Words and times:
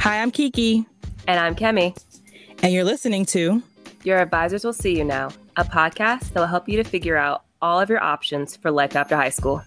Hi, 0.00 0.22
I'm 0.22 0.30
Kiki. 0.30 0.86
And 1.28 1.38
I'm 1.38 1.54
Kemi. 1.54 1.94
And 2.62 2.72
you're 2.72 2.84
listening 2.84 3.26
to 3.26 3.62
Your 4.02 4.18
Advisors 4.18 4.64
Will 4.64 4.72
See 4.72 4.96
You 4.96 5.04
Now, 5.04 5.28
a 5.58 5.64
podcast 5.64 6.32
that 6.32 6.36
will 6.40 6.46
help 6.46 6.70
you 6.70 6.82
to 6.82 6.84
figure 6.88 7.18
out 7.18 7.44
all 7.60 7.78
of 7.78 7.90
your 7.90 8.02
options 8.02 8.56
for 8.56 8.70
life 8.70 8.96
after 8.96 9.14
high 9.14 9.28
school. 9.28 9.62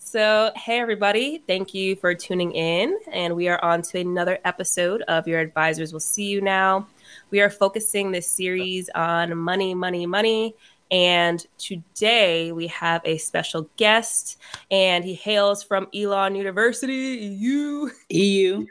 So, 0.00 0.50
hey 0.56 0.80
everybody, 0.80 1.44
thank 1.46 1.72
you 1.74 1.94
for 1.94 2.12
tuning 2.12 2.50
in. 2.50 2.98
And 3.12 3.36
we 3.36 3.46
are 3.46 3.62
on 3.64 3.82
to 3.82 4.00
another 4.00 4.40
episode 4.44 5.02
of 5.02 5.28
Your 5.28 5.38
Advisors 5.38 5.92
Will 5.92 6.00
See 6.00 6.24
You 6.24 6.40
Now. 6.40 6.88
We 7.30 7.40
are 7.40 7.50
focusing 7.50 8.10
this 8.10 8.28
series 8.28 8.90
on 8.96 9.38
money, 9.38 9.76
money, 9.76 10.06
money. 10.06 10.56
And 10.90 11.44
today 11.58 12.52
we 12.52 12.66
have 12.68 13.02
a 13.04 13.18
special 13.18 13.68
guest, 13.76 14.38
and 14.70 15.04
he 15.04 15.14
hails 15.14 15.62
from 15.62 15.88
Elon 15.94 16.34
University, 16.34 16.92
EU. 16.92 17.90
EU. 18.08 18.66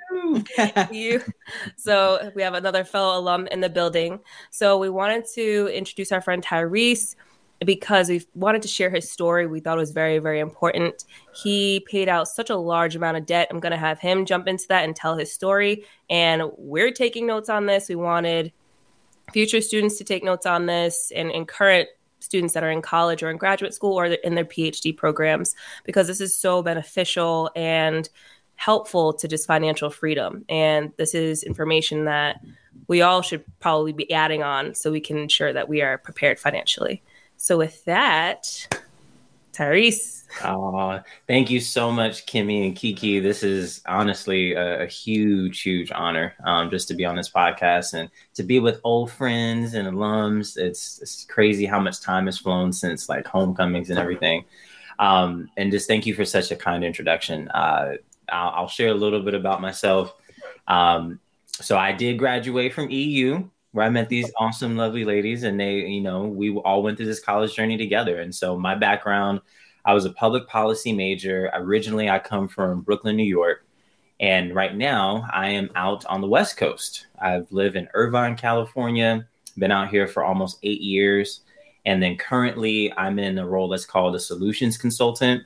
EU. 0.92 1.20
So 1.76 2.32
we 2.36 2.42
have 2.42 2.56
another 2.56 2.84
fellow 2.84 3.20
alum 3.20 3.48
in 3.48 3.62
the 3.62 3.70
building. 3.70 4.20
So 4.50 4.78
we 4.78 4.90
wanted 4.90 5.26
to 5.36 5.70
introduce 5.74 6.12
our 6.12 6.22
friend 6.22 6.44
Tyrese 6.44 7.16
because 7.66 8.10
we 8.10 8.26
wanted 8.36 8.62
to 8.62 8.68
share 8.68 8.90
his 8.90 9.12
story. 9.12 9.48
We 9.48 9.60
thought 9.60 9.78
it 9.78 9.82
was 9.82 9.92
very, 9.92 10.20
very 10.20 10.40
important. 10.40 11.06
He 11.34 11.86
paid 11.88 12.08
out 12.08 12.28
such 12.28 12.50
a 12.50 12.56
large 12.56 12.96
amount 12.96 13.18
of 13.18 13.26
debt. 13.26 13.48
I'm 13.50 13.60
going 13.60 13.72
to 13.72 13.78
have 13.78 14.00
him 14.00 14.26
jump 14.26 14.48
into 14.48 14.68
that 14.70 14.84
and 14.84 14.96
tell 14.96 15.18
his 15.18 15.32
story. 15.32 15.84
And 16.10 16.44
we're 16.58 16.92
taking 16.92 17.26
notes 17.26 17.50
on 17.50 17.66
this. 17.66 17.90
We 17.90 17.96
wanted 17.96 18.52
future 19.34 19.62
students 19.62 19.98
to 19.98 20.04
take 20.04 20.24
notes 20.24 20.46
on 20.46 20.68
this 20.68 21.12
and, 21.16 21.32
and 21.32 21.48
current 21.48 21.90
students 22.28 22.54
that 22.54 22.64
are 22.64 22.70
in 22.70 22.82
college 22.82 23.24
or 23.24 23.32
in 23.32 23.38
graduate 23.38 23.74
school 23.74 23.98
or 23.98 24.06
in 24.06 24.36
their 24.36 24.44
PhD 24.44 24.96
programs 24.96 25.56
because 25.86 26.08
this 26.08 26.20
is 26.20 26.36
so 26.36 26.62
beneficial 26.62 27.50
and 27.56 28.10
helpful 28.58 29.14
to 29.14 29.30
just 29.30 29.48
financial 29.48 29.90
freedom. 29.90 30.44
And 30.50 30.92
this 30.98 31.16
is 31.16 31.44
information 31.44 32.04
that 32.04 32.42
we 32.88 33.02
all 33.02 33.22
should 33.22 33.46
probably 33.62 33.94
be 33.94 34.12
adding 34.12 34.44
on 34.44 34.76
so 34.76 34.92
we 34.92 35.00
can 35.00 35.18
ensure 35.18 35.54
that 35.54 35.70
we 35.70 35.82
are 35.82 35.98
prepared 35.98 36.38
financially. 36.38 37.02
So, 37.38 37.58
with 37.58 37.86
that, 37.86 38.68
Tyrese. 39.58 40.26
Oh, 40.44 41.02
thank 41.28 41.50
you 41.50 41.60
so 41.60 41.92
much, 41.92 42.26
Kemi 42.26 42.68
and 42.68 42.76
Kiki. 42.76 43.20
This 43.20 43.42
is 43.42 43.82
honestly 43.88 44.54
a, 44.54 44.84
a 44.84 44.86
huge, 44.86 45.62
huge 45.62 45.92
honor 45.92 46.36
um, 46.44 46.70
just 46.70 46.88
to 46.90 46.94
be 46.94 47.06
on 47.06 47.16
this 47.16 47.30
podcast 47.30 47.94
and 47.94 48.10
to 48.36 48.44
be 48.44 48.60
with 48.60 48.80
old 48.84 49.12
friends 49.12 49.74
and 49.74 49.88
alums. 49.88 50.58
It's, 50.58 51.02
it's 51.02 51.26
crazy 51.26 51.66
how 51.66 51.80
much 51.80 52.02
time 52.02 52.28
has 52.28 52.38
flown 52.38 52.72
since 52.72 53.10
like 53.10 53.26
homecomings 53.26 53.90
and 53.90 53.98
everything. 53.98 54.46
Um, 55.00 55.50
and 55.58 55.72
just 55.72 55.88
thank 55.88 56.06
you 56.06 56.14
for 56.14 56.26
such 56.26 56.52
a 56.52 56.56
kind 56.56 56.84
introduction. 56.84 57.48
Uh, 57.50 57.96
I'll, 58.30 58.50
I'll, 58.50 58.68
share 58.68 58.90
a 58.90 58.96
little 58.96 59.22
bit 59.22 59.34
about 59.34 59.62
myself. 59.62 60.14
Um, 60.68 61.20
so 61.52 61.78
I 61.78 61.94
did 61.94 62.20
graduate 62.20 62.74
from 62.74 62.90
EU 62.90 63.48
where 63.78 63.86
I 63.86 63.92
met 63.92 64.10
these 64.10 64.32
awesome, 64.38 64.76
lovely 64.76 65.06
ladies, 65.06 65.44
and 65.44 65.60
they, 65.60 65.76
you 65.76 66.02
know, 66.02 66.24
we 66.24 66.50
all 66.50 66.82
went 66.82 66.98
through 66.98 67.06
this 67.06 67.20
college 67.20 67.54
journey 67.54 67.78
together. 67.78 68.22
And 68.22 68.34
so 68.34 68.58
my 68.58 68.74
background, 68.74 69.40
I 69.86 69.94
was 69.94 70.04
a 70.04 70.10
public 70.10 70.48
policy 70.48 70.92
major. 70.92 71.52
Originally, 71.54 72.10
I 72.10 72.18
come 72.18 72.48
from 72.48 72.82
Brooklyn, 72.82 73.16
New 73.16 73.24
York. 73.24 73.68
And 74.20 74.56
right 74.56 74.76
now, 74.76 75.30
I 75.32 75.50
am 75.50 75.70
out 75.76 76.04
on 76.08 76.22
the 76.22 76.28
West 76.28 76.58
Coast. 76.58 77.06
I've 77.22 77.46
lived 77.52 77.76
in 77.76 77.88
Irvine, 77.94 78.36
California, 78.36 79.28
been 79.60 79.72
out 79.72 79.90
here 79.90 80.08
for 80.08 80.24
almost 80.24 80.58
eight 80.64 80.82
years. 80.82 81.42
And 81.86 82.02
then 82.02 82.18
currently, 82.18 82.92
I'm 82.98 83.20
in 83.20 83.38
a 83.38 83.48
role 83.48 83.70
that's 83.70 83.86
called 83.86 84.16
a 84.16 84.20
solutions 84.20 84.76
consultant. 84.76 85.44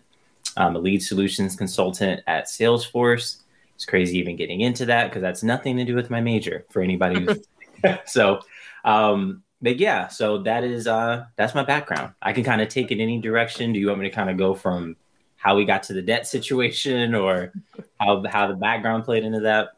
I'm 0.55 0.77
a 0.77 0.79
lead 0.79 1.03
solutions 1.03 1.57
consultant 1.57 2.21
at 2.27 2.45
Salesforce. 2.45 3.41
It's 3.75 3.85
crazy 3.85 4.17
even 4.19 4.37
getting 4.37 4.61
into 4.61 4.85
that 4.85 5.09
because 5.09 5.21
that's 5.21 5.43
nothing 5.43 5.75
to 5.75 5.83
do 5.83 5.95
with 5.95 6.09
my 6.09 6.21
major 6.21 6.65
for 6.69 6.81
anybody 6.81 7.25
who's 7.25 7.45
so, 8.05 8.41
um, 8.85 9.43
but 9.61 9.77
yeah, 9.77 10.07
so 10.07 10.39
that 10.43 10.63
is 10.63 10.87
uh 10.87 11.25
that's 11.35 11.53
my 11.53 11.63
background. 11.63 12.13
I 12.21 12.33
can 12.33 12.43
kind 12.43 12.61
of 12.61 12.69
take 12.69 12.91
it 12.91 13.01
any 13.01 13.19
direction. 13.19 13.73
Do 13.73 13.79
you 13.79 13.87
want 13.87 13.99
me 13.99 14.09
to 14.09 14.15
kind 14.15 14.29
of 14.29 14.37
go 14.37 14.55
from 14.55 14.95
how 15.37 15.55
we 15.55 15.65
got 15.65 15.83
to 15.83 15.93
the 15.93 16.01
debt 16.01 16.27
situation 16.27 17.13
or 17.15 17.53
how 17.99 18.23
how 18.27 18.47
the 18.47 18.55
background 18.55 19.03
played 19.03 19.23
into 19.23 19.41
that? 19.41 19.69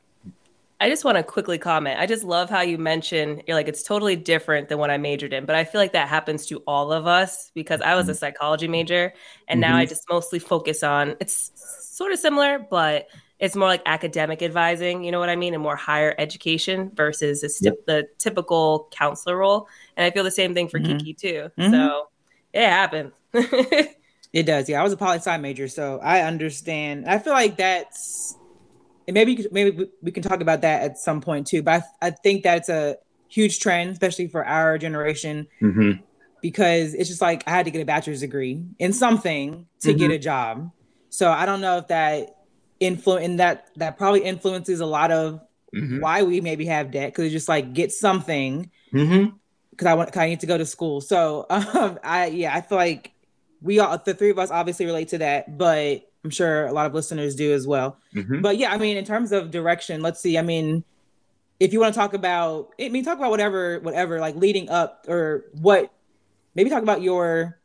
I 0.80 0.90
just 0.90 1.06
want 1.06 1.18
to 1.18 1.24
quickly 1.24 1.58
comment. 1.58 2.00
I 2.00 2.06
just 2.06 2.26
love 2.26 2.50
how 2.50 2.60
you 2.62 2.78
mention 2.78 3.42
you're 3.48 3.56
like 3.56 3.68
it's 3.68 3.84
totally 3.84 4.16
different 4.16 4.70
than 4.70 4.78
what 4.78 4.90
I 4.90 4.98
majored 4.98 5.34
in, 5.34 5.46
but 5.46 5.56
I 5.56 5.64
feel 5.64 5.80
like 5.80 5.94
that 5.94 6.08
happens 6.08 6.46
to 6.48 6.64
all 6.68 6.92
of 6.92 7.08
us 7.08 7.52
because 7.54 7.82
I 7.82 7.96
was 7.96 8.08
a 8.08 8.12
mm-hmm. 8.12 8.20
psychology 8.20 8.68
major 8.68 9.14
and 9.48 9.62
mm-hmm. 9.62 9.72
now 9.72 9.78
I 9.78 9.86
just 9.86 10.04
mostly 10.10 10.40
focus 10.40 10.84
on 10.84 11.16
it's 11.20 11.52
sort 11.56 12.12
of 12.12 12.20
similar, 12.20 12.60
but 12.60 13.08
it's 13.44 13.58
more 13.58 13.68
like 13.68 13.82
academic 13.86 14.42
advising, 14.42 15.04
you 15.04 15.12
know 15.12 15.20
what 15.20 15.28
I 15.28 15.36
mean, 15.36 15.54
and 15.54 15.62
more 15.62 15.76
higher 15.76 16.16
education 16.18 16.90
versus 16.96 17.44
yep. 17.60 17.76
the 17.86 18.08
typical 18.18 18.88
counselor 18.92 19.36
role. 19.36 19.68
And 19.98 20.06
I 20.06 20.12
feel 20.12 20.24
the 20.24 20.32
same 20.32 20.54
thing 20.54 20.70
for 20.70 20.80
mm-hmm. 20.80 20.98
Kiki 20.98 21.14
too. 21.14 21.52
Mm-hmm. 21.60 21.74
So 21.74 22.08
it 22.54 22.70
happens. 22.70 23.12
it 23.34 24.46
does. 24.46 24.70
Yeah, 24.70 24.80
I 24.80 24.84
was 24.84 24.94
a 24.94 24.98
poli 24.98 25.18
sci 25.18 25.38
major, 25.40 25.68
so 25.68 26.00
I 26.02 26.22
understand. 26.22 27.06
I 27.06 27.20
feel 27.20 27.34
like 27.34 27.58
that's 27.58 28.38
and 29.10 29.14
maybe 29.14 29.46
maybe 29.52 29.90
we 30.02 30.14
can 30.14 30.24
talk 30.24 30.40
about 30.40 30.62
that 30.62 30.84
at 30.84 30.98
some 30.98 31.20
point 31.20 31.46
too. 31.46 31.62
But 31.64 31.84
I, 32.02 32.08
I 32.08 32.10
think 32.12 32.44
that's 32.44 32.70
a 32.70 32.96
huge 33.28 33.60
trend, 33.60 33.92
especially 33.92 34.28
for 34.28 34.46
our 34.46 34.78
generation, 34.78 35.48
mm-hmm. 35.62 36.02
because 36.42 36.94
it's 36.94 37.10
just 37.10 37.22
like 37.22 37.44
I 37.46 37.50
had 37.50 37.66
to 37.66 37.72
get 37.72 37.82
a 37.82 37.86
bachelor's 37.86 38.22
degree 38.22 38.64
in 38.80 38.94
something 38.94 39.66
to 39.82 39.90
mm-hmm. 39.90 39.98
get 39.98 40.12
a 40.12 40.18
job. 40.18 40.72
So 41.10 41.30
I 41.30 41.46
don't 41.46 41.60
know 41.60 41.80
if 41.80 41.90
that 41.90 42.38
influence 42.86 43.26
and 43.26 43.40
that 43.40 43.70
that 43.78 43.98
probably 43.98 44.24
influences 44.24 44.80
a 44.80 44.86
lot 44.86 45.12
of 45.12 45.42
mm-hmm. 45.74 46.00
why 46.00 46.24
we 46.24 46.42
maybe 46.42 46.66
have 46.66 46.92
debt 46.92 47.12
because 47.12 47.26
it's 47.26 47.34
just 47.34 47.50
like 47.50 47.74
get 47.74 47.92
something 47.92 48.70
because 48.92 49.08
mm-hmm. 49.08 49.88
I 49.88 49.94
want 49.94 50.16
I 50.16 50.30
need 50.30 50.42
to 50.42 50.48
go 50.48 50.58
to 50.58 50.66
school. 50.66 51.02
So 51.02 51.46
um, 51.50 52.00
I 52.04 52.28
yeah 52.28 52.56
I 52.56 52.62
feel 52.62 52.78
like 52.78 53.12
we 53.62 53.80
all 53.80 53.98
the 53.98 54.14
three 54.14 54.32
of 54.32 54.40
us 54.40 54.52
obviously 54.52 54.86
relate 54.86 55.10
to 55.10 55.20
that, 55.20 55.58
but 55.58 56.10
I'm 56.24 56.30
sure 56.30 56.66
a 56.66 56.72
lot 56.72 56.86
of 56.86 56.94
listeners 56.94 57.36
do 57.36 57.54
as 57.54 57.68
well. 57.68 57.98
Mm-hmm. 58.16 58.42
But 58.42 58.58
yeah, 58.58 58.72
I 58.72 58.78
mean 58.78 58.98
in 58.98 59.06
terms 59.06 59.32
of 59.32 59.52
direction, 59.52 60.02
let's 60.02 60.20
see. 60.20 60.38
I 60.38 60.42
mean, 60.42 60.84
if 61.60 61.72
you 61.72 61.80
want 61.80 61.94
to 61.94 62.00
talk 62.00 62.14
about, 62.14 62.74
I 62.80 62.90
mean, 62.90 63.06
talk 63.06 63.18
about 63.18 63.32
whatever, 63.32 63.80
whatever, 63.80 64.20
like 64.20 64.36
leading 64.36 64.70
up 64.70 65.06
or 65.08 65.46
what, 65.54 65.94
maybe 66.56 66.70
talk 66.70 66.84
about 66.84 67.02
your 67.02 67.58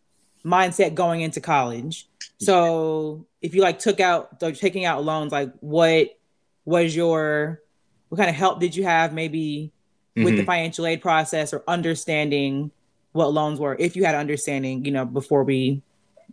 mindset 0.45 0.95
going 0.95 1.21
into 1.21 1.41
college. 1.41 2.09
So 2.39 3.27
if 3.43 3.55
you 3.55 3.63
like 3.63 3.79
took 3.79 4.01
out 4.01 4.41
like 4.41 4.57
taking 4.59 4.85
out 4.85 5.05
loans, 5.05 5.33
like 5.33 5.53
what 5.61 6.17
was 6.65 6.95
your 6.95 7.61
what 8.09 8.19
kind 8.19 8.31
of 8.31 8.37
help 8.37 8.61
did 8.61 8.75
you 8.75 8.85
have 8.85 9.13
maybe 9.13 9.73
with 10.15 10.27
mm-hmm. 10.27 10.37
the 10.37 10.45
financial 10.45 10.87
aid 10.87 11.01
process 11.03 11.53
or 11.53 11.63
understanding 11.69 12.71
what 13.13 13.33
loans 13.33 13.59
were 13.59 13.77
if 13.79 13.97
you 13.97 14.05
had 14.05 14.15
understanding, 14.15 14.85
you 14.85 14.93
know, 14.93 15.05
before 15.05 15.45
we 15.45 15.83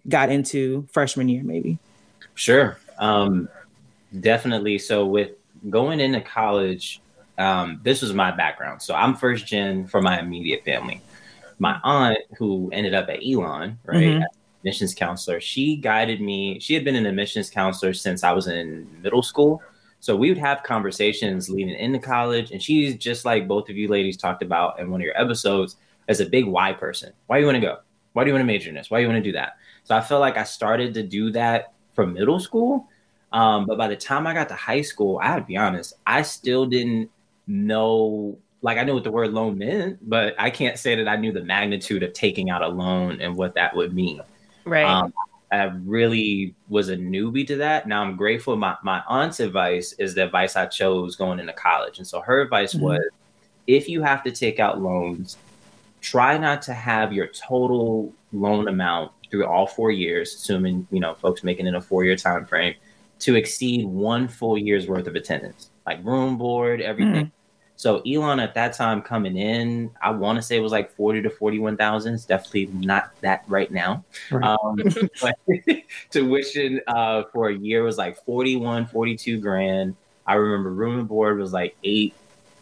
got 0.07 0.29
into 0.29 0.87
freshman 0.91 1.27
year 1.27 1.43
maybe? 1.43 1.79
Sure. 2.35 2.77
Um 2.99 3.49
definitely. 4.19 4.77
So 4.77 5.05
with 5.05 5.31
going 5.69 5.99
into 5.99 6.21
college, 6.21 7.01
um, 7.37 7.81
this 7.83 8.01
was 8.01 8.13
my 8.13 8.31
background. 8.31 8.81
So 8.81 8.93
I'm 8.93 9.15
first 9.15 9.45
gen 9.45 9.87
for 9.87 10.01
my 10.01 10.19
immediate 10.19 10.63
family. 10.63 11.01
My 11.57 11.79
aunt, 11.83 12.19
who 12.37 12.69
ended 12.71 12.93
up 12.93 13.09
at 13.09 13.19
Elon, 13.25 13.79
right, 13.85 14.03
mm-hmm 14.03 14.23
admissions 14.65 14.95
counselor. 14.95 15.39
She 15.39 15.75
guided 15.75 16.21
me. 16.21 16.59
She 16.59 16.73
had 16.73 16.83
been 16.83 16.95
an 16.95 17.05
admissions 17.05 17.51
counselor 17.51 17.93
since 17.93 18.23
I 18.23 18.31
was 18.31 18.47
in 18.47 18.89
middle 19.03 19.21
school. 19.21 19.61
So 19.99 20.15
we 20.15 20.29
would 20.29 20.39
have 20.39 20.63
conversations 20.63 21.51
leading 21.51 21.75
into 21.75 21.99
college. 21.99 22.49
And 22.49 22.61
she's 22.61 22.95
just 22.95 23.25
like 23.25 23.47
both 23.47 23.69
of 23.69 23.77
you 23.77 23.87
ladies 23.87 24.17
talked 24.17 24.41
about 24.41 24.79
in 24.79 24.89
one 24.89 25.01
of 25.01 25.05
your 25.05 25.19
episodes 25.21 25.75
as 26.07 26.19
a 26.19 26.25
big 26.25 26.45
why 26.45 26.73
person. 26.73 27.13
Why 27.27 27.37
do 27.37 27.41
you 27.41 27.45
want 27.45 27.57
to 27.57 27.61
go? 27.61 27.77
Why 28.13 28.23
do 28.23 28.29
you 28.29 28.33
want 28.33 28.41
to 28.41 28.47
major 28.47 28.69
in 28.69 28.75
this? 28.75 28.89
Why 28.89 28.97
do 28.97 29.03
you 29.03 29.07
want 29.07 29.23
to 29.23 29.29
do 29.29 29.33
that? 29.33 29.57
So 29.83 29.95
I 29.95 30.01
felt 30.01 30.21
like 30.21 30.35
I 30.35 30.43
started 30.43 30.95
to 30.95 31.03
do 31.03 31.31
that 31.31 31.73
from 31.93 32.13
middle 32.13 32.39
school. 32.39 32.89
Um, 33.33 33.67
but 33.67 33.77
by 33.77 33.87
the 33.87 33.95
time 33.95 34.25
I 34.25 34.33
got 34.33 34.49
to 34.49 34.55
high 34.55 34.81
school, 34.81 35.19
I 35.21 35.35
would 35.35 35.45
be 35.45 35.57
honest, 35.57 35.93
I 36.07 36.23
still 36.23 36.65
didn't 36.65 37.11
know 37.45 38.35
like 38.63 38.79
I 38.79 38.83
knew 38.83 38.95
what 38.95 39.03
the 39.03 39.11
word 39.11 39.31
loan 39.31 39.59
meant, 39.59 40.09
but 40.09 40.33
I 40.39 40.49
can't 40.49 40.79
say 40.79 40.95
that 40.95 41.07
I 41.07 41.17
knew 41.17 41.31
the 41.31 41.43
magnitude 41.43 42.01
of 42.01 42.13
taking 42.13 42.49
out 42.49 42.63
a 42.63 42.67
loan 42.67 43.21
and 43.21 43.35
what 43.35 43.53
that 43.53 43.75
would 43.75 43.93
mean. 43.93 44.21
Right. 44.65 44.85
Um, 44.85 45.13
I 45.51 45.63
really 45.83 46.55
was 46.67 46.89
a 46.89 46.97
newbie 46.97 47.47
to 47.47 47.55
that. 47.57 47.87
Now 47.87 48.01
I'm 48.01 48.15
grateful. 48.15 48.55
My, 48.57 48.75
my 48.83 49.01
aunt's 49.07 49.39
advice 49.39 49.93
is 49.93 50.15
the 50.15 50.25
advice 50.25 50.55
I 50.55 50.65
chose 50.65 51.15
going 51.15 51.39
into 51.39 51.53
college. 51.53 51.97
And 51.99 52.07
so 52.07 52.19
her 52.21 52.41
advice 52.41 52.73
mm-hmm. 52.73 52.83
was 52.83 53.01
if 53.67 53.87
you 53.87 54.01
have 54.01 54.23
to 54.23 54.31
take 54.31 54.59
out 54.59 54.81
loans, 54.81 55.37
try 56.01 56.37
not 56.37 56.61
to 56.63 56.73
have 56.73 57.13
your 57.13 57.27
total 57.27 58.13
loan 58.33 58.67
amount 58.67 59.11
through 59.31 59.45
all 59.45 59.67
four 59.67 59.91
years, 59.91 60.33
assuming, 60.35 60.87
you 60.91 60.99
know, 60.99 61.13
folks 61.15 61.43
making 61.43 61.67
it 61.67 61.75
a 61.75 61.81
four 61.81 62.03
year 62.03 62.15
time 62.15 62.45
frame, 62.45 62.75
to 63.19 63.35
exceed 63.35 63.85
one 63.85 64.27
full 64.27 64.57
year's 64.57 64.87
worth 64.87 65.07
of 65.07 65.15
attendance, 65.15 65.69
like 65.85 66.03
room 66.05 66.37
board, 66.37 66.81
everything. 66.81 67.25
Mm-hmm. 67.25 67.44
So 67.77 68.01
Elon 68.01 68.39
at 68.39 68.53
that 68.55 68.73
time 68.73 69.01
coming 69.01 69.37
in, 69.37 69.91
I 70.01 70.11
want 70.11 70.37
to 70.37 70.41
say 70.41 70.55
it 70.55 70.61
was 70.61 70.71
like 70.71 70.95
40 70.95 71.23
to 71.23 71.29
41,000. 71.29 72.13
It's 72.13 72.25
definitely 72.25 72.67
not 72.67 73.11
that 73.21 73.43
right 73.47 73.69
now. 73.69 74.03
Right. 74.31 74.43
Um, 74.43 74.77
but 75.21 75.37
tuition 76.09 76.81
uh, 76.87 77.23
for 77.33 77.49
a 77.49 77.57
year 77.57 77.83
was 77.83 77.97
like 77.97 78.23
41, 78.23 78.87
42 78.87 79.39
grand. 79.39 79.95
I 80.25 80.35
remember 80.35 80.71
room 80.71 80.99
and 80.99 81.07
board 81.07 81.37
was 81.37 81.53
like 81.53 81.75
eight 81.83 82.13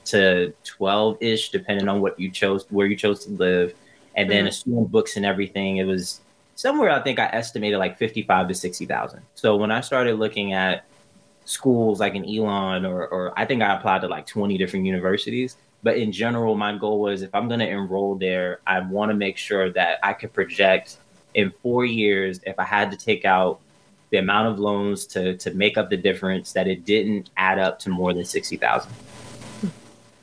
to 0.05 0.53
12 0.63 1.17
ish, 1.21 1.49
depending 1.49 1.87
on 1.87 2.01
what 2.01 2.19
you 2.19 2.29
chose, 2.29 2.65
where 2.69 2.87
you 2.87 2.95
chose 2.95 3.23
to 3.25 3.31
live. 3.31 3.73
And 4.15 4.29
then 4.29 4.45
mm. 4.45 4.49
assuming 4.49 4.85
books 4.85 5.15
and 5.15 5.25
everything, 5.25 5.77
it 5.77 5.85
was 5.85 6.21
somewhere 6.55 6.89
I 6.89 7.01
think 7.01 7.19
I 7.19 7.27
estimated 7.27 7.79
like 7.79 7.97
55 7.97 8.47
to 8.47 8.53
60,000. 8.53 9.21
So 9.35 9.55
when 9.55 9.71
I 9.71 9.81
started 9.81 10.19
looking 10.19 10.53
at 10.53 10.85
schools 11.45 11.99
like 11.99 12.15
in 12.15 12.25
Elon 12.25 12.85
or, 12.85 13.07
or 13.07 13.37
I 13.37 13.45
think 13.45 13.61
I 13.61 13.75
applied 13.75 14.01
to 14.01 14.07
like 14.07 14.25
20 14.25 14.57
different 14.57 14.85
universities. 14.85 15.57
But 15.81 15.97
in 15.97 16.11
general, 16.11 16.55
my 16.55 16.77
goal 16.77 17.01
was 17.01 17.21
if 17.21 17.35
I'm 17.35 17.47
going 17.47 17.59
to 17.59 17.67
enroll 17.67 18.15
there, 18.15 18.61
I 18.65 18.79
want 18.79 19.11
to 19.11 19.15
make 19.15 19.37
sure 19.37 19.69
that 19.71 19.99
I 20.01 20.13
could 20.13 20.31
project 20.31 20.97
in 21.33 21.51
four 21.61 21.83
years, 21.83 22.39
if 22.45 22.57
I 22.57 22.63
had 22.63 22.91
to 22.91 22.97
take 22.97 23.25
out 23.25 23.59
the 24.11 24.17
amount 24.17 24.47
of 24.47 24.59
loans 24.59 25.05
to, 25.07 25.35
to 25.37 25.51
make 25.53 25.77
up 25.77 25.89
the 25.89 25.97
difference, 25.97 26.53
that 26.53 26.67
it 26.67 26.85
didn't 26.85 27.31
add 27.35 27.59
up 27.59 27.79
to 27.79 27.89
more 27.89 28.13
than 28.13 28.23
60,000. 28.23 28.91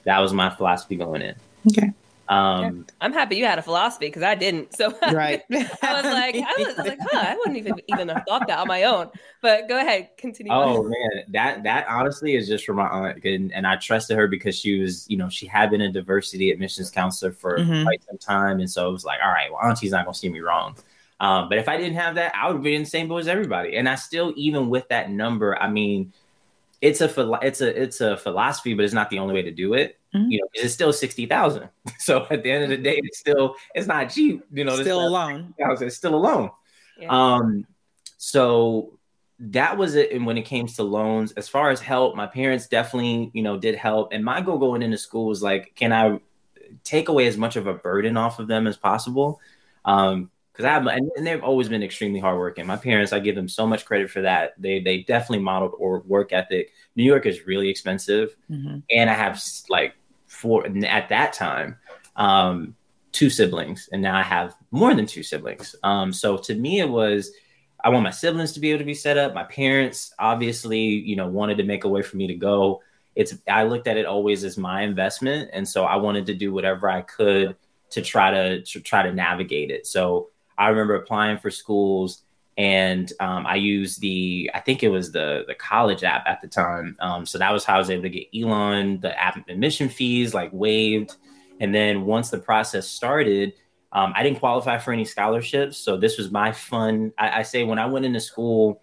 That 0.05 0.19
was 0.21 0.33
my 0.33 0.49
philosophy 0.49 0.97
going 0.97 1.23
in. 1.23 1.35
Okay. 1.69 1.93
Um, 2.31 2.87
I'm 3.01 3.13
happy 3.13 3.35
you 3.35 3.45
had 3.45 3.59
a 3.59 3.63
philosophy 3.63 4.07
because 4.07 4.23
I 4.23 4.37
didn't. 4.37 4.77
So 4.77 4.97
right, 5.13 5.43
I 5.51 5.95
was 5.95 6.05
like, 6.05 6.37
I 6.37 6.55
was, 6.59 6.67
I 6.67 6.69
was, 6.69 6.79
like, 6.79 6.99
huh, 7.03 7.25
I 7.27 7.37
wouldn't 7.37 7.57
even 7.57 7.81
even 7.89 8.09
have 8.09 8.23
thought 8.27 8.47
that 8.47 8.61
on 8.61 8.69
my 8.69 8.85
own. 8.85 9.11
But 9.43 9.69
go 9.69 9.77
ahead, 9.77 10.11
continue. 10.17 10.53
Oh 10.53 10.85
on. 10.85 10.91
man, 10.91 11.25
that 11.31 11.65
that 11.65 11.87
honestly 11.89 12.37
is 12.37 12.47
just 12.47 12.65
from 12.65 12.77
my 12.77 12.87
aunt, 12.87 13.25
and, 13.25 13.53
and 13.53 13.67
I 13.67 13.75
trusted 13.77 14.17
her 14.17 14.29
because 14.29 14.57
she 14.57 14.79
was, 14.79 15.11
you 15.11 15.17
know, 15.17 15.29
she 15.29 15.47
had 15.47 15.71
been 15.71 15.81
a 15.81 15.91
diversity 15.91 16.53
admissions 16.53 16.89
counselor 16.89 17.33
for 17.33 17.59
mm-hmm. 17.59 17.83
quite 17.83 18.05
some 18.05 18.19
time, 18.19 18.61
and 18.61 18.71
so 18.71 18.89
it 18.89 18.93
was 18.93 19.05
like, 19.05 19.19
all 19.25 19.33
right, 19.33 19.51
well, 19.51 19.61
auntie's 19.63 19.91
not 19.91 20.05
gonna 20.05 20.15
see 20.15 20.29
me 20.29 20.39
wrong. 20.39 20.77
Um, 21.19 21.49
but 21.49 21.59
if 21.59 21.69
I 21.69 21.77
didn't 21.77 21.97
have 21.97 22.15
that, 22.15 22.33
I 22.37 22.49
would 22.49 22.63
be 22.63 22.77
in 22.77 22.83
the 22.83 22.89
same 22.89 23.09
boat 23.09 23.19
as 23.19 23.29
everybody. 23.29 23.77
And 23.77 23.89
I 23.89 23.97
still, 23.97 24.33
even 24.37 24.71
with 24.71 24.89
that 24.89 25.11
number, 25.11 25.61
I 25.61 25.69
mean, 25.69 26.13
it's 26.81 27.01
a 27.03 27.39
it's 27.43 27.61
a 27.61 27.83
it's 27.83 28.01
a 28.01 28.17
philosophy, 28.17 28.73
but 28.75 28.85
it's 28.85 28.95
not 28.95 29.11
the 29.11 29.19
only 29.19 29.35
way 29.35 29.43
to 29.43 29.51
do 29.51 29.75
it. 29.75 30.00
Mm-hmm. 30.15 30.31
You 30.31 30.39
know, 30.41 30.49
it's 30.55 30.75
still 30.75 30.93
sixty 30.93 31.27
thousand. 31.27 31.69
So 31.99 32.27
at 32.31 32.43
the 32.43 32.51
end 32.51 32.65
of 32.65 32.71
the 32.71 32.77
day, 32.79 32.99
it's 33.03 33.19
still 33.19 33.55
it's 33.75 33.87
not 33.87 34.11
cheap. 34.11 34.43
You 34.53 34.65
know, 34.65 34.81
still 34.81 35.07
alone. 35.07 35.55
It's 35.59 35.97
still 35.97 36.15
alone. 36.15 36.51
Yeah. 36.99 37.09
Um, 37.11 37.67
so 38.17 38.99
that 39.39 39.77
was 39.77 39.95
it. 39.95 40.13
And 40.13 40.27
when 40.27 40.37
it 40.39 40.43
came 40.43 40.67
to 40.67 40.83
loans, 40.83 41.33
as 41.33 41.49
far 41.49 41.71
as 41.71 41.81
help, 41.81 42.17
my 42.17 42.27
parents 42.27 42.67
definitely 42.67 43.31
you 43.35 43.43
know 43.43 43.59
did 43.59 43.75
help. 43.75 44.13
And 44.13 44.25
my 44.25 44.41
goal 44.41 44.59
going 44.59 44.83
into 44.83 44.99
school 44.99 45.27
was 45.27 45.43
like, 45.43 45.75
can 45.77 45.93
I 45.93 46.21
take 46.85 47.09
away 47.09 47.27
as 47.27 47.37
much 47.37 47.57
of 47.57 47.67
a 47.67 47.75
burden 47.75 48.17
off 48.17 48.39
of 48.39 48.49
them 48.49 48.67
as 48.67 48.77
possible? 48.77 49.41
Um, 49.85 50.31
because 50.53 50.65
I 50.65 50.73
have, 50.75 50.87
and, 50.87 51.11
and 51.17 51.27
they've 51.27 51.43
always 51.43 51.69
been 51.69 51.83
extremely 51.83 52.21
hardworking. 52.21 52.67
My 52.67 52.77
parents, 52.77 53.13
I 53.13 53.21
give 53.21 53.35
them 53.35 53.49
so 53.49 53.67
much 53.67 53.87
credit 53.87 54.11
for 54.11 54.23
that. 54.23 54.53
They 54.59 54.81
they 54.81 54.99
definitely 55.03 55.45
modeled 55.45 55.73
or 55.79 56.01
work 56.01 56.33
ethic. 56.33 56.73
New 56.97 57.05
York 57.05 57.25
is 57.25 57.47
really 57.47 57.69
expensive, 57.69 58.37
mm-hmm. 58.51 58.79
and 58.91 59.11
I 59.11 59.15
have 59.15 59.43
like 59.69 59.95
four 60.41 60.67
at 60.67 61.09
that 61.09 61.33
time, 61.33 61.77
um, 62.17 62.75
two 63.13 63.31
siblings, 63.31 63.89
and 63.93 64.01
now 64.03 64.17
I 64.17 64.23
have 64.23 64.57
more 64.71 64.95
than 64.95 65.07
two 65.07 65.23
siblings. 65.23 65.77
Um, 65.83 66.13
so 66.13 66.37
to 66.39 66.55
me, 66.55 66.81
it 66.81 66.89
was 66.89 67.33
I 67.83 67.89
want 67.89 68.05
my 68.05 68.11
siblings 68.11 68.53
to 68.53 68.61
be 68.61 68.71
able 68.71 68.81
to 68.81 68.85
be 68.85 68.95
set 68.95 69.19
up. 69.19 69.35
My 69.35 69.45
parents 69.45 70.13
obviously, 70.19 70.81
you 70.81 71.17
know, 71.17 71.29
wanted 71.29 71.59
to 71.59 71.65
make 71.65 71.85
a 71.85 71.89
way 71.89 72.03
for 72.03 72.17
me 72.17 72.27
to 72.27 72.35
go. 72.35 72.83
It's 73.15 73.35
I 73.49 73.65
looked 73.65 73.89
at 73.89 73.97
it 73.97 74.07
always 74.07 74.45
as 74.45 74.57
my 74.57 74.83
investment, 74.83 75.51
and 75.53 75.67
so 75.67 75.85
I 75.85 75.97
wanted 75.97 76.27
to 76.27 76.35
do 76.35 76.53
whatever 76.53 76.89
I 76.89 77.03
could 77.03 77.57
to 77.91 78.03
try 78.03 78.31
to, 78.31 78.63
to 78.63 78.81
try 78.81 79.03
to 79.03 79.13
navigate 79.13 79.71
it. 79.71 79.87
So 79.87 80.29
I 80.57 80.69
remember 80.69 80.95
applying 80.95 81.39
for 81.39 81.51
schools 81.51 82.23
and 82.61 83.11
um, 83.21 83.47
I 83.47 83.55
used 83.55 84.03
the 84.03 84.51
I 84.53 84.61
think 84.61 84.83
it 84.83 84.91
was 84.91 85.13
the 85.13 85.45
the 85.49 85.55
college 85.55 86.05
app 86.05 86.25
at 86.27 86.43
the 86.43 86.47
time. 86.47 86.95
Um, 87.01 87.25
so 87.25 87.39
that 87.39 87.51
was 87.55 87.65
how 87.65 87.77
I 87.77 87.79
was 87.79 87.89
able 87.89 88.03
to 88.03 88.11
get 88.11 88.27
Elon 88.37 89.01
the 89.01 89.19
app 89.19 89.49
admission 89.49 89.89
fees 89.89 90.35
like 90.35 90.51
waived, 90.53 91.17
and 91.59 91.75
then 91.75 92.05
once 92.05 92.29
the 92.29 92.37
process 92.37 92.87
started, 92.87 93.55
um, 93.93 94.13
I 94.15 94.23
didn't 94.23 94.41
qualify 94.41 94.77
for 94.77 94.93
any 94.93 95.07
scholarships. 95.07 95.79
So 95.79 95.97
this 95.97 96.19
was 96.19 96.31
my 96.31 96.53
fun. 96.53 97.13
I, 97.17 97.39
I 97.39 97.43
say 97.45 97.65
when 97.65 97.79
I 97.79 97.87
went 97.87 98.05
into 98.05 98.21
school, 98.21 98.83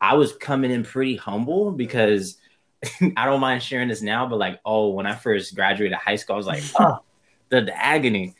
I 0.00 0.14
was 0.14 0.32
coming 0.32 0.70
in 0.70 0.82
pretty 0.82 1.16
humble 1.16 1.72
because 1.72 2.38
I 3.18 3.26
don't 3.26 3.40
mind 3.40 3.62
sharing 3.62 3.88
this 3.88 4.00
now, 4.00 4.26
but 4.26 4.38
like 4.38 4.60
oh 4.64 4.94
when 4.94 5.04
I 5.04 5.14
first 5.14 5.54
graduated 5.54 5.98
high 5.98 6.16
school, 6.16 6.36
I 6.36 6.38
was 6.38 6.46
like 6.46 6.64
oh 6.78 7.00
the, 7.50 7.60
the 7.60 7.76
agony. 7.76 8.34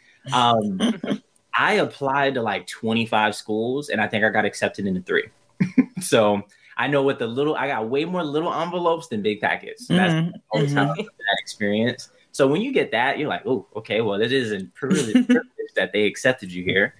I 1.61 1.75
applied 1.75 2.35
to 2.35 2.43
like 2.43 2.67
25 2.67 3.35
schools 3.35 3.91
and 3.91 4.01
I 4.01 4.09
think 4.09 4.25
I 4.25 4.31
got 4.31 4.47
accepted 4.47 4.87
into 4.87 5.03
three. 5.03 5.29
so 6.01 6.41
I 6.79 6.87
know 6.87 7.03
with 7.03 7.19
the 7.19 7.27
little, 7.27 7.55
I 7.55 7.67
got 7.67 7.87
way 7.87 8.07
more 8.07 8.25
little 8.25 8.51
envelopes 8.51 9.09
than 9.09 9.21
big 9.21 9.43
packets. 9.43 9.87
That's 9.87 10.15
mm-hmm. 10.15 10.31
always 10.51 10.73
mm-hmm. 10.73 10.97
that 10.97 11.39
experience. 11.39 12.09
So 12.33 12.49
when 12.49 12.63
you 12.63 12.73
get 12.73 12.93
that, 12.93 13.19
you're 13.19 13.29
like, 13.29 13.43
oh, 13.45 13.67
okay, 13.77 14.01
well, 14.01 14.23
it 14.23 14.33
is 14.33 14.53
a 14.53 14.65
privilege, 14.75 15.13
privilege 15.27 15.75
that 15.77 15.93
they 15.93 16.07
accepted 16.07 16.51
you 16.51 16.65
here. 16.65 16.95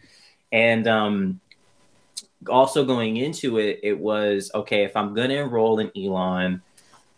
And 0.53 0.87
um, 0.87 1.41
also 2.47 2.85
going 2.85 3.17
into 3.17 3.57
it, 3.57 3.81
it 3.83 3.99
was 3.99 4.51
okay, 4.55 4.85
if 4.85 4.95
I'm 4.95 5.15
going 5.15 5.31
to 5.31 5.39
enroll 5.39 5.79
in 5.79 5.91
Elon, 5.97 6.61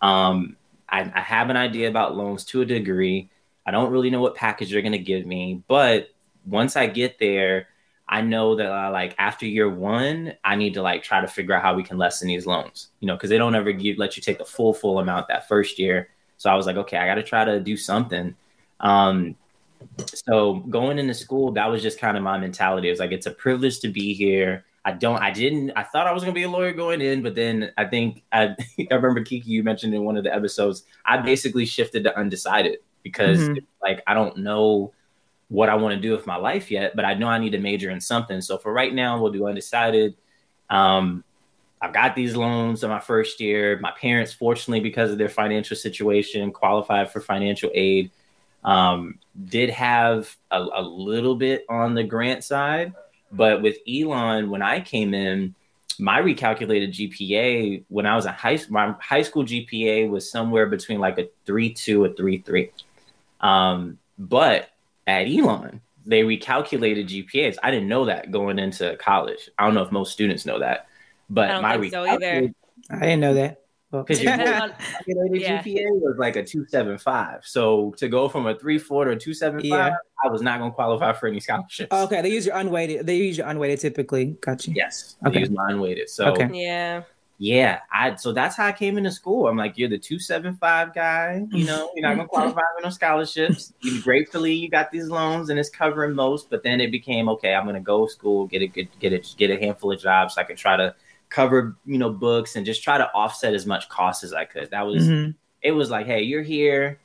um, 0.00 0.56
I, 0.88 1.10
I 1.12 1.20
have 1.20 1.50
an 1.50 1.56
idea 1.56 1.88
about 1.88 2.16
loans 2.16 2.44
to 2.46 2.60
a 2.60 2.64
degree. 2.64 3.30
I 3.66 3.72
don't 3.72 3.90
really 3.90 4.10
know 4.10 4.20
what 4.20 4.36
package 4.36 4.70
they're 4.70 4.80
going 4.80 4.92
to 4.92 4.98
give 4.98 5.26
me, 5.26 5.64
but 5.66 6.12
once 6.46 6.76
I 6.76 6.86
get 6.86 7.18
there, 7.18 7.68
I 8.08 8.20
know 8.20 8.56
that 8.56 8.70
uh, 8.70 8.90
like 8.90 9.14
after 9.18 9.46
year 9.46 9.70
one, 9.70 10.34
I 10.44 10.56
need 10.56 10.74
to 10.74 10.82
like 10.82 11.02
try 11.02 11.20
to 11.20 11.26
figure 11.28 11.54
out 11.54 11.62
how 11.62 11.74
we 11.74 11.82
can 11.82 11.98
lessen 11.98 12.28
these 12.28 12.46
loans, 12.46 12.88
you 13.00 13.06
know, 13.06 13.16
because 13.16 13.30
they 13.30 13.38
don't 13.38 13.54
ever 13.54 13.72
give 13.72 13.98
let 13.98 14.16
you 14.16 14.22
take 14.22 14.38
the 14.38 14.44
full 14.44 14.74
full 14.74 14.98
amount 14.98 15.28
that 15.28 15.48
first 15.48 15.78
year. 15.78 16.08
So 16.36 16.50
I 16.50 16.54
was 16.54 16.66
like, 16.66 16.76
okay, 16.76 16.98
I 16.98 17.06
got 17.06 17.14
to 17.14 17.22
try 17.22 17.44
to 17.44 17.60
do 17.60 17.76
something. 17.76 18.34
Um, 18.80 19.36
so 20.06 20.56
going 20.56 20.98
into 20.98 21.14
school, 21.14 21.52
that 21.52 21.66
was 21.66 21.82
just 21.82 21.98
kind 21.98 22.16
of 22.16 22.22
my 22.22 22.38
mentality. 22.38 22.88
It 22.88 22.92
was 22.92 23.00
like 23.00 23.12
it's 23.12 23.26
a 23.26 23.30
privilege 23.30 23.80
to 23.80 23.88
be 23.88 24.12
here. 24.14 24.64
I 24.84 24.92
don't, 24.92 25.22
I 25.22 25.30
didn't, 25.30 25.70
I 25.76 25.84
thought 25.84 26.08
I 26.08 26.12
was 26.12 26.22
gonna 26.22 26.34
be 26.34 26.42
a 26.42 26.50
lawyer 26.50 26.72
going 26.72 27.00
in, 27.00 27.22
but 27.22 27.36
then 27.36 27.70
I 27.78 27.84
think 27.84 28.24
I, 28.32 28.56
I 28.90 28.94
remember 28.94 29.22
Kiki, 29.22 29.48
you 29.48 29.62
mentioned 29.62 29.94
in 29.94 30.04
one 30.04 30.16
of 30.16 30.24
the 30.24 30.34
episodes, 30.34 30.84
I 31.04 31.18
basically 31.18 31.64
shifted 31.64 32.04
to 32.04 32.18
undecided 32.18 32.78
because 33.02 33.38
mm-hmm. 33.38 33.64
like 33.80 34.02
I 34.06 34.14
don't 34.14 34.38
know 34.38 34.92
what 35.52 35.69
I 35.69 35.75
want 35.75 35.94
to 35.94 36.00
do 36.00 36.12
with 36.12 36.26
my 36.26 36.37
life 36.37 36.70
yet, 36.70 36.96
but 36.96 37.04
I 37.04 37.12
know 37.12 37.28
I 37.28 37.37
need 37.37 37.50
to 37.50 37.58
major 37.58 37.90
in 37.90 38.00
something. 38.00 38.40
So 38.40 38.56
for 38.56 38.73
right 38.73 38.92
now, 38.92 39.21
we'll 39.21 39.32
do 39.32 39.47
undecided. 39.47 40.16
Um, 40.71 41.25
I've 41.78 41.92
got 41.92 42.16
these 42.16 42.35
loans 42.35 42.82
in 42.82 42.88
my 42.88 43.00
first 43.00 43.38
year. 43.38 43.78
My 43.78 43.90
parents, 43.90 44.32
fortunately, 44.32 44.80
because 44.80 45.11
of 45.11 45.18
their 45.18 45.28
financial 45.28 45.76
situation, 45.76 46.52
qualified 46.52 47.12
for 47.12 47.21
financial 47.21 47.71
aid. 47.75 48.11
Um, 48.64 49.18
did 49.44 49.68
have 49.68 50.35
a, 50.50 50.59
a 50.59 50.80
little 50.80 51.35
bit 51.35 51.66
on 51.68 51.94
the 51.94 52.04
grant 52.04 52.44
side, 52.44 52.94
but 53.30 53.61
with 53.61 53.76
Elon, 53.87 54.49
when 54.49 54.62
I 54.62 54.80
came 54.80 55.12
in, 55.12 55.54
my 55.99 56.23
recalculated 56.23 56.92
GPA 56.92 57.85
when 57.88 58.06
I 58.06 58.16
was 58.16 58.25
in 58.25 58.32
high 58.32 58.59
my 58.71 58.94
high 59.00 59.21
school 59.21 59.44
GPA 59.44 60.09
was 60.09 60.30
somewhere 60.30 60.66
between 60.66 60.99
like 60.99 61.18
a 61.18 61.28
three 61.44 61.75
two, 61.75 62.06
a 62.06 62.14
three 62.14 62.38
three. 62.38 62.71
Um, 63.40 63.99
but 64.18 64.72
at 65.06 65.26
Elon, 65.26 65.80
they 66.04 66.23
recalculated 66.23 67.06
GPAs. 67.09 67.56
I 67.62 67.71
didn't 67.71 67.88
know 67.88 68.06
that 68.06 68.30
going 68.30 68.59
into 68.59 68.97
college. 68.97 69.50
I 69.59 69.64
don't 69.64 69.75
know 69.75 69.82
if 69.82 69.92
most 69.92 70.12
students 70.12 70.47
know 70.47 70.59
that, 70.59 70.87
but 71.30 71.62
my 71.62 71.76
recalculated, 71.76 72.54
so 72.90 72.97
I 72.97 73.00
didn't 73.00 73.21
know 73.21 73.35
that 73.35 73.62
because 73.92 74.23
your 74.23 74.35
yeah. 74.35 74.71
GPA 75.62 75.87
was 76.00 76.16
like 76.18 76.37
a 76.37 76.42
two 76.42 76.66
seven 76.66 76.97
five. 76.99 77.40
So 77.44 77.92
to 77.99 78.09
go 78.09 78.28
from 78.28 78.47
a 78.47 78.59
three 78.59 78.78
four 78.78 79.04
to 79.04 79.12
a 79.12 79.16
two 79.16 79.35
seven 79.35 79.61
five, 79.61 79.92
yeah. 79.92 79.94
I 80.25 80.28
was 80.28 80.40
not 80.42 80.59
going 80.59 80.71
to 80.71 80.75
qualify 80.75 81.12
for 81.12 81.26
any 81.26 81.40
scholarships. 81.40 81.88
Oh, 81.90 82.04
okay, 82.04 82.23
they 82.23 82.30
use 82.30 82.47
your 82.47 82.56
unweighted. 82.56 83.06
They 83.06 83.16
use 83.16 83.37
your 83.37 83.47
unweighted 83.49 83.80
typically. 83.80 84.37
Got 84.40 84.66
you. 84.66 84.75
Yes, 84.75 85.16
okay. 85.26 85.35
they 85.35 85.40
use 85.40 85.50
my 85.50 85.71
unweighted. 85.71 86.09
So 86.09 86.32
okay. 86.32 86.49
yeah, 86.52 87.02
yeah, 87.42 87.80
I 87.90 88.14
so 88.14 88.30
that's 88.30 88.54
how 88.54 88.66
I 88.66 88.72
came 88.72 88.96
into 88.96 89.11
school. 89.11 89.49
I'm 89.49 89.56
like, 89.56 89.76
you're 89.76 89.88
the 89.88 89.99
275 89.99 90.94
guy, 90.94 91.44
you 91.50 91.64
know, 91.64 91.90
you're 91.92 92.08
not 92.08 92.14
gonna 92.14 92.28
qualify 92.28 92.61
for 92.61 92.84
no 92.84 92.88
scholarships. 92.88 93.72
You, 93.80 94.00
gratefully, 94.00 94.52
you 94.52 94.68
got 94.68 94.92
these 94.92 95.08
loans 95.08 95.50
and 95.50 95.58
it's 95.58 95.68
covering 95.68 96.14
most, 96.14 96.50
but 96.50 96.62
then 96.62 96.80
it 96.80 96.92
became 96.92 97.28
okay, 97.30 97.52
I'm 97.52 97.66
gonna 97.66 97.80
go 97.80 98.06
to 98.06 98.12
school, 98.12 98.46
get 98.46 98.62
a 98.62 98.68
good 98.68 98.87
get 99.00 99.12
a 99.12 99.18
get 99.37 99.50
a 99.50 99.58
handful 99.58 99.90
of 99.90 100.00
jobs 100.00 100.37
so 100.37 100.40
I 100.40 100.44
could 100.44 100.56
try 100.56 100.76
to 100.76 100.94
cover, 101.30 101.76
you 101.84 101.99
know, 101.99 102.11
books 102.11 102.54
and 102.54 102.64
just 102.64 102.84
try 102.84 102.96
to 102.96 103.11
offset 103.12 103.54
as 103.54 103.66
much 103.66 103.88
cost 103.88 104.22
as 104.22 104.32
I 104.32 104.44
could. 104.44 104.70
That 104.70 104.87
was 104.87 105.08
mm-hmm. 105.08 105.32
it 105.62 105.72
was 105.72 105.90
like, 105.90 106.06
hey, 106.06 106.22
you're 106.22 106.44
here. 106.44 107.00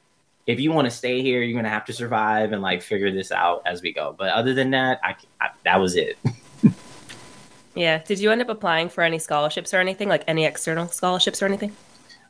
If 0.46 0.60
you 0.60 0.72
want 0.72 0.86
to 0.86 0.92
stay 0.92 1.24
here, 1.24 1.42
you're 1.42 1.58
gonna 1.58 1.74
have 1.74 1.86
to 1.86 1.94
survive 1.94 2.52
and 2.52 2.62
like 2.62 2.84
figure 2.84 3.12
this 3.12 3.32
out 3.32 3.64
as 3.66 3.82
we 3.82 3.92
go. 3.92 4.14
But 4.16 4.30
other 4.30 4.54
than 4.54 4.70
that, 4.70 5.00
I, 5.04 5.16
I 5.42 5.50
that 5.64 5.78
was 5.78 5.96
it. 5.96 6.20
Yeah. 7.78 8.00
Did 8.04 8.20
you 8.20 8.32
end 8.32 8.42
up 8.42 8.50
applying 8.50 8.90
for 8.90 9.04
any 9.04 9.20
scholarships 9.20 9.74
or 9.74 9.78
anything, 9.78 10.10
like 10.10 10.24
any 10.28 10.46
external 10.46 10.88
scholarships 10.88 11.42
or 11.42 11.46
anything? 11.46 11.76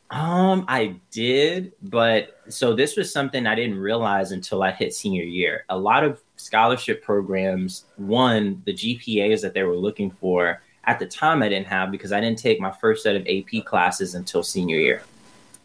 Um, 0.09 0.63
I 0.67 0.95
did, 1.11 1.73
but 1.81 2.39
so 2.47 2.73
this 2.73 2.95
was 2.95 3.11
something 3.11 3.45
I 3.45 3.55
didn't 3.55 3.77
realize 3.77 4.31
until 4.31 4.63
I 4.63 4.71
hit 4.71 4.93
senior 4.93 5.23
year. 5.23 5.65
A 5.69 5.77
lot 5.77 6.03
of 6.03 6.21
scholarship 6.37 7.03
programs, 7.03 7.85
one, 7.97 8.61
the 8.65 8.73
GPAs 8.73 9.41
that 9.41 9.53
they 9.53 9.63
were 9.63 9.75
looking 9.75 10.11
for 10.11 10.61
at 10.85 10.99
the 10.99 11.05
time 11.05 11.43
I 11.43 11.49
didn't 11.49 11.67
have 11.67 11.91
because 11.91 12.13
I 12.13 12.21
didn't 12.21 12.39
take 12.39 12.61
my 12.61 12.71
first 12.71 13.03
set 13.03 13.17
of 13.17 13.27
AP 13.27 13.65
classes 13.65 14.15
until 14.15 14.43
senior 14.43 14.77
year. 14.77 15.03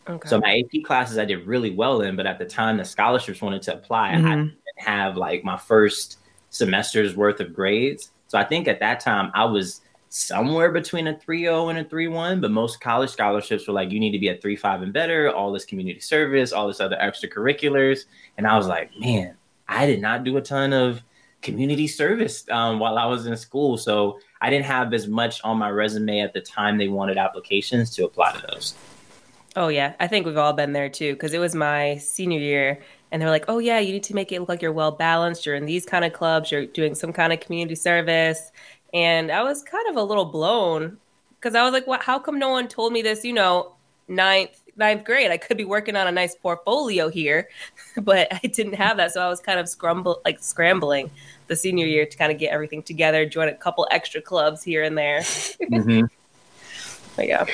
Okay. 0.08 0.28
So 0.28 0.40
my 0.40 0.64
AP 0.64 0.82
classes 0.84 1.18
I 1.18 1.24
did 1.24 1.46
really 1.46 1.70
well 1.70 2.00
in, 2.02 2.16
but 2.16 2.26
at 2.26 2.38
the 2.40 2.44
time 2.44 2.76
the 2.76 2.84
scholarships 2.84 3.40
wanted 3.40 3.62
to 3.62 3.74
apply, 3.74 4.14
mm-hmm. 4.14 4.26
I 4.26 4.34
didn't 4.34 4.54
have 4.76 5.16
like 5.16 5.44
my 5.44 5.56
first 5.56 6.18
semester's 6.50 7.14
worth 7.14 7.38
of 7.38 7.54
grades. 7.54 8.10
So 8.32 8.38
I 8.38 8.44
think 8.44 8.66
at 8.66 8.80
that 8.80 8.98
time 8.98 9.30
I 9.34 9.44
was 9.44 9.82
somewhere 10.08 10.72
between 10.72 11.06
a 11.06 11.12
3.0 11.12 11.68
and 11.68 11.78
a 11.78 11.84
3.1, 11.84 12.40
but 12.40 12.50
most 12.50 12.80
college 12.80 13.10
scholarships 13.10 13.68
were 13.68 13.74
like, 13.74 13.90
you 13.90 14.00
need 14.00 14.12
to 14.12 14.18
be 14.18 14.30
at 14.30 14.40
3.5 14.40 14.84
and 14.84 14.90
better, 14.90 15.30
all 15.30 15.52
this 15.52 15.66
community 15.66 16.00
service, 16.00 16.50
all 16.50 16.66
this 16.66 16.80
other 16.80 16.96
extracurriculars. 16.96 18.06
And 18.38 18.46
I 18.46 18.56
was 18.56 18.68
like, 18.68 18.90
man, 18.98 19.36
I 19.68 19.84
did 19.84 20.00
not 20.00 20.24
do 20.24 20.38
a 20.38 20.40
ton 20.40 20.72
of 20.72 21.02
community 21.42 21.86
service 21.86 22.46
um, 22.50 22.78
while 22.78 22.96
I 22.96 23.04
was 23.04 23.26
in 23.26 23.36
school. 23.36 23.76
So 23.76 24.18
I 24.40 24.48
didn't 24.48 24.64
have 24.64 24.94
as 24.94 25.08
much 25.08 25.38
on 25.44 25.58
my 25.58 25.68
resume 25.68 26.20
at 26.20 26.32
the 26.32 26.40
time 26.40 26.78
they 26.78 26.88
wanted 26.88 27.18
applications 27.18 27.94
to 27.96 28.06
apply 28.06 28.32
to 28.32 28.46
those. 28.48 28.74
Oh 29.56 29.68
yeah, 29.68 29.92
I 30.00 30.06
think 30.06 30.24
we've 30.24 30.38
all 30.38 30.54
been 30.54 30.72
there 30.72 30.88
too 30.88 31.12
because 31.12 31.34
it 31.34 31.38
was 31.38 31.54
my 31.54 31.98
senior 31.98 32.38
year 32.38 32.80
and 33.12 33.20
they're 33.20 33.30
like, 33.30 33.44
"Oh 33.46 33.58
yeah, 33.58 33.78
you 33.78 33.92
need 33.92 34.02
to 34.04 34.14
make 34.14 34.32
it 34.32 34.40
look 34.40 34.48
like 34.48 34.62
you're 34.62 34.72
well 34.72 34.90
balanced. 34.90 35.46
You're 35.46 35.54
in 35.54 35.66
these 35.66 35.86
kind 35.86 36.04
of 36.04 36.12
clubs. 36.12 36.50
You're 36.50 36.66
doing 36.66 36.94
some 36.94 37.12
kind 37.12 37.32
of 37.32 37.40
community 37.40 37.76
service." 37.76 38.50
And 38.92 39.30
I 39.30 39.42
was 39.42 39.62
kind 39.62 39.88
of 39.88 39.96
a 39.96 40.02
little 40.02 40.24
blown 40.24 40.98
because 41.38 41.54
I 41.54 41.62
was 41.62 41.72
like, 41.72 41.86
"What? 41.86 42.02
How 42.02 42.18
come 42.18 42.38
no 42.38 42.48
one 42.48 42.66
told 42.66 42.92
me 42.92 43.02
this? 43.02 43.24
You 43.24 43.34
know, 43.34 43.72
ninth 44.08 44.58
ninth 44.76 45.04
grade. 45.04 45.30
I 45.30 45.36
could 45.36 45.58
be 45.58 45.64
working 45.64 45.94
on 45.94 46.06
a 46.08 46.12
nice 46.12 46.34
portfolio 46.34 47.08
here, 47.10 47.48
but 48.02 48.28
I 48.32 48.46
didn't 48.48 48.74
have 48.74 48.96
that. 48.96 49.12
So 49.12 49.20
I 49.20 49.28
was 49.28 49.40
kind 49.40 49.60
of 49.60 49.66
scrumble 49.66 50.20
like 50.24 50.42
scrambling 50.42 51.10
the 51.48 51.54
senior 51.54 51.86
year 51.86 52.06
to 52.06 52.16
kind 52.16 52.32
of 52.32 52.38
get 52.38 52.50
everything 52.52 52.82
together, 52.82 53.26
join 53.26 53.48
a 53.48 53.54
couple 53.54 53.86
extra 53.90 54.22
clubs 54.22 54.62
here 54.62 54.82
and 54.82 54.96
there. 54.96 55.20
mm-hmm. 55.20 56.06
But 57.14 57.28
yeah 57.28 57.44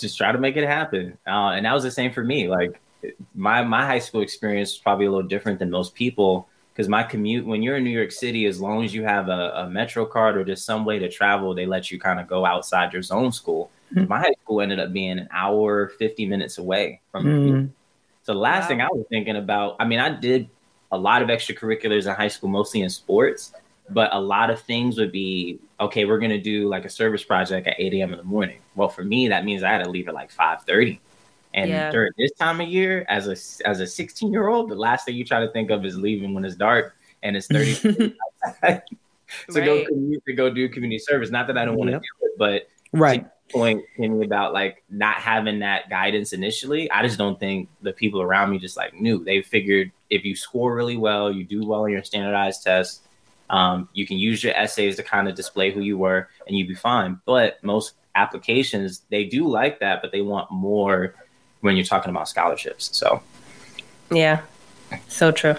just 0.00 0.16
try 0.16 0.32
to 0.32 0.38
make 0.38 0.56
it 0.56 0.66
happen. 0.66 1.16
Uh, 1.26 1.50
and 1.50 1.66
that 1.66 1.72
was 1.72 1.82
the 1.82 1.90
same 1.90 2.12
for 2.12 2.24
me. 2.24 2.48
Like 2.48 2.80
my 3.34 3.62
my 3.62 3.84
high 3.84 3.98
school 3.98 4.20
experience 4.20 4.72
is 4.72 4.78
probably 4.78 5.06
a 5.06 5.10
little 5.10 5.28
different 5.28 5.58
than 5.58 5.70
most 5.70 5.94
people 5.94 6.48
because 6.72 6.88
my 6.88 7.02
commute 7.02 7.46
when 7.46 7.62
you're 7.62 7.76
in 7.76 7.84
New 7.84 7.90
York 7.90 8.10
City, 8.10 8.46
as 8.46 8.60
long 8.60 8.84
as 8.84 8.92
you 8.92 9.04
have 9.04 9.28
a, 9.28 9.52
a 9.56 9.70
Metro 9.70 10.04
card 10.04 10.36
or 10.36 10.44
just 10.44 10.64
some 10.64 10.84
way 10.84 10.98
to 10.98 11.08
travel, 11.08 11.54
they 11.54 11.66
let 11.66 11.90
you 11.90 12.00
kind 12.00 12.18
of 12.18 12.26
go 12.26 12.44
outside 12.44 12.92
your 12.92 13.02
zone 13.02 13.32
school. 13.32 13.70
Mm-hmm. 13.94 14.08
My 14.08 14.18
high 14.18 14.34
school 14.42 14.60
ended 14.60 14.80
up 14.80 14.92
being 14.92 15.18
an 15.18 15.28
hour, 15.32 15.88
fifty 15.98 16.26
minutes 16.26 16.58
away 16.58 17.00
from 17.12 17.24
mm-hmm. 17.24 17.66
So 18.24 18.32
the 18.32 18.38
last 18.38 18.62
wow. 18.62 18.68
thing 18.68 18.80
I 18.80 18.88
was 18.90 19.04
thinking 19.10 19.36
about, 19.36 19.76
I 19.78 19.84
mean, 19.84 19.98
I 20.00 20.08
did 20.08 20.48
a 20.90 20.96
lot 20.96 21.20
of 21.20 21.28
extracurriculars 21.28 22.06
in 22.06 22.14
high 22.14 22.28
school, 22.28 22.48
mostly 22.48 22.80
in 22.80 22.88
sports, 22.88 23.52
but 23.90 24.14
a 24.14 24.20
lot 24.20 24.50
of 24.50 24.60
things 24.60 24.98
would 24.98 25.12
be 25.12 25.58
okay 25.78 26.04
we're 26.04 26.18
going 26.18 26.30
to 26.30 26.40
do 26.40 26.68
like 26.68 26.84
a 26.84 26.88
service 26.88 27.22
project 27.22 27.66
at 27.66 27.74
8 27.78 27.94
a.m 27.94 28.12
in 28.12 28.18
the 28.18 28.24
morning 28.24 28.60
well 28.74 28.88
for 28.88 29.04
me 29.04 29.28
that 29.28 29.44
means 29.44 29.62
i 29.62 29.70
had 29.70 29.84
to 29.84 29.90
leave 29.90 30.08
at 30.08 30.14
like 30.14 30.32
5.30 30.32 30.98
and 31.54 31.70
yeah. 31.70 31.90
during 31.90 32.12
this 32.18 32.32
time 32.32 32.60
of 32.60 32.68
year 32.68 33.06
as 33.08 33.26
a 33.26 33.66
as 33.66 33.80
a 33.80 33.86
16 33.86 34.32
year 34.32 34.48
old 34.48 34.68
the 34.68 34.74
last 34.74 35.06
thing 35.06 35.14
you 35.14 35.24
try 35.24 35.40
to 35.40 35.50
think 35.52 35.70
of 35.70 35.84
is 35.84 35.96
leaving 35.96 36.34
when 36.34 36.44
it's 36.44 36.56
dark 36.56 36.96
and 37.22 37.36
it's 37.36 37.46
30 37.46 37.74
to 37.74 38.14
right. 38.62 38.82
go 39.54 39.84
commute 39.86 40.22
to 40.26 40.32
go 40.34 40.50
do 40.50 40.68
community 40.68 40.98
service 40.98 41.30
not 41.30 41.46
that 41.46 41.56
i 41.56 41.64
don't 41.64 41.76
want 41.76 41.88
to 41.88 41.92
yep. 41.92 42.02
do 42.02 42.26
it 42.26 42.38
but 42.38 42.68
right 42.92 43.26
point 43.50 43.82
Kenny 43.96 44.24
about 44.24 44.52
like 44.52 44.82
not 44.90 45.16
having 45.16 45.60
that 45.60 45.88
guidance 45.88 46.32
initially 46.32 46.90
i 46.90 47.02
just 47.02 47.18
don't 47.18 47.38
think 47.38 47.68
the 47.82 47.92
people 47.92 48.20
around 48.20 48.50
me 48.50 48.58
just 48.58 48.76
like 48.76 48.94
knew 48.94 49.22
they 49.22 49.42
figured 49.42 49.92
if 50.10 50.24
you 50.24 50.34
score 50.34 50.74
really 50.74 50.96
well 50.96 51.30
you 51.30 51.44
do 51.44 51.64
well 51.64 51.84
in 51.84 51.92
your 51.92 52.02
standardized 52.02 52.62
tests 52.62 53.00
um, 53.50 53.88
you 53.92 54.06
can 54.06 54.16
use 54.16 54.42
your 54.42 54.54
essays 54.54 54.96
to 54.96 55.02
kind 55.02 55.28
of 55.28 55.34
display 55.34 55.70
who 55.70 55.80
you 55.80 55.98
were, 55.98 56.28
and 56.46 56.56
you'd 56.56 56.66
be 56.66 56.74
fine. 56.74 57.20
But 57.26 57.62
most 57.62 57.94
applications 58.14 59.02
they 59.10 59.24
do 59.24 59.46
like 59.46 59.80
that, 59.80 60.00
but 60.00 60.12
they 60.12 60.22
want 60.22 60.50
more 60.50 61.14
when 61.64 61.76
you're 61.76 61.84
talking 61.84 62.10
about 62.10 62.28
scholarships. 62.28 62.90
So, 62.92 63.22
yeah, 64.10 64.42
so 65.08 65.32
true. 65.32 65.56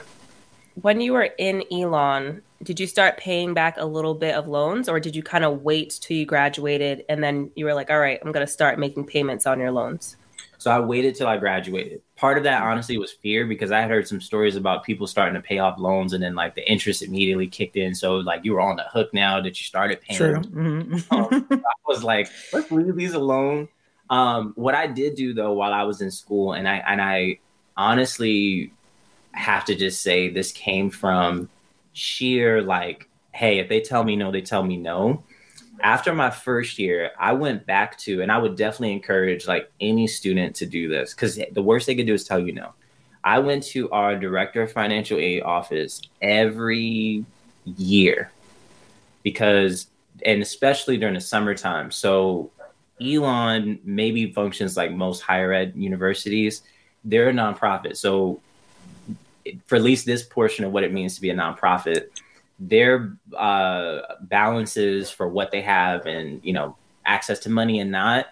When 0.81 1.01
you 1.01 1.13
were 1.13 1.29
in 1.39 1.63
Elon, 1.71 2.43
did 2.61 2.79
you 2.79 2.85
start 2.85 3.17
paying 3.17 3.53
back 3.53 3.75
a 3.77 3.85
little 3.85 4.13
bit 4.13 4.35
of 4.35 4.47
loans, 4.47 4.87
or 4.87 4.99
did 4.99 5.15
you 5.15 5.23
kind 5.23 5.43
of 5.43 5.63
wait 5.63 5.97
till 6.01 6.15
you 6.15 6.25
graduated 6.25 7.05
and 7.09 7.23
then 7.23 7.51
you 7.55 7.65
were 7.65 7.73
like, 7.73 7.89
"All 7.89 7.99
right, 7.99 8.19
I'm 8.23 8.31
going 8.31 8.45
to 8.45 8.51
start 8.51 8.77
making 8.77 9.05
payments 9.07 9.47
on 9.47 9.59
your 9.59 9.71
loans"? 9.71 10.15
So 10.59 10.71
I 10.71 10.79
waited 10.79 11.15
till 11.15 11.27
I 11.27 11.37
graduated. 11.37 12.01
Part 12.15 12.37
of 12.37 12.43
that 12.43 12.61
honestly 12.61 12.97
was 12.97 13.11
fear 13.11 13.45
because 13.45 13.71
I 13.71 13.81
had 13.81 13.89
heard 13.89 14.07
some 14.07 14.21
stories 14.21 14.55
about 14.55 14.83
people 14.83 15.07
starting 15.07 15.35
to 15.35 15.41
pay 15.41 15.59
off 15.59 15.79
loans 15.79 16.13
and 16.13 16.23
then 16.23 16.33
like 16.35 16.55
the 16.55 16.69
interest 16.69 17.01
immediately 17.01 17.47
kicked 17.47 17.75
in. 17.75 17.93
So 17.93 18.17
like 18.17 18.45
you 18.45 18.53
were 18.53 18.61
on 18.61 18.75
the 18.75 18.85
hook 18.91 19.13
now 19.13 19.41
that 19.41 19.59
you 19.59 19.63
started 19.63 20.01
paying. 20.01 20.17
True. 20.17 20.39
Mm-hmm. 20.39 21.13
um, 21.13 21.47
I 21.51 21.73
was 21.87 22.03
like, 22.03 22.29
let's 22.53 22.71
leave 22.71 22.95
these 22.95 23.13
alone. 23.13 23.67
Um, 24.09 24.53
what 24.55 24.75
I 24.75 24.87
did 24.87 25.15
do 25.15 25.33
though 25.33 25.53
while 25.53 25.73
I 25.73 25.83
was 25.83 26.01
in 26.01 26.11
school, 26.11 26.53
and 26.53 26.67
I 26.67 26.77
and 26.87 27.01
I 27.01 27.39
honestly 27.77 28.71
have 29.31 29.65
to 29.65 29.75
just 29.75 30.01
say 30.01 30.29
this 30.29 30.51
came 30.51 30.89
from 30.89 31.49
sheer 31.93 32.61
like, 32.61 33.09
hey, 33.31 33.59
if 33.59 33.67
they 33.67 33.81
tell 33.81 34.03
me 34.03 34.15
no, 34.15 34.31
they 34.31 34.41
tell 34.41 34.63
me 34.63 34.77
no 34.77 35.23
after 35.81 36.13
my 36.13 36.29
first 36.29 36.79
year, 36.79 37.11
I 37.19 37.33
went 37.33 37.65
back 37.65 37.97
to, 37.99 38.21
and 38.21 38.31
I 38.31 38.37
would 38.37 38.55
definitely 38.55 38.93
encourage 38.93 39.47
like 39.47 39.71
any 39.79 40.07
student 40.07 40.55
to 40.57 40.65
do 40.65 40.87
this 40.87 41.13
because 41.13 41.39
the 41.51 41.61
worst 41.61 41.87
they 41.87 41.95
could 41.95 42.07
do 42.07 42.13
is 42.13 42.23
tell 42.23 42.39
you 42.39 42.53
no. 42.53 42.73
I 43.23 43.39
went 43.39 43.63
to 43.67 43.89
our 43.91 44.15
director 44.15 44.61
of 44.61 44.71
financial 44.71 45.17
aid 45.17 45.41
office 45.43 46.01
every 46.21 47.25
year 47.65 48.31
because, 49.23 49.87
and 50.23 50.41
especially 50.41 50.97
during 50.97 51.15
the 51.15 51.21
summertime. 51.21 51.91
So, 51.91 52.51
Elon 53.01 53.79
maybe 53.83 54.31
functions 54.31 54.77
like 54.77 54.91
most 54.91 55.21
higher 55.21 55.51
ed 55.53 55.73
universities. 55.75 56.61
They're 57.03 57.29
a 57.29 57.33
nonprofit. 57.33 57.97
So, 57.97 58.41
for 59.67 59.75
at 59.75 59.83
least 59.83 60.05
this 60.05 60.23
portion 60.23 60.65
of 60.65 60.71
what 60.71 60.83
it 60.83 60.91
means 60.91 61.15
to 61.15 61.21
be 61.21 61.29
a 61.29 61.35
nonprofit, 61.35 62.07
their 62.59 63.17
uh, 63.37 63.99
balances 64.21 65.11
for 65.11 65.27
what 65.27 65.51
they 65.51 65.61
have 65.61 66.05
and 66.05 66.39
you 66.43 66.53
know 66.53 66.75
access 67.05 67.39
to 67.39 67.49
money 67.49 67.79
and 67.79 67.91
not 67.91 68.27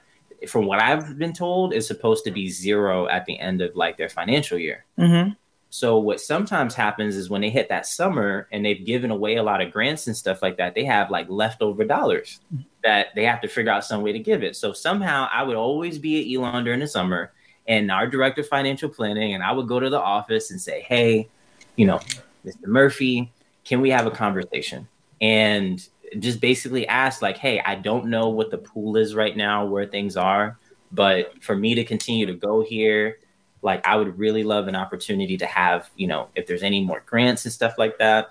from 0.48 0.65
what 0.65 0.79
i've 0.79 1.17
been 1.17 1.34
told 1.34 1.74
is 1.74 1.86
supposed 1.86 2.24
to 2.24 2.32
be 2.32 2.50
zero 2.50 3.08
at 3.08 3.25
the 3.25 3.38
end 3.39 3.62
of 3.62 3.75
like 3.75 3.98
their 3.98 4.10
financial 4.10 4.58
year 4.58 4.84
mm-hmm. 4.98 5.32
So 5.74 5.98
what 5.98 6.22
sometimes 6.22 6.75
happens 6.75 7.15
is 7.15 7.30
when 7.32 7.42
they 7.42 7.50
hit 7.50 7.68
that 7.70 7.88
summer 7.88 8.48
and 8.51 8.63
they've 8.63 8.86
given 8.86 9.10
away 9.10 9.38
a 9.38 9.44
lot 9.44 9.60
of 9.60 9.72
grants 9.72 10.08
and 10.08 10.15
stuff 10.15 10.42
like 10.42 10.58
that 10.58 10.75
they 10.75 10.84
have 10.84 11.10
like 11.10 11.27
leftover 11.30 11.84
dollars 11.84 12.39
that 12.84 13.08
they 13.15 13.24
have 13.24 13.42
to 13.42 13.48
figure 13.48 13.72
out 13.72 13.84
some 13.84 14.01
way 14.01 14.12
to 14.12 14.20
give 14.20 14.44
it 14.44 14.56
so 14.56 14.72
somehow 14.74 15.27
i 15.32 15.42
would 15.42 15.56
always 15.56 15.98
be 15.98 16.22
at 16.22 16.39
elon 16.39 16.63
during 16.63 16.80
the 16.80 16.88
summer 16.88 17.32
and 17.68 17.89
our 17.89 18.08
director 18.08 18.42
of 18.42 18.48
financial 18.48 18.89
planning 18.89 19.34
and 19.34 19.44
i 19.44 19.51
would 19.51 19.68
go 19.68 19.80
to 19.80 19.89
the 19.89 20.00
office 20.00 20.51
and 20.51 20.62
say 20.62 20.82
hey 20.82 21.27
you 21.75 21.86
know 21.86 22.00
mr 22.46 22.68
murphy 22.68 23.32
can 23.65 23.82
we 23.82 23.89
have 23.89 24.06
a 24.06 24.12
conversation? 24.12 24.88
And 25.22 25.86
just 26.20 26.42
basically 26.42 26.88
ask, 26.88 27.22
like, 27.22 27.38
hey, 27.38 27.62
I 27.65 27.75
don't 27.75 28.08
know 28.08 28.30
what 28.30 28.51
the 28.51 28.58
pool 28.58 28.98
is 28.98 29.15
right 29.15 29.36
now, 29.36 29.65
where 29.65 29.86
things 29.86 30.18
are, 30.18 30.58
but 30.92 31.42
for 31.42 31.56
me 31.56 31.75
to 31.75 31.84
continue 31.84 32.25
to 32.25 32.34
go 32.34 32.62
here, 32.62 33.18
like, 33.63 33.86
I 33.88 33.96
would 33.96 34.17
really 34.20 34.43
love 34.43 34.67
an 34.67 34.75
opportunity 34.75 35.38
to 35.38 35.46
have, 35.46 35.89
you 35.96 36.08
know, 36.08 36.27
if 36.36 36.48
there's 36.48 36.63
any 36.63 36.84
more 36.84 37.01
grants 37.05 37.46
and 37.46 37.53
stuff 37.53 37.75
like 37.77 37.98
that. 37.98 38.29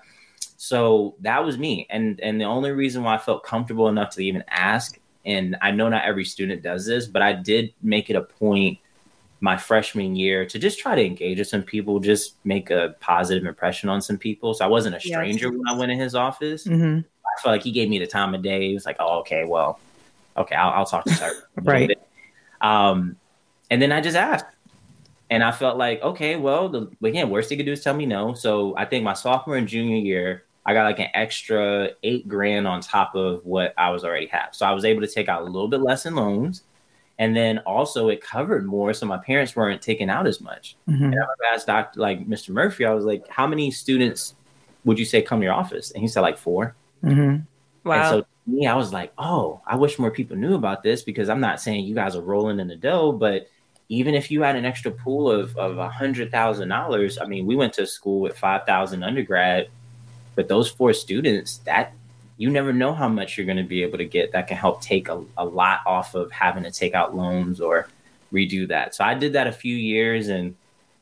So 0.57 1.15
that 1.21 1.43
was 1.43 1.57
me. 1.57 1.87
And 1.89 2.19
and 2.21 2.39
the 2.39 2.45
only 2.45 2.71
reason 2.71 3.03
why 3.03 3.15
I 3.15 3.17
felt 3.17 3.43
comfortable 3.43 3.89
enough 3.89 4.11
to 4.11 4.23
even 4.23 4.43
ask, 4.47 4.99
and 5.25 5.57
I 5.61 5.71
know 5.71 5.89
not 5.89 6.05
every 6.05 6.25
student 6.25 6.61
does 6.61 6.85
this, 6.85 7.07
but 7.07 7.21
I 7.21 7.33
did 7.33 7.73
make 7.81 8.09
it 8.09 8.15
a 8.15 8.21
point 8.21 8.79
my 9.41 9.57
freshman 9.57 10.15
year 10.15 10.45
to 10.45 10.57
just 10.57 10.79
try 10.79 10.95
to 10.95 11.05
engage 11.05 11.37
with 11.37 11.49
some 11.49 11.63
people, 11.63 11.99
just 11.99 12.35
make 12.45 12.71
a 12.71 12.95
positive 13.01 13.45
impression 13.45 13.89
on 13.89 14.01
some 14.01 14.17
people. 14.17 14.53
So 14.53 14.63
I 14.63 14.69
wasn't 14.69 14.95
a 14.95 15.01
stranger 15.01 15.47
yes. 15.47 15.57
when 15.57 15.67
I 15.67 15.77
went 15.77 15.91
in 15.91 15.99
his 15.99 16.15
office. 16.15 16.65
Mm-hmm. 16.65 16.99
I 16.99 17.41
felt 17.41 17.51
like 17.51 17.63
he 17.63 17.71
gave 17.71 17.89
me 17.89 17.99
the 17.99 18.07
time 18.07 18.33
of 18.33 18.41
day. 18.41 18.69
He 18.69 18.73
was 18.73 18.85
like, 18.85 18.95
"Oh, 18.99 19.19
okay, 19.19 19.43
well, 19.43 19.79
okay, 20.37 20.55
I'll, 20.55 20.69
I'll 20.69 20.85
talk 20.85 21.03
to 21.03 21.13
her." 21.15 21.33
right. 21.61 21.99
Um, 22.61 23.17
and 23.69 23.81
then 23.81 23.91
I 23.91 23.99
just 23.99 24.15
asked, 24.15 24.45
and 25.33 25.43
I 25.43 25.51
felt 25.51 25.79
like, 25.79 25.99
okay, 26.03 26.35
well, 26.35 26.69
the 26.69 26.91
again, 27.01 27.31
worst 27.31 27.49
they 27.49 27.57
could 27.57 27.65
do 27.65 27.71
is 27.71 27.83
tell 27.83 27.95
me 27.95 28.05
no. 28.05 28.35
So 28.35 28.77
I 28.77 28.85
think 28.85 29.03
my 29.03 29.13
sophomore 29.13 29.57
and 29.57 29.67
junior 29.67 29.97
year, 29.97 30.43
I 30.63 30.75
got 30.75 30.83
like 30.83 30.99
an 30.99 31.07
extra 31.15 31.89
eight 32.03 32.27
grand 32.27 32.67
on 32.67 32.81
top 32.81 33.15
of 33.15 33.43
what 33.43 33.73
I 33.75 33.89
was 33.89 34.03
already 34.03 34.27
have. 34.27 34.49
So 34.51 34.67
I 34.67 34.73
was 34.73 34.85
able 34.85 35.01
to 35.01 35.07
take 35.07 35.29
out 35.29 35.41
a 35.41 35.45
little 35.45 35.67
bit 35.67 35.81
less 35.81 36.05
in 36.05 36.13
loans 36.13 36.61
and 37.17 37.35
then 37.35 37.57
also 37.59 38.09
it 38.09 38.21
covered 38.21 38.67
more, 38.67 38.93
so 38.93 39.07
my 39.07 39.17
parents 39.17 39.55
weren't 39.55 39.81
taking 39.81 40.07
out 40.07 40.27
as 40.27 40.39
much. 40.39 40.75
Mm-hmm. 40.87 41.05
And 41.05 41.15
I 41.19 41.55
asked 41.55 41.65
Doctor 41.65 41.99
like 41.99 42.27
Mr. 42.27 42.49
Murphy, 42.49 42.85
I 42.85 42.93
was 42.93 43.03
like, 43.03 43.27
"How 43.27 43.47
many 43.47 43.71
students 43.71 44.35
would 44.85 44.99
you 44.99 45.05
say 45.05 45.23
come 45.23 45.39
to 45.39 45.45
your 45.45 45.53
office?" 45.53 45.89
And 45.91 46.01
he 46.03 46.07
said 46.07 46.21
like 46.21 46.37
4 46.37 46.75
mm-hmm. 47.03 47.89
Wow. 47.89 47.95
And 47.95 48.09
so 48.09 48.25
me, 48.45 48.67
I 48.67 48.75
was 48.75 48.93
like, 48.93 49.13
"Oh, 49.17 49.61
I 49.65 49.77
wish 49.77 49.97
more 49.97 50.11
people 50.11 50.37
knew 50.37 50.53
about 50.53 50.83
this 50.83 51.01
because 51.01 51.27
I'm 51.27 51.39
not 51.39 51.59
saying 51.59 51.85
you 51.85 51.95
guys 51.95 52.15
are 52.15 52.21
rolling 52.21 52.59
in 52.59 52.67
the 52.67 52.75
dough, 52.75 53.11
but 53.11 53.47
even 53.89 54.15
if 54.15 54.31
you 54.31 54.41
had 54.41 54.55
an 54.55 54.65
extra 54.65 54.91
pool 54.91 55.29
of 55.31 55.55
of 55.57 55.77
a 55.77 55.89
hundred 55.89 56.31
thousand 56.31 56.69
dollars, 56.69 57.17
I 57.17 57.25
mean, 57.25 57.45
we 57.45 57.55
went 57.55 57.73
to 57.73 57.87
school 57.87 58.19
with 58.19 58.37
five 58.37 58.65
thousand 58.65 59.03
undergrad, 59.03 59.69
but 60.35 60.47
those 60.47 60.69
four 60.69 60.93
students, 60.93 61.57
that 61.59 61.93
you 62.37 62.49
never 62.49 62.73
know 62.73 62.93
how 62.93 63.07
much 63.07 63.37
you're 63.37 63.45
going 63.45 63.57
to 63.57 63.63
be 63.63 63.83
able 63.83 63.97
to 63.97 64.05
get 64.05 64.31
that 64.31 64.47
can 64.47 64.57
help 64.57 64.81
take 64.81 65.07
a, 65.07 65.23
a 65.37 65.45
lot 65.45 65.79
off 65.85 66.15
of 66.15 66.31
having 66.31 66.63
to 66.63 66.71
take 66.71 66.93
out 66.93 67.15
loans 67.15 67.61
or 67.61 67.87
redo 68.33 68.67
that. 68.67 68.95
So 68.95 69.03
I 69.03 69.13
did 69.13 69.33
that 69.33 69.47
a 69.47 69.51
few 69.51 69.75
years 69.75 70.27
and 70.29 70.55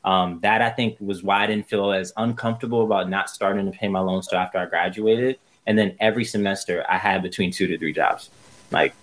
um, 0.04 0.40
that 0.42 0.60
I 0.60 0.70
think 0.70 0.96
was 1.00 1.22
why 1.22 1.44
I 1.44 1.46
didn't 1.46 1.68
feel 1.68 1.92
as 1.92 2.12
uncomfortable 2.16 2.84
about 2.84 3.08
not 3.08 3.30
starting 3.30 3.70
to 3.70 3.76
pay 3.76 3.88
my 3.88 4.00
loans 4.00 4.28
till 4.28 4.38
after 4.38 4.58
I 4.58 4.66
graduated. 4.66 5.38
And 5.66 5.78
then 5.78 5.96
every 6.00 6.24
semester 6.24 6.84
I 6.88 6.98
had 6.98 7.22
between 7.22 7.50
two 7.50 7.66
to 7.68 7.78
three 7.78 7.92
jobs. 7.92 8.28
Like 8.70 8.94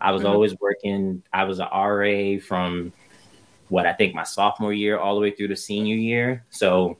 I 0.00 0.10
was 0.10 0.22
mm-hmm. 0.22 0.32
always 0.32 0.58
working. 0.60 1.22
I 1.32 1.44
was 1.44 1.60
an 1.60 1.68
RA 1.72 2.38
from 2.44 2.92
what 3.70 3.86
I 3.86 3.92
think 3.92 4.14
my 4.14 4.22
sophomore 4.22 4.72
year 4.72 4.98
all 4.98 5.14
the 5.14 5.20
way 5.20 5.30
through 5.30 5.48
the 5.48 5.56
senior 5.56 5.96
year. 5.96 6.44
So 6.50 6.96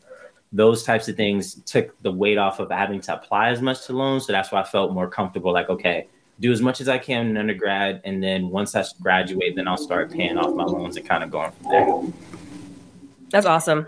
those 0.53 0.83
types 0.83 1.09
of 1.09 1.17
things 1.17 1.57
took 1.63 2.01
the 2.03 2.13
weight 2.13 2.39
off 2.39 2.59
of 2.59 2.71
having 2.71 3.01
to 3.03 3.15
apply 3.15 3.51
as 3.51 3.61
much 3.61 3.87
to 3.87 3.93
loans. 3.93 4.27
So 4.27 4.33
that's 4.33 4.51
why 4.51 4.61
I 4.61 4.65
felt 4.65 4.93
more 4.93 5.09
comfortable. 5.09 5.53
Like, 5.53 5.69
okay, 5.69 6.09
do 6.41 6.53
as 6.53 6.63
much 6.63 6.81
as 6.81 6.89
I 6.89 6.99
can 6.99 7.29
in 7.29 7.37
undergrad, 7.37 8.01
and 8.05 8.23
then 8.23 8.49
once 8.49 8.75
I 8.75 8.85
graduate, 9.03 9.57
then 9.57 9.67
I'll 9.67 9.77
start 9.77 10.11
paying 10.11 10.39
off 10.39 10.55
my 10.55 10.65
loans 10.65 10.97
and 10.97 11.09
kind 11.09 11.25
of 11.25 11.31
going 11.31 11.51
from 11.53 11.71
there. 11.71 12.13
That's 13.31 13.47
awesome. 13.47 13.87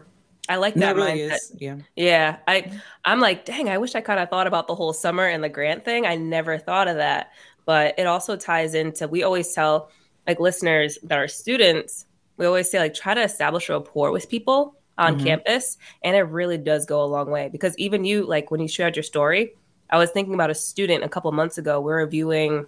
I 0.49 0.57
like 0.57 0.75
that, 0.75 0.81
that 0.81 0.97
really 0.97 1.21
mindset. 1.21 1.33
Is. 1.33 1.53
Yeah. 1.59 1.77
Yeah. 1.95 2.37
I 2.49 2.73
I'm 3.05 3.21
like, 3.21 3.45
dang, 3.45 3.69
I 3.69 3.79
wish 3.79 3.95
I 3.95 4.01
kind 4.01 4.19
of 4.19 4.29
thought 4.29 4.49
about 4.49 4.67
the 4.67 4.75
whole 4.75 4.93
summer 4.93 5.27
and 5.27 5.45
the 5.45 5.49
grant 5.49 5.85
thing. 5.85 6.07
I 6.07 6.17
never 6.17 6.59
thought 6.59 6.89
of 6.89 6.97
that. 6.97 7.31
But 7.67 7.95
it 7.99 8.07
also 8.07 8.37
ties 8.37 8.75
into 8.75 9.07
we 9.07 9.23
always 9.23 9.55
tell 9.55 9.91
like 10.27 10.41
listeners 10.41 10.99
that 11.05 11.19
are 11.19 11.29
students, 11.29 12.07
we 12.41 12.47
always 12.47 12.71
say 12.71 12.79
like 12.79 12.95
try 12.95 13.13
to 13.13 13.23
establish 13.23 13.69
a 13.69 13.75
rapport 13.75 14.11
with 14.11 14.29
people 14.31 14.75
on 14.97 15.17
mm-hmm. 15.17 15.27
campus. 15.27 15.77
And 16.03 16.17
it 16.17 16.23
really 16.23 16.57
does 16.57 16.87
go 16.87 17.05
a 17.05 17.07
long 17.07 17.31
way 17.31 17.51
because 17.53 17.77
even 17.77 18.05
you, 18.05 18.25
like 18.25 18.51
when 18.51 18.61
you 18.61 18.67
shared 18.67 18.97
your 18.97 19.03
story, 19.03 19.53
I 19.91 19.99
was 19.99 20.11
thinking 20.11 20.33
about 20.33 20.49
a 20.49 20.55
student 20.55 21.05
a 21.05 21.09
couple 21.09 21.31
months 21.33 21.59
ago. 21.59 21.81
We 21.81 21.93
are 21.93 21.97
reviewing 21.97 22.67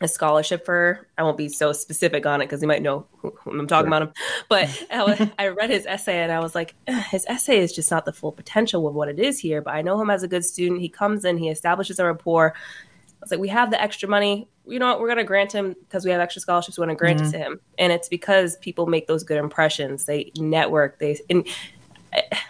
a 0.00 0.08
scholarship 0.08 0.66
for 0.66 1.06
i 1.16 1.22
won't 1.22 1.36
be 1.36 1.48
so 1.48 1.72
specific 1.72 2.26
on 2.26 2.40
it 2.40 2.46
because 2.46 2.60
you 2.60 2.66
might 2.66 2.82
know 2.82 3.06
who, 3.18 3.32
who 3.38 3.56
i'm 3.56 3.64
talking 3.68 3.88
sure. 3.88 3.96
about 3.96 4.02
him 4.02 4.12
but 4.48 4.68
I, 4.90 5.30
I, 5.38 5.48
read 5.48 5.70
his 5.70 5.86
essay 5.86 6.20
and 6.20 6.32
i 6.32 6.40
was 6.40 6.52
like 6.52 6.74
his 7.12 7.24
essay 7.28 7.60
is 7.60 7.72
just 7.72 7.92
not 7.92 8.04
the 8.04 8.12
full 8.12 8.32
potential 8.32 8.88
of 8.88 8.94
what 8.94 9.08
it 9.08 9.20
is 9.20 9.38
here 9.38 9.62
but 9.62 9.72
i 9.72 9.82
know 9.82 9.98
him 10.00 10.10
as 10.10 10.24
a 10.24 10.28
good 10.28 10.44
student 10.44 10.80
he 10.80 10.88
comes 10.88 11.24
in 11.24 11.38
he 11.38 11.48
establishes 11.48 12.00
a 12.00 12.04
rapport 12.04 12.54
i 12.56 13.16
was 13.20 13.30
like 13.30 13.38
we 13.38 13.46
have 13.46 13.70
the 13.70 13.80
extra 13.80 14.08
money 14.08 14.48
you 14.66 14.78
know 14.78 14.86
what 14.86 15.00
we're 15.00 15.08
going 15.08 15.18
to 15.18 15.24
grant 15.24 15.52
him 15.52 15.74
because 15.80 16.04
we 16.04 16.10
have 16.10 16.20
extra 16.20 16.40
scholarships 16.40 16.78
we're 16.78 16.86
going 16.86 16.96
to 16.96 16.98
grant 16.98 17.18
mm-hmm. 17.20 17.28
it 17.28 17.32
to 17.32 17.38
him 17.38 17.60
and 17.78 17.92
it's 17.92 18.08
because 18.08 18.56
people 18.58 18.86
make 18.86 19.06
those 19.06 19.22
good 19.22 19.38
impressions 19.38 20.04
they 20.04 20.30
network 20.36 20.98
they 20.98 21.18
and 21.28 21.46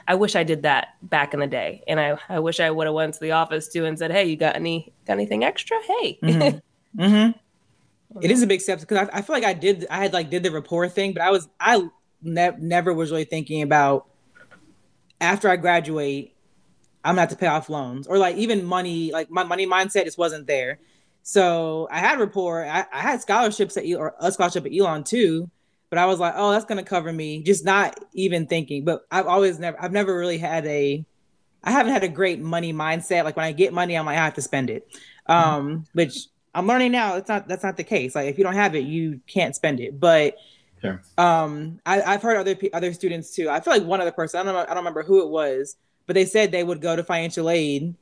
I 0.06 0.14
wish 0.14 0.37
I 0.37 0.42
did 0.42 0.62
that 0.62 0.97
back 1.02 1.33
in 1.33 1.40
the 1.40 1.47
day, 1.47 1.83
and 1.88 1.99
I, 1.99 2.18
I 2.28 2.38
wish 2.38 2.61
I 2.61 2.71
would 2.71 2.87
have 2.87 2.94
went 2.94 3.14
to 3.14 3.21
the 3.21 3.33
office 3.33 3.68
too 3.68 3.85
and 3.85 3.99
said, 3.99 4.11
"Hey, 4.11 4.26
you 4.26 4.37
got 4.37 4.56
any 4.56 4.92
got 5.06 5.14
anything 5.14 5.44
extra? 5.44 5.76
Hey, 5.87 6.18
mm-hmm. 6.23 7.00
Mm-hmm. 7.00 7.30
It 8.23 8.30
is 8.30 8.42
a 8.42 8.47
big 8.47 8.61
step 8.61 8.78
because 8.78 9.09
I, 9.09 9.18
I, 9.18 9.23
feel 9.23 9.35
like 9.35 9.44
I 9.44 9.54
did 9.54 9.87
I 9.90 9.97
had 9.97 10.12
like 10.12 10.30
did 10.30 10.44
the 10.44 10.52
rapport 10.52 10.88
thing, 10.88 11.14
but 11.14 11.23
I 11.23 11.33
was 11.33 11.49
I 11.59 11.88
ne- 12.23 12.56
never 12.61 12.94
was 12.94 13.11
really 13.11 13.25
thinking 13.25 13.61
about 13.61 14.06
after 15.21 15.49
I 15.49 15.56
graduate, 15.56 16.33
I'm 17.04 17.12
gonna 17.12 17.23
have 17.23 17.30
to 17.30 17.37
pay 17.37 17.49
off 17.49 17.68
loans 17.68 18.06
or 18.06 18.16
like 18.16 18.37
even 18.37 18.64
money 18.64 19.11
like 19.11 19.33
my 19.33 19.42
money 19.42 19.66
mindset 19.66 20.04
just 20.04 20.16
wasn't 20.16 20.47
there. 20.47 20.78
So 21.24 21.88
I 21.90 22.00
had 22.00 22.20
rapport. 22.20 22.66
I, 22.66 22.84
I 22.92 23.00
had 23.00 23.20
scholarships 23.22 23.76
at 23.78 23.84
or 23.96 24.14
a 24.20 24.30
scholarship 24.30 24.66
at 24.66 24.72
Elon 24.72 25.04
too, 25.04 25.50
but 25.88 25.98
I 25.98 26.04
was 26.04 26.20
like, 26.20 26.34
oh, 26.36 26.52
that's 26.52 26.66
gonna 26.66 26.84
cover 26.84 27.12
me. 27.12 27.42
Just 27.42 27.64
not 27.64 27.98
even 28.12 28.46
thinking. 28.46 28.84
But 28.84 29.06
I've 29.10 29.26
always 29.26 29.58
never 29.58 29.82
I've 29.82 29.90
never 29.90 30.16
really 30.16 30.36
had 30.36 30.66
a 30.66 31.04
I 31.64 31.70
haven't 31.70 31.94
had 31.94 32.04
a 32.04 32.08
great 32.08 32.40
money 32.40 32.74
mindset. 32.74 33.24
Like 33.24 33.36
when 33.36 33.46
I 33.46 33.52
get 33.52 33.72
money, 33.72 33.96
I'm 33.96 34.04
like, 34.04 34.18
I 34.18 34.24
have 34.24 34.34
to 34.34 34.42
spend 34.42 34.68
it. 34.68 34.86
Um, 35.26 35.36
mm-hmm. 35.36 35.78
which 35.94 36.26
I'm 36.54 36.66
learning 36.66 36.92
now 36.92 37.16
it's 37.16 37.28
not 37.28 37.48
that's 37.48 37.64
not 37.64 37.78
the 37.78 37.84
case. 37.84 38.14
Like 38.14 38.28
if 38.28 38.37
you 38.37 38.44
don't 38.44 38.54
have 38.54 38.74
it, 38.74 38.84
you 38.84 39.18
can't 39.26 39.56
spend 39.56 39.80
it. 39.80 39.98
But 39.98 40.37
sure. 40.82 41.00
um, 41.16 41.80
I, 41.87 42.00
have 42.00 42.22
heard 42.22 42.37
other 42.37 42.54
other 42.74 42.92
students 42.92 43.34
too. 43.34 43.48
I 43.48 43.60
feel 43.60 43.72
like 43.72 43.82
one 43.82 44.02
other 44.02 44.12
person. 44.12 44.40
I 44.40 44.42
don't 44.42 44.52
know. 44.52 44.60
I 44.60 44.66
don't 44.66 44.76
remember 44.76 45.02
who 45.02 45.22
it 45.22 45.30
was, 45.30 45.76
but 46.06 46.12
they 46.12 46.26
said 46.26 46.52
they 46.52 46.64
would 46.64 46.82
go 46.82 46.94
to 46.94 47.02
financial 47.02 47.48
aid 47.48 47.94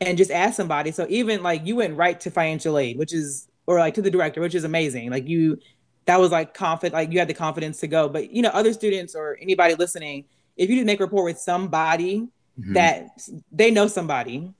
and 0.00 0.18
just 0.18 0.30
ask 0.30 0.56
somebody. 0.56 0.90
So 0.90 1.06
even 1.08 1.42
like 1.42 1.66
you 1.66 1.76
went 1.76 1.96
right 1.96 2.18
to 2.20 2.30
financial 2.30 2.78
aid, 2.78 2.98
which 2.98 3.12
is 3.12 3.48
or 3.66 3.78
like 3.78 3.94
to 3.94 4.02
the 4.02 4.10
director, 4.10 4.40
which 4.40 4.54
is 4.54 4.64
amazing. 4.64 5.10
Like 5.10 5.26
you, 5.26 5.58
that 6.06 6.20
was 6.20 6.30
like 6.30 6.54
confident. 6.54 6.94
Like 6.94 7.12
you 7.12 7.18
had 7.18 7.28
the 7.28 7.34
confidence 7.34 7.80
to 7.80 7.86
go. 7.86 8.08
But 8.08 8.30
you 8.30 8.42
know, 8.42 8.50
other 8.50 8.72
students 8.72 9.14
or 9.14 9.38
anybody 9.40 9.74
listening, 9.74 10.24
if 10.56 10.68
you 10.68 10.76
didn't 10.76 10.86
make 10.86 11.00
rapport 11.00 11.24
with 11.24 11.38
somebody 11.38 12.28
mm-hmm. 12.58 12.74
that 12.74 13.08
they 13.50 13.70
know 13.70 13.86
somebody 13.86 14.52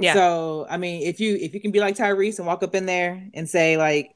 yeah. 0.00 0.14
So 0.14 0.66
I 0.68 0.78
mean, 0.78 1.02
if 1.02 1.20
you 1.20 1.36
if 1.36 1.54
you 1.54 1.60
can 1.60 1.70
be 1.70 1.78
like 1.78 1.94
Tyrese 1.94 2.38
and 2.38 2.46
walk 2.46 2.62
up 2.62 2.74
in 2.74 2.86
there 2.86 3.22
and 3.34 3.48
say 3.48 3.76
like, 3.76 4.14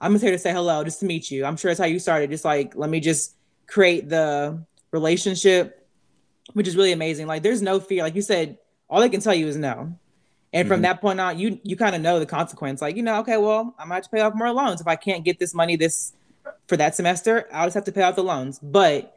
I'm 0.00 0.12
just 0.12 0.24
here 0.24 0.32
to 0.32 0.38
say 0.38 0.52
hello, 0.52 0.82
just 0.82 1.00
to 1.00 1.06
meet 1.06 1.30
you. 1.30 1.44
I'm 1.44 1.56
sure 1.56 1.70
that's 1.70 1.78
how 1.78 1.86
you 1.86 2.00
started. 2.00 2.30
Just 2.30 2.44
like 2.44 2.74
let 2.74 2.90
me 2.90 2.98
just 2.98 3.36
create 3.68 4.08
the 4.08 4.64
relationship, 4.90 5.86
which 6.54 6.66
is 6.66 6.76
really 6.76 6.90
amazing. 6.90 7.28
Like 7.28 7.44
there's 7.44 7.62
no 7.62 7.78
fear. 7.78 8.02
Like 8.02 8.16
you 8.16 8.22
said, 8.22 8.58
all 8.90 9.00
they 9.00 9.08
can 9.08 9.20
tell 9.20 9.34
you 9.34 9.46
is 9.46 9.56
no. 9.56 9.96
And 10.52 10.68
from 10.68 10.76
mm-hmm. 10.76 10.82
that 10.82 11.00
point 11.00 11.18
on, 11.20 11.38
you 11.38 11.58
you 11.62 11.76
kind 11.76 11.96
of 11.96 12.02
know 12.02 12.18
the 12.18 12.26
consequence. 12.26 12.82
Like 12.82 12.96
you 12.96 13.02
know, 13.02 13.20
okay, 13.20 13.38
well, 13.38 13.74
I 13.78 13.84
might 13.84 13.96
have 13.96 14.04
to 14.04 14.10
pay 14.10 14.20
off 14.20 14.34
more 14.34 14.52
loans 14.52 14.80
if 14.80 14.86
I 14.86 14.96
can't 14.96 15.24
get 15.24 15.38
this 15.38 15.54
money 15.54 15.76
this 15.76 16.12
for 16.66 16.76
that 16.76 16.94
semester. 16.94 17.48
I'll 17.52 17.66
just 17.66 17.74
have 17.74 17.84
to 17.84 17.92
pay 17.92 18.02
off 18.02 18.16
the 18.16 18.24
loans. 18.24 18.58
But 18.58 19.16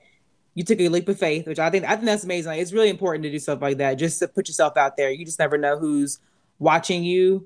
you 0.53 0.63
took 0.63 0.79
a 0.79 0.87
leap 0.87 1.09
of 1.09 1.19
faith, 1.19 1.45
which 1.45 1.59
I 1.59 1.69
think 1.69 1.83
I 1.85 1.95
think 1.95 2.05
that's 2.05 2.23
amazing. 2.23 2.51
Like, 2.51 2.61
it's 2.61 2.71
really 2.71 2.89
important 2.89 3.23
to 3.23 3.31
do 3.31 3.39
stuff 3.39 3.61
like 3.61 3.77
that, 3.77 3.95
just 3.95 4.19
to 4.19 4.27
put 4.27 4.47
yourself 4.47 4.77
out 4.77 4.95
there. 4.95 5.11
You 5.11 5.25
just 5.25 5.39
never 5.39 5.57
know 5.57 5.77
who's 5.77 6.19
watching 6.59 7.03
you 7.03 7.45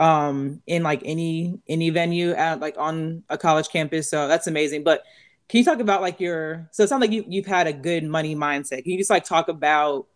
um 0.00 0.62
in 0.66 0.82
like 0.82 1.02
any 1.04 1.58
any 1.68 1.90
venue 1.90 2.30
at 2.30 2.60
like 2.60 2.76
on 2.76 3.22
a 3.28 3.38
college 3.38 3.68
campus. 3.68 4.10
So 4.10 4.26
that's 4.26 4.48
amazing. 4.48 4.82
But 4.82 5.04
can 5.48 5.58
you 5.58 5.64
talk 5.64 5.78
about 5.78 6.02
like 6.02 6.20
your 6.20 6.68
so 6.72 6.82
it 6.82 6.88
sounds 6.88 7.00
like 7.00 7.12
you 7.12 7.24
you've 7.28 7.46
had 7.46 7.66
a 7.66 7.72
good 7.72 8.04
money 8.04 8.34
mindset. 8.34 8.82
Can 8.82 8.92
you 8.92 8.98
just 8.98 9.10
like 9.10 9.24
talk 9.24 9.48
about 9.48 10.06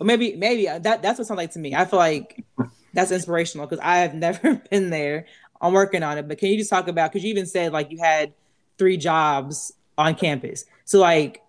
or 0.00 0.06
maybe 0.06 0.34
maybe 0.36 0.68
uh, 0.68 0.78
that 0.80 1.02
that's 1.02 1.18
what 1.18 1.28
sounds 1.28 1.38
like 1.38 1.52
to 1.52 1.58
me. 1.58 1.74
I 1.74 1.84
feel 1.84 1.98
like 1.98 2.44
that's 2.94 3.12
inspirational 3.12 3.66
because 3.66 3.82
I 3.82 3.98
have 3.98 4.14
never 4.26 4.56
been 4.70 4.90
there. 4.90 5.26
I'm 5.60 5.72
working 5.72 6.02
on 6.02 6.18
it. 6.18 6.26
But 6.26 6.38
can 6.38 6.48
you 6.48 6.58
just 6.58 6.70
talk 6.70 6.88
about 6.88 7.12
because 7.12 7.22
you 7.22 7.30
even 7.30 7.46
said 7.46 7.72
like 7.72 7.90
you 7.90 7.98
had 7.98 8.32
three 8.78 8.96
jobs 8.96 9.72
on 9.98 10.14
campus. 10.14 10.64
So 10.86 10.98
like 10.98 11.42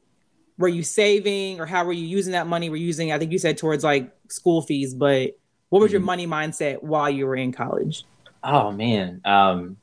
were 0.61 0.67
you 0.67 0.83
saving 0.83 1.59
or 1.59 1.65
how 1.65 1.83
were 1.83 1.93
you 1.93 2.05
using 2.05 2.33
that 2.33 2.47
money? 2.47 2.69
Were 2.69 2.77
you 2.77 2.85
using, 2.85 3.11
I 3.11 3.17
think 3.17 3.31
you 3.31 3.39
said 3.39 3.57
towards 3.57 3.83
like 3.83 4.11
school 4.29 4.61
fees, 4.61 4.93
but 4.93 5.37
what 5.69 5.79
was 5.79 5.87
mm-hmm. 5.87 5.93
your 5.93 6.01
money 6.01 6.27
mindset 6.27 6.83
while 6.83 7.09
you 7.09 7.25
were 7.25 7.35
in 7.35 7.51
college? 7.51 8.05
Oh 8.43 8.71
man. 8.71 9.21
Um, 9.25 9.77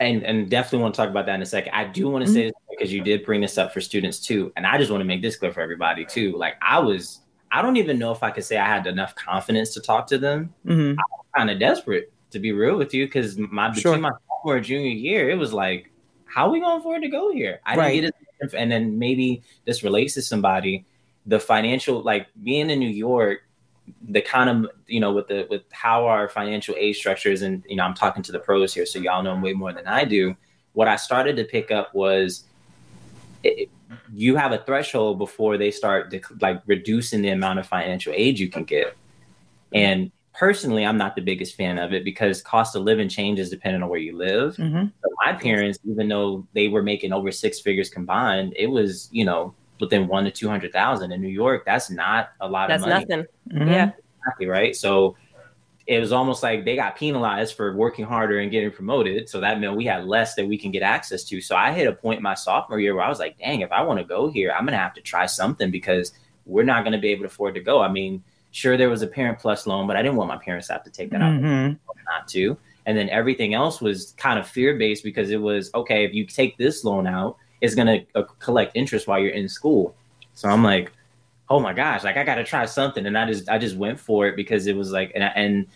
and, 0.00 0.24
and 0.24 0.50
definitely 0.50 0.80
want 0.80 0.94
to 0.94 1.00
talk 1.00 1.10
about 1.10 1.26
that 1.26 1.34
in 1.34 1.42
a 1.42 1.46
second. 1.46 1.72
I 1.74 1.84
do 1.84 2.08
want 2.08 2.24
to 2.24 2.30
mm-hmm. 2.30 2.34
say 2.34 2.44
this 2.46 2.54
because 2.70 2.92
you 2.92 3.02
did 3.02 3.24
bring 3.24 3.40
this 3.40 3.58
up 3.58 3.72
for 3.72 3.80
students 3.80 4.18
too. 4.18 4.52
And 4.56 4.66
I 4.66 4.78
just 4.78 4.90
want 4.90 5.00
to 5.00 5.06
make 5.06 5.22
this 5.22 5.36
clear 5.36 5.52
for 5.52 5.60
everybody 5.60 6.04
too. 6.04 6.36
Like 6.36 6.54
I 6.60 6.78
was, 6.78 7.20
I 7.50 7.62
don't 7.62 7.76
even 7.76 7.98
know 7.98 8.12
if 8.12 8.22
I 8.22 8.30
could 8.30 8.44
say 8.44 8.56
I 8.56 8.66
had 8.66 8.86
enough 8.86 9.14
confidence 9.14 9.72
to 9.74 9.80
talk 9.80 10.06
to 10.08 10.18
them. 10.18 10.52
Mm-hmm. 10.66 10.98
I 10.98 11.02
was 11.10 11.26
kind 11.36 11.50
of 11.50 11.58
desperate 11.58 12.12
to 12.30 12.38
be 12.38 12.52
real 12.52 12.76
with 12.76 12.92
you 12.92 13.06
because 13.06 13.38
my 13.38 13.68
between 13.68 13.82
sure. 13.82 13.98
my 13.98 14.10
sophomore 14.28 14.60
junior 14.60 14.90
year, 14.90 15.30
it 15.30 15.36
was 15.36 15.52
like, 15.52 15.90
how 16.26 16.46
are 16.46 16.50
we 16.50 16.60
going 16.60 16.82
for 16.82 16.96
it 16.96 17.00
to 17.00 17.08
go 17.08 17.32
here? 17.32 17.60
I 17.64 17.76
right. 17.76 18.00
didn't 18.00 18.14
get 18.40 18.52
it. 18.52 18.54
and 18.54 18.70
then 18.70 18.98
maybe 18.98 19.42
this 19.64 19.82
relates 19.82 20.14
to 20.14 20.22
somebody 20.22 20.84
the 21.26 21.40
financial 21.40 22.02
like 22.02 22.28
being 22.42 22.70
in 22.70 22.78
new 22.78 22.88
york 22.88 23.40
the 24.08 24.20
kind 24.20 24.48
of 24.48 24.70
you 24.86 25.00
know 25.00 25.12
with 25.12 25.28
the 25.28 25.46
with 25.50 25.62
how 25.72 26.06
our 26.06 26.28
financial 26.28 26.74
aid 26.78 26.94
structures 26.94 27.42
and 27.42 27.64
you 27.68 27.76
know 27.76 27.84
i'm 27.84 27.94
talking 27.94 28.22
to 28.22 28.32
the 28.32 28.38
pros 28.38 28.72
here 28.72 28.86
so 28.86 28.98
y'all 28.98 29.22
know 29.22 29.36
way 29.38 29.52
more 29.52 29.72
than 29.72 29.86
i 29.86 30.04
do 30.04 30.34
what 30.72 30.88
i 30.88 30.96
started 30.96 31.36
to 31.36 31.44
pick 31.44 31.70
up 31.70 31.94
was 31.94 32.44
it, 33.42 33.68
you 34.12 34.36
have 34.36 34.52
a 34.52 34.58
threshold 34.58 35.18
before 35.18 35.58
they 35.58 35.70
start 35.70 36.10
to, 36.10 36.20
like 36.40 36.62
reducing 36.66 37.22
the 37.22 37.28
amount 37.28 37.58
of 37.58 37.66
financial 37.66 38.12
aid 38.14 38.38
you 38.38 38.48
can 38.48 38.64
get. 38.64 38.96
And 39.72 40.10
personally 40.38 40.84
i'm 40.84 40.98
not 40.98 41.16
the 41.16 41.22
biggest 41.22 41.54
fan 41.54 41.78
of 41.78 41.94
it 41.94 42.04
because 42.04 42.42
cost 42.42 42.76
of 42.76 42.82
living 42.82 43.08
changes 43.08 43.48
depending 43.48 43.82
on 43.82 43.88
where 43.88 43.98
you 43.98 44.14
live. 44.14 44.54
Mm-hmm. 44.56 44.86
my 45.24 45.32
parents 45.32 45.78
even 45.88 46.08
though 46.08 46.46
they 46.52 46.68
were 46.68 46.82
making 46.82 47.12
over 47.12 47.32
six 47.32 47.58
figures 47.58 47.88
combined 47.88 48.52
it 48.54 48.66
was 48.66 49.08
you 49.12 49.24
know 49.24 49.54
within 49.80 50.06
one 50.06 50.24
to 50.24 50.30
200000 50.30 51.12
in 51.12 51.20
new 51.22 51.28
york. 51.28 51.64
That's 51.64 51.90
not 51.90 52.30
a 52.40 52.48
lot 52.48 52.68
that's 52.68 52.82
of 52.82 52.88
money. 52.88 53.00
That's 53.00 53.10
nothing 53.10 53.26
mm-hmm. 53.50 53.68
yeah 53.68 53.90
exactly 54.26 54.46
right? 54.46 54.74
So 54.74 55.16
it 55.86 56.00
was 56.00 56.10
almost 56.10 56.42
like 56.42 56.64
they 56.64 56.74
got 56.74 56.96
penalized 56.96 57.54
for 57.54 57.74
working 57.76 58.04
harder 58.04 58.40
and 58.40 58.50
getting 58.50 58.70
promoted 58.70 59.28
so 59.28 59.40
that 59.40 59.60
meant 59.60 59.76
we 59.76 59.84
had 59.84 60.04
less 60.04 60.34
that 60.34 60.46
we 60.46 60.58
can 60.58 60.70
get 60.70 60.82
access 60.82 61.22
to 61.24 61.40
so 61.40 61.54
i 61.54 61.72
hit 61.72 61.86
a 61.86 61.92
point 61.92 62.16
in 62.16 62.22
my 62.22 62.34
sophomore 62.34 62.80
year 62.80 62.94
where 62.94 63.04
i 63.04 63.08
was 63.08 63.18
like 63.18 63.38
dang 63.38 63.60
if 63.60 63.70
i 63.70 63.80
want 63.82 63.98
to 63.98 64.04
go 64.04 64.28
here 64.28 64.52
i'm 64.52 64.64
gonna 64.64 64.76
have 64.76 64.94
to 64.94 65.00
try 65.00 65.26
something 65.26 65.70
because 65.70 66.12
we're 66.44 66.64
not 66.64 66.82
going 66.82 66.92
to 66.92 66.98
be 66.98 67.08
able 67.08 67.22
to 67.22 67.28
afford 67.28 67.54
to 67.54 67.60
go 67.60 67.80
i 67.80 67.88
mean 67.88 68.22
Sure, 68.56 68.78
there 68.78 68.88
was 68.88 69.02
a 69.02 69.06
Parent 69.06 69.38
Plus 69.38 69.66
loan, 69.66 69.86
but 69.86 69.98
I 69.98 70.02
didn't 70.02 70.16
want 70.16 70.28
my 70.28 70.38
parents 70.38 70.68
to 70.68 70.72
have 70.72 70.84
to 70.84 70.90
take 70.90 71.10
that 71.10 71.20
mm-hmm. 71.20 71.72
out, 71.72 71.96
not 72.06 72.26
to. 72.28 72.56
And 72.86 72.96
then 72.96 73.10
everything 73.10 73.52
else 73.52 73.82
was 73.82 74.14
kind 74.16 74.38
of 74.38 74.48
fear 74.48 74.78
based 74.78 75.04
because 75.04 75.28
it 75.28 75.36
was 75.36 75.70
okay 75.74 76.06
if 76.06 76.14
you 76.14 76.24
take 76.24 76.56
this 76.56 76.82
loan 76.82 77.06
out, 77.06 77.36
it's 77.60 77.74
gonna 77.74 77.98
uh, 78.14 78.22
collect 78.38 78.72
interest 78.74 79.08
while 79.08 79.18
you're 79.18 79.34
in 79.34 79.46
school. 79.46 79.94
So 80.32 80.48
I'm 80.48 80.64
like, 80.64 80.90
oh 81.48 81.60
my 81.60 81.72
gosh, 81.72 82.04
like 82.04 82.16
I 82.16 82.24
got 82.24 82.36
to 82.36 82.44
try 82.44 82.64
something, 82.66 83.06
and 83.06 83.16
I 83.16 83.26
just 83.26 83.48
I 83.48 83.58
just 83.58 83.76
went 83.76 83.98
for 84.00 84.26
it 84.26 84.36
because 84.36 84.66
it 84.66 84.76
was 84.76 84.92
like, 84.92 85.12
and 85.14 85.24
and 85.24 85.66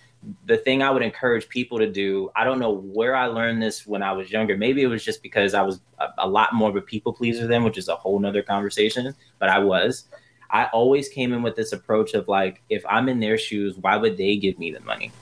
the 0.45 0.59
thing 0.59 0.83
I 0.83 0.91
would 0.91 1.03
encourage 1.03 1.49
people 1.49 1.79
to 1.79 1.91
do, 1.91 2.31
I 2.37 2.45
don't 2.45 2.59
know 2.59 2.73
where 2.73 3.17
I 3.17 3.27
learned 3.27 3.63
this 3.63 3.87
when 3.87 4.03
I 4.03 4.13
was 4.13 4.31
younger. 4.31 4.57
Maybe 4.57 4.83
it 4.83 4.87
was 4.87 5.05
just 5.05 5.23
because 5.23 5.55
I 5.55 5.63
was 5.63 5.81
a, 5.99 6.09
a 6.19 6.29
lot 6.29 6.55
more 6.55 6.69
of 6.69 6.77
a 6.77 6.83
people 6.83 7.13
pleaser 7.13 7.47
then, 7.47 7.65
which 7.65 7.79
is 7.79 7.89
a 7.89 7.97
whole 7.97 8.19
nother 8.19 8.43
conversation. 8.43 9.15
But 9.39 9.49
I 9.49 9.59
was. 9.59 10.05
I 10.51 10.65
always 10.67 11.09
came 11.09 11.33
in 11.33 11.43
with 11.43 11.55
this 11.55 11.73
approach 11.73 12.13
of 12.15 12.27
like, 12.29 12.61
if 12.69 12.85
I'm 12.89 13.09
in 13.09 13.21
their 13.21 13.39
shoes, 13.39 13.77
why 13.79 13.97
would 13.97 14.17
they 14.17 14.37
give 14.37 14.59
me 14.59 14.73
the 14.73 14.81
money? 14.81 15.13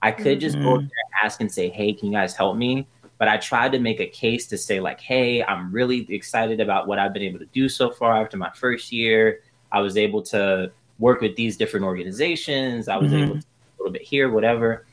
I 0.00 0.12
could 0.12 0.40
just 0.40 0.56
mm-hmm. 0.56 0.64
go 0.64 0.76
there 0.76 0.82
and 0.82 1.24
ask 1.24 1.40
and 1.40 1.50
say, 1.50 1.68
hey, 1.68 1.92
can 1.92 2.06
you 2.06 2.14
guys 2.14 2.34
help 2.34 2.56
me? 2.56 2.86
But 3.18 3.28
I 3.28 3.36
tried 3.36 3.72
to 3.72 3.78
make 3.78 4.00
a 4.00 4.06
case 4.06 4.46
to 4.46 4.56
say, 4.56 4.80
like, 4.80 5.00
hey, 5.00 5.44
I'm 5.44 5.70
really 5.72 6.06
excited 6.08 6.60
about 6.60 6.86
what 6.86 6.98
I've 6.98 7.12
been 7.12 7.24
able 7.24 7.40
to 7.40 7.46
do 7.46 7.68
so 7.68 7.90
far 7.90 8.22
after 8.22 8.38
my 8.38 8.50
first 8.54 8.92
year. 8.92 9.40
I 9.72 9.80
was 9.80 9.96
able 9.96 10.22
to 10.24 10.70
work 10.98 11.20
with 11.20 11.36
these 11.36 11.56
different 11.56 11.86
organizations. 11.86 12.88
I 12.88 12.96
was 12.96 13.10
mm-hmm. 13.10 13.22
able 13.22 13.34
to 13.40 13.40
a 13.40 13.76
little 13.78 13.92
bit 13.92 14.02
here, 14.02 14.30
whatever. 14.30 14.86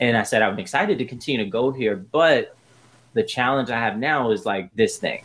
And 0.00 0.16
I 0.16 0.22
said, 0.22 0.42
I'm 0.42 0.58
excited 0.58 0.98
to 0.98 1.04
continue 1.04 1.44
to 1.44 1.50
go 1.50 1.70
here, 1.70 1.96
but 1.96 2.56
the 3.12 3.22
challenge 3.22 3.70
I 3.70 3.78
have 3.78 3.98
now 3.98 4.30
is 4.30 4.46
like 4.46 4.74
this 4.74 4.96
thing. 4.96 5.24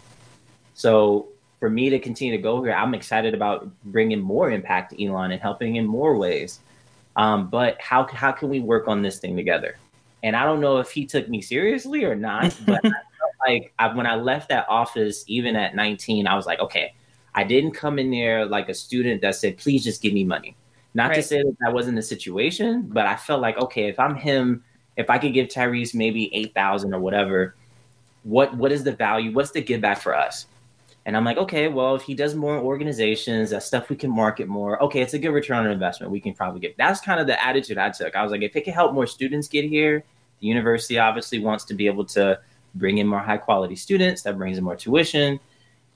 So 0.73 1.27
for 1.59 1.69
me 1.69 1.89
to 1.89 1.99
continue 1.99 2.35
to 2.35 2.41
go 2.41 2.61
here, 2.61 2.73
I'm 2.73 2.93
excited 2.93 3.33
about 3.33 3.69
bringing 3.85 4.19
more 4.19 4.51
impact 4.51 4.91
to 4.91 5.05
Elon 5.05 5.31
and 5.31 5.41
helping 5.41 5.77
in 5.77 5.85
more 5.85 6.17
ways. 6.17 6.59
Um, 7.15 7.47
but 7.47 7.79
how 7.79 8.05
how 8.07 8.33
can 8.33 8.49
we 8.49 8.59
work 8.59 8.89
on 8.89 9.01
this 9.01 9.19
thing 9.19 9.37
together? 9.37 9.77
And 10.23 10.35
I 10.35 10.43
don't 10.43 10.59
know 10.59 10.79
if 10.79 10.91
he 10.91 11.05
took 11.05 11.29
me 11.29 11.41
seriously 11.41 12.03
or 12.03 12.15
not, 12.15 12.57
but 12.65 12.85
I 12.85 12.91
like 13.47 13.73
I, 13.79 13.93
when 13.95 14.05
I 14.05 14.15
left 14.15 14.49
that 14.49 14.65
office, 14.67 15.23
even 15.27 15.55
at 15.55 15.75
19, 15.75 16.27
I 16.27 16.35
was 16.35 16.45
like, 16.45 16.59
okay, 16.59 16.93
I 17.35 17.43
didn't 17.43 17.71
come 17.71 17.99
in 17.99 18.09
there 18.09 18.45
like 18.45 18.69
a 18.69 18.73
student 18.73 19.21
that 19.21 19.35
said, 19.35 19.57
please 19.57 19.83
just 19.83 20.01
give 20.01 20.13
me 20.13 20.23
money. 20.23 20.55
Not 20.93 21.09
right. 21.09 21.15
to 21.17 21.21
say 21.21 21.43
that 21.43 21.55
that 21.59 21.73
wasn't 21.73 21.97
the 21.97 22.01
situation, 22.01 22.83
but 22.87 23.05
I 23.05 23.17
felt 23.17 23.41
like, 23.41 23.57
okay, 23.57 23.89
if 23.89 23.99
I'm 23.99 24.15
him, 24.15 24.63
if 24.95 25.09
I 25.09 25.17
could 25.17 25.33
give 25.33 25.49
Tyrese 25.49 25.93
maybe 25.93 26.33
8,000 26.33 26.93
or 26.93 26.99
whatever, 27.01 27.55
what 28.23 28.55
what 28.55 28.71
is 28.71 28.83
the 28.83 28.93
value? 28.93 29.33
What's 29.33 29.51
the 29.51 29.61
give 29.61 29.81
back 29.81 29.99
for 29.99 30.15
us? 30.15 30.47
And 31.05 31.15
I'm 31.15 31.23
like, 31.23 31.37
okay, 31.37 31.67
well, 31.67 31.93
if 31.93 32.01
he 32.01 32.15
does 32.15 32.33
more 32.33 32.57
organizations, 32.57 33.51
that 33.51 33.61
stuff 33.61 33.89
we 33.89 33.95
can 33.95 34.09
market 34.09 34.47
more. 34.47 34.81
Okay, 34.81 35.01
it's 35.01 35.13
a 35.13 35.19
good 35.19 35.29
return 35.29 35.65
on 35.65 35.71
investment. 35.71 36.11
We 36.11 36.19
can 36.19 36.33
probably 36.33 36.61
get. 36.61 36.75
That's 36.77 37.01
kind 37.01 37.19
of 37.19 37.27
the 37.27 37.43
attitude 37.45 37.77
I 37.77 37.91
took. 37.91 38.15
I 38.15 38.23
was 38.23 38.31
like, 38.31 38.41
if 38.41 38.55
it 38.55 38.63
can 38.63 38.73
help 38.73 38.93
more 38.93 39.05
students 39.05 39.47
get 39.47 39.65
here, 39.65 40.03
the 40.39 40.47
university 40.47 40.97
obviously 40.97 41.39
wants 41.39 41.63
to 41.65 41.75
be 41.75 41.85
able 41.85 42.05
to 42.05 42.39
bring 42.73 42.97
in 42.97 43.05
more 43.05 43.19
high 43.19 43.37
quality 43.37 43.75
students. 43.75 44.23
That 44.23 44.37
brings 44.37 44.57
in 44.57 44.63
more 44.63 44.75
tuition. 44.75 45.39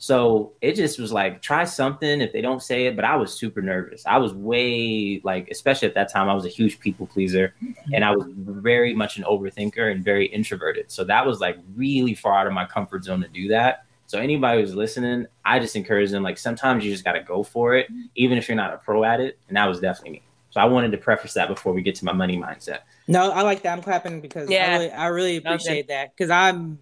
So 0.01 0.53
it 0.62 0.75
just 0.75 0.97
was 0.97 1.12
like, 1.12 1.41
try 1.41 1.65
something 1.65 2.21
if 2.21 2.31
they 2.31 2.39
don't 2.39 2.63
say 2.63 2.88
it. 2.88 2.95
But 2.95 3.03
I 3.03 3.17
was 3.17 3.33
super 3.33 3.62
nervous. 3.62 4.05
I 4.05 4.17
was 4.17 4.33
way 4.33 5.19
like, 5.25 5.49
especially 5.51 5.89
at 5.89 5.93
that 5.95 6.12
time, 6.12 6.29
I 6.29 6.33
was 6.33 6.45
a 6.45 6.49
huge 6.49 6.79
people 6.79 7.05
pleaser 7.05 7.53
mm-hmm. 7.62 7.93
and 7.93 8.05
I 8.05 8.15
was 8.15 8.25
very 8.33 8.95
much 8.95 9.17
an 9.17 9.25
overthinker 9.25 9.91
and 9.91 10.03
very 10.03 10.25
introverted. 10.27 10.89
So 10.89 11.03
that 11.03 11.25
was 11.25 11.41
like 11.41 11.57
really 11.75 12.13
far 12.13 12.39
out 12.39 12.47
of 12.47 12.53
my 12.53 12.65
comfort 12.65 13.03
zone 13.03 13.21
to 13.21 13.27
do 13.27 13.49
that. 13.49 13.85
So 14.07 14.19
anybody 14.19 14.62
who's 14.62 14.73
listening, 14.73 15.27
I 15.43 15.59
just 15.59 15.75
encourage 15.75 16.12
them 16.12 16.23
like 16.23 16.38
sometimes 16.38 16.85
you 16.85 16.91
just 16.91 17.03
got 17.03 17.12
to 17.13 17.21
go 17.21 17.43
for 17.43 17.75
it, 17.75 17.88
even 18.15 18.38
if 18.38 18.47
you're 18.47 18.55
not 18.55 18.73
a 18.73 18.77
pro 18.77 19.03
at 19.03 19.19
it. 19.19 19.38
And 19.49 19.57
that 19.57 19.67
was 19.67 19.81
definitely 19.81 20.12
me. 20.12 20.23
So 20.51 20.62
I 20.62 20.65
wanted 20.65 20.93
to 20.93 20.97
preface 20.97 21.33
that 21.33 21.49
before 21.49 21.73
we 21.73 21.81
get 21.81 21.95
to 21.95 22.05
my 22.05 22.13
money 22.13 22.38
mindset. 22.38 22.79
No, 23.07 23.31
I 23.31 23.41
like 23.41 23.63
that. 23.63 23.73
I'm 23.73 23.83
clapping 23.83 24.21
because 24.21 24.49
yeah. 24.49 24.65
I 24.65 24.71
really, 24.71 24.91
I 24.91 25.07
really 25.07 25.38
appreciate 25.38 25.85
okay. 25.85 25.93
that 25.93 26.15
because 26.15 26.31
I'm 26.31 26.79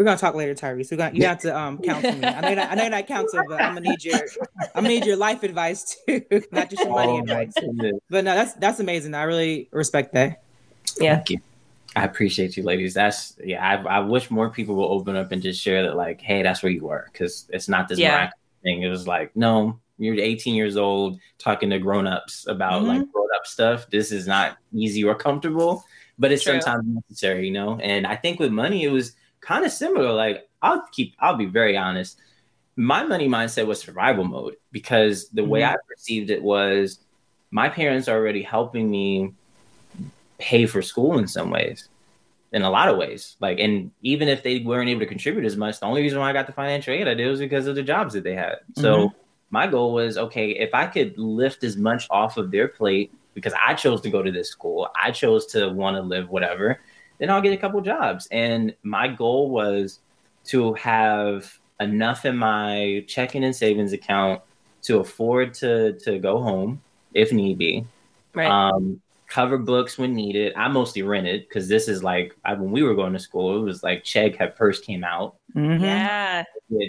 we're 0.00 0.04
gonna 0.04 0.16
talk 0.16 0.34
later, 0.34 0.54
Tyrese. 0.54 0.90
We're 0.90 0.96
gonna 0.96 1.14
you 1.14 1.26
have 1.26 1.40
to 1.40 1.54
um 1.54 1.76
counsel 1.76 2.12
me. 2.12 2.26
I 2.26 2.40
know 2.40 2.54
not, 2.54 2.70
I 2.70 2.74
know 2.74 2.82
you're 2.84 2.90
not 2.90 3.06
counsel, 3.06 3.42
but 3.46 3.60
I'm 3.60 3.74
gonna 3.74 3.90
need 3.90 4.02
your 4.02 4.18
I'm 4.74 4.82
gonna 4.82 4.88
need 4.88 5.04
your 5.04 5.18
life 5.18 5.42
advice 5.42 5.98
too, 6.06 6.22
not 6.52 6.70
just 6.70 6.84
your 6.84 6.94
money 6.94 7.12
oh, 7.12 7.18
advice. 7.18 7.52
But 8.08 8.24
no, 8.24 8.34
that's 8.34 8.54
that's 8.54 8.80
amazing. 8.80 9.12
I 9.12 9.24
really 9.24 9.68
respect 9.72 10.14
that. 10.14 10.42
Yeah. 10.98 11.16
Thank 11.16 11.30
you. 11.30 11.38
I 11.96 12.04
appreciate 12.04 12.56
you, 12.56 12.62
ladies. 12.62 12.94
That's 12.94 13.36
yeah. 13.44 13.62
I, 13.62 13.96
I 13.96 13.98
wish 13.98 14.30
more 14.30 14.48
people 14.48 14.74
will 14.74 14.90
open 14.90 15.16
up 15.16 15.32
and 15.32 15.42
just 15.42 15.60
share 15.60 15.82
that, 15.82 15.96
like, 15.96 16.22
hey, 16.22 16.42
that's 16.42 16.62
where 16.62 16.72
you 16.72 16.82
were, 16.82 17.06
because 17.12 17.46
it's 17.50 17.68
not 17.68 17.86
this 17.86 17.98
yeah. 17.98 18.30
thing. 18.62 18.82
It 18.82 18.88
was 18.88 19.06
like, 19.06 19.36
no, 19.36 19.78
you're 19.98 20.14
18 20.14 20.54
years 20.54 20.78
old 20.78 21.18
talking 21.38 21.68
to 21.68 21.78
grown-ups 21.78 22.46
about 22.46 22.82
mm-hmm. 22.82 22.88
like 22.88 23.12
grown-up 23.12 23.46
stuff. 23.46 23.90
This 23.90 24.12
is 24.12 24.26
not 24.26 24.56
easy 24.72 25.04
or 25.04 25.14
comfortable, 25.14 25.84
but 26.18 26.32
it's 26.32 26.44
True. 26.44 26.58
sometimes 26.58 26.86
necessary, 26.86 27.44
you 27.44 27.52
know. 27.52 27.78
And 27.80 28.06
I 28.06 28.16
think 28.16 28.40
with 28.40 28.50
money, 28.50 28.84
it 28.84 28.90
was 28.90 29.14
kind 29.40 29.64
of 29.64 29.72
similar. 29.72 30.12
Like 30.12 30.48
I'll 30.62 30.86
keep, 30.92 31.14
I'll 31.18 31.36
be 31.36 31.46
very 31.46 31.76
honest. 31.76 32.18
My 32.76 33.04
money 33.04 33.28
mindset 33.28 33.66
was 33.66 33.80
survival 33.80 34.24
mode 34.24 34.56
because 34.72 35.28
the 35.28 35.42
mm-hmm. 35.42 35.50
way 35.50 35.64
I 35.64 35.76
perceived 35.88 36.30
it 36.30 36.42
was 36.42 37.00
my 37.50 37.68
parents 37.68 38.08
are 38.08 38.16
already 38.16 38.42
helping 38.42 38.90
me 38.90 39.34
pay 40.38 40.66
for 40.66 40.82
school 40.82 41.18
in 41.18 41.26
some 41.26 41.50
ways, 41.50 41.88
in 42.52 42.62
a 42.62 42.70
lot 42.70 42.88
of 42.88 42.96
ways. 42.96 43.36
Like, 43.40 43.58
and 43.58 43.90
even 44.02 44.28
if 44.28 44.42
they 44.42 44.60
weren't 44.60 44.88
able 44.88 45.00
to 45.00 45.06
contribute 45.06 45.44
as 45.44 45.56
much, 45.56 45.80
the 45.80 45.86
only 45.86 46.02
reason 46.02 46.18
why 46.18 46.30
I 46.30 46.32
got 46.32 46.46
the 46.46 46.52
financial 46.52 46.94
aid 46.94 47.08
I 47.08 47.14
did 47.14 47.28
was 47.28 47.40
because 47.40 47.66
of 47.66 47.74
the 47.74 47.82
jobs 47.82 48.14
that 48.14 48.24
they 48.24 48.34
had. 48.34 48.58
Mm-hmm. 48.72 48.80
So 48.80 49.12
my 49.50 49.66
goal 49.66 49.92
was 49.92 50.16
okay, 50.16 50.50
if 50.50 50.74
I 50.74 50.86
could 50.86 51.18
lift 51.18 51.64
as 51.64 51.76
much 51.76 52.06
off 52.10 52.36
of 52.36 52.50
their 52.50 52.68
plate 52.68 53.12
because 53.34 53.52
I 53.60 53.74
chose 53.74 54.00
to 54.02 54.10
go 54.10 54.22
to 54.22 54.30
this 54.30 54.48
school, 54.48 54.88
I 55.00 55.10
chose 55.10 55.46
to 55.46 55.68
want 55.70 55.96
to 55.96 56.02
live 56.02 56.30
whatever 56.30 56.80
then 57.20 57.30
I'll 57.30 57.40
get 57.40 57.52
a 57.52 57.56
couple 57.56 57.80
jobs. 57.82 58.26
And 58.32 58.74
my 58.82 59.06
goal 59.06 59.50
was 59.50 60.00
to 60.46 60.74
have 60.74 61.56
enough 61.78 62.24
in 62.24 62.36
my 62.36 63.04
checking 63.06 63.44
and 63.44 63.54
savings 63.54 63.92
account 63.92 64.42
to 64.82 64.98
afford 64.98 65.54
to 65.54 65.92
to 66.00 66.18
go 66.18 66.42
home 66.42 66.80
if 67.14 67.32
need 67.32 67.58
be. 67.58 67.84
Right. 68.34 68.50
Um, 68.50 69.00
cover 69.26 69.58
books 69.58 69.96
when 69.96 70.14
needed. 70.14 70.52
I 70.56 70.68
mostly 70.68 71.02
rented 71.02 71.48
because 71.48 71.68
this 71.68 71.88
is 71.88 72.02
like 72.02 72.36
I, 72.44 72.54
when 72.54 72.70
we 72.70 72.82
were 72.82 72.94
going 72.94 73.12
to 73.12 73.18
school, 73.18 73.56
it 73.56 73.62
was 73.62 73.82
like 73.82 74.02
Chegg 74.02 74.36
had 74.36 74.56
first 74.56 74.84
came 74.84 75.04
out. 75.04 75.36
Mm-hmm. 75.54 75.84
Yeah, 75.84 76.44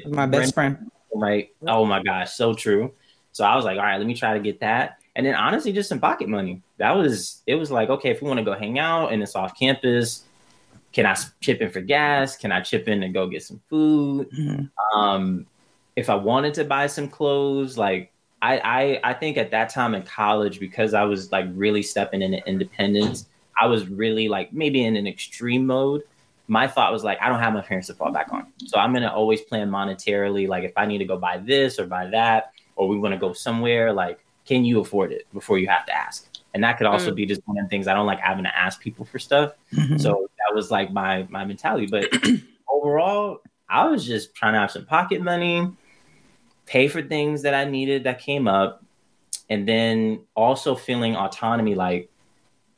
my 0.08 0.26
best 0.26 0.54
friend. 0.54 0.90
Right. 1.14 1.50
Oh 1.68 1.86
my 1.86 2.02
gosh, 2.02 2.34
so 2.34 2.54
true. 2.54 2.94
So 3.34 3.44
I 3.46 3.56
was 3.56 3.66
like, 3.66 3.78
all 3.78 3.84
right, 3.84 3.98
let 3.98 4.08
me 4.08 4.14
try 4.14 4.34
to 4.34 4.40
get 4.40 4.60
that. 4.62 5.01
And 5.16 5.26
then 5.26 5.36
honestly, 5.36 5.74
just 5.74 5.90
some 5.90 6.00
pocket 6.00 6.30
money. 6.30 6.62
That 6.78 6.92
was 6.92 7.42
it. 7.46 7.56
Was 7.56 7.70
like, 7.70 7.90
okay, 7.90 8.12
if 8.12 8.22
we 8.22 8.28
want 8.28 8.38
to 8.38 8.46
go 8.46 8.54
hang 8.54 8.80
out 8.80 9.12
and 9.12 9.22
it's 9.22 9.36
off 9.36 9.58
campus, 9.58 10.24
can 10.94 11.06
I 11.06 11.16
chip 11.42 11.62
in 11.62 11.70
for 11.70 11.82
gas? 11.82 12.38
Can 12.38 12.52
I 12.52 12.62
chip 12.62 12.88
in 12.88 13.04
and 13.04 13.14
go 13.14 13.28
get 13.28 13.44
some 13.44 13.62
food? 13.70 14.30
Mm-hmm. 14.32 14.98
Um, 14.98 15.46
if 15.96 16.10
I 16.10 16.16
wanted 16.16 16.54
to 16.56 16.64
buy 16.64 16.88
some 16.88 17.10
clothes, 17.10 17.78
like 17.78 18.12
I, 18.42 18.60
I, 18.60 19.12
I 19.12 19.14
think 19.14 19.38
at 19.38 19.52
that 19.52 19.70
time 19.70 19.96
in 19.96 20.04
college, 20.04 20.60
because 20.60 20.94
I 20.94 21.04
was 21.04 21.32
like 21.32 21.46
really 21.54 21.84
stepping 21.84 22.22
into 22.22 22.46
independence, 22.48 23.28
I 23.60 23.68
was 23.68 23.88
really 23.88 24.30
like 24.30 24.54
maybe 24.54 24.86
in 24.86 24.96
an 24.96 25.08
extreme 25.08 25.66
mode. 25.66 26.04
My 26.48 26.68
thought 26.68 26.92
was 26.92 27.04
like, 27.04 27.22
I 27.22 27.30
don't 27.30 27.40
have 27.40 27.54
my 27.54 27.62
parents 27.62 27.88
to 27.88 27.94
fall 27.94 28.12
back 28.12 28.32
on. 28.32 28.48
So 28.66 28.80
I'm 28.80 28.94
gonna 28.94 29.14
always 29.14 29.42
plan 29.42 29.70
monetarily. 29.70 30.48
Like 30.48 30.64
if 30.64 30.74
I 30.78 30.86
need 30.86 31.00
to 31.00 31.06
go 31.06 31.18
buy 31.18 31.38
this 31.38 31.80
or 31.80 31.86
buy 31.86 32.08
that, 32.08 32.54
or 32.78 32.88
we 32.88 32.98
want 32.98 33.14
to 33.14 33.20
go 33.20 33.34
somewhere, 33.34 33.92
like, 33.94 34.20
can 34.46 34.66
you 34.66 34.80
afford 34.80 35.12
it 35.12 35.28
before 35.34 35.60
you 35.60 35.68
have 35.68 35.86
to 35.86 35.96
ask? 35.96 36.28
And 36.54 36.64
that 36.64 36.78
could 36.78 36.88
also 36.88 37.12
mm. 37.12 37.16
be 37.16 37.26
just 37.26 37.42
one 37.46 37.58
of 37.58 37.66
the 37.66 37.70
things 37.70 37.88
I 37.88 37.94
don't 37.94 38.06
like 38.06 38.20
having 38.20 38.44
to 38.44 38.58
ask 38.58 38.82
people 38.82 39.06
for 39.06 39.20
stuff. 39.20 39.54
Mm-hmm. 39.74 39.98
So 39.98 40.30
that 40.38 40.56
was 40.56 40.70
like 40.72 40.92
my 40.92 41.28
my 41.30 41.46
mentality. 41.46 41.88
But 41.88 42.10
overall, 42.70 43.42
I 43.70 43.88
was 43.88 44.06
just 44.06 44.36
trying 44.36 44.54
to 44.54 44.60
have 44.60 44.72
some 44.72 44.86
pocket 44.86 45.22
money, 45.22 45.72
pay 46.66 46.88
for 46.88 47.02
things 47.02 47.44
that 47.44 47.54
I 47.54 47.66
needed 47.66 48.04
that 48.04 48.20
came 48.20 48.48
up, 48.48 48.84
and 49.50 49.68
then 49.68 50.22
also 50.36 50.76
feeling 50.76 51.16
autonomy. 51.16 51.76
Like 51.76 52.10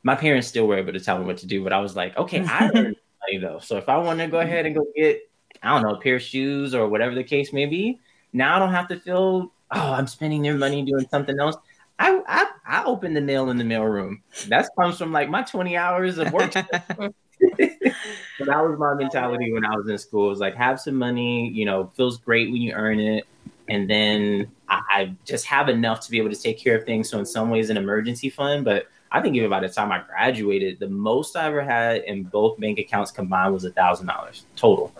my 0.04 0.14
parents 0.14 0.46
still 0.46 0.68
were 0.68 0.76
able 0.76 0.92
to 0.92 1.00
tell 1.00 1.18
me 1.18 1.24
what 1.24 1.38
to 1.38 1.46
do, 1.46 1.64
but 1.64 1.72
I 1.72 1.80
was 1.80 1.96
like, 1.96 2.16
okay, 2.16 2.44
I 2.44 2.66
earned 2.74 2.96
money 3.26 3.38
though. 3.40 3.58
So 3.58 3.76
if 3.76 3.88
I 3.88 3.96
want 3.98 4.20
to 4.20 4.28
go 4.28 4.38
ahead 4.38 4.66
and 4.66 4.74
go 4.74 4.86
get, 4.94 5.28
I 5.62 5.70
don't 5.70 5.82
know, 5.82 5.96
a 5.96 6.00
pair 6.00 6.16
of 6.16 6.22
shoes 6.22 6.74
or 6.74 6.86
whatever 6.88 7.14
the 7.14 7.24
case 7.24 7.52
may 7.52 7.66
be, 7.66 7.98
now 8.32 8.56
I 8.56 8.58
don't 8.58 8.72
have 8.72 8.88
to 8.88 9.00
feel, 9.00 9.52
oh, 9.70 9.92
I'm 9.92 10.06
spending 10.06 10.42
their 10.42 10.54
money 10.54 10.82
doing 10.82 11.06
something 11.10 11.38
else. 11.38 11.56
I, 11.98 12.20
I 12.26 12.46
I 12.66 12.84
opened 12.84 13.16
the 13.16 13.20
nail 13.20 13.50
in 13.50 13.56
the 13.56 13.64
mail 13.64 13.84
room. 13.84 14.22
That 14.48 14.68
comes 14.78 14.98
from 14.98 15.12
like 15.12 15.28
my 15.28 15.42
20 15.42 15.76
hours 15.76 16.18
of 16.18 16.32
work. 16.32 16.52
so 16.54 16.64
that 16.68 17.12
was 18.38 18.78
my 18.78 18.94
mentality 18.94 19.52
when 19.52 19.64
I 19.64 19.76
was 19.76 19.88
in 19.88 19.98
school. 19.98 20.26
It 20.26 20.30
was 20.30 20.40
like 20.40 20.54
have 20.56 20.80
some 20.80 20.96
money, 20.96 21.50
you 21.50 21.64
know, 21.64 21.92
feels 21.94 22.18
great 22.18 22.50
when 22.50 22.62
you 22.62 22.72
earn 22.72 22.98
it. 22.98 23.26
And 23.68 23.88
then 23.88 24.50
I, 24.68 24.80
I 24.90 25.14
just 25.24 25.46
have 25.46 25.68
enough 25.68 26.00
to 26.00 26.10
be 26.10 26.18
able 26.18 26.30
to 26.30 26.40
take 26.40 26.58
care 26.58 26.76
of 26.76 26.84
things. 26.84 27.08
So 27.08 27.18
in 27.18 27.26
some 27.26 27.50
ways 27.50 27.70
an 27.70 27.76
emergency 27.76 28.28
fund, 28.28 28.64
but 28.64 28.88
I 29.12 29.20
think 29.20 29.36
even 29.36 29.48
by 29.48 29.60
the 29.60 29.68
time 29.68 29.92
I 29.92 30.00
graduated, 30.00 30.80
the 30.80 30.88
most 30.88 31.36
I 31.36 31.46
ever 31.46 31.62
had 31.62 32.02
in 32.02 32.24
both 32.24 32.58
bank 32.58 32.78
accounts 32.78 33.12
combined 33.12 33.52
was 33.52 33.64
a 33.64 33.70
thousand 33.70 34.08
dollars 34.08 34.44
total. 34.56 34.92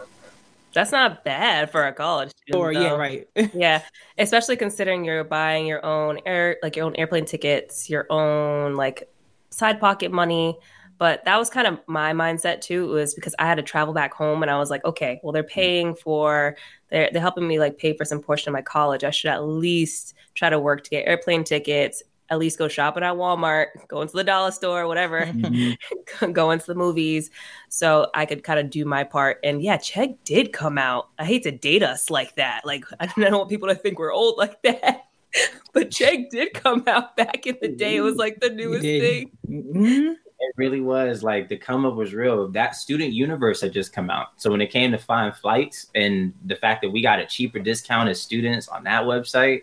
That's 0.75 0.93
not 0.93 1.25
bad 1.25 1.71
for 1.71 1.87
a 1.87 1.93
college 1.93 2.31
student. 2.31 2.61
Or 2.61 2.73
yeah, 2.73 2.91
right. 2.91 3.29
yeah, 3.55 3.83
especially 4.19 4.57
considering 4.57 5.05
you're 5.05 5.25
buying 5.25 5.67
your 5.67 5.85
own 5.85 6.19
air, 6.27 6.59
like 6.63 6.77
your 6.77 6.85
own 6.85 6.97
airplane 6.97 7.25
tickets, 7.25 7.89
your 7.89 8.07
own 8.11 8.75
like 8.75 9.09
side 9.51 9.81
pocket 9.81 10.13
money, 10.13 10.59
But 10.99 11.25
that 11.25 11.39
was 11.39 11.51
kind 11.51 11.67
of 11.67 11.81
my 11.87 12.13
mindset 12.13 12.61
too. 12.61 12.85
It 12.91 12.95
was 12.95 13.15
because 13.15 13.35
I 13.39 13.47
had 13.47 13.57
to 13.57 13.63
travel 13.63 13.95
back 13.95 14.13
home 14.15 14.43
and 14.43 14.51
I 14.51 14.59
was 14.59 14.71
like, 14.71 14.85
okay, 14.85 15.21
well, 15.23 15.33
they're 15.33 15.43
mm. 15.43 15.49
paying 15.49 15.95
for, 15.95 16.57
they're, 16.91 17.09
they're 17.13 17.23
helping 17.23 17.47
me 17.49 17.59
like 17.59 17.79
pay 17.79 17.97
for 17.97 18.05
some 18.05 18.21
portion 18.21 18.49
of 18.49 18.53
my 18.53 18.63
college. 18.63 19.05
I 19.05 19.11
should 19.11 19.31
at 19.31 19.45
least 19.45 20.15
try 20.35 20.51
to 20.51 20.59
work 20.59 20.85
to 20.85 20.91
get 20.91 21.07
airplane 21.07 21.45
tickets, 21.45 22.03
at 22.31 22.39
least 22.39 22.59
go 22.59 22.69
shopping 22.69 23.03
at 23.03 23.15
Walmart, 23.15 23.67
go 23.89 24.01
into 24.01 24.17
the 24.17 24.25
dollar 24.25 24.51
store, 24.51 24.87
whatever, 24.87 25.23
mm-hmm. 25.23 26.31
go 26.33 26.51
into 26.51 26.67
the 26.67 26.75
movies. 26.75 27.31
So 27.69 28.11
I 28.15 28.27
could 28.27 28.43
kind 28.43 28.59
of 28.59 28.71
do 28.71 28.85
my 28.85 29.05
part. 29.05 29.41
And 29.45 29.63
yeah, 29.63 29.77
Chegg 29.77 30.17
did 30.25 30.53
come 30.53 30.79
out. 30.79 31.09
I 31.19 31.25
hate 31.25 31.43
to 31.43 31.51
date 31.51 31.83
us 31.83 32.11
like 32.11 32.35
that. 32.37 32.63
Like, 32.65 32.85
I 33.01 33.07
don't 33.19 33.33
want 33.33 33.51
people 33.51 33.69
to 33.69 33.75
think 33.75 33.99
we're 33.99 34.13
old 34.13 34.39
like 34.39 34.61
that. 34.63 35.07
but 35.73 35.91
Chegg 35.91 36.31
did 36.31 36.55
come 36.55 36.85
out 36.87 37.17
back 37.17 37.47
in 37.47 37.59
the 37.61 37.69
day. 37.69 37.97
It 37.97 38.01
was 38.03 38.17
like 38.17 38.41
the 38.41 38.51
newest 38.51 38.83
thing. 38.83 39.31
Mm-hmm. 39.49 40.13
It 40.41 40.53
really 40.57 40.81
was 40.81 41.23
like 41.23 41.49
the 41.49 41.57
come 41.57 41.87
up 41.87 41.95
was 41.95 42.13
real. 42.13 42.49
That 42.49 42.75
student 42.75 43.13
universe 43.13 43.61
had 43.61 43.73
just 43.73 43.93
come 43.93 44.11
out. 44.11 44.29
So 44.37 44.51
when 44.51 44.61
it 44.61 44.71
came 44.71 44.93
to 44.93 44.99
find 44.99 45.35
flights 45.35 45.87
and 45.95 46.35
the 46.45 46.57
fact 46.57 46.83
that 46.83 46.91
we 46.91 47.03
got 47.03 47.19
a 47.19 47.27
cheaper 47.27 47.59
discount 47.59 48.09
as 48.09 48.21
students 48.21 48.69
on 48.69 48.85
that 48.85 49.05
website, 49.05 49.63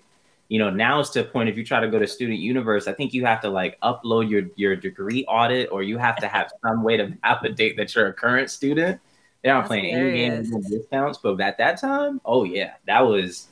you 0.52 0.60
know, 0.60 0.70
now 0.70 1.00
it's 1.00 1.10
to 1.12 1.22
a 1.22 1.24
point 1.24 1.48
if 1.48 1.56
you 1.56 1.64
try 1.64 1.80
to 1.80 1.88
go 1.88 1.98
to 1.98 2.06
student 2.06 2.40
universe, 2.40 2.86
I 2.86 2.92
think 2.92 3.14
you 3.14 3.26
have 3.26 3.40
to 3.40 3.50
like 3.50 3.80
upload 3.80 4.30
your 4.30 4.44
your 4.58 4.76
degree 4.76 5.24
audit 5.24 5.72
or 5.72 5.82
you 5.82 5.98
have 5.98 6.18
to 6.18 6.28
have 6.28 6.52
some 6.62 6.84
way 6.84 6.98
to 6.98 7.18
validate 7.24 7.78
that 7.78 7.96
you're 7.96 8.08
a 8.08 8.14
current 8.14 8.50
student. 8.50 9.00
They're 9.42 9.54
not 9.54 9.62
That's 9.62 9.68
playing 9.70 9.86
hilarious. 9.86 10.14
any 10.14 10.30
games 10.30 10.52
with 10.52 10.70
discounts, 10.70 11.20
but 11.20 11.40
at 11.40 11.58
that 11.60 11.80
time, 11.80 12.20
oh 12.26 12.44
yeah, 12.44 12.74
that 12.86 13.00
was 13.00 13.48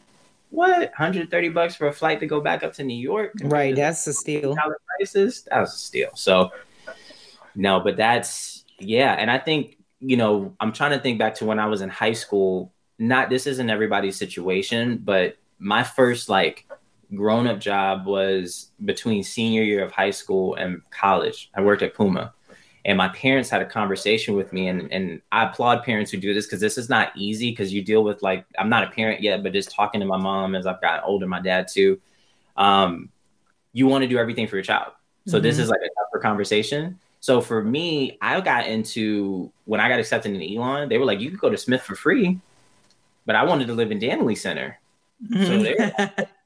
what 0.49 0.77
130 0.79 1.49
bucks 1.49 1.73
for 1.73 1.87
a 1.87 1.93
flight 1.93 2.19
to 2.19 2.25
go 2.25 2.41
back 2.41 2.63
up 2.63 2.73
to 2.73 2.83
New 2.83 2.99
York. 2.99 3.31
Right, 3.43 3.73
that's 3.73 4.05
a 4.05 4.11
steal. 4.11 4.57
Prices, 4.97 5.43
that 5.43 5.61
was 5.61 5.73
a 5.73 5.77
steal. 5.77 6.09
So 6.15 6.51
no, 7.55 7.79
but 7.79 7.95
that's 7.95 8.65
yeah, 8.77 9.13
and 9.13 9.31
I 9.31 9.37
think 9.37 9.77
you 10.01 10.17
know 10.17 10.53
I'm 10.59 10.73
trying 10.73 10.91
to 10.91 10.99
think 10.99 11.17
back 11.17 11.35
to 11.35 11.45
when 11.45 11.59
I 11.59 11.67
was 11.67 11.79
in 11.79 11.87
high 11.87 12.11
school. 12.11 12.73
Not 12.97 13.29
this 13.29 13.47
isn't 13.47 13.69
everybody's 13.69 14.17
situation, 14.17 14.97
but 14.97 15.37
my 15.59 15.83
first 15.83 16.27
like 16.27 16.65
grown 17.15 17.47
up 17.47 17.59
job 17.59 18.05
was 18.05 18.71
between 18.85 19.23
senior 19.23 19.63
year 19.63 19.83
of 19.83 19.91
high 19.91 20.11
school 20.11 20.55
and 20.55 20.81
college. 20.91 21.49
I 21.55 21.61
worked 21.61 21.81
at 21.81 21.93
Puma 21.93 22.33
and 22.85 22.97
my 22.97 23.09
parents 23.09 23.49
had 23.49 23.61
a 23.61 23.65
conversation 23.65 24.35
with 24.35 24.53
me 24.53 24.67
and, 24.67 24.91
and 24.91 25.21
i 25.31 25.45
applaud 25.45 25.83
parents 25.83 26.11
who 26.11 26.17
do 26.17 26.33
this 26.33 26.45
because 26.45 26.59
this 26.59 26.77
is 26.77 26.89
not 26.89 27.11
easy 27.15 27.51
because 27.51 27.73
you 27.73 27.83
deal 27.83 28.03
with 28.03 28.21
like 28.23 28.45
i'm 28.57 28.69
not 28.69 28.83
a 28.83 28.87
parent 28.87 29.21
yet 29.21 29.43
but 29.43 29.53
just 29.53 29.71
talking 29.71 29.99
to 29.99 30.05
my 30.05 30.17
mom 30.17 30.55
as 30.55 30.65
i've 30.65 30.81
gotten 30.81 31.01
older 31.03 31.27
my 31.27 31.39
dad 31.39 31.67
too 31.67 31.99
um, 32.57 33.07
you 33.71 33.87
want 33.87 34.01
to 34.01 34.07
do 34.07 34.17
everything 34.17 34.47
for 34.47 34.57
your 34.57 34.63
child 34.63 34.91
so 35.27 35.37
mm-hmm. 35.37 35.43
this 35.43 35.59
is 35.59 35.69
like 35.69 35.79
a 35.79 35.89
tougher 36.01 36.21
conversation 36.21 36.99
so 37.19 37.39
for 37.39 37.63
me 37.63 38.17
i 38.21 38.39
got 38.41 38.67
into 38.67 39.51
when 39.65 39.79
i 39.79 39.87
got 39.87 39.99
accepted 39.99 40.33
in 40.33 40.57
elon 40.57 40.89
they 40.89 40.97
were 40.97 41.05
like 41.05 41.19
you 41.19 41.29
could 41.29 41.39
go 41.39 41.49
to 41.49 41.57
smith 41.57 41.81
for 41.81 41.95
free 41.95 42.39
but 43.25 43.35
i 43.35 43.43
wanted 43.43 43.67
to 43.67 43.73
live 43.73 43.91
in 43.91 43.99
danieley 43.99 44.35
center 44.35 44.79
mm-hmm. 45.25 45.45
so 45.45 45.63
they, 45.63 46.25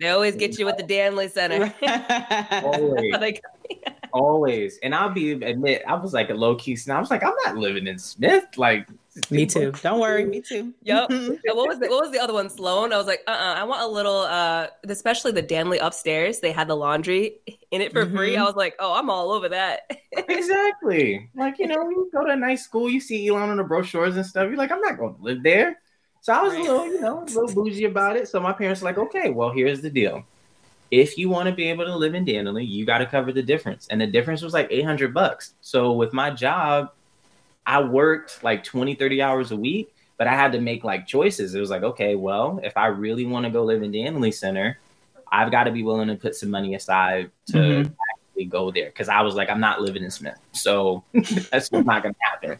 they 0.00 0.08
always 0.08 0.36
get 0.36 0.58
you 0.58 0.66
with 0.66 0.76
the 0.76 0.82
danieley 0.82 1.28
center 1.28 1.74
always. 2.64 3.40
Always. 4.12 4.78
And 4.82 4.94
I'll 4.94 5.10
be 5.10 5.32
admit, 5.32 5.82
I 5.86 5.94
was 5.94 6.12
like 6.12 6.30
a 6.30 6.34
low 6.34 6.56
key 6.56 6.76
snob. 6.76 6.96
I 6.96 7.00
was 7.00 7.10
like, 7.10 7.22
I'm 7.22 7.34
not 7.44 7.56
living 7.56 7.86
in 7.86 7.98
Smith. 7.98 8.46
Like 8.56 8.88
me 9.30 9.46
too. 9.46 9.72
Don't 9.82 10.00
worry, 10.00 10.24
me 10.24 10.40
too. 10.40 10.72
Yep. 10.82 11.10
what 11.10 11.68
was 11.68 11.78
the, 11.78 11.88
what 11.88 12.02
was 12.02 12.12
the 12.12 12.18
other 12.18 12.32
one? 12.32 12.48
Sloan. 12.48 12.92
I 12.92 12.96
was 12.96 13.06
like, 13.06 13.22
uh, 13.26 13.30
uh-uh, 13.30 13.54
I 13.54 13.64
want 13.64 13.82
a 13.82 13.86
little. 13.86 14.20
uh 14.20 14.68
Especially 14.88 15.32
the 15.32 15.42
Danieley 15.42 15.78
upstairs. 15.78 16.40
They 16.40 16.52
had 16.52 16.68
the 16.68 16.76
laundry 16.76 17.38
in 17.70 17.80
it 17.80 17.92
for 17.92 18.06
mm-hmm. 18.06 18.16
free. 18.16 18.36
I 18.36 18.44
was 18.44 18.56
like, 18.56 18.74
oh, 18.78 18.94
I'm 18.94 19.10
all 19.10 19.32
over 19.32 19.48
that. 19.50 19.90
exactly. 20.12 21.28
Like 21.34 21.58
you 21.58 21.66
know, 21.66 21.88
you 21.88 22.10
go 22.12 22.24
to 22.24 22.32
a 22.32 22.36
nice 22.36 22.64
school, 22.64 22.88
you 22.88 23.00
see 23.00 23.28
Elon 23.28 23.50
on 23.50 23.56
the 23.56 23.64
brochures 23.64 24.16
and 24.16 24.24
stuff. 24.24 24.48
You're 24.48 24.56
like, 24.56 24.72
I'm 24.72 24.80
not 24.80 24.98
going 24.98 25.16
to 25.16 25.22
live 25.22 25.42
there. 25.42 25.78
So 26.20 26.32
I 26.32 26.42
was 26.42 26.54
a 26.54 26.58
little, 26.58 26.86
you 26.86 27.00
know, 27.00 27.22
a 27.22 27.24
little 27.24 27.52
bougie 27.54 27.84
about 27.84 28.16
it. 28.16 28.28
So 28.28 28.40
my 28.40 28.52
parents 28.52 28.80
were 28.80 28.86
like, 28.86 28.98
okay, 28.98 29.30
well, 29.30 29.50
here's 29.50 29.80
the 29.80 29.90
deal 29.90 30.24
if 30.90 31.18
you 31.18 31.28
want 31.28 31.48
to 31.48 31.54
be 31.54 31.68
able 31.68 31.84
to 31.84 31.94
live 31.94 32.14
in 32.14 32.24
Danieley, 32.24 32.66
you 32.66 32.86
got 32.86 32.98
to 32.98 33.06
cover 33.06 33.32
the 33.32 33.42
difference. 33.42 33.86
And 33.88 34.00
the 34.00 34.06
difference 34.06 34.42
was 34.42 34.54
like 34.54 34.68
800 34.70 35.12
bucks. 35.12 35.54
So 35.60 35.92
with 35.92 36.12
my 36.12 36.30
job, 36.30 36.92
I 37.66 37.82
worked 37.82 38.42
like 38.42 38.64
20, 38.64 38.94
30 38.94 39.22
hours 39.22 39.50
a 39.50 39.56
week, 39.56 39.94
but 40.16 40.26
I 40.26 40.34
had 40.34 40.52
to 40.52 40.60
make 40.60 40.84
like 40.84 41.06
choices. 41.06 41.54
It 41.54 41.60
was 41.60 41.70
like, 41.70 41.82
okay, 41.82 42.14
well, 42.14 42.60
if 42.62 42.76
I 42.76 42.86
really 42.86 43.26
want 43.26 43.44
to 43.44 43.50
go 43.50 43.64
live 43.64 43.82
in 43.82 43.92
Danieley 43.92 44.32
Center, 44.32 44.78
I've 45.30 45.50
got 45.50 45.64
to 45.64 45.70
be 45.70 45.82
willing 45.82 46.08
to 46.08 46.14
put 46.14 46.34
some 46.34 46.50
money 46.50 46.74
aside 46.74 47.30
to 47.48 47.58
mm-hmm. 47.58 47.92
actually 48.10 48.46
go 48.46 48.70
there. 48.70 48.90
Cause 48.92 49.10
I 49.10 49.20
was 49.20 49.34
like, 49.34 49.50
I'm 49.50 49.60
not 49.60 49.82
living 49.82 50.02
in 50.02 50.10
Smith. 50.10 50.38
So 50.52 51.04
that's 51.50 51.70
not 51.70 52.02
going 52.02 52.14
to 52.14 52.20
happen. 52.20 52.58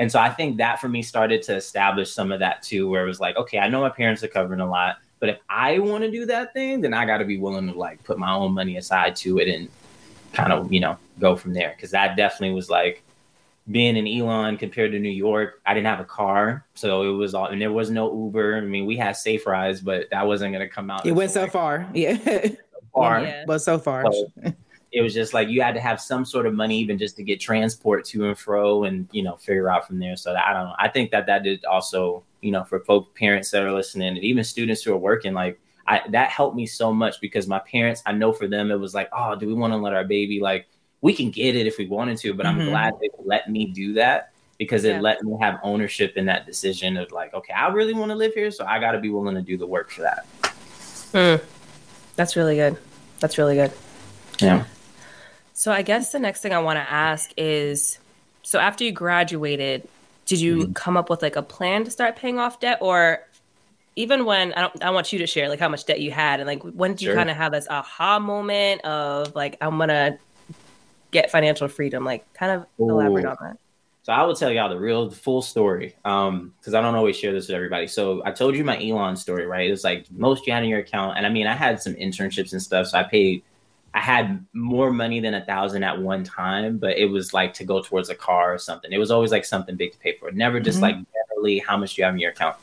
And 0.00 0.10
so 0.10 0.18
I 0.18 0.30
think 0.30 0.56
that 0.56 0.80
for 0.80 0.88
me 0.88 1.02
started 1.02 1.42
to 1.42 1.54
establish 1.54 2.10
some 2.10 2.32
of 2.32 2.40
that 2.40 2.62
too, 2.62 2.88
where 2.88 3.04
it 3.04 3.06
was 3.06 3.20
like, 3.20 3.36
okay, 3.36 3.58
I 3.58 3.68
know 3.68 3.82
my 3.82 3.90
parents 3.90 4.24
are 4.24 4.28
covering 4.28 4.60
a 4.60 4.68
lot 4.68 4.96
but 5.20 5.28
if 5.28 5.38
I 5.48 5.78
want 5.78 6.02
to 6.02 6.10
do 6.10 6.26
that 6.26 6.54
thing, 6.54 6.80
then 6.80 6.94
I 6.94 7.04
got 7.04 7.18
to 7.18 7.26
be 7.26 7.38
willing 7.38 7.68
to 7.70 7.78
like 7.78 8.02
put 8.02 8.18
my 8.18 8.32
own 8.32 8.52
money 8.52 8.78
aside 8.78 9.14
to 9.16 9.38
it 9.38 9.48
and 9.48 9.68
kind 10.32 10.50
of, 10.52 10.72
you 10.72 10.80
know, 10.80 10.96
go 11.20 11.36
from 11.36 11.52
there. 11.52 11.76
Cause 11.78 11.90
that 11.90 12.16
definitely 12.16 12.54
was 12.54 12.70
like 12.70 13.02
being 13.70 13.96
in 13.96 14.08
Elon 14.08 14.56
compared 14.56 14.92
to 14.92 14.98
New 14.98 15.10
York. 15.10 15.60
I 15.66 15.74
didn't 15.74 15.86
have 15.86 16.00
a 16.00 16.04
car. 16.04 16.64
So 16.74 17.02
it 17.02 17.12
was 17.12 17.34
all, 17.34 17.46
and 17.46 17.60
there 17.60 17.70
was 17.70 17.90
no 17.90 18.12
Uber. 18.24 18.56
I 18.56 18.60
mean, 18.62 18.86
we 18.86 18.96
had 18.96 19.12
safe 19.12 19.46
rides, 19.46 19.82
but 19.82 20.08
that 20.10 20.26
wasn't 20.26 20.54
going 20.54 20.66
to 20.66 20.74
come 20.74 20.90
out. 20.90 21.04
It 21.04 21.12
went 21.12 21.30
so 21.30 21.42
like, 21.42 21.52
far. 21.52 21.86
Yeah. 21.94 22.16
So 22.16 22.56
far. 22.94 23.20
Yeah. 23.20 23.44
But 23.46 23.58
so 23.58 23.78
far. 23.78 24.10
So 24.10 24.54
it 24.92 25.02
was 25.02 25.14
just 25.14 25.32
like 25.34 25.48
you 25.48 25.62
had 25.62 25.74
to 25.74 25.80
have 25.80 26.00
some 26.00 26.24
sort 26.24 26.46
of 26.46 26.54
money 26.54 26.78
even 26.78 26.98
just 26.98 27.16
to 27.16 27.22
get 27.22 27.40
transport 27.40 28.04
to 28.06 28.26
and 28.26 28.38
fro 28.38 28.84
and, 28.84 29.08
you 29.12 29.22
know, 29.22 29.36
figure 29.36 29.70
out 29.70 29.86
from 29.86 29.98
there. 29.98 30.16
So 30.16 30.34
I 30.34 30.52
don't 30.52 30.64
know. 30.64 30.74
I 30.78 30.88
think 30.88 31.10
that 31.12 31.26
that 31.26 31.44
did 31.44 31.64
also 31.64 32.24
you 32.40 32.50
know, 32.50 32.64
for 32.64 32.80
folk 32.80 33.14
parents 33.14 33.50
that 33.50 33.62
are 33.62 33.72
listening 33.72 34.08
and 34.08 34.18
even 34.18 34.44
students 34.44 34.82
who 34.82 34.92
are 34.92 34.98
working, 34.98 35.34
like 35.34 35.60
I, 35.86 36.02
that 36.10 36.30
helped 36.30 36.56
me 36.56 36.66
so 36.66 36.92
much 36.92 37.20
because 37.20 37.46
my 37.46 37.58
parents, 37.60 38.02
I 38.06 38.12
know 38.12 38.32
for 38.32 38.46
them, 38.46 38.70
it 38.70 38.76
was 38.76 38.94
like, 38.94 39.08
oh, 39.12 39.34
do 39.36 39.46
we 39.46 39.54
want 39.54 39.72
to 39.72 39.76
let 39.76 39.92
our 39.92 40.04
baby, 40.04 40.40
like, 40.40 40.66
we 41.02 41.14
can 41.14 41.30
get 41.30 41.56
it 41.56 41.66
if 41.66 41.78
we 41.78 41.86
wanted 41.86 42.18
to, 42.18 42.34
but 42.34 42.44
mm-hmm. 42.44 42.60
I'm 42.60 42.68
glad 42.68 42.94
they 43.00 43.08
let 43.24 43.50
me 43.50 43.66
do 43.66 43.94
that 43.94 44.32
because 44.58 44.84
it 44.84 44.96
yeah. 44.96 45.00
let 45.00 45.22
me 45.22 45.34
have 45.40 45.58
ownership 45.62 46.16
in 46.16 46.26
that 46.26 46.44
decision 46.44 46.98
of 46.98 47.10
like, 47.10 47.32
okay, 47.32 47.54
I 47.54 47.68
really 47.68 47.94
want 47.94 48.10
to 48.10 48.14
live 48.14 48.34
here, 48.34 48.50
so 48.50 48.66
I 48.66 48.78
got 48.78 48.92
to 48.92 49.00
be 49.00 49.08
willing 49.08 49.34
to 49.34 49.40
do 49.40 49.56
the 49.56 49.66
work 49.66 49.90
for 49.90 50.02
that. 50.02 50.26
Mm. 51.12 51.42
That's 52.16 52.36
really 52.36 52.56
good. 52.56 52.76
That's 53.18 53.38
really 53.38 53.54
good. 53.54 53.72
Yeah. 54.40 54.64
So 55.52 55.72
I 55.72 55.82
guess 55.82 56.12
the 56.12 56.18
next 56.18 56.40
thing 56.40 56.52
I 56.52 56.58
want 56.58 56.78
to 56.78 56.90
ask 56.90 57.32
is 57.36 57.98
so 58.42 58.58
after 58.58 58.84
you 58.84 58.92
graduated, 58.92 59.86
did 60.24 60.40
you 60.40 60.58
mm-hmm. 60.58 60.72
come 60.72 60.96
up 60.96 61.10
with 61.10 61.22
like 61.22 61.36
a 61.36 61.42
plan 61.42 61.84
to 61.84 61.90
start 61.90 62.16
paying 62.16 62.38
off 62.38 62.60
debt 62.60 62.78
or 62.80 63.20
even 63.96 64.24
when 64.24 64.52
I 64.54 64.62
don't 64.62 64.82
I 64.82 64.90
want 64.90 65.12
you 65.12 65.18
to 65.18 65.26
share 65.26 65.48
like 65.48 65.58
how 65.58 65.68
much 65.68 65.84
debt 65.84 66.00
you 66.00 66.10
had 66.10 66.40
and 66.40 66.46
like 66.46 66.62
when 66.62 66.92
did 66.92 67.02
you 67.02 67.14
kind 67.14 67.28
of 67.28 67.36
have 67.36 67.52
this 67.52 67.66
aha 67.68 68.18
moment 68.18 68.82
of 68.84 69.34
like 69.34 69.56
I'm 69.60 69.76
gonna 69.78 70.18
get 71.10 71.30
financial 71.30 71.68
freedom? 71.68 72.04
Like 72.04 72.32
kind 72.32 72.52
of 72.52 72.66
Ooh. 72.80 72.90
elaborate 72.90 73.26
on 73.26 73.36
that. 73.42 73.56
So 74.02 74.12
I 74.14 74.22
will 74.22 74.34
tell 74.34 74.50
y'all 74.50 74.70
the 74.70 74.78
real 74.78 75.08
the 75.08 75.16
full 75.16 75.42
story. 75.42 75.94
Um, 76.04 76.54
because 76.58 76.74
I 76.74 76.80
don't 76.80 76.94
always 76.94 77.16
share 77.16 77.32
this 77.32 77.48
with 77.48 77.56
everybody. 77.56 77.86
So 77.86 78.22
I 78.24 78.30
told 78.32 78.56
you 78.56 78.64
my 78.64 78.82
Elon 78.82 79.16
story, 79.16 79.46
right? 79.46 79.68
It 79.68 79.70
was 79.70 79.84
like 79.84 80.06
most 80.10 80.46
you 80.46 80.52
had 80.52 80.62
in 80.62 80.70
your 80.70 80.80
account. 80.80 81.18
And 81.18 81.26
I 81.26 81.28
mean 81.28 81.46
I 81.46 81.54
had 81.54 81.82
some 81.82 81.94
internships 81.94 82.52
and 82.52 82.62
stuff. 82.62 82.86
So 82.86 82.98
I 82.98 83.02
paid 83.02 83.42
I 83.92 84.00
had 84.00 84.44
more 84.52 84.92
money 84.92 85.20
than 85.20 85.34
a 85.34 85.44
thousand 85.44 85.82
at 85.82 86.00
one 86.00 86.22
time, 86.22 86.78
but 86.78 86.96
it 86.96 87.06
was 87.06 87.34
like 87.34 87.52
to 87.54 87.64
go 87.64 87.82
towards 87.82 88.08
a 88.08 88.14
car 88.14 88.54
or 88.54 88.58
something. 88.58 88.92
It 88.92 88.98
was 88.98 89.10
always 89.10 89.32
like 89.32 89.44
something 89.44 89.76
big 89.76 89.92
to 89.92 89.98
pay 89.98 90.16
for. 90.16 90.30
Never 90.30 90.60
just 90.60 90.76
mm-hmm. 90.76 90.98
like 90.98 91.06
generally 91.12 91.58
how 91.58 91.76
much 91.76 91.94
do 91.94 92.02
you 92.02 92.04
have 92.06 92.14
in 92.14 92.20
your 92.20 92.30
account. 92.30 92.56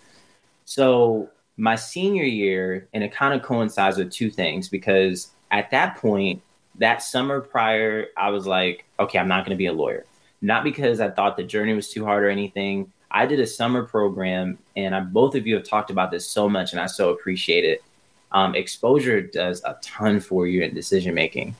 So 0.63 1.29
my 1.57 1.75
senior 1.75 2.23
year, 2.23 2.87
and 2.93 3.03
it 3.03 3.11
kind 3.11 3.33
of 3.33 3.41
coincides 3.41 3.97
with 3.97 4.11
two 4.11 4.29
things 4.29 4.69
because 4.69 5.31
at 5.51 5.69
that 5.71 5.97
point, 5.97 6.41
that 6.75 7.03
summer 7.03 7.41
prior, 7.41 8.07
I 8.15 8.29
was 8.29 8.47
like, 8.47 8.85
okay, 8.99 9.19
I'm 9.19 9.27
not 9.27 9.43
going 9.43 9.55
to 9.55 9.57
be 9.57 9.65
a 9.65 9.73
lawyer. 9.73 10.05
Not 10.41 10.63
because 10.63 11.01
I 11.01 11.09
thought 11.09 11.35
the 11.35 11.43
journey 11.43 11.73
was 11.73 11.89
too 11.89 12.05
hard 12.05 12.23
or 12.23 12.29
anything. 12.29 12.91
I 13.09 13.25
did 13.25 13.39
a 13.39 13.47
summer 13.47 13.83
program, 13.83 14.59
and 14.75 14.93
I, 14.93 14.99
both 14.99 15.33
of 15.33 15.47
you 15.47 15.55
have 15.55 15.63
talked 15.63 15.89
about 15.89 16.11
this 16.11 16.27
so 16.27 16.47
much, 16.47 16.73
and 16.73 16.79
I 16.79 16.85
so 16.85 17.09
appreciate 17.09 17.65
it 17.65 17.83
um, 18.31 18.55
exposure 18.55 19.21
does 19.21 19.61
a 19.63 19.77
ton 19.81 20.19
for 20.19 20.47
you 20.47 20.61
in 20.63 20.73
decision 20.73 21.13
making. 21.13 21.55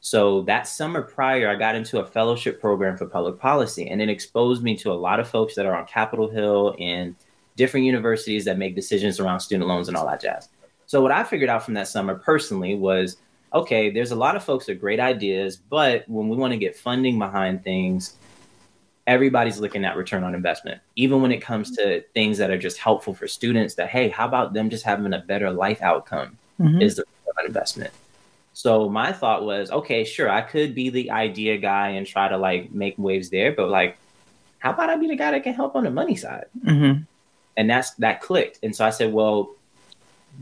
So 0.00 0.42
that 0.42 0.68
summer 0.68 1.02
prior, 1.02 1.48
I 1.48 1.56
got 1.56 1.74
into 1.74 1.98
a 1.98 2.06
fellowship 2.06 2.60
program 2.60 2.96
for 2.96 3.06
public 3.06 3.40
policy, 3.40 3.88
and 3.88 4.00
it 4.00 4.08
exposed 4.08 4.62
me 4.62 4.76
to 4.76 4.92
a 4.92 4.94
lot 4.94 5.18
of 5.18 5.28
folks 5.28 5.54
that 5.56 5.66
are 5.66 5.74
on 5.74 5.86
Capitol 5.86 6.28
Hill 6.28 6.76
and 6.78 7.16
different 7.56 7.86
universities 7.86 8.44
that 8.44 8.58
make 8.58 8.74
decisions 8.74 9.18
around 9.18 9.40
student 9.40 9.68
loans 9.68 9.88
and 9.88 9.96
all 9.96 10.06
that 10.06 10.20
jazz. 10.20 10.48
So 10.86 11.02
what 11.02 11.10
I 11.10 11.24
figured 11.24 11.50
out 11.50 11.64
from 11.64 11.74
that 11.74 11.88
summer 11.88 12.14
personally 12.14 12.76
was, 12.76 13.16
okay, 13.52 13.90
there's 13.90 14.12
a 14.12 14.16
lot 14.16 14.36
of 14.36 14.44
folks 14.44 14.68
with 14.68 14.80
great 14.80 15.00
ideas, 15.00 15.56
but 15.56 16.08
when 16.08 16.28
we 16.28 16.36
want 16.36 16.52
to 16.52 16.58
get 16.58 16.76
funding 16.76 17.18
behind 17.18 17.64
things, 17.64 18.16
everybody's 19.06 19.60
looking 19.60 19.84
at 19.84 19.96
return 19.96 20.24
on 20.24 20.34
investment 20.34 20.80
even 20.96 21.22
when 21.22 21.30
it 21.30 21.40
comes 21.40 21.70
to 21.76 22.02
things 22.14 22.38
that 22.38 22.50
are 22.50 22.58
just 22.58 22.78
helpful 22.78 23.14
for 23.14 23.28
students 23.28 23.74
that 23.74 23.88
hey 23.88 24.08
how 24.08 24.26
about 24.26 24.52
them 24.52 24.68
just 24.68 24.84
having 24.84 25.12
a 25.12 25.18
better 25.20 25.50
life 25.50 25.80
outcome 25.82 26.36
mm-hmm. 26.60 26.80
is 26.80 26.96
the 26.96 27.02
return 27.02 27.34
on 27.38 27.46
investment 27.46 27.92
So 28.56 28.88
my 28.88 29.12
thought 29.12 29.44
was, 29.44 29.70
okay, 29.70 30.02
sure, 30.02 30.30
I 30.30 30.40
could 30.40 30.74
be 30.74 30.88
the 30.88 31.10
idea 31.10 31.58
guy 31.58 31.88
and 31.88 32.06
try 32.06 32.26
to 32.26 32.38
like 32.38 32.72
make 32.72 32.94
waves 32.96 33.28
there, 33.28 33.52
but 33.52 33.68
like, 33.68 33.98
how 34.60 34.70
about 34.70 34.88
I 34.88 34.96
be 34.96 35.08
the 35.08 35.14
guy 35.14 35.32
that 35.32 35.42
can 35.42 35.52
help 35.52 35.76
on 35.76 35.84
the 35.84 35.90
money 35.90 36.16
side? 36.16 36.46
Mm-hmm. 36.64 37.02
And 37.58 37.70
that's 37.70 37.90
that 37.96 38.22
clicked. 38.22 38.60
And 38.62 38.74
so 38.74 38.86
I 38.86 38.88
said, 38.88 39.12
well, 39.12 39.54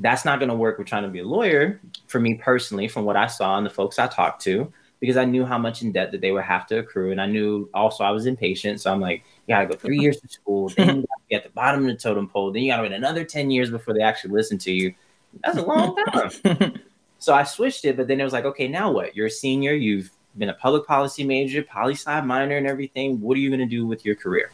that's 0.01 0.25
not 0.25 0.39
going 0.39 0.49
to 0.49 0.55
work 0.55 0.79
with 0.79 0.87
trying 0.87 1.03
to 1.03 1.09
be 1.09 1.19
a 1.19 1.25
lawyer 1.25 1.81
for 2.07 2.21
me 2.21 2.35
personally, 2.35 2.87
from 2.87 3.05
what 3.05 3.17
I 3.17 3.27
saw 3.27 3.57
and 3.57 3.67
the 3.67 3.71
folks 3.71 3.99
I 3.99 4.07
talked 4.07 4.43
to, 4.43 4.73
because 5.01 5.17
I 5.17 5.25
knew 5.25 5.45
how 5.45 5.59
much 5.59 5.83
in 5.83 5.93
debt 5.93 6.13
that 6.13 6.21
they 6.21 6.33
would 6.33 6.45
have 6.45 6.67
to 6.69 6.79
accrue. 6.79 7.13
And 7.13 7.21
I 7.21 7.27
knew 7.27 7.69
also 7.75 8.05
I 8.05 8.11
was 8.11 8.27
impatient. 8.27 8.81
So 8.81 8.93
I'm 8.93 9.01
like, 9.01 9.25
you 9.47 9.55
got 9.55 9.61
to 9.61 9.67
go 9.67 9.75
three 9.75 9.99
years 9.99 10.21
to 10.21 10.29
school, 10.29 10.69
then 10.71 10.99
you 10.99 11.07
be 11.29 11.37
at 11.37 11.45
the 11.45 11.51
bottom 11.51 11.83
of 11.83 11.87
the 11.87 11.97
totem 11.97 12.29
pole, 12.29 12.53
then 12.53 12.63
you 12.63 12.73
got 12.73 12.79
to 12.79 12.83
wait 12.83 12.93
another 12.93 13.25
10 13.25 13.51
years 13.51 13.71
before 13.71 13.95
they 13.95 14.03
actually 14.03 14.33
listen 14.33 14.59
to 14.59 14.73
you. 14.73 14.95
That's 15.43 15.59
a 15.59 15.63
long 15.63 15.97
time. 15.97 16.81
so 17.19 17.35
I 17.35 17.43
switched 17.43 17.85
it, 17.85 17.97
but 17.97 18.09
then 18.09 18.21
it 18.21 18.25
was 18.25 18.33
like, 18.33 18.45
okay, 18.45 18.69
now 18.69 18.91
what? 18.91 19.15
You're 19.17 19.27
a 19.27 19.31
senior, 19.31 19.75
you've 19.75 20.11
been 20.37 20.49
a 20.49 20.55
public 20.55 20.87
policy 20.87 21.25
major, 21.25 21.63
poli 21.63 21.95
sci 21.95 22.21
minor, 22.23 22.57
and 22.57 22.67
everything. 22.67 23.21
What 23.21 23.37
are 23.37 23.41
you 23.41 23.51
going 23.51 23.61
to 23.61 23.67
do 23.67 23.87
with 23.87 24.05
your 24.05 24.15
career? 24.15 24.53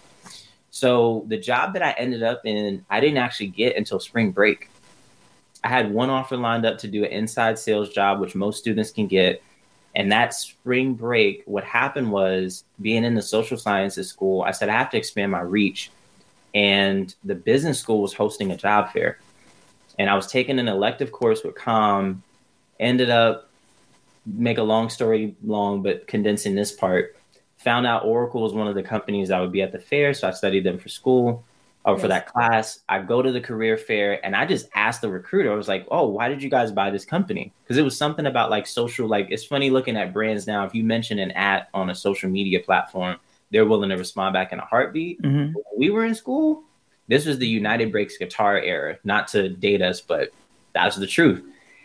So 0.71 1.25
the 1.29 1.37
job 1.37 1.73
that 1.75 1.83
I 1.83 1.93
ended 1.93 2.23
up 2.23 2.43
in, 2.45 2.85
I 2.89 3.01
didn't 3.01 3.19
actually 3.19 3.49
get 3.49 3.77
until 3.77 3.99
spring 3.99 4.31
break. 4.31 4.71
I 5.63 5.69
had 5.69 5.93
one 5.93 6.11
offer 6.11 6.37
lined 6.37 6.65
up 6.65 6.79
to 6.79 6.89
do 6.89 7.05
an 7.05 7.11
inside 7.11 7.59
sales 7.59 7.91
job, 7.91 8.21
which 8.21 8.35
most 8.35 8.59
students 8.59 8.91
can 8.91 9.07
get. 9.07 9.43
And 9.95 10.13
that 10.13 10.35
spring 10.35 10.95
break, 10.95 11.43
what 11.47 11.65
happened 11.65 12.13
was 12.13 12.65
being 12.81 13.05
in 13.05 13.15
the 13.15 13.23
social 13.23 13.57
sciences 13.57 14.09
school, 14.09 14.43
I 14.43 14.53
said, 14.53 14.69
I 14.69 14.73
have 14.73 14.91
to 14.91 14.97
expand 14.97 15.33
my 15.33 15.41
reach. 15.41 15.91
And 16.55 17.15
the 17.25 17.35
business 17.35 17.79
school 17.79 18.01
was 18.03 18.15
hosting 18.15 18.51
a 18.53 18.57
job 18.57 18.93
fair. 18.93 19.19
And 19.99 20.09
I 20.09 20.15
was 20.15 20.27
taking 20.27 20.59
an 20.59 20.69
elective 20.69 21.13
course 21.13 21.43
with 21.43 21.57
COM, 21.57 22.23
ended 22.79 23.11
up, 23.11 23.51
make 24.27 24.59
a 24.59 24.63
long 24.63 24.89
story 24.89 25.35
long, 25.45 25.83
but 25.83 26.07
condensing 26.07 26.55
this 26.55 26.73
part, 26.73 27.17
found 27.59 27.87
out 27.87 28.05
Oracle 28.05 28.43
was 28.43 28.53
one 28.53 28.69
of 28.69 28.75
the 28.75 28.83
companies 28.83 29.29
that 29.29 29.41
would 29.41 29.53
be 29.53 29.63
at 29.63 29.73
the 29.73 29.79
fair. 29.79 30.15
So 30.15 30.29
I 30.29 30.31
studied 30.31 30.65
them 30.65 30.79
for 30.79 30.89
school 30.89 31.45
or 31.85 31.95
yes. 31.95 32.03
for 32.03 32.09
that 32.09 32.27
class. 32.27 32.81
I 32.89 33.01
go 33.01 33.23
to 33.23 33.33
the 33.33 33.41
career 33.41 33.77
fair 33.77 34.25
and 34.25 34.37
I 34.37 34.45
just 34.45 34.69
asked 34.75 35.01
the 35.01 35.11
recruiter, 35.11 35.51
I 35.51 35.55
was 35.55 35.69
like, 35.69 35.87
oh, 35.91 36.09
why 36.09 36.29
did 36.29 36.43
you 36.43 36.51
guys 36.51 36.71
buy 36.71 36.91
this 36.91 37.05
company? 37.05 37.53
Because 37.63 37.79
it 37.79 37.83
was 37.83 37.97
something 37.97 38.27
about 38.27 38.51
like 38.51 38.67
social, 38.67 39.09
like 39.09 39.29
it's 39.31 39.45
funny 39.45 39.71
looking 39.71 39.97
at 39.97 40.13
brands 40.13 40.47
now. 40.47 40.65
If 40.65 40.75
you 40.75 40.85
mention 40.85 41.19
an 41.19 41.31
ad 41.33 41.69
on 41.73 41.91
a 41.91 41.95
social 41.95 42.29
media 42.29 42.61
platform, 42.61 43.17
they're 43.51 43.67
willing 43.67 43.91
to 43.91 43.97
respond 43.97 44.35
back 44.35 44.53
in 44.53 44.59
a 44.59 44.65
heartbeat. 44.65 45.23
Mm-hmm. 45.23 45.53
we 45.77 45.91
were 45.91 46.05
in 46.05 46.15
school, 46.15 46.65
this 47.09 47.27
was 47.27 47.39
the 47.39 47.49
United 47.49 47.91
Breaks 47.91 48.17
guitar 48.19 48.59
era, 48.59 48.99
not 49.03 49.27
to 49.29 49.49
date 49.49 49.83
us, 49.83 50.01
but 50.01 50.31
that's 50.75 50.97
the 50.97 51.07
truth. 51.07 51.43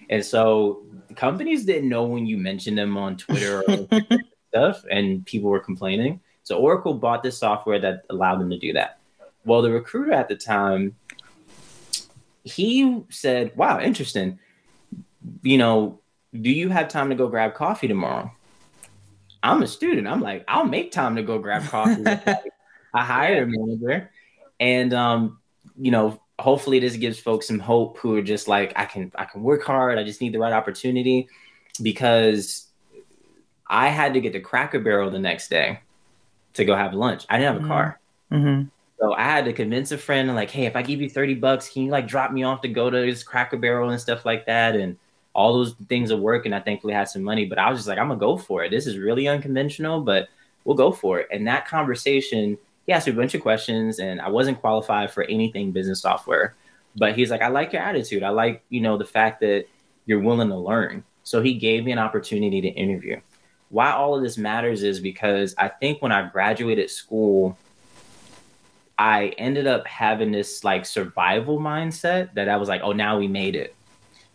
And 0.10 0.24
so 0.24 0.84
companies 1.16 1.66
didn't 1.66 1.90
know 1.90 2.04
when 2.04 2.28
you 2.28 2.38
mentioned 2.38 2.78
them 2.78 2.96
on 2.98 3.18
Twitter 3.18 3.64
or 3.68 3.88
stuff, 4.50 4.86
and 4.92 5.26
people 5.26 5.50
were 5.50 5.60
complaining. 5.60 6.20
So 6.44 6.60
Oracle 6.60 6.94
bought 6.94 7.24
this 7.24 7.40
software 7.40 7.80
that 7.80 8.04
allowed 8.12 8.40
them 8.40 8.52
to 8.52 8.60
do 8.60 8.72
that. 8.74 9.00
Well, 9.46 9.62
the 9.62 9.72
recruiter 9.72 10.12
at 10.12 10.28
the 10.28 10.36
time, 10.36 10.96
he 12.44 13.04
said, 13.10 13.56
Wow, 13.56 13.80
interesting. 13.80 14.40
You 15.42 15.58
know, 15.58 16.00
do 16.34 16.50
you 16.50 16.70
have 16.70 16.88
time 16.88 17.10
to 17.10 17.16
go 17.16 17.28
grab 17.28 17.54
coffee 17.54 17.88
tomorrow? 17.88 18.32
I'm 19.42 19.62
a 19.62 19.68
student. 19.68 20.08
I'm 20.08 20.22
like, 20.22 20.44
I'll 20.48 20.66
make 20.66 20.92
time 20.92 21.16
to 21.16 21.24
go 21.24 21.38
grab 21.40 21.64
coffee. 21.64 22.04
I 22.94 23.04
hired 23.04 23.44
a 23.44 23.46
manager. 23.48 24.12
And 24.60 24.94
um, 24.94 25.40
you 25.78 25.92
know, 25.92 26.20
hopefully 26.40 26.80
this 26.80 26.96
gives 26.96 27.20
folks 27.20 27.48
some 27.48 27.60
hope 27.60 27.98
who 27.98 28.16
are 28.16 28.22
just 28.22 28.48
like, 28.48 28.74
I 28.76 28.86
can 28.86 29.12
I 29.16 29.26
can 29.26 29.44
work 29.44 29.64
hard. 29.64 29.98
I 29.98 30.04
just 30.04 30.22
need 30.22 30.34
the 30.34 30.40
right 30.40 30.54
opportunity 30.54 31.28
because 31.82 32.68
I 33.68 33.90
had 33.90 34.14
to 34.14 34.22
get 34.22 34.34
to 34.34 34.40
Cracker 34.40 34.80
Barrel 34.80 35.12
the 35.12 35.20
next 35.20 35.50
day 35.50 35.80
to 36.54 36.66
go 36.66 36.76
have 36.76 36.94
lunch. 36.94 37.26
I 37.30 37.38
didn't 37.38 37.54
have 37.54 37.56
a 37.56 37.60
mm-hmm. 37.60 37.68
car. 37.68 38.00
Mm-hmm. 38.32 38.68
So 39.06 39.14
I 39.14 39.26
had 39.26 39.46
to 39.46 39.54
convince 39.54 39.92
a 39.92 40.00
friend, 40.00 40.34
like, 40.34 40.50
hey, 40.50 40.66
if 40.66 40.76
I 40.76 40.82
give 40.82 41.00
you 41.00 41.08
30 41.08 41.36
bucks, 41.36 41.70
can 41.70 41.84
you 41.84 41.92
like 41.92 42.08
drop 42.08 42.32
me 42.32 42.42
off 42.42 42.62
to 42.62 42.68
go 42.68 42.90
to 42.90 42.98
this 43.02 43.22
Cracker 43.22 43.56
Barrel 43.56 43.92
and 43.92 44.02
stuff 44.02 44.26
like 44.26 44.48
that? 44.48 44.76
And 44.76 44.98
all 45.34 45.54
those 45.54 45.76
things 45.88 46.12
are 46.12 46.18
working. 46.18 46.54
I 46.54 46.60
thankfully 46.60 46.96
had 46.96 47.08
some 47.08 47.22
money, 47.22 47.46
but 47.46 47.60
I 47.60 47.70
was 47.70 47.78
just 47.78 47.88
like, 47.88 48.00
I'm 48.00 48.08
gonna 48.08 48.20
go 48.20 48.36
for 48.36 48.64
it. 48.64 48.72
This 48.72 48.88
is 48.88 48.98
really 48.98 49.28
unconventional, 49.28 50.02
but 50.02 50.30
we'll 50.64 50.76
go 50.76 50.92
for 50.92 51.20
it. 51.20 51.28
And 51.32 51.46
that 51.46 51.68
conversation, 51.68 52.58
he 52.88 52.94
asked 52.94 53.06
me 53.06 53.14
a 53.14 53.16
bunch 53.16 53.36
of 53.36 53.44
questions, 53.44 54.00
and 54.00 54.20
I 54.20 54.28
wasn't 54.28 54.60
qualified 54.60 55.12
for 55.12 55.22
anything 55.26 55.72
business 55.72 56.02
software. 56.02 56.56
But 56.96 57.16
he's 57.16 57.30
like, 57.30 57.44
I 57.44 57.50
like 57.50 57.74
your 57.74 57.84
attitude. 57.84 58.24
I 58.24 58.30
like, 58.30 58.64
you 58.70 58.82
know, 58.82 58.98
the 58.98 59.06
fact 59.06 59.40
that 59.42 59.66
you're 60.08 60.20
willing 60.20 60.50
to 60.50 60.58
learn. 60.58 61.04
So 61.22 61.44
he 61.44 61.54
gave 61.54 61.86
me 61.86 61.92
an 61.92 62.00
opportunity 62.00 62.60
to 62.60 62.70
interview. 62.70 63.22
Why 63.70 63.92
all 63.92 64.16
of 64.16 64.24
this 64.24 64.40
matters 64.40 64.82
is 64.82 65.00
because 65.00 65.54
I 65.60 65.68
think 65.68 66.02
when 66.02 66.12
I 66.12 66.28
graduated 66.28 66.90
school, 66.90 67.56
I 68.98 69.28
ended 69.38 69.68
up 69.68 69.86
having 69.88 70.32
this 70.32 70.64
like 70.64 70.86
survival 70.86 71.60
mindset 71.60 72.34
that 72.34 72.48
I 72.50 72.56
was 72.58 72.70
like, 72.70 72.82
oh, 72.84 72.94
now 72.94 73.18
we 73.18 73.28
made 73.28 73.56
it. 73.56 73.76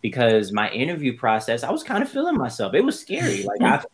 Because 0.03 0.53
my 0.53 0.71
interview 0.71 1.17
process, 1.17 1.63
I 1.63 1.71
was 1.71 1.83
kind 1.83 2.03
of 2.03 2.09
feeling 2.09 2.37
myself. 2.37 2.75
It 2.75 2.85
was 2.85 2.99
scary. 2.99 3.45
Like 3.47 3.63
I, 3.63 3.85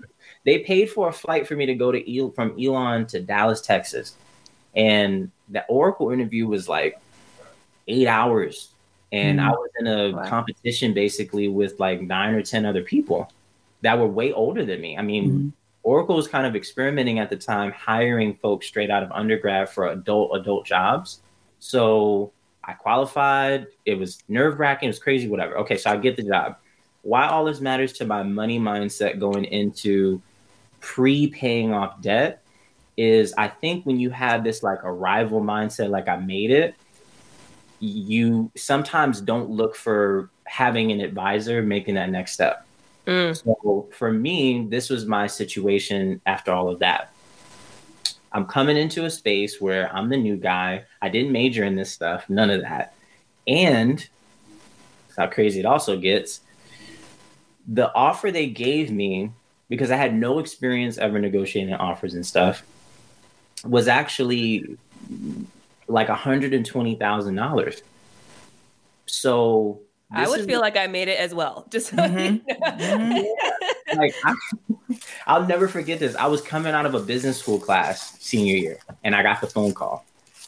they 0.45 0.61
paid 0.61 0.91
for 0.91 1.09
a 1.09 1.13
flight 1.13 1.47
for 1.47 1.57
me 1.57 1.67
to 1.67 1.75
go 1.75 1.91
to 1.91 2.19
El- 2.19 2.31
from 2.31 2.57
Elon 2.61 3.07
to 3.07 3.21
Dallas, 3.21 3.61
Texas, 3.61 4.15
and 4.75 5.31
the 5.49 5.65
Oracle 5.67 6.11
interview 6.11 6.47
was 6.47 6.69
like 6.69 7.01
eight 7.89 8.07
hours, 8.07 8.71
and 9.11 9.41
mm-hmm. 9.41 9.49
I 9.49 9.51
was 9.51 9.71
in 9.81 9.87
a 9.89 10.13
wow. 10.13 10.29
competition 10.29 10.95
basically 10.95 11.49
with 11.49 11.81
like 11.81 12.01
nine 12.01 12.35
or 12.35 12.43
ten 12.43 12.65
other 12.65 12.83
people 12.83 13.31
that 13.83 13.99
were 13.99 14.07
way 14.07 14.33
older 14.33 14.65
than 14.65 14.81
me. 14.81 14.97
I 14.97 15.03
mean, 15.03 15.25
mm-hmm. 15.29 15.49
Oracle 15.87 16.17
was 16.17 16.27
kind 16.27 16.49
of 16.49 16.57
experimenting 16.57 17.21
at 17.21 17.31
the 17.31 17.37
time, 17.37 17.71
hiring 17.71 18.35
folks 18.35 18.67
straight 18.67 18.91
out 18.91 19.05
of 19.05 19.13
undergrad 19.13 19.69
for 19.69 19.87
adult 19.87 20.37
adult 20.37 20.67
jobs. 20.67 21.21
So 21.61 22.33
I 22.65 22.73
qualified. 22.73 23.69
It 23.85 23.97
was 23.97 24.19
nerve 24.29 24.59
wracking. 24.59 24.89
It 24.89 24.91
was 24.91 24.99
crazy. 24.99 25.29
Whatever. 25.29 25.57
Okay, 25.59 25.77
so 25.77 25.91
I 25.91 25.97
get 25.97 26.17
the 26.17 26.25
job. 26.25 26.57
Why 27.03 27.29
all 27.29 27.45
this 27.45 27.61
matters 27.61 27.93
to 27.95 28.05
my 28.05 28.25
money 28.25 28.59
mindset 28.59 29.21
going 29.21 29.45
into 29.45 30.21
pre 30.81 31.29
paying 31.29 31.73
off 31.73 32.01
debt 32.01 32.43
is 32.97 33.33
I 33.39 33.47
think 33.47 33.87
when 33.87 34.01
you 34.01 34.11
have 34.11 34.43
this 34.43 34.65
like 34.65 34.83
arrival 34.83 35.41
mindset, 35.41 35.89
like 35.89 36.09
I 36.09 36.17
made 36.17 36.51
it, 36.51 36.75
you 37.79 38.51
sometimes 38.57 39.21
don't 39.21 39.51
look 39.51 39.77
for 39.77 40.31
having 40.47 40.91
an 40.91 41.01
advisor 41.01 41.63
making 41.63 41.95
that 41.95 42.11
next 42.11 42.33
step. 42.33 42.66
Mm. 43.07 43.43
So 43.43 43.89
for 43.93 44.13
me, 44.13 44.67
this 44.69 44.91
was 44.91 45.07
my 45.07 45.27
situation 45.27 46.21
after 46.27 46.53
all 46.53 46.69
of 46.69 46.81
that. 46.81 47.13
I'm 48.33 48.45
coming 48.47 48.77
into 48.77 49.05
a 49.05 49.11
space 49.11 49.61
where 49.61 49.91
I'm 49.95 50.09
the 50.09 50.17
new 50.17 50.37
guy. 50.37 50.85
I 51.01 51.09
didn't 51.09 51.33
major 51.33 51.65
in 51.65 51.77
this 51.77 51.91
stuff, 51.91 52.29
none 52.29 52.51
of 52.51 52.63
that. 52.63 52.95
And 53.47 54.07
how 55.17 55.29
crazy 55.29 55.61
it 55.61 55.67
also 55.67 55.97
gets, 55.97 56.41
the 57.67 57.95
offer 57.95 58.31
they 58.31 58.49
gave 58.49 58.91
me, 58.91 59.31
because 59.69 59.91
I 59.91 59.97
had 59.97 60.15
no 60.15 60.39
experience 60.39 60.99
ever 60.99 61.19
negotiating 61.19 61.75
offers 61.75 62.15
and 62.15 62.27
stuff, 62.27 62.63
was 63.65 63.89
actually 63.89 64.77
like 65.89 66.09
$120,000. 66.09 67.83
So 69.07 69.81
I 70.11 70.29
would 70.29 70.45
feel 70.45 70.61
like 70.61 70.77
I 70.77 70.87
made 70.87 71.09
it 71.09 71.19
as 71.19 71.35
well. 71.35 71.67
Just 71.71 71.95
mm-hmm. 71.95 72.49
mm-hmm. 72.49 73.99
like 73.99 74.15
I, 75.27 75.39
will 75.39 75.47
never 75.47 75.69
forget 75.69 75.99
this. 75.99 76.15
I 76.17 76.27
was 76.27 76.41
coming 76.41 76.73
out 76.73 76.87
of 76.87 76.95
a 76.95 77.01
business 77.01 77.39
school 77.39 77.59
class 77.59 78.17
senior 78.21 78.57
year, 78.57 78.79
and 79.03 79.15
I 79.15 79.23
got 79.23 79.41
the 79.41 79.47
phone 79.47 79.75
call, 79.75 80.05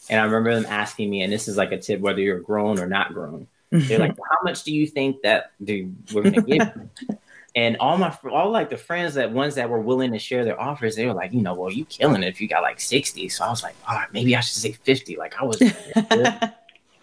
and 0.09 0.21
I 0.21 0.25
remember 0.25 0.55
them 0.55 0.67
asking 0.69 1.11
me, 1.11 1.23
and 1.23 1.33
this 1.33 1.49
is 1.49 1.57
like 1.57 1.73
a 1.73 1.79
tip 1.79 2.01
whether 2.01 2.21
you're 2.21 2.41
grown 2.41 2.79
or 2.79 2.87
not 2.87 3.13
grown. 3.15 3.49
They're 3.71 3.99
like, 3.99 4.17
"How 4.17 4.39
much 4.45 4.63
do 4.63 4.73
you 4.73 4.87
think 4.87 5.23
that 5.23 5.53
dude 5.63 5.95
we're 6.13 6.23
gonna 6.23 6.43
give?" 6.43 6.73
and 7.55 7.77
all 7.79 7.99
my 7.99 8.17
all 8.31 8.51
like 8.51 8.71
the 8.71 8.77
friends 8.77 9.15
that 9.15 9.33
ones 9.33 9.57
that 9.57 9.69
were 9.69 9.81
willing 9.81 10.13
to 10.13 10.19
share 10.19 10.45
their 10.45 10.59
offers, 10.59 10.97
they 10.97 11.07
were 11.07 11.13
like, 11.13 11.33
you 11.33 11.43
know, 11.43 11.55
well, 11.55 11.71
you 11.71 11.85
killing 11.85 12.23
it 12.23 12.29
if 12.29 12.41
you 12.41 12.49
got 12.49 12.63
like 12.63 12.81
sixty. 12.81 13.29
So 13.29 13.45
I 13.45 13.51
was 13.51 13.63
like, 13.63 13.75
all 13.87 13.97
right, 13.97 14.11
maybe 14.13 14.35
I 14.37 14.41
should 14.41 14.57
say 14.57 14.73
fifty. 14.73 15.17
Like 15.17 15.35
I 15.39 15.45
was. 15.45 15.61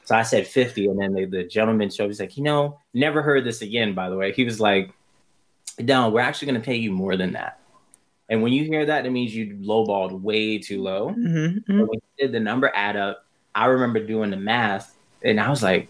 So 0.06 0.16
I 0.16 0.22
said 0.22 0.48
50. 0.48 0.88
And 0.88 1.00
then 1.00 1.14
the, 1.14 1.26
the 1.26 1.44
gentleman 1.44 1.90
showed, 1.90 2.08
he's 2.08 2.20
like, 2.20 2.38
you 2.38 2.44
know, 2.44 2.80
never 2.94 3.22
heard 3.22 3.44
this 3.44 3.62
again, 3.62 3.94
by 3.94 4.10
the 4.10 4.16
way. 4.16 4.32
He 4.32 4.44
was 4.44 4.60
like, 4.60 4.92
no, 5.80 6.10
we're 6.10 6.22
actually 6.22 6.52
going 6.52 6.62
to 6.62 6.66
pay 6.66 6.76
you 6.76 6.92
more 6.92 7.18
than 7.18 7.34
that. 7.34 7.60
And 8.30 8.42
when 8.42 8.54
you 8.54 8.64
hear 8.64 8.86
that, 8.86 9.06
it 9.06 9.12
means 9.12 9.36
you 9.36 9.56
lowballed 9.56 10.22
way 10.22 10.58
too 10.58 10.82
low. 10.82 11.10
Mm-hmm, 11.10 11.72
mm-hmm. 11.72 11.80
When 11.82 12.02
did 12.18 12.32
the 12.32 12.40
number 12.40 12.72
add 12.74 12.96
up, 12.96 13.26
I 13.54 13.66
remember 13.66 14.00
doing 14.00 14.32
the 14.32 14.38
math 14.38 14.96
and 15.24 15.40
I 15.40 15.50
was 15.50 15.62
like, 15.64 15.90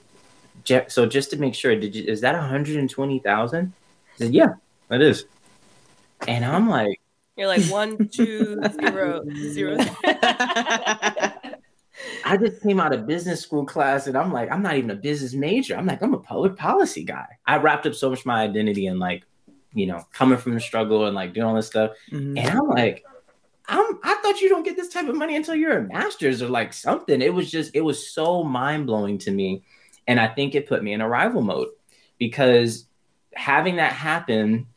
so 0.87 1.05
just 1.05 1.29
to 1.31 1.37
make 1.37 1.53
sure, 1.53 1.75
did 1.75 1.95
you, 1.95 2.03
is 2.05 2.21
that 2.21 2.33
120,000? 2.33 3.73
I 3.73 4.17
said, 4.17 4.33
yeah, 4.33 4.53
that 4.87 5.01
is. 5.01 5.25
And 6.27 6.43
I'm 6.43 6.69
like, 6.69 6.99
you're 7.37 7.47
like 7.47 7.65
one, 7.65 8.07
two, 8.07 8.61
zero, 8.81 9.23
zero. 9.35 9.77
I 12.25 12.35
just 12.37 12.61
came 12.61 12.79
out 12.79 12.93
of 12.93 13.07
business 13.07 13.39
school 13.39 13.65
class 13.65 14.07
and 14.07 14.17
I'm 14.17 14.33
like, 14.33 14.51
I'm 14.51 14.61
not 14.63 14.75
even 14.75 14.89
a 14.89 14.95
business 14.95 15.33
major. 15.33 15.77
I'm 15.77 15.85
like, 15.85 16.01
I'm 16.01 16.13
a 16.13 16.19
public 16.19 16.57
policy 16.57 17.03
guy. 17.03 17.27
I 17.45 17.57
wrapped 17.57 17.85
up 17.85 17.95
so 17.95 18.09
much 18.09 18.25
my 18.25 18.41
identity 18.41 18.87
in 18.87 18.99
like 18.99 19.23
you 19.75 19.85
know, 19.85 20.03
coming 20.13 20.37
from 20.37 20.53
the 20.53 20.59
struggle 20.59 21.05
and 21.05 21.13
like 21.13 21.33
doing 21.33 21.45
all 21.45 21.53
this 21.53 21.67
stuff. 21.67 21.91
Mhm. 22.09 22.39
And 22.39 22.49
I'm 22.49 22.67
like, 22.67 23.03
I'm 23.67 23.99
I 24.03 24.15
thought 24.15 24.41
you 24.41 24.49
don't 24.49 24.63
get 24.63 24.75
this 24.75 24.89
type 24.89 25.07
of 25.07 25.15
money 25.15 25.35
until 25.35 25.53
you're 25.53 25.77
a 25.77 25.83
master's 25.83 26.41
or 26.41 26.47
like 26.47 26.73
something. 26.73 27.21
It 27.21 27.33
was 27.33 27.51
just, 27.51 27.75
it 27.75 27.81
was 27.81 28.09
so 28.11 28.43
mind-blowing 28.43 29.17
to 29.19 29.31
me. 29.31 29.63
And 30.07 30.19
I 30.19 30.27
think 30.27 30.55
it 30.55 30.67
put 30.67 30.83
me 30.83 30.93
in 30.93 31.01
arrival 31.01 31.41
mode 31.41 31.69
because 32.17 32.87
having 33.33 33.75
that 33.75 33.91
happen, 33.91 34.67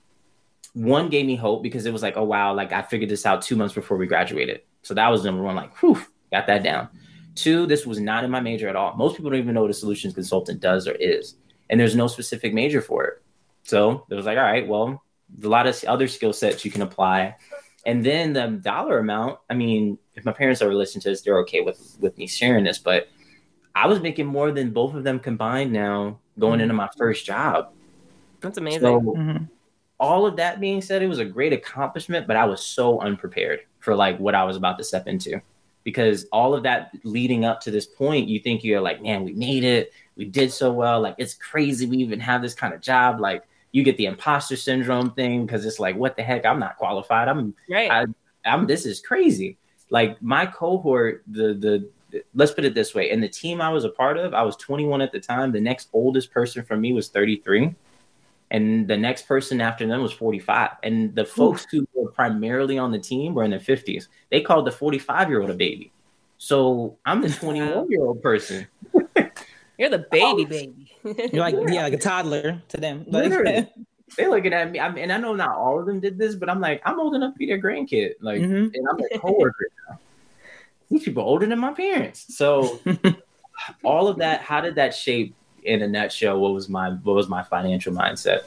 one 0.72 1.08
gave 1.10 1.26
me 1.26 1.36
hope 1.36 1.62
because 1.62 1.86
it 1.86 1.92
was 1.92 2.02
like, 2.02 2.16
oh 2.16 2.24
wow, 2.24 2.52
like 2.52 2.72
I 2.72 2.82
figured 2.82 3.10
this 3.10 3.24
out 3.24 3.42
two 3.42 3.56
months 3.56 3.74
before 3.74 3.96
we 3.96 4.06
graduated. 4.06 4.62
So 4.82 4.94
that 4.94 5.08
was 5.08 5.24
number 5.24 5.42
one, 5.42 5.54
like, 5.54 5.76
whew, 5.76 6.00
got 6.32 6.46
that 6.46 6.62
down. 6.62 6.88
Two, 7.38 7.66
this 7.66 7.86
was 7.86 8.00
not 8.00 8.24
in 8.24 8.30
my 8.32 8.40
major 8.40 8.68
at 8.68 8.74
all. 8.74 8.96
Most 8.96 9.16
people 9.16 9.30
don't 9.30 9.38
even 9.38 9.54
know 9.54 9.62
what 9.62 9.70
a 9.70 9.74
solutions 9.74 10.12
consultant 10.12 10.60
does 10.60 10.88
or 10.88 10.92
is. 10.92 11.36
And 11.70 11.78
there's 11.78 11.94
no 11.94 12.08
specific 12.08 12.52
major 12.52 12.80
for 12.80 13.04
it. 13.04 13.22
So 13.62 14.04
it 14.10 14.14
was 14.14 14.26
like, 14.26 14.38
all 14.38 14.44
right, 14.44 14.66
well, 14.66 15.04
a 15.44 15.46
lot 15.46 15.68
of 15.68 15.84
other 15.84 16.08
skill 16.08 16.32
sets 16.32 16.64
you 16.64 16.70
can 16.72 16.82
apply. 16.82 17.36
And 17.86 18.04
then 18.04 18.32
the 18.32 18.48
dollar 18.48 18.98
amount, 18.98 19.38
I 19.48 19.54
mean, 19.54 19.98
if 20.16 20.24
my 20.24 20.32
parents 20.32 20.60
ever 20.62 20.74
listen 20.74 21.00
to 21.02 21.10
this, 21.10 21.22
they're 21.22 21.38
okay 21.40 21.60
with 21.60 21.96
with 22.00 22.18
me 22.18 22.26
sharing 22.26 22.64
this, 22.64 22.78
but 22.78 23.08
I 23.74 23.86
was 23.86 24.00
making 24.00 24.26
more 24.26 24.50
than 24.50 24.70
both 24.70 24.94
of 24.94 25.04
them 25.04 25.20
combined 25.20 25.72
now 25.72 26.18
going 26.40 26.60
into 26.60 26.74
my 26.74 26.88
first 26.98 27.24
job. 27.24 27.72
That's 28.40 28.58
amazing. 28.58 28.80
So 28.80 29.00
Mhm. 29.00 29.48
all 30.00 30.26
of 30.26 30.36
that 30.36 30.58
being 30.58 30.82
said, 30.82 31.02
it 31.02 31.06
was 31.06 31.20
a 31.20 31.24
great 31.24 31.52
accomplishment, 31.52 32.26
but 32.26 32.36
I 32.36 32.46
was 32.46 32.64
so 32.64 32.98
unprepared 33.00 33.60
for 33.78 33.94
like 33.94 34.18
what 34.18 34.34
I 34.34 34.42
was 34.42 34.56
about 34.56 34.78
to 34.78 34.84
step 34.84 35.06
into. 35.06 35.40
Because 35.84 36.26
all 36.32 36.54
of 36.54 36.62
that 36.64 36.90
leading 37.04 37.44
up 37.44 37.60
to 37.62 37.70
this 37.70 37.86
point, 37.86 38.28
you 38.28 38.40
think 38.40 38.62
you're 38.62 38.80
like, 38.80 39.02
man, 39.02 39.24
we 39.24 39.32
made 39.32 39.64
it, 39.64 39.92
we 40.16 40.24
did 40.24 40.52
so 40.52 40.72
well. 40.72 41.00
Like 41.00 41.14
it's 41.18 41.34
crazy 41.34 41.86
we 41.86 41.98
even 41.98 42.20
have 42.20 42.42
this 42.42 42.54
kind 42.54 42.74
of 42.74 42.80
job. 42.80 43.20
Like 43.20 43.44
you 43.72 43.82
get 43.82 43.96
the 43.96 44.06
imposter 44.06 44.56
syndrome 44.56 45.12
thing 45.12 45.46
because 45.46 45.64
it's 45.64 45.78
like, 45.78 45.96
what 45.96 46.16
the 46.16 46.22
heck? 46.22 46.44
I'm 46.44 46.58
not 46.58 46.76
qualified. 46.76 47.28
I'm 47.28 47.54
right. 47.70 47.90
I- 47.90 48.06
I'm 48.44 48.66
this 48.66 48.86
is 48.86 49.00
crazy. 49.00 49.56
Like 49.90 50.20
my 50.22 50.46
cohort, 50.46 51.22
the 51.26 51.54
the 51.54 52.24
let's 52.34 52.52
put 52.52 52.64
it 52.64 52.74
this 52.74 52.94
way, 52.94 53.10
in 53.10 53.20
the 53.20 53.28
team 53.28 53.60
I 53.60 53.70
was 53.70 53.84
a 53.84 53.90
part 53.90 54.16
of, 54.16 54.34
I 54.34 54.42
was 54.42 54.56
21 54.56 55.02
at 55.02 55.12
the 55.12 55.20
time. 55.20 55.52
The 55.52 55.60
next 55.60 55.88
oldest 55.92 56.30
person 56.30 56.64
from 56.64 56.80
me 56.80 56.92
was 56.92 57.08
33. 57.08 57.74
And 58.50 58.88
the 58.88 58.96
next 58.96 59.26
person 59.28 59.60
after 59.60 59.86
them 59.86 60.00
was 60.02 60.12
45. 60.12 60.70
And 60.82 61.14
the 61.14 61.24
folks 61.24 61.66
who 61.70 61.86
were 61.94 62.10
primarily 62.10 62.78
on 62.78 62.92
the 62.92 62.98
team 62.98 63.34
were 63.34 63.44
in 63.44 63.50
their 63.50 63.60
50s. 63.60 64.08
They 64.30 64.40
called 64.40 64.66
the 64.66 64.72
45 64.72 65.28
year 65.28 65.40
old 65.40 65.50
a 65.50 65.54
baby. 65.54 65.92
So 66.38 66.96
I'm 67.04 67.20
the 67.20 67.28
21 67.28 67.90
year 67.90 68.02
old 68.04 68.22
person. 68.22 68.66
You're 69.78 69.90
the 69.90 70.06
baby 70.10 70.44
baby. 70.44 70.90
You're 71.04 71.40
like 71.40 71.54
yeah, 71.68 71.82
like 71.82 71.92
a 71.92 71.98
toddler 72.10 72.62
to 72.68 72.76
them. 72.78 73.04
Like, 73.06 73.24
Literally. 73.24 73.68
They 74.16 74.26
looking 74.26 74.54
at 74.54 74.70
me. 74.70 74.80
I 74.80 74.90
mean, 74.90 75.04
and 75.04 75.12
I 75.12 75.18
know 75.18 75.34
not 75.34 75.54
all 75.54 75.78
of 75.78 75.84
them 75.84 76.00
did 76.00 76.16
this, 76.16 76.34
but 76.34 76.48
I'm 76.48 76.62
like, 76.62 76.80
I'm 76.86 76.98
old 76.98 77.14
enough 77.14 77.34
to 77.34 77.38
be 77.38 77.44
their 77.44 77.60
grandkid. 77.60 78.12
Like, 78.22 78.40
Mhm. 78.40 78.70
and 78.74 78.88
I'm 78.90 78.98
a 79.12 79.18
coworker 79.18 79.66
now. 79.86 79.98
These 80.88 81.04
people 81.04 81.22
are 81.22 81.26
older 81.26 81.44
than 81.44 81.58
my 81.58 81.74
parents. 81.74 82.34
So 82.34 82.80
all 83.84 84.08
of 84.08 84.16
that, 84.18 84.40
how 84.40 84.62
did 84.62 84.76
that 84.76 84.94
shape 84.94 85.34
in 85.64 85.82
a 85.82 85.88
nutshell 85.88 86.38
what 86.40 86.52
was 86.52 86.68
my 86.68 86.90
what 86.90 87.14
was 87.16 87.28
my 87.28 87.42
financial 87.42 87.92
mindset? 87.92 88.42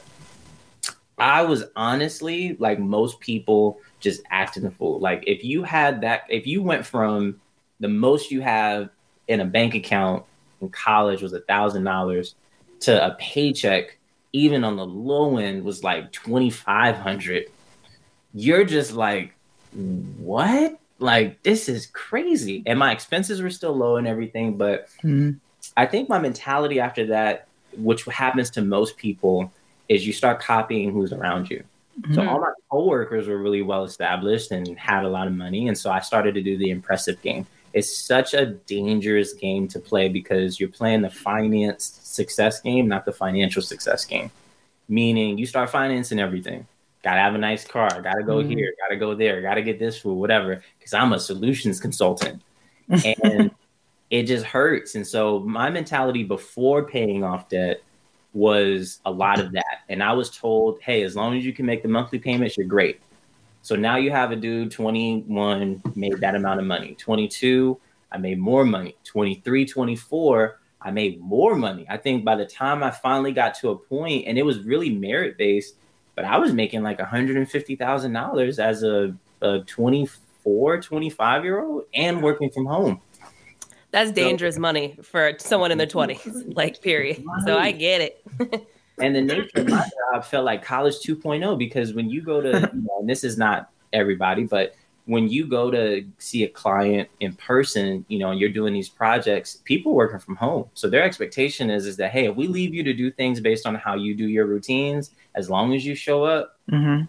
I 1.18 1.42
was 1.42 1.64
honestly 1.76 2.56
like 2.58 2.78
most 2.78 3.20
people 3.20 3.80
just 4.00 4.22
acting 4.30 4.64
a 4.64 4.70
fool. 4.70 4.98
Like 4.98 5.24
if 5.26 5.44
you 5.44 5.62
had 5.62 6.00
that 6.00 6.24
if 6.28 6.46
you 6.46 6.62
went 6.62 6.84
from 6.84 7.40
the 7.80 7.88
most 7.88 8.30
you 8.30 8.40
have 8.40 8.90
in 9.28 9.40
a 9.40 9.44
bank 9.44 9.74
account 9.74 10.24
in 10.60 10.68
college 10.68 11.22
was 11.22 11.32
a 11.32 11.40
thousand 11.40 11.84
dollars 11.84 12.34
to 12.80 13.04
a 13.06 13.14
paycheck 13.18 13.98
even 14.32 14.64
on 14.64 14.76
the 14.76 14.86
low 14.86 15.36
end 15.36 15.62
was 15.62 15.84
like 15.84 16.10
2500 16.12 17.46
you're 18.34 18.64
just 18.64 18.92
like 18.92 19.34
what 20.18 20.78
like 20.98 21.42
this 21.42 21.68
is 21.68 21.86
crazy 21.86 22.62
and 22.66 22.78
my 22.78 22.92
expenses 22.92 23.42
were 23.42 23.50
still 23.50 23.76
low 23.76 23.96
and 23.96 24.06
everything 24.06 24.56
but 24.56 24.88
Mhm. 25.02 25.38
I 25.76 25.86
think 25.86 26.08
my 26.08 26.18
mentality 26.18 26.78
after 26.80 27.06
that 27.06 27.46
which 27.78 28.04
happens 28.04 28.50
to 28.50 28.60
most 28.62 28.96
people 28.96 29.50
is 29.88 30.06
you 30.06 30.12
start 30.12 30.40
copying 30.40 30.92
who's 30.92 31.12
around 31.12 31.50
you. 31.50 31.62
So 32.14 32.20
Mhm. 32.22 32.28
all 32.28 32.40
my 32.40 32.52
coworkers 32.70 33.28
were 33.28 33.38
really 33.38 33.62
well 33.62 33.84
established 33.84 34.50
and 34.50 34.66
had 34.78 35.04
a 35.04 35.08
lot 35.08 35.26
of 35.26 35.32
money 35.34 35.68
and 35.68 35.76
so 35.76 35.90
i 35.90 36.00
started 36.00 36.34
to 36.34 36.42
do 36.42 36.56
the 36.58 36.70
impressive 36.70 37.20
game. 37.22 37.46
It's 37.72 37.94
such 37.96 38.34
a 38.34 38.44
dangerous 38.46 39.32
game 39.32 39.66
to 39.68 39.78
play 39.78 40.08
because 40.10 40.60
you're 40.60 40.68
playing 40.68 41.00
the 41.02 41.10
finance 41.10 41.98
success 42.02 42.60
game 42.60 42.88
not 42.88 43.04
the 43.06 43.12
financial 43.12 43.62
success 43.62 44.04
game. 44.04 44.30
Meaning 44.88 45.38
you 45.38 45.46
start 45.46 45.70
financing 45.70 46.18
everything. 46.18 46.66
Gotta 47.02 47.20
have 47.20 47.34
a 47.34 47.38
nice 47.38 47.64
car 47.66 47.88
gotta 48.02 48.22
go 48.22 48.36
Mhm. 48.42 48.48
here 48.50 48.74
gotta 48.82 48.96
go 48.96 49.14
there 49.14 49.40
gotta 49.40 49.62
get 49.62 49.78
this 49.78 49.98
food 49.98 50.14
whatever 50.14 50.62
because 50.78 50.92
i'm 50.92 51.12
a 51.14 51.18
solutions 51.18 51.80
consultant. 51.80 52.42
And 52.90 53.50
it 54.12 54.24
just 54.24 54.44
hurts. 54.44 54.94
And 54.94 55.06
so 55.06 55.40
my 55.40 55.70
mentality 55.70 56.22
before 56.22 56.84
paying 56.84 57.24
off 57.24 57.48
debt 57.48 57.82
was 58.34 59.00
a 59.06 59.10
lot 59.10 59.40
of 59.40 59.52
that. 59.52 59.80
And 59.88 60.02
i 60.02 60.12
was 60.12 60.30
told 60.30 60.80
hey 60.82 61.02
as 61.02 61.16
long 61.16 61.36
as 61.36 61.44
you 61.44 61.52
can 61.52 61.66
make 61.66 61.82
the 61.82 61.88
monthly 61.88 62.18
payments 62.18 62.56
you're 62.56 62.66
great. 62.66 63.00
So 63.62 63.74
now 63.74 63.96
you 63.96 64.10
have 64.10 64.30
a 64.30 64.36
dude 64.36 64.70
21 64.70 65.82
made 65.94 66.20
that 66.20 66.34
amount 66.34 66.60
of 66.60 66.66
money. 66.66 66.94
22 66.94 67.80
i 68.12 68.18
made 68.18 68.38
more 68.38 68.64
money. 68.64 68.96
23 69.04 69.64
24 69.66 70.60
i 70.82 70.90
made 70.90 71.18
more 71.20 71.56
money. 71.56 71.86
I 71.88 71.96
think 71.96 72.24
by 72.24 72.36
the 72.36 72.46
time 72.46 72.82
i 72.82 72.90
finally 72.90 73.32
got 73.32 73.54
to 73.56 73.70
a 73.70 73.76
point 73.76 74.26
and 74.26 74.38
it 74.38 74.44
was 74.44 74.60
really 74.60 74.90
merit 74.90 75.38
based 75.38 75.76
but 76.14 76.26
i 76.26 76.36
was 76.36 76.52
making 76.52 76.82
like 76.82 76.98
$150000 76.98 78.58
as 78.58 78.82
a, 78.82 79.14
a 79.40 79.60
24 79.60 80.82
25 80.82 81.44
year 81.44 81.62
old 81.62 81.84
and 81.94 82.22
working 82.22 82.50
from 82.50 82.66
home 82.66 83.00
That's 83.92 84.10
dangerous 84.10 84.58
money 84.58 84.98
for 85.02 85.32
someone 85.38 85.70
in 85.70 85.78
their 85.78 85.86
20s, 85.98 86.54
like, 86.56 86.80
period. 86.82 87.22
So 87.44 87.56
I 87.58 87.72
get 87.72 88.00
it. 88.00 88.24
and 88.98 89.14
the 89.14 89.20
nature 89.20 89.60
of 89.60 89.66
my 89.68 89.84
job 90.12 90.24
felt 90.24 90.44
like 90.44 90.64
college 90.64 90.94
2.0 90.96 91.58
because 91.58 91.92
when 91.94 92.08
you 92.10 92.22
go 92.22 92.40
to 92.40 92.48
you 92.74 92.82
know, 92.82 92.98
and 93.00 93.08
this 93.08 93.24
is 93.24 93.38
not 93.38 93.70
everybody 93.92 94.44
but 94.44 94.74
when 95.06 95.28
you 95.28 95.46
go 95.46 95.70
to 95.70 96.06
see 96.18 96.44
a 96.44 96.48
client 96.48 97.08
in 97.20 97.34
person 97.34 98.04
you 98.08 98.18
know 98.18 98.30
and 98.30 98.38
you're 98.40 98.50
doing 98.52 98.72
these 98.72 98.88
projects 98.88 99.56
people 99.64 99.94
working 99.94 100.18
from 100.18 100.36
home 100.36 100.66
so 100.74 100.88
their 100.88 101.02
expectation 101.02 101.70
is 101.70 101.86
is 101.86 101.96
that 101.96 102.10
hey 102.10 102.26
if 102.26 102.36
we 102.36 102.46
leave 102.46 102.74
you 102.74 102.82
to 102.82 102.92
do 102.92 103.10
things 103.10 103.40
based 103.40 103.66
on 103.66 103.74
how 103.74 103.94
you 103.94 104.14
do 104.14 104.28
your 104.28 104.46
routines 104.46 105.10
as 105.34 105.50
long 105.50 105.74
as 105.74 105.84
you 105.84 105.94
show 105.94 106.24
up 106.24 106.56
Mhm. 106.70 107.08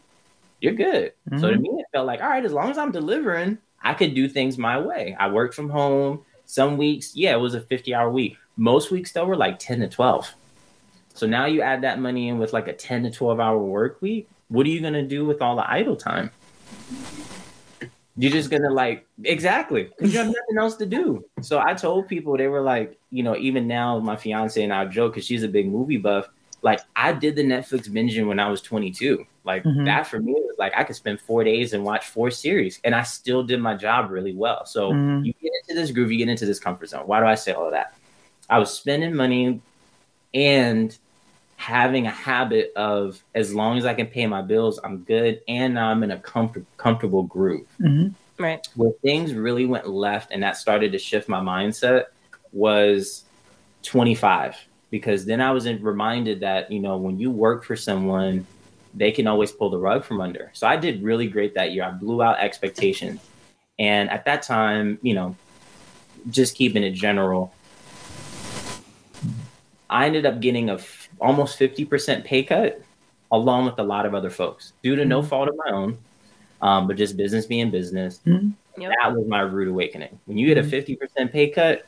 you're 0.62 0.74
good 0.74 1.14
so 1.38 1.50
to 1.52 1.58
Mhm. 1.58 1.62
me 1.62 1.70
it 1.80 1.86
felt 1.94 2.08
like 2.08 2.22
all 2.22 2.30
right 2.30 2.46
as 2.46 2.54
long 2.54 2.70
as 2.72 2.78
i'm 2.78 2.92
delivering 2.92 3.58
i 3.82 3.94
could 3.94 4.16
do 4.16 4.28
things 4.28 4.58
my 4.58 4.80
way 4.80 5.16
i 5.20 5.30
work 5.30 5.54
from 5.54 5.70
home 5.70 6.24
some 6.54 6.78
weeks 6.78 7.16
yeah 7.16 7.34
it 7.34 7.40
was 7.40 7.56
a 7.56 7.62
50 7.62 7.94
hour 7.94 8.10
week 8.10 8.38
most 8.58 8.92
weeks 8.92 9.12
though 9.12 9.26
were 9.26 9.36
like 9.36 9.58
10 9.60 9.80
to 9.80 9.88
12 9.88 10.34
so 11.14 11.28
now 11.28 11.46
you 11.46 11.62
add 11.62 11.82
that 11.84 12.00
money 12.00 12.30
in 12.30 12.40
with 12.40 12.54
like 12.54 12.68
a 12.68 12.74
10 12.74 13.04
to 13.04 13.12
12 13.12 13.40
hour 13.40 13.58
work 13.58 14.02
week. 14.02 14.28
What 14.50 14.66
are 14.66 14.70
you 14.70 14.82
going 14.82 14.94
to 14.94 15.04
do 15.04 15.26
with 15.26 15.42
all 15.42 15.56
the 15.56 15.70
idle 15.70 15.96
time? 15.96 16.32
You're 18.16 18.32
just 18.32 18.50
going 18.50 18.62
to 18.64 18.70
like, 18.70 19.08
exactly, 19.24 19.84
because 19.84 20.14
you 20.14 20.20
have 20.20 20.28
nothing 20.28 20.58
else 20.60 20.76
to 20.78 20.86
do. 20.86 21.26
So 21.42 21.60
I 21.60 21.74
told 21.74 22.08
people, 22.08 22.38
they 22.38 22.48
were 22.48 22.62
like, 22.62 23.00
you 23.10 23.24
know, 23.24 23.36
even 23.36 23.68
now, 23.68 24.00
my 24.00 24.16
fiance 24.16 24.62
and 24.62 24.74
I 24.74 24.86
joke 24.86 25.14
because 25.14 25.26
she's 25.26 25.44
a 25.44 25.48
big 25.48 25.68
movie 25.68 25.98
buff. 25.98 26.28
Like, 26.64 26.80
I 26.96 27.12
did 27.14 27.36
the 27.36 27.44
Netflix 27.44 27.90
binging 27.90 28.26
when 28.26 28.40
I 28.40 28.50
was 28.50 28.62
22. 28.62 29.26
Like, 29.44 29.64
Mhm. 29.66 29.86
that 29.86 30.08
for 30.08 30.20
me 30.20 30.32
was 30.34 30.56
like, 30.58 30.72
I 30.76 30.84
could 30.86 30.96
spend 30.96 31.20
four 31.20 31.44
days 31.44 31.74
and 31.74 31.84
watch 31.84 32.06
four 32.06 32.32
series, 32.32 32.80
and 32.86 32.96
I 32.96 33.04
still 33.04 33.44
did 33.44 33.60
my 33.60 33.76
job 33.76 34.10
really 34.10 34.34
well. 34.34 34.66
So 34.66 34.94
Mhm. 34.94 35.26
you 35.26 35.34
get 35.42 35.52
into 35.68 35.80
this 35.80 35.92
groove, 35.92 36.12
you 36.12 36.18
get 36.18 36.30
into 36.30 36.46
this 36.46 36.60
comfort 36.60 36.88
zone. 36.88 37.06
Why 37.06 37.20
do 37.20 37.26
I 37.26 37.36
say 37.36 37.52
all 37.52 37.66
of 37.66 37.74
that? 37.74 37.94
I 38.50 38.60
was 38.60 38.74
spending 38.74 39.14
money 39.14 39.62
and 40.34 40.98
having 41.58 42.08
a 42.08 42.12
habit 42.12 42.72
of 42.76 43.22
as 43.36 43.54
long 43.54 43.78
as 43.78 43.86
I 43.86 43.94
can 43.94 44.08
pay 44.08 44.26
my 44.26 44.42
bills, 44.42 44.80
I'm 44.84 45.00
good, 45.00 45.42
and 45.48 45.74
now 45.74 45.90
I'm 45.90 46.02
in 46.04 46.12
a 46.12 46.20
comfort, 46.20 46.66
comfortable 46.78 47.24
groove. 47.24 47.68
Mhm. 47.82 48.14
Right. 48.40 48.66
Where 48.76 48.92
things 49.04 49.34
really 49.34 49.66
went 49.66 49.88
left, 49.88 50.32
and 50.32 50.42
that 50.44 50.56
started 50.58 50.94
to 50.94 50.98
shift 50.98 51.28
my 51.28 51.40
mindset, 51.40 52.06
was 52.54 53.26
25 53.84 54.56
because 54.94 55.26
then 55.26 55.42
I 55.42 55.50
was 55.50 55.66
in- 55.66 55.82
reminded 55.82 56.40
that 56.42 56.72
you 56.72 56.80
know 56.80 56.98
when 56.98 57.18
you 57.18 57.32
work 57.32 57.64
for 57.64 57.76
someone, 57.76 58.46
they 58.94 59.12
can 59.12 59.26
always 59.26 59.52
pull 59.52 59.72
the 59.72 59.78
rug 59.80 60.04
from 60.06 60.22
under. 60.22 60.52
So 60.54 60.68
I 60.68 60.78
did 60.78 61.02
really 61.02 61.26
great 61.26 61.56
that 61.56 61.72
year. 61.72 61.84
I 61.84 61.90
blew 61.90 62.22
out 62.22 62.38
expectations, 62.38 63.20
and 63.80 64.08
at 64.12 64.24
that 64.26 64.44
time, 64.44 65.00
you 65.02 65.16
know, 65.16 65.36
just 66.30 66.56
keeping 66.56 66.84
it 66.84 66.92
general, 66.92 67.52
I 69.90 70.06
ended 70.06 70.28
up 70.28 70.40
getting 70.42 70.70
a 70.70 70.76
f- 70.76 71.10
almost 71.20 71.58
50% 71.58 72.24
pay 72.24 72.44
cut 72.44 72.80
along 73.32 73.66
with 73.66 73.80
a 73.80 73.84
lot 73.84 74.06
of 74.06 74.14
other 74.14 74.30
folks 74.30 74.74
due 74.84 74.96
to 74.96 75.06
no 75.06 75.24
Mhm. 75.24 75.28
fault 75.28 75.50
of 75.50 75.56
my 75.66 75.72
own, 75.72 75.98
um, 76.62 76.86
but 76.86 76.98
just 76.98 77.18
business 77.18 77.48
being 77.48 77.72
business. 77.72 78.22
Mhm. 78.28 78.54
Yep. 78.78 78.92
That 79.02 79.16
was 79.16 79.28
my 79.28 79.42
rude 79.42 79.70
awakening. 79.70 80.20
When 80.28 80.38
you 80.38 80.46
get 80.46 80.60
a 80.60 80.62
Mhm. 80.62 80.70
50% 80.70 81.32
pay 81.32 81.50
cut, 81.50 81.84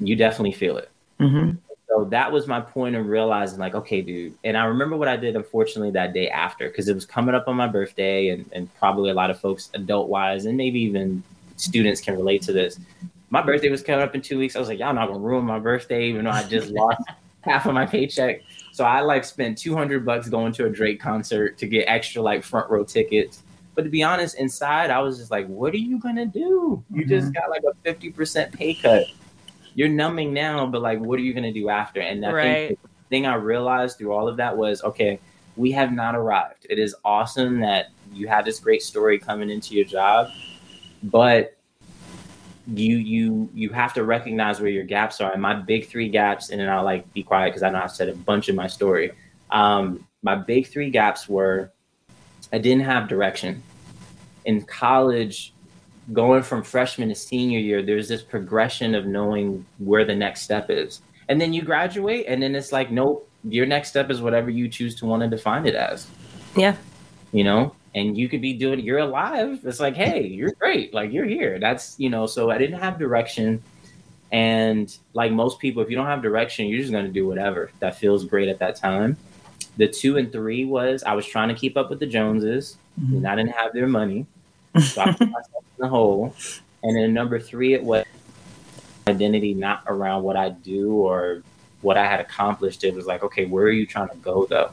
you 0.00 0.16
definitely 0.16 0.50
feel 0.52 0.78
it. 0.78 0.88
Mhm. 1.20 1.58
So 1.88 2.04
that 2.06 2.32
was 2.32 2.46
my 2.46 2.60
point 2.60 2.96
of 2.96 3.06
realizing, 3.06 3.58
like, 3.58 3.74
okay, 3.74 4.00
dude. 4.00 4.34
And 4.42 4.56
I 4.56 4.64
remember 4.64 4.96
what 4.96 5.08
I 5.08 5.16
did, 5.16 5.36
unfortunately, 5.36 5.90
that 5.92 6.12
day 6.12 6.28
after, 6.28 6.68
because 6.68 6.88
it 6.88 6.94
was 6.94 7.04
coming 7.04 7.34
up 7.34 7.46
on 7.46 7.56
my 7.56 7.68
birthday, 7.68 8.30
and, 8.30 8.48
and 8.52 8.74
probably 8.76 9.10
a 9.10 9.14
lot 9.14 9.30
of 9.30 9.38
folks, 9.38 9.70
adult 9.74 10.08
wise, 10.08 10.46
and 10.46 10.56
maybe 10.56 10.80
even 10.80 11.22
students 11.56 12.00
can 12.00 12.16
relate 12.16 12.42
to 12.42 12.52
this. 12.52 12.78
My 13.30 13.42
birthday 13.42 13.68
was 13.68 13.82
coming 13.82 14.02
up 14.02 14.14
in 14.14 14.22
two 14.22 14.38
weeks. 14.38 14.56
I 14.56 14.60
was 14.60 14.68
like, 14.68 14.78
y'all 14.78 14.94
not 14.94 15.08
gonna 15.08 15.20
ruin 15.20 15.44
my 15.44 15.58
birthday, 15.58 16.08
even 16.08 16.24
though 16.24 16.30
I 16.30 16.44
just 16.44 16.68
lost 16.70 17.02
half 17.42 17.66
of 17.66 17.74
my 17.74 17.86
paycheck. 17.86 18.42
So 18.72 18.84
I 18.84 19.00
like 19.00 19.24
spent 19.24 19.58
200 19.58 20.04
bucks 20.04 20.28
going 20.28 20.52
to 20.54 20.66
a 20.66 20.70
Drake 20.70 21.00
concert 21.00 21.58
to 21.58 21.66
get 21.66 21.84
extra 21.86 22.22
like 22.22 22.42
front 22.42 22.70
row 22.70 22.84
tickets. 22.84 23.42
But 23.74 23.82
to 23.82 23.90
be 23.90 24.02
honest, 24.02 24.36
inside 24.36 24.90
I 24.90 25.00
was 25.00 25.18
just 25.18 25.30
like, 25.30 25.46
what 25.46 25.74
are 25.74 25.78
you 25.78 25.98
gonna 25.98 26.26
do? 26.26 26.82
You 26.90 27.02
mm-hmm. 27.02 27.08
just 27.08 27.34
got 27.34 27.50
like 27.50 27.62
a 27.62 27.88
50% 27.88 28.52
pay 28.52 28.74
cut 28.74 29.06
you're 29.74 29.88
numbing 29.88 30.32
now, 30.32 30.66
but 30.66 30.82
like, 30.82 31.00
what 31.00 31.18
are 31.18 31.22
you 31.22 31.32
going 31.32 31.44
to 31.44 31.52
do 31.52 31.68
after? 31.68 32.00
And 32.00 32.24
I 32.24 32.32
right. 32.32 32.68
think 32.68 32.82
the 32.82 32.88
thing 33.10 33.26
I 33.26 33.34
realized 33.34 33.98
through 33.98 34.12
all 34.12 34.28
of 34.28 34.36
that 34.36 34.56
was, 34.56 34.82
okay, 34.82 35.18
we 35.56 35.72
have 35.72 35.92
not 35.92 36.14
arrived. 36.14 36.66
It 36.68 36.78
is 36.78 36.94
awesome 37.04 37.60
that 37.60 37.90
you 38.12 38.28
have 38.28 38.44
this 38.44 38.60
great 38.60 38.82
story 38.82 39.18
coming 39.18 39.50
into 39.50 39.74
your 39.74 39.84
job, 39.84 40.28
but 41.02 41.56
you 42.66 42.96
you 42.96 43.50
you 43.52 43.68
have 43.70 43.92
to 43.92 44.04
recognize 44.04 44.60
where 44.60 44.70
your 44.70 44.84
gaps 44.84 45.20
are. 45.20 45.32
And 45.32 45.42
my 45.42 45.54
big 45.54 45.86
three 45.88 46.08
gaps, 46.08 46.50
and 46.50 46.60
then 46.60 46.68
I'll 46.68 46.84
like 46.84 47.12
be 47.12 47.22
quiet 47.22 47.50
because 47.50 47.62
I 47.62 47.70
know 47.70 47.80
I've 47.80 47.90
said 47.90 48.08
a 48.08 48.14
bunch 48.14 48.48
of 48.48 48.54
my 48.54 48.66
story. 48.66 49.12
Um, 49.50 50.06
my 50.22 50.34
big 50.34 50.66
three 50.66 50.90
gaps 50.90 51.28
were 51.28 51.72
I 52.52 52.58
didn't 52.58 52.84
have 52.84 53.08
direction. 53.08 53.62
In 54.44 54.62
college, 54.62 55.53
going 56.12 56.42
from 56.42 56.62
freshman 56.62 57.08
to 57.08 57.14
senior 57.14 57.58
year, 57.58 57.82
there's 57.82 58.08
this 58.08 58.22
progression 58.22 58.94
of 58.94 59.06
knowing 59.06 59.64
where 59.78 60.04
the 60.04 60.14
next 60.14 60.42
step 60.42 60.66
is. 60.68 61.00
And 61.28 61.40
then 61.40 61.52
you 61.52 61.62
graduate, 61.62 62.26
and 62.28 62.42
then 62.42 62.54
it's 62.54 62.72
like, 62.72 62.90
nope, 62.90 63.28
your 63.48 63.66
next 63.66 63.88
step 63.88 64.10
is 64.10 64.20
whatever 64.20 64.50
you 64.50 64.68
choose 64.68 64.94
to 64.96 65.06
want 65.06 65.22
to 65.22 65.28
define 65.28 65.66
it 65.66 65.74
as. 65.74 66.06
Yeah. 66.56 66.76
You 67.32 67.44
know, 67.44 67.74
and 67.94 68.16
you 68.16 68.28
could 68.28 68.42
be 68.42 68.52
doing, 68.52 68.80
you're 68.80 68.98
alive. 68.98 69.60
It's 69.64 69.80
like, 69.80 69.96
hey, 69.96 70.26
you're 70.26 70.52
great. 70.52 70.92
Like, 70.92 71.12
you're 71.12 71.24
here. 71.24 71.58
That's, 71.58 71.98
you 71.98 72.10
know, 72.10 72.26
so 72.26 72.50
I 72.50 72.58
didn't 72.58 72.78
have 72.78 72.98
direction. 72.98 73.62
And 74.32 74.96
like 75.12 75.32
most 75.32 75.58
people, 75.60 75.82
if 75.82 75.90
you 75.90 75.96
don't 75.96 76.06
have 76.06 76.22
direction, 76.22 76.66
you're 76.66 76.80
just 76.80 76.92
going 76.92 77.06
to 77.06 77.12
do 77.12 77.26
whatever 77.26 77.70
that 77.80 77.96
feels 77.96 78.24
great 78.24 78.48
at 78.48 78.58
that 78.58 78.76
time. 78.76 79.16
The 79.76 79.88
two 79.88 80.16
and 80.16 80.30
three 80.30 80.64
was 80.64 81.02
I 81.04 81.14
was 81.14 81.26
trying 81.26 81.48
to 81.48 81.54
keep 81.54 81.76
up 81.76 81.90
with 81.90 82.00
the 82.00 82.06
Joneses, 82.06 82.76
mm-hmm. 83.00 83.16
and 83.16 83.26
I 83.26 83.34
didn't 83.36 83.52
have 83.52 83.72
their 83.72 83.86
money. 83.86 84.26
Put 84.74 84.96
myself 84.96 85.64
in 85.78 85.78
the 85.78 85.88
hole. 85.88 86.34
And 86.82 86.96
then 86.96 87.14
number 87.14 87.40
three, 87.40 87.74
it 87.74 87.82
was 87.82 88.04
identity 89.08 89.54
not 89.54 89.84
around 89.86 90.22
what 90.22 90.36
I 90.36 90.50
do 90.50 90.92
or 90.92 91.42
what 91.80 91.96
I 91.96 92.06
had 92.06 92.20
accomplished. 92.20 92.84
It 92.84 92.94
was 92.94 93.06
like, 93.06 93.22
okay, 93.22 93.46
where 93.46 93.64
are 93.64 93.70
you 93.70 93.86
trying 93.86 94.08
to 94.08 94.16
go 94.16 94.46
though? 94.46 94.70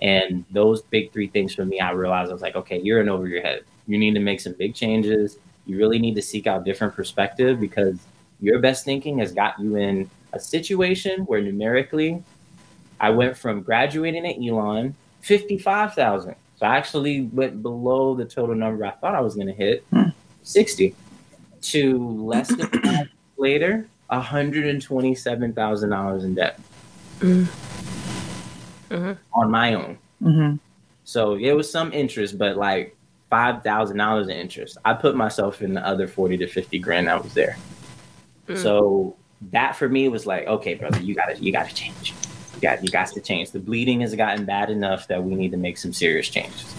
And 0.00 0.44
those 0.50 0.82
big 0.82 1.12
three 1.12 1.28
things 1.28 1.54
for 1.54 1.64
me, 1.64 1.80
I 1.80 1.92
realized 1.92 2.30
I 2.30 2.32
was 2.32 2.42
like, 2.42 2.56
okay, 2.56 2.80
you're 2.80 3.00
in 3.00 3.08
over 3.08 3.26
your 3.26 3.42
head. 3.42 3.64
You 3.86 3.98
need 3.98 4.14
to 4.14 4.20
make 4.20 4.40
some 4.40 4.52
big 4.54 4.74
changes. 4.74 5.38
You 5.66 5.78
really 5.78 5.98
need 5.98 6.16
to 6.16 6.22
seek 6.22 6.46
out 6.46 6.64
different 6.64 6.94
perspective 6.94 7.60
because 7.60 7.98
your 8.40 8.58
best 8.58 8.84
thinking 8.84 9.18
has 9.18 9.32
got 9.32 9.58
you 9.60 9.76
in 9.76 10.10
a 10.32 10.40
situation 10.40 11.20
where 11.26 11.40
numerically, 11.40 12.22
I 12.98 13.10
went 13.10 13.36
from 13.36 13.62
graduating 13.62 14.26
at 14.26 14.36
Elon, 14.44 14.94
55,000 15.20 16.34
so 16.62 16.68
I 16.68 16.76
actually 16.76 17.22
went 17.22 17.60
below 17.60 18.14
the 18.14 18.24
total 18.24 18.54
number 18.54 18.86
I 18.86 18.92
thought 18.92 19.16
I 19.16 19.20
was 19.20 19.34
going 19.34 19.48
to 19.48 19.52
hit, 19.52 19.84
hmm. 19.90 20.10
60, 20.44 20.94
to 21.60 22.22
less 22.22 22.54
than 22.54 22.68
five 22.68 23.08
later, 23.36 23.88
$127,000 24.12 26.22
in 26.22 26.34
debt 26.36 26.60
mm. 27.18 27.46
hmm 28.92 29.12
on 29.32 29.50
my 29.50 29.74
own. 29.74 29.98
Mm-hmm. 30.22 30.54
So 31.02 31.34
it 31.34 31.50
was 31.50 31.68
some 31.68 31.92
interest, 31.92 32.38
but 32.38 32.56
like 32.56 32.96
$5,000 33.32 34.22
in 34.22 34.30
interest. 34.30 34.78
I 34.84 34.94
put 34.94 35.16
myself 35.16 35.62
in 35.62 35.74
the 35.74 35.84
other 35.84 36.06
40 36.06 36.36
to 36.36 36.46
50 36.46 36.78
grand 36.78 37.08
that 37.08 37.24
was 37.24 37.34
there. 37.34 37.56
Mm. 38.46 38.56
So 38.56 39.16
that 39.50 39.74
for 39.74 39.88
me 39.88 40.08
was 40.08 40.26
like, 40.26 40.46
okay, 40.46 40.74
brother, 40.74 41.00
you 41.00 41.16
gotta, 41.16 41.36
you 41.42 41.50
gotta 41.50 41.74
change 41.74 42.14
got 42.62 42.82
you 42.82 42.90
got 42.90 43.08
to 43.08 43.20
change. 43.20 43.50
The 43.50 43.58
bleeding 43.58 44.00
has 44.00 44.14
gotten 44.14 44.46
bad 44.46 44.70
enough 44.70 45.08
that 45.08 45.22
we 45.22 45.34
need 45.34 45.50
to 45.50 45.58
make 45.58 45.76
some 45.76 45.92
serious 45.92 46.28
changes. 46.28 46.74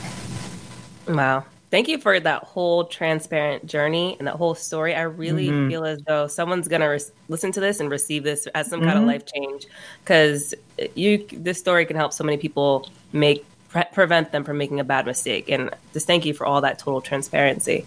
Wow. 1.07 1.45
Thank 1.69 1.87
you 1.87 1.97
for 1.97 2.19
that 2.19 2.43
whole 2.43 2.85
transparent 2.85 3.65
journey 3.65 4.15
and 4.19 4.27
that 4.27 4.35
whole 4.35 4.53
story. 4.53 4.93
I 4.93 5.01
really 5.01 5.47
mm-hmm. 5.47 5.69
feel 5.69 5.85
as 5.85 5.99
though 6.03 6.27
someone's 6.27 6.67
gonna 6.67 6.89
re- 6.89 6.99
listen 7.29 7.51
to 7.51 7.59
this 7.59 7.79
and 7.79 7.89
receive 7.89 8.23
this 8.23 8.45
as 8.53 8.69
some 8.69 8.79
mm-hmm. 8.79 8.89
kind 8.89 8.99
of 8.99 9.05
life 9.05 9.25
change, 9.25 9.65
because 10.03 10.53
you 10.95 11.27
this 11.31 11.57
story 11.57 11.85
can 11.85 11.95
help 11.95 12.13
so 12.13 12.23
many 12.23 12.37
people 12.37 12.87
make 13.11 13.43
pre- 13.69 13.85
prevent 13.91 14.31
them 14.31 14.43
from 14.43 14.59
making 14.59 14.79
a 14.79 14.83
bad 14.83 15.07
mistake. 15.07 15.49
And 15.49 15.71
just 15.93 16.05
thank 16.05 16.25
you 16.25 16.33
for 16.35 16.45
all 16.45 16.61
that 16.61 16.77
total 16.77 17.01
transparency. 17.01 17.85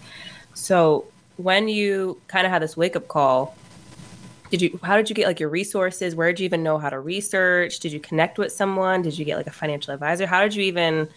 So 0.53 1.05
when 1.37 1.69
you 1.69 2.19
kind 2.27 2.45
of 2.45 2.51
had 2.51 2.61
this 2.61 2.75
wake 2.75 2.97
up 2.97 3.07
call, 3.07 3.55
did 4.49 4.61
you 4.61 4.79
how 4.83 4.97
did 4.97 5.09
you 5.09 5.15
get 5.15 5.27
like 5.27 5.39
your 5.39 5.49
resources? 5.49 6.15
Where 6.15 6.31
did 6.31 6.39
you 6.39 6.45
even 6.45 6.63
know 6.63 6.77
how 6.77 6.89
to 6.89 6.99
research? 6.99 7.79
Did 7.79 7.91
you 7.91 7.99
connect 7.99 8.37
with 8.37 8.51
someone? 8.51 9.01
Did 9.01 9.17
you 9.17 9.25
get 9.25 9.37
like 9.37 9.47
a 9.47 9.51
financial 9.51 9.93
advisor? 9.93 10.25
How 10.25 10.41
did 10.41 10.55
you 10.55 10.63
even 10.63 11.09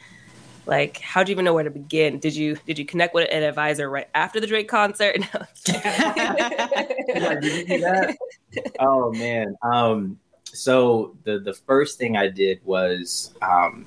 like 0.67 0.99
how 1.01 1.23
did 1.23 1.29
you 1.29 1.33
even 1.33 1.45
know 1.45 1.55
where 1.55 1.65
to 1.65 1.71
begin? 1.71 2.19
Did 2.19 2.35
you 2.35 2.57
did 2.67 2.79
you 2.79 2.85
connect 2.85 3.15
with 3.15 3.29
an 3.31 3.43
advisor 3.43 3.89
right 3.89 4.09
after 4.15 4.41
the 4.41 4.47
drake 4.47 4.69
concert? 4.69 5.19
No. 7.69 8.13
oh 8.81 9.13
man. 9.13 9.57
Um 9.63 10.19
so 10.53 11.17
the 11.25 11.39
the 11.39 11.53
first 11.53 11.99
thing 11.99 12.17
i 12.17 12.29
did 12.29 12.61
was 12.65 13.35
um 13.43 13.87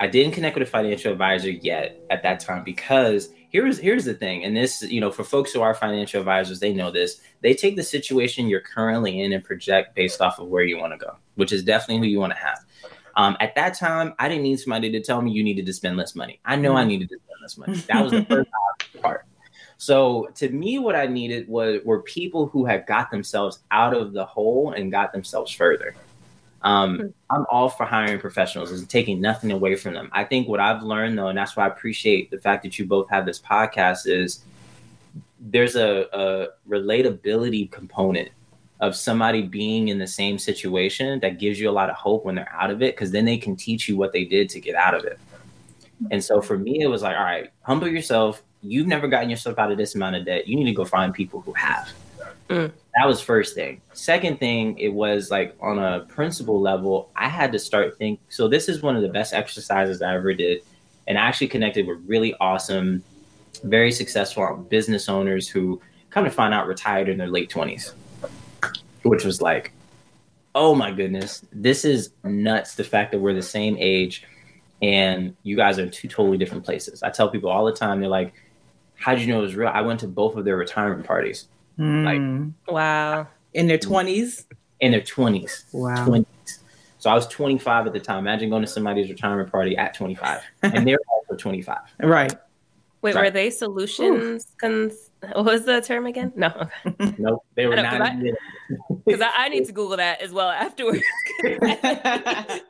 i 0.00 0.06
didn't 0.06 0.32
connect 0.32 0.56
with 0.56 0.66
a 0.66 0.70
financial 0.70 1.12
advisor 1.12 1.50
yet 1.50 2.00
at 2.10 2.22
that 2.22 2.40
time 2.40 2.62
because 2.64 3.30
here's 3.50 3.78
here's 3.78 4.04
the 4.04 4.14
thing 4.14 4.44
and 4.44 4.56
this 4.56 4.82
you 4.82 5.00
know 5.00 5.10
for 5.10 5.24
folks 5.24 5.52
who 5.52 5.60
are 5.60 5.74
financial 5.74 6.20
advisors 6.20 6.60
they 6.60 6.72
know 6.72 6.90
this. 6.90 7.20
They 7.40 7.54
take 7.54 7.76
the 7.76 7.82
situation 7.82 8.48
you're 8.48 8.60
currently 8.60 9.20
in 9.20 9.32
and 9.32 9.44
project 9.44 9.94
based 9.94 10.20
off 10.20 10.38
of 10.38 10.48
where 10.48 10.64
you 10.64 10.78
want 10.78 10.92
to 10.92 10.98
go 10.98 11.16
which 11.36 11.52
is 11.52 11.62
definitely 11.62 12.06
who 12.06 12.12
you 12.12 12.18
want 12.18 12.32
to 12.32 12.38
have. 12.38 12.58
Um, 13.16 13.36
at 13.40 13.54
that 13.54 13.74
time 13.74 14.14
i 14.18 14.28
didn't 14.28 14.44
need 14.44 14.60
somebody 14.60 14.90
to 14.92 15.00
tell 15.00 15.22
me 15.22 15.32
you 15.32 15.42
needed 15.42 15.66
to 15.66 15.72
spend 15.72 15.96
less 15.96 16.14
money. 16.14 16.40
I 16.44 16.56
know 16.56 16.76
i 16.76 16.80
mm-hmm. 16.80 16.88
needed 16.88 17.08
to 17.10 17.16
spend 17.16 17.38
less 17.42 17.58
money. 17.58 17.78
That 17.88 18.02
was 18.02 18.12
the 18.12 18.24
first 18.28 18.50
part. 19.02 19.24
So 19.76 20.28
to 20.36 20.48
me 20.50 20.78
what 20.78 20.96
i 20.96 21.06
needed 21.06 21.48
was 21.48 21.80
were 21.84 22.02
people 22.02 22.46
who 22.46 22.64
had 22.64 22.86
got 22.86 23.10
themselves 23.10 23.60
out 23.70 23.94
of 23.94 24.12
the 24.12 24.24
hole 24.24 24.72
and 24.72 24.90
got 24.90 25.12
themselves 25.12 25.52
further 25.52 25.94
um, 26.62 26.98
hmm. 26.98 27.06
I'm 27.30 27.46
all 27.50 27.68
for 27.68 27.84
hiring 27.86 28.18
professionals 28.18 28.72
and 28.72 28.88
taking 28.88 29.20
nothing 29.20 29.52
away 29.52 29.76
from 29.76 29.94
them. 29.94 30.08
I 30.12 30.24
think 30.24 30.48
what 30.48 30.60
I've 30.60 30.82
learned 30.82 31.18
though, 31.18 31.28
and 31.28 31.38
that's 31.38 31.56
why 31.56 31.64
I 31.64 31.68
appreciate 31.68 32.30
the 32.30 32.38
fact 32.38 32.62
that 32.62 32.78
you 32.78 32.86
both 32.86 33.08
have 33.10 33.26
this 33.26 33.40
podcast, 33.40 34.06
is 34.06 34.44
there's 35.40 35.76
a, 35.76 36.06
a 36.12 36.48
relatability 36.68 37.70
component 37.70 38.30
of 38.80 38.94
somebody 38.94 39.42
being 39.42 39.88
in 39.88 39.98
the 39.98 40.06
same 40.06 40.38
situation 40.38 41.20
that 41.20 41.38
gives 41.38 41.58
you 41.58 41.68
a 41.68 41.72
lot 41.72 41.90
of 41.90 41.96
hope 41.96 42.24
when 42.24 42.34
they're 42.34 42.52
out 42.52 42.70
of 42.70 42.82
it, 42.82 42.94
because 42.94 43.10
then 43.10 43.24
they 43.24 43.36
can 43.36 43.56
teach 43.56 43.88
you 43.88 43.96
what 43.96 44.12
they 44.12 44.24
did 44.24 44.48
to 44.48 44.60
get 44.60 44.74
out 44.74 44.94
of 44.94 45.04
it. 45.04 45.18
And 46.10 46.22
so 46.22 46.40
for 46.40 46.56
me, 46.56 46.80
it 46.80 46.86
was 46.86 47.02
like, 47.02 47.16
all 47.16 47.24
right, 47.24 47.50
humble 47.62 47.88
yourself. 47.88 48.42
You've 48.62 48.86
never 48.86 49.08
gotten 49.08 49.30
yourself 49.30 49.58
out 49.58 49.72
of 49.72 49.78
this 49.78 49.96
amount 49.96 50.16
of 50.16 50.24
debt. 50.24 50.46
You 50.46 50.56
need 50.56 50.66
to 50.66 50.72
go 50.72 50.84
find 50.84 51.12
people 51.12 51.40
who 51.40 51.52
have. 51.54 51.90
Mm. 52.48 52.72
That 52.96 53.06
was 53.06 53.20
first 53.20 53.54
thing. 53.54 53.80
Second 53.92 54.40
thing, 54.40 54.78
it 54.78 54.88
was 54.88 55.30
like 55.30 55.54
on 55.60 55.78
a 55.78 56.00
principle 56.06 56.60
level, 56.60 57.10
I 57.14 57.28
had 57.28 57.52
to 57.52 57.58
start 57.58 57.96
think. 57.98 58.20
So 58.28 58.48
this 58.48 58.68
is 58.68 58.82
one 58.82 58.96
of 58.96 59.02
the 59.02 59.08
best 59.08 59.34
exercises 59.34 60.00
I 60.02 60.14
ever 60.14 60.32
did, 60.34 60.62
and 61.06 61.18
I 61.18 61.22
actually 61.22 61.48
connected 61.48 61.86
with 61.86 61.98
really 62.06 62.34
awesome, 62.40 63.02
very 63.64 63.92
successful 63.92 64.56
business 64.68 65.08
owners 65.08 65.48
who 65.48 65.80
come 66.10 66.24
to 66.24 66.30
find 66.30 66.54
out 66.54 66.66
retired 66.66 67.08
in 67.08 67.18
their 67.18 67.28
late 67.28 67.50
twenties, 67.50 67.92
which 69.02 69.24
was 69.24 69.42
like, 69.42 69.72
oh 70.54 70.74
my 70.74 70.90
goodness, 70.90 71.44
this 71.52 71.84
is 71.84 72.10
nuts. 72.24 72.74
The 72.74 72.84
fact 72.84 73.12
that 73.12 73.20
we're 73.20 73.34
the 73.34 73.42
same 73.42 73.76
age, 73.78 74.24
and 74.80 75.36
you 75.42 75.54
guys 75.54 75.78
are 75.78 75.82
in 75.82 75.90
two 75.90 76.08
totally 76.08 76.38
different 76.38 76.64
places. 76.64 77.02
I 77.02 77.10
tell 77.10 77.28
people 77.28 77.50
all 77.50 77.66
the 77.66 77.72
time, 77.72 78.00
they're 78.00 78.08
like, 78.08 78.32
"How'd 78.96 79.20
you 79.20 79.26
know 79.26 79.40
it 79.40 79.42
was 79.42 79.54
real?" 79.54 79.68
I 79.68 79.82
went 79.82 80.00
to 80.00 80.08
both 80.08 80.34
of 80.36 80.46
their 80.46 80.56
retirement 80.56 81.06
parties 81.06 81.46
Mm. 81.78 82.52
Like 82.66 82.74
wow. 82.74 83.26
In 83.54 83.66
their 83.66 83.78
twenties? 83.78 84.46
In 84.80 84.92
their 84.92 85.02
twenties. 85.02 85.64
Wow. 85.72 86.06
20s. 86.06 86.26
So 86.98 87.10
I 87.10 87.14
was 87.14 87.28
25 87.28 87.86
at 87.86 87.92
the 87.92 88.00
time. 88.00 88.18
Imagine 88.18 88.50
going 88.50 88.62
to 88.62 88.68
somebody's 88.68 89.08
retirement 89.08 89.52
party 89.52 89.76
at 89.76 89.94
25. 89.94 90.42
and 90.62 90.86
they're 90.86 90.98
also 91.08 91.36
25. 91.36 91.78
Right. 92.00 92.34
Wait, 93.00 93.14
were 93.14 93.30
they 93.30 93.50
solutions? 93.50 94.44
Cons- 94.60 95.10
what 95.20 95.44
was 95.44 95.64
the 95.64 95.80
term 95.80 96.06
again? 96.06 96.32
No. 96.34 96.68
Okay. 96.84 97.14
nope. 97.18 97.44
They 97.54 97.66
were 97.66 97.76
not. 97.76 98.16
Because 99.06 99.20
I, 99.24 99.30
I, 99.36 99.48
need 99.48 99.66
to 99.66 99.72
Google 99.72 99.96
that 99.98 100.20
as 100.20 100.32
well 100.32 100.48
afterwards. 100.48 101.04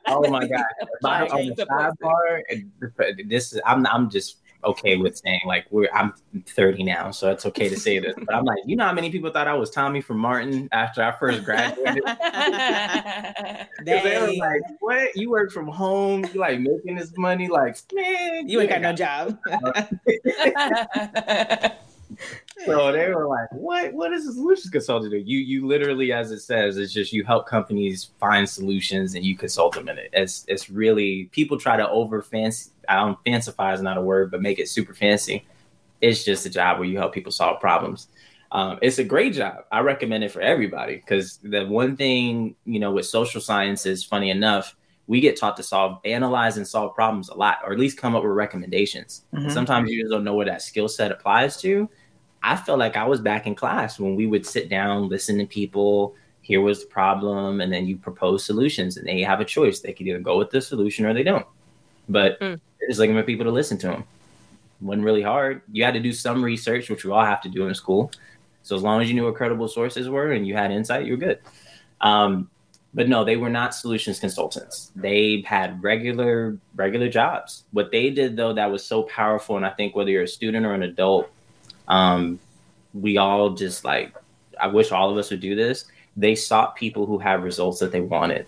oh 0.06 0.28
my 0.28 0.46
God. 0.46 0.64
My, 1.00 1.26
on 1.28 1.46
the 1.46 1.66
sidebar, 1.66 2.42
this 3.26 3.54
is, 3.54 3.60
I'm, 3.64 3.86
I'm 3.86 4.10
just 4.10 4.36
okay 4.64 4.96
with 4.96 5.16
saying 5.16 5.42
like 5.46 5.66
we're 5.70 5.88
I'm 5.94 6.12
30 6.46 6.82
now, 6.82 7.10
so 7.10 7.30
it's 7.30 7.46
okay 7.46 7.68
to 7.68 7.76
say 7.78 7.98
this. 7.98 8.14
But 8.16 8.34
I'm 8.34 8.44
like, 8.44 8.58
you 8.66 8.76
know 8.76 8.84
how 8.84 8.92
many 8.92 9.10
people 9.10 9.30
thought 9.30 9.48
I 9.48 9.54
was 9.54 9.70
Tommy 9.70 10.00
from 10.00 10.18
Martin 10.18 10.68
after 10.72 11.02
I 11.02 11.12
first 11.12 11.44
graduated? 11.44 12.02
they 13.84 14.18
were 14.20 14.34
like, 14.38 14.62
what? 14.80 15.16
You 15.16 15.30
work 15.30 15.52
from 15.52 15.68
home, 15.68 16.24
you 16.32 16.40
like 16.40 16.60
making 16.60 16.96
this 16.96 17.16
money, 17.16 17.48
like, 17.48 17.76
man, 17.92 18.48
you 18.48 18.60
ain't 18.60 18.70
got 18.70 18.80
no 18.80 18.92
job. 18.92 19.38
so 22.64 22.92
they 22.92 23.08
were 23.08 23.26
like, 23.26 23.48
"What? 23.52 23.92
What 23.92 24.12
is 24.12 24.26
a 24.26 24.32
solutions 24.32 24.70
consultant 24.70 25.12
do?" 25.12 25.18
You 25.18 25.38
you 25.38 25.66
literally, 25.66 26.12
as 26.12 26.30
it 26.30 26.40
says, 26.40 26.76
it's 26.76 26.92
just 26.92 27.12
you 27.12 27.24
help 27.24 27.46
companies 27.46 28.10
find 28.18 28.48
solutions 28.48 29.14
and 29.14 29.24
you 29.24 29.36
consult 29.36 29.74
them 29.74 29.88
in 29.88 29.98
it. 29.98 30.10
It's 30.12 30.44
it's 30.48 30.70
really 30.70 31.28
people 31.32 31.58
try 31.58 31.76
to 31.76 31.88
over 31.88 32.22
fancy. 32.22 32.70
I 32.88 32.96
don't 32.96 33.22
fancify 33.24 33.74
is 33.74 33.82
not 33.82 33.96
a 33.96 34.02
word, 34.02 34.30
but 34.30 34.42
make 34.42 34.58
it 34.58 34.68
super 34.68 34.94
fancy. 34.94 35.46
It's 36.00 36.24
just 36.24 36.46
a 36.46 36.50
job 36.50 36.78
where 36.78 36.88
you 36.88 36.96
help 36.96 37.12
people 37.12 37.32
solve 37.32 37.60
problems. 37.60 38.08
Um, 38.50 38.78
it's 38.80 38.98
a 38.98 39.04
great 39.04 39.34
job. 39.34 39.64
I 39.70 39.80
recommend 39.80 40.24
it 40.24 40.32
for 40.32 40.40
everybody 40.40 40.96
because 40.96 41.38
the 41.42 41.66
one 41.66 41.96
thing 41.96 42.56
you 42.64 42.80
know 42.80 42.92
with 42.92 43.06
social 43.06 43.40
sciences, 43.40 44.04
funny 44.04 44.30
enough, 44.30 44.74
we 45.06 45.20
get 45.20 45.38
taught 45.38 45.56
to 45.56 45.62
solve, 45.62 45.98
analyze, 46.04 46.56
and 46.56 46.66
solve 46.66 46.94
problems 46.94 47.28
a 47.28 47.34
lot, 47.34 47.58
or 47.64 47.72
at 47.72 47.78
least 47.78 47.98
come 47.98 48.14
up 48.14 48.22
with 48.22 48.32
recommendations. 48.32 49.24
Mm-hmm. 49.34 49.50
Sometimes 49.50 49.90
you 49.90 50.02
just 50.02 50.12
don't 50.12 50.24
know 50.24 50.34
where 50.34 50.46
that 50.46 50.62
skill 50.62 50.88
set 50.88 51.10
applies 51.10 51.56
to. 51.62 51.88
I 52.42 52.56
felt 52.56 52.78
like 52.78 52.96
I 52.96 53.04
was 53.04 53.20
back 53.20 53.46
in 53.46 53.54
class 53.54 53.98
when 53.98 54.14
we 54.14 54.26
would 54.26 54.46
sit 54.46 54.68
down, 54.68 55.08
listen 55.08 55.38
to 55.38 55.46
people, 55.46 56.14
here 56.40 56.60
was 56.60 56.80
the 56.80 56.86
problem, 56.86 57.60
and 57.60 57.72
then 57.72 57.86
you 57.86 57.96
propose 57.96 58.44
solutions, 58.44 58.96
and 58.96 59.06
they 59.06 59.20
have 59.20 59.40
a 59.40 59.44
choice. 59.44 59.80
They 59.80 59.92
could 59.92 60.06
either 60.06 60.18
go 60.18 60.38
with 60.38 60.50
the 60.50 60.62
solution 60.62 61.04
or 61.04 61.12
they 61.12 61.22
don't. 61.22 61.46
But 62.08 62.40
mm. 62.40 62.58
it's 62.80 62.98
looking 62.98 63.16
for 63.16 63.22
people 63.22 63.44
to 63.44 63.50
listen 63.50 63.76
to 63.78 63.88
them. 63.88 64.00
It 64.00 64.84
wasn't 64.84 65.04
really 65.04 65.22
hard. 65.22 65.62
You 65.72 65.84
had 65.84 65.94
to 65.94 66.00
do 66.00 66.12
some 66.12 66.42
research, 66.42 66.88
which 66.88 67.04
we 67.04 67.10
all 67.10 67.24
have 67.24 67.42
to 67.42 67.48
do 67.48 67.66
in 67.66 67.74
school. 67.74 68.10
So 68.62 68.76
as 68.76 68.82
long 68.82 69.02
as 69.02 69.08
you 69.08 69.14
knew 69.14 69.24
what 69.24 69.34
credible 69.34 69.68
sources 69.68 70.08
were 70.08 70.32
and 70.32 70.46
you 70.46 70.54
had 70.54 70.70
insight, 70.70 71.04
you 71.04 71.12
were 71.12 71.18
good. 71.18 71.38
Um, 72.00 72.48
but 72.94 73.08
no, 73.08 73.24
they 73.24 73.36
were 73.36 73.50
not 73.50 73.74
solutions 73.74 74.18
consultants. 74.18 74.90
They 74.96 75.42
had 75.46 75.82
regular 75.82 76.56
regular 76.74 77.08
jobs. 77.08 77.64
What 77.72 77.90
they 77.90 78.10
did 78.10 78.36
though 78.36 78.54
that 78.54 78.70
was 78.70 78.84
so 78.84 79.02
powerful, 79.02 79.56
and 79.56 79.66
I 79.66 79.70
think 79.70 79.94
whether 79.94 80.10
you're 80.10 80.22
a 80.22 80.28
student 80.28 80.64
or 80.64 80.74
an 80.74 80.82
adult, 80.82 81.30
um, 81.88 82.38
we 82.94 83.16
all 83.16 83.50
just 83.50 83.84
like, 83.84 84.14
I 84.60 84.66
wish 84.66 84.92
all 84.92 85.10
of 85.10 85.16
us 85.16 85.30
would 85.30 85.40
do 85.40 85.54
this. 85.54 85.86
They 86.16 86.34
sought 86.34 86.76
people 86.76 87.06
who 87.06 87.18
had 87.18 87.42
results 87.42 87.78
that 87.80 87.92
they 87.92 88.00
wanted. 88.00 88.46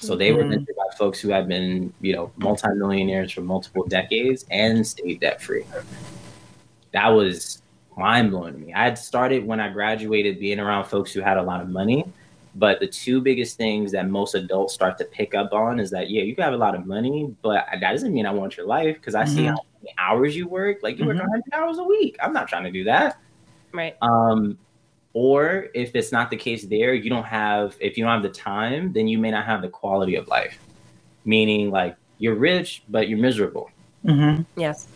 So 0.00 0.16
they 0.16 0.30
mm-hmm. 0.30 0.50
were 0.50 0.56
mentored 0.56 0.76
by 0.76 0.96
folks 0.96 1.20
who 1.20 1.28
had 1.30 1.48
been, 1.48 1.92
you 2.00 2.14
know, 2.14 2.32
multimillionaires 2.36 3.32
for 3.32 3.42
multiple 3.42 3.84
decades 3.86 4.44
and 4.50 4.84
stayed 4.86 5.20
debt 5.20 5.40
free. 5.40 5.64
That 6.92 7.08
was 7.08 7.62
mind 7.96 8.30
blowing 8.30 8.54
to 8.54 8.58
me. 8.58 8.72
I 8.72 8.84
had 8.84 8.98
started 8.98 9.46
when 9.46 9.60
I 9.60 9.68
graduated 9.68 10.40
being 10.40 10.58
around 10.58 10.86
folks 10.86 11.12
who 11.12 11.20
had 11.20 11.38
a 11.38 11.42
lot 11.42 11.60
of 11.60 11.68
money. 11.68 12.04
But 12.54 12.80
the 12.80 12.86
two 12.86 13.20
biggest 13.22 13.56
things 13.56 13.92
that 13.92 14.10
most 14.10 14.34
adults 14.34 14.74
start 14.74 14.98
to 14.98 15.04
pick 15.04 15.34
up 15.34 15.52
on 15.52 15.80
is 15.80 15.90
that, 15.90 16.10
yeah, 16.10 16.22
you 16.22 16.34
can 16.34 16.44
have 16.44 16.52
a 16.52 16.58
lot 16.58 16.74
of 16.74 16.84
money, 16.84 17.34
but 17.40 17.66
that 17.72 17.80
doesn't 17.80 18.12
mean 18.12 18.26
I 18.26 18.32
want 18.32 18.58
your 18.58 18.66
life 18.66 18.96
because 18.96 19.14
I 19.14 19.24
mm-hmm. 19.24 19.34
see 19.34 19.44
how 19.44 19.58
hours 19.98 20.36
you 20.36 20.48
work. 20.48 20.78
Like 20.82 20.98
you 20.98 21.04
mm-hmm. 21.04 21.18
work 21.18 21.28
100 21.28 21.52
hours 21.52 21.78
a 21.78 21.84
week. 21.84 22.16
I'm 22.20 22.32
not 22.32 22.48
trying 22.48 22.64
to 22.64 22.70
do 22.70 22.84
that. 22.84 23.20
Right. 23.72 23.96
Um, 24.02 24.58
or 25.14 25.68
if 25.74 25.94
it's 25.94 26.12
not 26.12 26.30
the 26.30 26.36
case 26.36 26.64
there, 26.64 26.94
you 26.94 27.10
don't 27.10 27.24
have, 27.24 27.76
if 27.80 27.98
you 27.98 28.04
don't 28.04 28.12
have 28.12 28.22
the 28.22 28.30
time, 28.30 28.92
then 28.92 29.08
you 29.08 29.18
may 29.18 29.30
not 29.30 29.44
have 29.44 29.62
the 29.62 29.68
quality 29.68 30.14
of 30.14 30.28
life. 30.28 30.58
Meaning, 31.24 31.70
like, 31.70 31.96
you're 32.18 32.34
rich, 32.34 32.82
but 32.88 33.08
you're 33.08 33.18
miserable. 33.18 33.70
Mm-hmm. 34.04 34.42
Yes. 34.58 34.88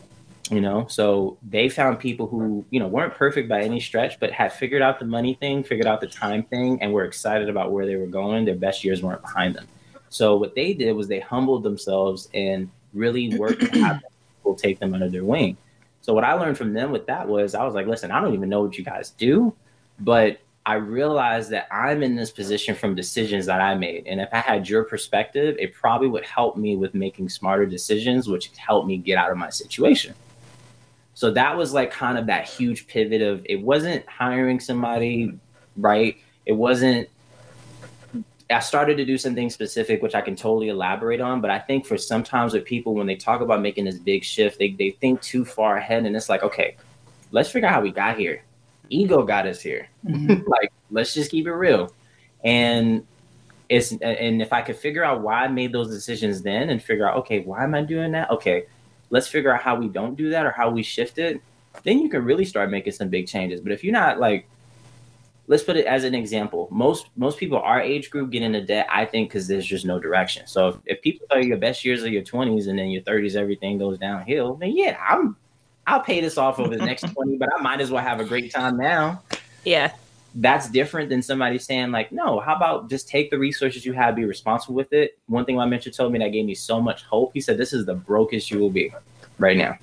You 0.50 0.60
know, 0.60 0.86
so 0.88 1.36
they 1.42 1.68
found 1.68 1.98
people 1.98 2.28
who, 2.28 2.64
you 2.70 2.78
know, 2.78 2.86
weren't 2.86 3.14
perfect 3.14 3.48
by 3.48 3.62
any 3.62 3.80
stretch, 3.80 4.20
but 4.20 4.30
had 4.30 4.52
figured 4.52 4.80
out 4.80 5.00
the 5.00 5.04
money 5.04 5.34
thing, 5.34 5.64
figured 5.64 5.88
out 5.88 6.00
the 6.00 6.06
time 6.06 6.44
thing, 6.44 6.80
and 6.80 6.92
were 6.92 7.04
excited 7.04 7.48
about 7.48 7.72
where 7.72 7.84
they 7.84 7.96
were 7.96 8.06
going. 8.06 8.44
Their 8.44 8.54
best 8.54 8.84
years 8.84 9.02
weren't 9.02 9.22
behind 9.22 9.56
them. 9.56 9.66
So 10.08 10.36
what 10.36 10.54
they 10.54 10.72
did 10.72 10.92
was 10.92 11.08
they 11.08 11.18
humbled 11.18 11.64
themselves 11.64 12.28
and 12.32 12.70
really 12.94 13.36
worked 13.36 13.60
to 13.60 13.80
have 13.80 14.00
will 14.46 14.54
take 14.54 14.78
them 14.78 14.94
under 14.94 15.08
their 15.08 15.24
wing. 15.24 15.56
So 16.00 16.14
what 16.14 16.24
I 16.24 16.34
learned 16.34 16.56
from 16.56 16.72
them 16.72 16.92
with 16.92 17.06
that 17.06 17.26
was 17.26 17.54
I 17.54 17.64
was 17.64 17.74
like, 17.74 17.86
listen, 17.86 18.10
I 18.10 18.20
don't 18.20 18.32
even 18.32 18.48
know 18.48 18.62
what 18.62 18.78
you 18.78 18.84
guys 18.84 19.10
do, 19.10 19.54
but 20.00 20.38
I 20.64 20.74
realized 20.74 21.50
that 21.50 21.68
I'm 21.70 22.02
in 22.02 22.16
this 22.16 22.30
position 22.30 22.74
from 22.74 22.94
decisions 22.94 23.46
that 23.46 23.60
I 23.60 23.74
made. 23.74 24.06
And 24.06 24.20
if 24.20 24.28
I 24.32 24.38
had 24.38 24.68
your 24.68 24.84
perspective, 24.84 25.56
it 25.58 25.74
probably 25.74 26.08
would 26.08 26.24
help 26.24 26.56
me 26.56 26.76
with 26.76 26.94
making 26.94 27.28
smarter 27.28 27.66
decisions, 27.66 28.28
which 28.28 28.50
helped 28.56 28.88
me 28.88 28.96
get 28.98 29.16
out 29.16 29.30
of 29.30 29.36
my 29.36 29.50
situation. 29.50 30.14
So 31.14 31.30
that 31.30 31.56
was 31.56 31.72
like 31.72 31.90
kind 31.90 32.18
of 32.18 32.26
that 32.26 32.48
huge 32.48 32.88
pivot 32.88 33.22
of 33.22 33.46
it 33.48 33.62
wasn't 33.62 34.06
hiring 34.06 34.60
somebody, 34.60 35.38
right? 35.76 36.16
It 36.46 36.52
wasn't 36.52 37.08
I 38.48 38.60
started 38.60 38.96
to 38.98 39.04
do 39.04 39.18
something 39.18 39.50
specific, 39.50 40.02
which 40.02 40.14
I 40.14 40.20
can 40.20 40.36
totally 40.36 40.68
elaborate 40.68 41.20
on. 41.20 41.40
But 41.40 41.50
I 41.50 41.58
think 41.58 41.84
for 41.84 41.98
sometimes 41.98 42.52
with 42.52 42.64
people, 42.64 42.94
when 42.94 43.06
they 43.06 43.16
talk 43.16 43.40
about 43.40 43.60
making 43.60 43.86
this 43.86 43.98
big 43.98 44.22
shift, 44.22 44.58
they, 44.58 44.70
they 44.70 44.90
think 44.90 45.20
too 45.20 45.44
far 45.44 45.78
ahead. 45.78 46.04
And 46.04 46.14
it's 46.14 46.28
like, 46.28 46.42
okay, 46.44 46.76
let's 47.32 47.50
figure 47.50 47.68
out 47.68 47.74
how 47.74 47.80
we 47.80 47.90
got 47.90 48.16
here. 48.16 48.42
Ego 48.88 49.24
got 49.24 49.46
us 49.46 49.60
here. 49.60 49.88
Mm-hmm. 50.06 50.48
like, 50.50 50.72
let's 50.90 51.12
just 51.12 51.32
keep 51.32 51.46
it 51.46 51.52
real. 51.52 51.92
And 52.44 53.04
it's, 53.68 53.90
and 53.90 54.40
if 54.40 54.52
I 54.52 54.62
could 54.62 54.76
figure 54.76 55.02
out 55.02 55.22
why 55.22 55.44
I 55.44 55.48
made 55.48 55.72
those 55.72 55.88
decisions 55.88 56.42
then 56.42 56.70
and 56.70 56.80
figure 56.80 57.08
out, 57.08 57.16
okay, 57.18 57.40
why 57.40 57.64
am 57.64 57.74
I 57.74 57.82
doing 57.82 58.12
that? 58.12 58.30
Okay, 58.30 58.66
let's 59.10 59.26
figure 59.26 59.52
out 59.52 59.60
how 59.60 59.74
we 59.74 59.88
don't 59.88 60.16
do 60.16 60.30
that 60.30 60.46
or 60.46 60.52
how 60.52 60.70
we 60.70 60.84
shift 60.84 61.18
it. 61.18 61.40
Then 61.82 61.98
you 61.98 62.08
can 62.08 62.24
really 62.24 62.44
start 62.44 62.70
making 62.70 62.92
some 62.92 63.08
big 63.08 63.26
changes. 63.26 63.60
But 63.60 63.72
if 63.72 63.82
you're 63.82 63.92
not 63.92 64.20
like, 64.20 64.48
let's 65.48 65.62
put 65.62 65.76
it 65.76 65.86
as 65.86 66.04
an 66.04 66.14
example. 66.14 66.68
Most 66.70 67.08
most 67.16 67.38
people 67.38 67.58
our 67.58 67.80
age 67.80 68.10
group 68.10 68.30
get 68.30 68.42
into 68.42 68.60
debt, 68.60 68.86
I 68.90 69.04
think, 69.04 69.30
because 69.30 69.46
there's 69.46 69.66
just 69.66 69.84
no 69.84 69.98
direction. 69.98 70.46
So 70.46 70.68
if, 70.68 70.76
if 70.86 71.02
people 71.02 71.26
tell 71.30 71.40
you 71.40 71.48
your 71.48 71.58
best 71.58 71.84
years 71.84 72.02
are 72.02 72.08
your 72.08 72.22
20s 72.22 72.68
and 72.68 72.78
then 72.78 72.88
your 72.88 73.02
30s 73.02 73.36
everything 73.36 73.78
goes 73.78 73.98
downhill, 73.98 74.54
then 74.54 74.76
yeah, 74.76 74.98
I'm 75.08 75.36
I'll 75.86 76.00
pay 76.00 76.20
this 76.20 76.36
off 76.36 76.58
over 76.58 76.76
the 76.76 76.84
next 76.84 77.02
20, 77.14 77.36
but 77.36 77.48
I 77.56 77.62
might 77.62 77.80
as 77.80 77.90
well 77.90 78.02
have 78.02 78.20
a 78.20 78.24
great 78.24 78.52
time 78.52 78.76
now. 78.76 79.22
Yeah. 79.64 79.92
That's 80.38 80.68
different 80.68 81.08
than 81.08 81.22
somebody 81.22 81.58
saying, 81.58 81.92
like, 81.92 82.12
no, 82.12 82.40
how 82.40 82.56
about 82.56 82.90
just 82.90 83.08
take 83.08 83.30
the 83.30 83.38
resources 83.38 83.86
you 83.86 83.94
have, 83.94 84.16
be 84.16 84.26
responsible 84.26 84.74
with 84.74 84.92
it. 84.92 85.16
One 85.28 85.46
thing 85.46 85.56
my 85.56 85.64
mentor 85.64 85.90
told 85.90 86.12
me 86.12 86.18
that 86.18 86.28
gave 86.28 86.44
me 86.44 86.54
so 86.54 86.78
much 86.80 87.04
hope. 87.04 87.30
He 87.32 87.40
said, 87.40 87.56
This 87.56 87.72
is 87.72 87.86
the 87.86 87.94
brokest 87.94 88.50
you 88.50 88.58
will 88.58 88.70
be 88.70 88.92
right 89.38 89.56
now. 89.56 89.78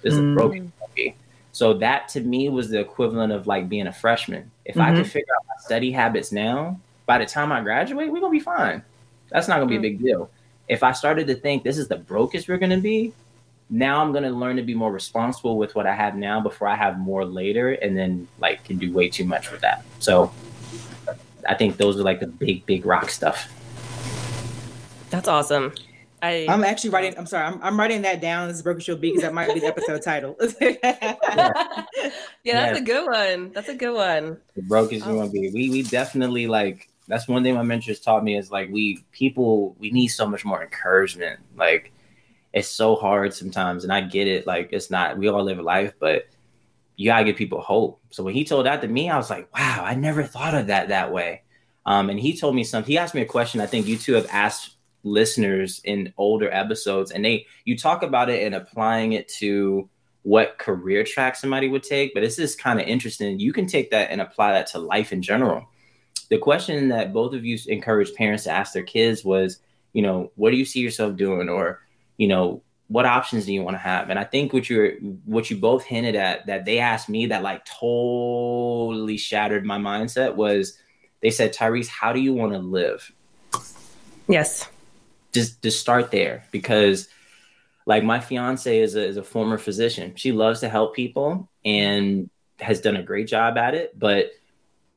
This 0.00 0.14
is 0.14 0.20
mm. 0.20 0.54
you 0.54 0.72
will 0.80 0.90
be. 0.94 1.14
So 1.52 1.74
that 1.74 2.08
to 2.08 2.20
me 2.20 2.48
was 2.48 2.70
the 2.70 2.80
equivalent 2.80 3.32
of 3.32 3.46
like 3.46 3.68
being 3.68 3.86
a 3.86 3.92
freshman. 3.92 4.50
If 4.64 4.76
mm-hmm. 4.76 4.92
I 4.92 4.96
could 4.96 5.06
figure 5.06 5.34
out 5.38 5.46
my 5.46 5.62
study 5.62 5.92
habits 5.92 6.32
now, 6.32 6.80
by 7.06 7.18
the 7.18 7.26
time 7.26 7.52
I 7.52 7.60
graduate, 7.60 8.10
we're 8.10 8.20
gonna 8.20 8.32
be 8.32 8.40
fine. 8.40 8.82
That's 9.30 9.48
not 9.48 9.56
gonna 9.56 9.66
be 9.66 9.76
a 9.76 9.78
mm. 9.78 9.82
big 9.82 10.02
deal. 10.02 10.30
If 10.68 10.82
I 10.82 10.92
started 10.92 11.26
to 11.26 11.34
think 11.34 11.62
this 11.62 11.76
is 11.76 11.88
the 11.88 11.96
brokest 11.96 12.48
we're 12.48 12.58
gonna 12.58 12.80
be, 12.80 13.12
now 13.68 14.02
I'm 14.02 14.12
gonna 14.12 14.30
learn 14.30 14.56
to 14.56 14.62
be 14.62 14.74
more 14.74 14.90
responsible 14.90 15.58
with 15.58 15.74
what 15.74 15.86
I 15.86 15.94
have 15.94 16.16
now 16.16 16.40
before 16.40 16.68
I 16.68 16.76
have 16.76 16.98
more 16.98 17.24
later, 17.24 17.72
and 17.72 17.96
then 17.96 18.28
like 18.38 18.64
can 18.64 18.78
do 18.78 18.90
way 18.92 19.10
too 19.10 19.24
much 19.24 19.50
with 19.50 19.60
that. 19.60 19.84
So 19.98 20.32
I 21.46 21.54
think 21.54 21.76
those 21.76 21.98
are 21.98 22.02
like 22.02 22.20
the 22.20 22.26
big, 22.26 22.64
big 22.64 22.86
rock 22.86 23.10
stuff. 23.10 23.52
That's 25.10 25.28
awesome. 25.28 25.74
I, 26.22 26.46
am 26.48 26.62
actually 26.62 26.90
writing. 26.90 27.18
I'm 27.18 27.26
sorry. 27.26 27.44
I'm, 27.44 27.60
I'm 27.62 27.78
writing 27.78 28.02
that 28.02 28.20
down. 28.20 28.46
This 28.46 28.58
is 28.58 28.62
Broken 28.62 28.80
Show 28.80 28.94
B 28.94 29.10
because 29.10 29.22
that 29.22 29.34
might 29.34 29.52
be 29.52 29.58
the 29.58 29.66
episode 29.66 30.02
title. 30.02 30.36
yeah, 30.60 30.76
yeah, 30.84 31.82
that's 32.44 32.78
a 32.78 32.82
good 32.82 33.06
one. 33.10 33.52
That's 33.52 33.68
a 33.68 33.74
good 33.74 33.92
one. 33.92 34.38
The 34.54 34.62
brokest 34.62 35.04
oh. 35.04 35.10
you 35.10 35.16
want 35.16 35.32
to 35.32 35.40
be. 35.40 35.50
We 35.50 35.70
we 35.70 35.82
definitely 35.82 36.46
like. 36.46 36.88
That's 37.08 37.26
one 37.26 37.42
thing 37.42 37.56
my 37.56 37.62
mentors 37.62 37.98
taught 37.98 38.22
me 38.22 38.36
is 38.36 38.52
like 38.52 38.70
we 38.70 39.04
people 39.10 39.74
we 39.80 39.90
need 39.90 40.08
so 40.08 40.24
much 40.24 40.44
more 40.44 40.62
encouragement. 40.62 41.40
Like 41.56 41.92
it's 42.52 42.68
so 42.68 42.94
hard 42.94 43.34
sometimes, 43.34 43.82
and 43.82 43.92
I 43.92 44.02
get 44.02 44.28
it. 44.28 44.46
Like 44.46 44.68
it's 44.72 44.90
not. 44.90 45.18
We 45.18 45.26
all 45.26 45.42
live 45.42 45.58
a 45.58 45.62
life, 45.62 45.94
but 45.98 46.28
you 46.94 47.06
gotta 47.06 47.24
give 47.24 47.34
people 47.34 47.60
hope. 47.60 48.00
So 48.10 48.22
when 48.22 48.34
he 48.34 48.44
told 48.44 48.66
that 48.66 48.80
to 48.82 48.88
me, 48.88 49.10
I 49.10 49.16
was 49.16 49.28
like, 49.28 49.52
wow, 49.52 49.82
I 49.84 49.96
never 49.96 50.22
thought 50.22 50.54
of 50.54 50.68
that 50.68 50.88
that 50.88 51.12
way. 51.12 51.42
Um, 51.84 52.10
and 52.10 52.20
he 52.20 52.36
told 52.36 52.54
me 52.54 52.62
something. 52.62 52.92
He 52.92 52.98
asked 52.98 53.14
me 53.14 53.22
a 53.22 53.26
question. 53.26 53.60
I 53.60 53.66
think 53.66 53.88
you 53.88 53.96
two 53.96 54.12
have 54.12 54.28
asked 54.30 54.71
listeners 55.04 55.80
in 55.84 56.12
older 56.16 56.50
episodes 56.52 57.10
and 57.10 57.24
they 57.24 57.46
you 57.64 57.76
talk 57.76 58.02
about 58.02 58.30
it 58.30 58.44
and 58.44 58.54
applying 58.54 59.12
it 59.12 59.28
to 59.28 59.88
what 60.22 60.58
career 60.58 61.02
track 61.02 61.34
somebody 61.34 61.68
would 61.68 61.82
take 61.82 62.14
but 62.14 62.20
this 62.20 62.38
is 62.38 62.54
kind 62.54 62.80
of 62.80 62.86
interesting. 62.86 63.40
You 63.40 63.52
can 63.52 63.66
take 63.66 63.90
that 63.90 64.10
and 64.10 64.20
apply 64.20 64.52
that 64.52 64.68
to 64.68 64.78
life 64.78 65.12
in 65.12 65.20
general. 65.20 65.66
The 66.30 66.38
question 66.38 66.88
that 66.88 67.12
both 67.12 67.34
of 67.34 67.44
you 67.44 67.58
encouraged 67.66 68.14
parents 68.14 68.44
to 68.44 68.50
ask 68.50 68.72
their 68.72 68.84
kids 68.84 69.24
was 69.24 69.58
you 69.92 70.02
know 70.02 70.30
what 70.36 70.50
do 70.50 70.56
you 70.56 70.64
see 70.64 70.80
yourself 70.80 71.16
doing? 71.16 71.48
Or 71.48 71.80
you 72.16 72.28
know 72.28 72.62
what 72.86 73.06
options 73.06 73.46
do 73.46 73.52
you 73.52 73.62
want 73.62 73.74
to 73.74 73.80
have? 73.80 74.10
And 74.10 74.18
i 74.18 74.24
think 74.24 74.52
what 74.52 74.70
you're 74.70 74.92
what 75.24 75.50
you 75.50 75.56
both 75.56 75.82
hinted 75.82 76.14
at 76.14 76.46
that 76.46 76.64
they 76.64 76.78
asked 76.78 77.08
me 77.08 77.26
that 77.26 77.42
like 77.42 77.64
totally 77.64 79.16
shattered 79.16 79.64
my 79.64 79.78
mindset 79.78 80.36
was 80.36 80.78
they 81.20 81.30
said 81.30 81.52
tyrese 81.52 81.88
how 81.88 82.12
do 82.12 82.20
you 82.20 82.32
want 82.32 82.52
to 82.52 82.58
live? 82.60 83.10
Yes 84.28 84.68
just 85.32 85.62
to 85.62 85.70
start 85.70 86.10
there 86.10 86.44
because 86.50 87.08
Like 87.86 88.04
my 88.04 88.20
fiance 88.20 88.78
is 88.78 88.94
a, 88.94 89.04
is 89.04 89.16
a 89.16 89.24
former 89.24 89.58
physician. 89.58 90.14
She 90.16 90.32
loves 90.32 90.60
to 90.60 90.68
help 90.68 90.94
people 90.94 91.50
and 91.64 92.30
has 92.60 92.80
done 92.80 92.96
a 92.96 93.02
great 93.02 93.26
job 93.26 93.58
at 93.58 93.74
it. 93.74 93.98
But 93.98 94.30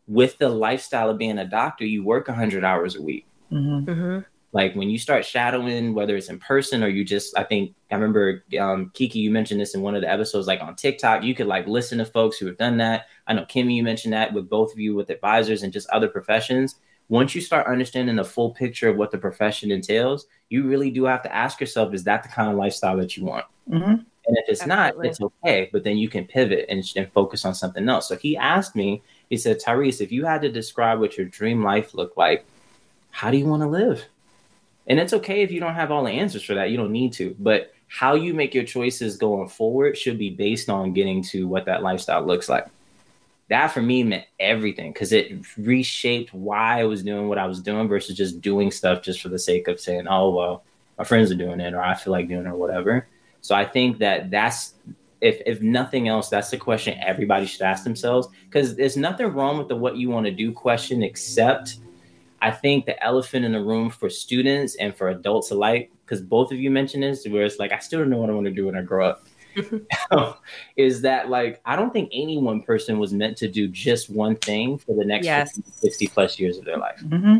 with 0.07 0.37
the 0.37 0.49
lifestyle 0.49 1.09
of 1.09 1.17
being 1.17 1.39
a 1.39 1.45
doctor, 1.45 1.85
you 1.85 2.03
work 2.03 2.27
100 2.27 2.63
hours 2.63 2.95
a 2.95 3.01
week. 3.01 3.25
Mm-hmm. 3.51 3.89
Mm-hmm. 3.89 4.19
Like 4.51 4.75
when 4.75 4.89
you 4.89 4.97
start 4.99 5.25
shadowing, 5.25 5.93
whether 5.95 6.15
it's 6.15 6.29
in 6.29 6.39
person 6.39 6.83
or 6.83 6.87
you 6.87 7.03
just, 7.03 7.37
I 7.37 7.43
think, 7.43 7.75
I 7.91 7.95
remember 7.95 8.43
um, 8.59 8.91
Kiki, 8.93 9.19
you 9.19 9.31
mentioned 9.31 9.59
this 9.59 9.75
in 9.75 9.81
one 9.81 9.95
of 9.95 10.01
the 10.01 10.09
episodes, 10.09 10.47
like 10.47 10.61
on 10.61 10.75
TikTok, 10.75 11.23
you 11.23 11.35
could 11.35 11.47
like 11.47 11.67
listen 11.67 11.97
to 11.97 12.05
folks 12.05 12.37
who 12.37 12.45
have 12.45 12.57
done 12.57 12.77
that. 12.77 13.07
I 13.27 13.33
know 13.33 13.45
Kemi, 13.45 13.75
you 13.75 13.83
mentioned 13.83 14.13
that 14.13 14.31
with 14.31 14.47
both 14.47 14.71
of 14.71 14.79
you 14.79 14.95
with 14.95 15.09
advisors 15.09 15.63
and 15.63 15.73
just 15.73 15.89
other 15.89 16.07
professions. 16.07 16.75
Once 17.09 17.35
you 17.35 17.41
start 17.41 17.67
understanding 17.67 18.15
the 18.15 18.23
full 18.23 18.51
picture 18.51 18.89
of 18.89 18.97
what 18.97 19.11
the 19.11 19.17
profession 19.17 19.71
entails, 19.71 20.25
you 20.49 20.63
really 20.63 20.89
do 20.89 21.05
have 21.05 21.21
to 21.21 21.35
ask 21.35 21.59
yourself, 21.59 21.93
is 21.93 22.03
that 22.03 22.23
the 22.23 22.29
kind 22.29 22.49
of 22.49 22.57
lifestyle 22.57 22.97
that 22.97 23.15
you 23.15 23.25
want? 23.25 23.45
Mm-hmm. 23.69 23.91
And 24.27 24.37
if 24.37 24.45
it's 24.47 24.61
Absolutely. 24.63 24.97
not, 24.97 25.05
it's 25.05 25.21
okay. 25.21 25.69
But 25.71 25.83
then 25.83 25.97
you 25.97 26.09
can 26.09 26.25
pivot 26.25 26.65
and, 26.67 26.83
and 26.95 27.11
focus 27.11 27.45
on 27.45 27.53
something 27.53 27.87
else. 27.87 28.07
So 28.07 28.15
he 28.15 28.35
asked 28.35 28.75
me, 28.75 29.03
he 29.29 29.37
said, 29.37 29.59
Tyrese, 29.59 30.01
if 30.01 30.11
you 30.11 30.25
had 30.25 30.41
to 30.41 30.51
describe 30.51 30.99
what 30.99 31.17
your 31.17 31.27
dream 31.27 31.63
life 31.63 31.93
looked 31.93 32.17
like, 32.17 32.45
how 33.11 33.29
do 33.29 33.37
you 33.37 33.45
want 33.45 33.61
to 33.61 33.69
live? 33.69 34.03
And 34.87 34.99
it's 34.99 35.13
okay 35.13 35.41
if 35.41 35.51
you 35.51 35.59
don't 35.59 35.75
have 35.75 35.91
all 35.91 36.03
the 36.03 36.11
answers 36.11 36.43
for 36.43 36.55
that. 36.55 36.71
You 36.71 36.77
don't 36.77 36.91
need 36.91 37.13
to. 37.13 37.35
But 37.39 37.73
how 37.87 38.15
you 38.15 38.33
make 38.33 38.53
your 38.53 38.63
choices 38.63 39.17
going 39.17 39.47
forward 39.47 39.97
should 39.97 40.17
be 40.17 40.31
based 40.31 40.69
on 40.69 40.93
getting 40.93 41.23
to 41.23 41.47
what 41.47 41.65
that 41.65 41.83
lifestyle 41.83 42.25
looks 42.25 42.49
like. 42.49 42.65
That 43.49 43.67
for 43.67 43.81
me 43.81 44.03
meant 44.03 44.25
everything 44.39 44.91
because 44.91 45.11
it 45.11 45.45
reshaped 45.57 46.33
why 46.33 46.79
I 46.79 46.83
was 46.85 47.03
doing 47.03 47.27
what 47.27 47.37
I 47.37 47.45
was 47.45 47.61
doing 47.61 47.87
versus 47.87 48.15
just 48.15 48.41
doing 48.41 48.71
stuff 48.71 49.03
just 49.03 49.21
for 49.21 49.29
the 49.29 49.37
sake 49.37 49.67
of 49.67 49.79
saying, 49.79 50.07
oh, 50.07 50.31
well, 50.31 50.63
my 50.97 51.03
friends 51.03 51.31
are 51.31 51.35
doing 51.35 51.59
it 51.59 51.73
or 51.73 51.81
I 51.81 51.93
feel 51.93 52.11
like 52.11 52.27
doing 52.27 52.45
it 52.45 52.49
or 52.49 52.55
whatever. 52.55 53.07
So 53.41 53.53
I 53.53 53.65
think 53.65 53.99
that 53.99 54.31
that's, 54.31 54.73
if, 55.21 55.41
if 55.45 55.61
nothing 55.61 56.07
else, 56.07 56.29
that's 56.29 56.49
the 56.49 56.57
question 56.57 56.97
everybody 56.99 57.45
should 57.45 57.61
ask 57.61 57.83
themselves 57.83 58.27
because 58.45 58.75
there's 58.75 58.97
nothing 58.97 59.27
wrong 59.27 59.59
with 59.59 59.67
the 59.67 59.75
what 59.75 59.97
you 59.97 60.09
want 60.09 60.25
to 60.25 60.31
do 60.31 60.51
question 60.51 61.03
except 61.03 61.77
I 62.41 62.51
think 62.51 62.85
the 62.85 63.01
elephant 63.03 63.45
in 63.45 63.53
the 63.53 63.61
room 63.61 63.89
for 63.89 64.09
students 64.09 64.75
and 64.75 64.95
for 64.95 65.09
adults 65.09 65.51
alike, 65.51 65.91
because 66.05 66.21
both 66.21 66.51
of 66.51 66.59
you 66.59 66.69
mentioned 66.69 67.01
this, 67.03 67.25
where 67.27 67.43
it's 67.43 67.57
like, 67.57 67.71
I 67.71 67.79
still 67.79 67.99
don't 67.99 68.09
know 68.09 68.17
what 68.17 68.29
I 68.29 68.33
want 68.33 68.45
to 68.45 68.51
do 68.51 68.67
when 68.67 68.77
I 68.77 68.81
grow 68.81 69.07
up. 69.07 69.24
is 70.75 71.01
that 71.01 71.29
like 71.29 71.61
I 71.65 71.75
don't 71.75 71.91
think 71.91 72.09
any 72.13 72.37
one 72.37 72.61
person 72.61 72.99
was 72.99 73.13
meant 73.13 73.37
to 73.37 73.47
do 73.47 73.67
just 73.67 74.09
one 74.09 74.35
thing 74.37 74.77
for 74.77 74.95
the 74.95 75.05
next 75.05 75.25
yes. 75.25 75.55
50, 75.55 75.71
60 75.71 76.07
plus 76.07 76.39
years 76.39 76.57
of 76.57 76.65
their 76.65 76.77
life. 76.77 77.01
Mm-hmm. 77.03 77.39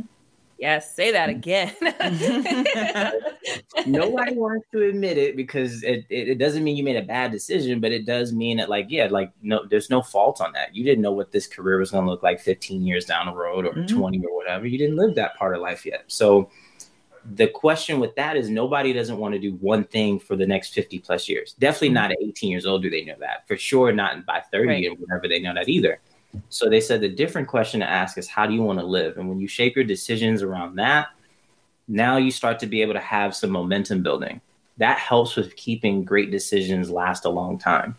Yes, 0.57 0.95
say 0.95 1.11
that 1.11 1.27
again. 1.27 1.75
Nobody 3.85 4.35
wants 4.35 4.65
to 4.71 4.87
admit 4.87 5.17
it 5.17 5.35
because 5.35 5.83
it, 5.83 6.05
it, 6.09 6.29
it, 6.29 6.37
doesn't 6.37 6.63
mean 6.63 6.77
you 6.77 6.83
made 6.83 6.95
a 6.95 7.01
bad 7.01 7.31
decision, 7.31 7.81
but 7.81 7.91
it 7.91 8.05
does 8.05 8.31
mean 8.31 8.55
that, 8.57 8.69
like, 8.69 8.85
yeah, 8.87 9.07
like, 9.11 9.33
no, 9.41 9.65
there's 9.69 9.89
no 9.89 10.01
fault 10.01 10.39
on 10.39 10.53
that. 10.53 10.73
You 10.73 10.85
didn't 10.85 11.01
know 11.01 11.11
what 11.11 11.33
this 11.33 11.45
career 11.45 11.77
was 11.77 11.91
going 11.91 12.05
to 12.05 12.09
look 12.09 12.23
like 12.23 12.39
15 12.39 12.87
years 12.87 13.03
down 13.03 13.25
the 13.25 13.33
road 13.33 13.65
or 13.65 13.73
mm-hmm. 13.73 13.97
20 13.97 14.25
or 14.25 14.35
whatever. 14.35 14.65
You 14.65 14.77
didn't 14.77 14.95
live 14.95 15.15
that 15.15 15.35
part 15.35 15.55
of 15.55 15.61
life 15.61 15.85
yet. 15.85 16.05
So, 16.07 16.49
the 17.33 17.47
question 17.47 17.99
with 17.99 18.15
that 18.15 18.37
is 18.37 18.49
nobody 18.49 18.93
doesn't 18.93 19.17
want 19.17 19.33
to 19.33 19.39
do 19.39 19.53
one 19.55 19.83
thing 19.83 20.19
for 20.19 20.35
the 20.35 20.45
next 20.45 20.73
50 20.73 20.99
plus 20.99 21.27
years. 21.27 21.53
Definitely 21.53 21.89
mm-hmm. 21.89 21.93
not 21.95 22.11
at 22.11 22.17
18 22.21 22.51
years 22.51 22.65
old 22.65 22.83
do 22.83 22.89
they 22.89 23.03
know 23.03 23.15
that. 23.19 23.47
For 23.47 23.57
sure, 23.57 23.91
not 23.91 24.25
by 24.25 24.41
30 24.51 24.67
right. 24.67 24.87
or 24.87 24.95
whatever 24.95 25.27
they 25.27 25.39
know 25.39 25.53
that 25.53 25.67
either. 25.67 25.99
So 26.49 26.69
they 26.69 26.81
said 26.81 27.01
the 27.01 27.09
different 27.09 27.47
question 27.47 27.79
to 27.79 27.89
ask 27.89 28.17
is 28.17 28.27
how 28.27 28.45
do 28.45 28.53
you 28.53 28.61
want 28.61 28.79
to 28.79 28.85
live? 28.85 29.17
And 29.17 29.27
when 29.29 29.39
you 29.39 29.47
shape 29.47 29.75
your 29.75 29.85
decisions 29.85 30.43
around 30.43 30.75
that, 30.75 31.07
now 31.87 32.17
you 32.17 32.31
start 32.31 32.59
to 32.59 32.67
be 32.67 32.81
able 32.81 32.93
to 32.93 32.99
have 32.99 33.35
some 33.35 33.51
momentum 33.51 34.03
building. 34.03 34.41
That 34.77 34.97
helps 34.97 35.35
with 35.35 35.55
keeping 35.55 36.03
great 36.03 36.31
decisions 36.31 36.91
last 36.91 37.25
a 37.25 37.29
long 37.29 37.57
time. 37.57 37.95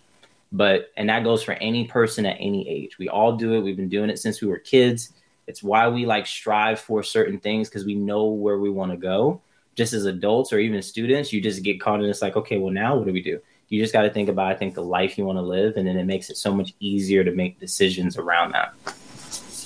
But 0.53 0.91
and 0.97 1.09
that 1.09 1.25
goes 1.25 1.43
for 1.43 1.53
any 1.55 1.87
person 1.87 2.27
at 2.27 2.37
any 2.39 2.69
age. 2.69 2.99
We 2.99 3.09
all 3.09 3.37
do 3.37 3.55
it. 3.55 3.61
We've 3.61 3.77
been 3.77 3.89
doing 3.89 4.11
it 4.11 4.19
since 4.19 4.41
we 4.41 4.49
were 4.49 4.59
kids. 4.59 5.13
It's 5.47 5.63
why 5.63 5.89
we 5.89 6.07
like 6.07 6.27
strive 6.27 6.81
for 6.81 7.03
certain 7.03 7.39
things 7.39 7.69
because 7.69 7.85
we 7.85 7.95
know 7.95 8.27
where 8.27 8.59
we 8.59 8.71
want 8.71 8.93
to 8.93 8.97
go. 8.97 9.41
Just 9.75 9.93
as 9.93 10.07
adults 10.07 10.53
or 10.53 10.59
even 10.59 10.81
students, 10.83 11.33
you 11.33 11.41
just 11.41 11.63
get 11.63 11.81
caught 11.81 12.03
in 12.03 12.09
it's 12.09 12.23
like, 12.23 12.37
okay, 12.37 12.59
well, 12.59 12.73
now 12.73 12.97
what 12.97 13.07
do 13.07 13.13
we 13.13 13.23
do? 13.23 13.41
you 13.69 13.83
just 13.83 13.93
got 13.93 14.03
to 14.03 14.11
think 14.11 14.29
about, 14.29 14.53
I 14.53 14.55
think, 14.55 14.75
the 14.75 14.83
life 14.83 15.19
you 15.19 15.25
want 15.25 15.39
to 15.39 15.43
live, 15.43 15.77
and 15.77 15.87
then 15.87 15.97
it 15.97 16.05
makes 16.05 16.31
it 16.31 16.37
so 16.37 16.55
much 16.55 16.75
easier 16.79 17.25
to 17.25 17.33
make 17.33 17.59
decisions 17.59 18.17
around 18.17 18.53
that. 18.53 18.75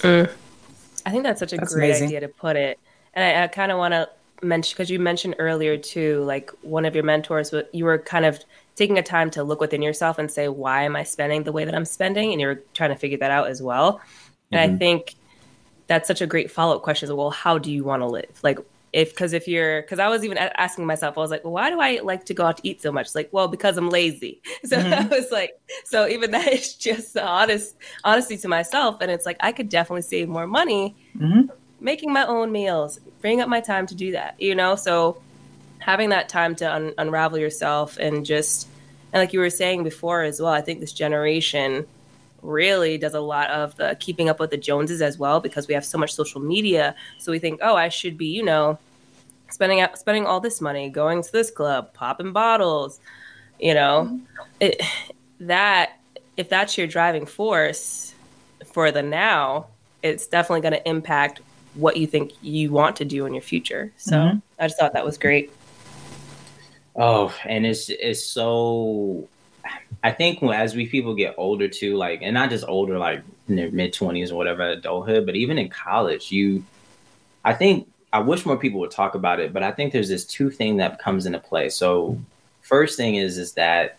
Mm. 0.00 0.30
I 1.04 1.10
think 1.10 1.24
that's 1.24 1.40
such 1.40 1.52
a 1.52 1.56
that's 1.56 1.74
great 1.74 1.90
amazing. 1.90 2.08
idea 2.08 2.20
to 2.20 2.28
put 2.28 2.56
it. 2.56 2.78
And 3.14 3.24
I, 3.24 3.44
I 3.44 3.46
kind 3.48 3.70
of 3.70 3.78
want 3.78 3.92
to 3.92 4.08
mention 4.42 4.74
because 4.74 4.90
you 4.90 4.98
mentioned 4.98 5.36
earlier 5.38 5.76
too, 5.76 6.22
like 6.24 6.50
one 6.62 6.86
of 6.86 6.94
your 6.94 7.04
mentors, 7.04 7.52
you 7.72 7.84
were 7.84 7.98
kind 7.98 8.24
of 8.24 8.42
taking 8.74 8.98
a 8.98 9.02
time 9.02 9.30
to 9.32 9.42
look 9.42 9.60
within 9.60 9.82
yourself 9.82 10.18
and 10.18 10.30
say, 10.30 10.48
why 10.48 10.84
am 10.84 10.96
I 10.96 11.02
spending 11.02 11.42
the 11.42 11.52
way 11.52 11.64
that 11.66 11.74
I'm 11.74 11.84
spending? 11.84 12.32
And 12.32 12.40
you're 12.40 12.62
trying 12.72 12.90
to 12.90 12.96
figure 12.96 13.18
that 13.18 13.30
out 13.30 13.48
as 13.48 13.60
well. 13.60 14.00
And 14.50 14.60
mm-hmm. 14.60 14.74
I 14.74 14.78
think 14.78 15.14
that's 15.90 16.06
such 16.06 16.20
a 16.20 16.26
great 16.26 16.52
follow 16.52 16.76
up 16.76 16.82
question. 16.82 17.14
Well, 17.16 17.30
how 17.30 17.58
do 17.58 17.72
you 17.72 17.82
want 17.82 18.02
to 18.02 18.06
live? 18.06 18.38
Like, 18.44 18.60
if 18.92 19.10
because 19.10 19.32
if 19.32 19.48
you're 19.48 19.82
because 19.82 19.98
I 19.98 20.06
was 20.08 20.24
even 20.24 20.38
asking 20.38 20.86
myself, 20.86 21.18
I 21.18 21.20
was 21.20 21.32
like, 21.32 21.42
well, 21.42 21.52
why 21.52 21.68
do 21.68 21.80
I 21.80 21.98
like 22.04 22.26
to 22.26 22.34
go 22.34 22.46
out 22.46 22.58
to 22.58 22.68
eat 22.68 22.80
so 22.80 22.92
much? 22.92 23.06
It's 23.06 23.14
like, 23.16 23.28
well, 23.32 23.48
because 23.48 23.76
I'm 23.76 23.90
lazy. 23.90 24.40
So 24.64 24.76
mm-hmm. 24.76 24.92
I 24.92 25.06
was 25.08 25.32
like, 25.32 25.60
so 25.84 26.06
even 26.06 26.30
that 26.36 26.46
is 26.46 26.74
just 26.74 27.14
the 27.14 27.26
honest 27.26 27.74
honesty 28.04 28.36
to 28.36 28.46
myself, 28.46 28.98
and 29.00 29.10
it's 29.10 29.26
like 29.26 29.38
I 29.40 29.50
could 29.50 29.68
definitely 29.68 30.02
save 30.02 30.28
more 30.28 30.46
money 30.46 30.94
mm-hmm. 31.18 31.52
making 31.80 32.12
my 32.12 32.24
own 32.24 32.52
meals, 32.52 33.00
freeing 33.18 33.40
up 33.40 33.48
my 33.48 33.60
time 33.60 33.88
to 33.88 33.96
do 33.96 34.12
that. 34.12 34.40
You 34.40 34.54
know, 34.54 34.76
so 34.76 35.20
having 35.80 36.10
that 36.10 36.28
time 36.28 36.54
to 36.56 36.72
un- 36.72 36.94
unravel 36.98 37.38
yourself 37.38 37.96
and 37.96 38.24
just 38.24 38.68
and 39.12 39.20
like 39.20 39.32
you 39.32 39.40
were 39.40 39.50
saying 39.50 39.82
before 39.82 40.22
as 40.22 40.40
well, 40.40 40.52
I 40.52 40.60
think 40.60 40.78
this 40.78 40.92
generation 40.92 41.84
really 42.42 42.98
does 42.98 43.14
a 43.14 43.20
lot 43.20 43.50
of 43.50 43.76
the 43.76 43.96
keeping 44.00 44.28
up 44.28 44.40
with 44.40 44.50
the 44.50 44.56
Joneses 44.56 45.02
as 45.02 45.18
well 45.18 45.40
because 45.40 45.68
we 45.68 45.74
have 45.74 45.84
so 45.84 45.98
much 45.98 46.14
social 46.14 46.40
media. 46.40 46.94
So 47.18 47.32
we 47.32 47.38
think, 47.38 47.60
oh, 47.62 47.76
I 47.76 47.88
should 47.88 48.16
be, 48.16 48.26
you 48.26 48.42
know, 48.42 48.78
spending 49.50 49.80
out 49.80 49.98
spending 49.98 50.26
all 50.26 50.40
this 50.40 50.60
money, 50.60 50.88
going 50.88 51.22
to 51.22 51.32
this 51.32 51.50
club, 51.50 51.92
popping 51.94 52.32
bottles, 52.32 53.00
you 53.58 53.74
know, 53.74 54.08
mm-hmm. 54.10 54.24
it, 54.60 54.82
that 55.40 55.98
if 56.36 56.48
that's 56.48 56.78
your 56.78 56.86
driving 56.86 57.26
force 57.26 58.14
for 58.64 58.90
the 58.90 59.02
now, 59.02 59.66
it's 60.02 60.26
definitely 60.26 60.62
going 60.62 60.72
to 60.72 60.88
impact 60.88 61.40
what 61.74 61.96
you 61.96 62.06
think 62.06 62.32
you 62.42 62.70
want 62.70 62.96
to 62.96 63.04
do 63.04 63.26
in 63.26 63.34
your 63.34 63.42
future. 63.42 63.92
So 63.96 64.16
mm-hmm. 64.16 64.38
I 64.58 64.66
just 64.66 64.78
thought 64.78 64.92
that 64.94 65.04
was 65.04 65.18
great. 65.18 65.52
Oh, 66.96 67.34
and 67.44 67.64
it's 67.64 67.88
it's 67.88 68.24
so 68.24 69.28
I 70.02 70.12
think 70.12 70.42
as 70.42 70.74
we 70.74 70.86
people 70.86 71.14
get 71.14 71.34
older 71.36 71.68
too, 71.68 71.96
like, 71.96 72.20
and 72.22 72.34
not 72.34 72.50
just 72.50 72.64
older, 72.66 72.98
like 72.98 73.22
in 73.48 73.56
their 73.56 73.70
mid 73.70 73.92
twenties 73.92 74.30
or 74.30 74.36
whatever, 74.36 74.62
adulthood, 74.62 75.26
but 75.26 75.36
even 75.36 75.58
in 75.58 75.68
college, 75.68 76.32
you, 76.32 76.64
I 77.44 77.52
think 77.52 77.88
I 78.12 78.20
wish 78.20 78.46
more 78.46 78.56
people 78.56 78.80
would 78.80 78.90
talk 78.90 79.14
about 79.14 79.40
it, 79.40 79.52
but 79.52 79.62
I 79.62 79.72
think 79.72 79.92
there's 79.92 80.08
this 80.08 80.24
two 80.24 80.50
thing 80.50 80.78
that 80.78 80.98
comes 80.98 81.26
into 81.26 81.38
play. 81.38 81.68
So, 81.68 82.18
first 82.62 82.96
thing 82.96 83.16
is 83.16 83.36
is 83.38 83.52
that 83.52 83.98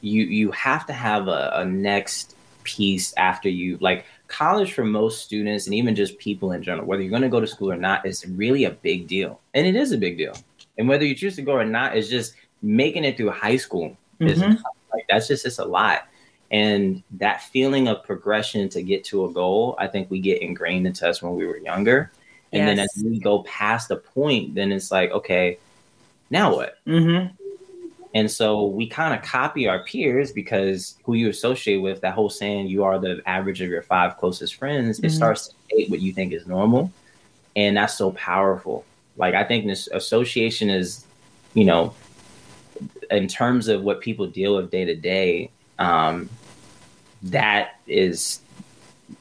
you 0.00 0.24
you 0.24 0.50
have 0.52 0.86
to 0.86 0.92
have 0.92 1.28
a, 1.28 1.50
a 1.54 1.64
next 1.64 2.36
piece 2.62 3.14
after 3.16 3.48
you 3.48 3.78
like 3.80 4.04
college 4.28 4.74
for 4.74 4.84
most 4.84 5.24
students 5.24 5.66
and 5.66 5.74
even 5.74 5.96
just 5.96 6.18
people 6.18 6.52
in 6.52 6.62
general, 6.62 6.86
whether 6.86 7.02
you're 7.02 7.10
going 7.10 7.22
to 7.22 7.28
go 7.30 7.40
to 7.40 7.46
school 7.46 7.72
or 7.72 7.76
not, 7.76 8.04
is 8.06 8.26
really 8.26 8.64
a 8.64 8.70
big 8.70 9.06
deal, 9.08 9.40
and 9.54 9.66
it 9.66 9.74
is 9.74 9.92
a 9.92 9.98
big 9.98 10.18
deal. 10.18 10.34
And 10.76 10.86
whether 10.86 11.04
you 11.04 11.14
choose 11.14 11.34
to 11.36 11.42
go 11.42 11.52
or 11.52 11.64
not, 11.64 11.96
is 11.96 12.10
just 12.10 12.34
making 12.60 13.04
it 13.04 13.16
through 13.16 13.30
high 13.30 13.56
school 13.56 13.96
mm-hmm. 14.20 14.62
like 14.92 15.06
that's 15.08 15.28
just 15.28 15.46
it's 15.46 15.58
a 15.58 15.64
lot. 15.64 16.08
And 16.50 17.02
that 17.12 17.42
feeling 17.42 17.88
of 17.88 18.04
progression 18.04 18.68
to 18.70 18.82
get 18.82 19.04
to 19.04 19.26
a 19.26 19.32
goal, 19.32 19.76
I 19.78 19.86
think 19.86 20.10
we 20.10 20.20
get 20.20 20.40
ingrained 20.40 20.86
into 20.86 21.08
us 21.08 21.22
when 21.22 21.34
we 21.34 21.46
were 21.46 21.58
younger. 21.58 22.10
And 22.52 22.66
yes. 22.66 22.76
then 22.76 22.78
as 22.78 23.04
we 23.04 23.18
go 23.18 23.42
past 23.42 23.88
the 23.88 23.96
point, 23.96 24.54
then 24.54 24.72
it's 24.72 24.90
like, 24.90 25.10
okay, 25.10 25.58
now 26.30 26.54
what? 26.54 26.78
Mm-hmm. 26.86 27.34
And 28.14 28.30
so 28.30 28.64
we 28.64 28.86
kind 28.86 29.12
of 29.12 29.22
copy 29.22 29.68
our 29.68 29.80
peers 29.80 30.32
because 30.32 30.96
who 31.04 31.12
you 31.12 31.28
associate 31.28 31.76
with, 31.76 32.00
that 32.00 32.14
whole 32.14 32.30
saying, 32.30 32.68
you 32.68 32.82
are 32.84 32.98
the 32.98 33.22
average 33.26 33.60
of 33.60 33.68
your 33.68 33.82
five 33.82 34.16
closest 34.16 34.54
friends, 34.54 34.96
mm-hmm. 34.96 35.06
it 35.06 35.10
starts 35.10 35.48
to 35.48 35.54
date 35.76 35.90
what 35.90 36.00
you 36.00 36.14
think 36.14 36.32
is 36.32 36.46
normal. 36.46 36.90
And 37.54 37.76
that's 37.76 37.98
so 37.98 38.12
powerful. 38.12 38.86
Like, 39.18 39.34
I 39.34 39.44
think 39.44 39.66
this 39.66 39.88
association 39.88 40.70
is, 40.70 41.04
you 41.52 41.66
know, 41.66 41.94
in 43.10 43.28
terms 43.28 43.68
of 43.68 43.82
what 43.82 44.00
people 44.00 44.26
deal 44.26 44.56
with 44.56 44.70
day 44.70 44.84
to 44.84 44.94
day, 44.94 45.50
um, 45.78 46.28
that 47.22 47.80
is 47.86 48.40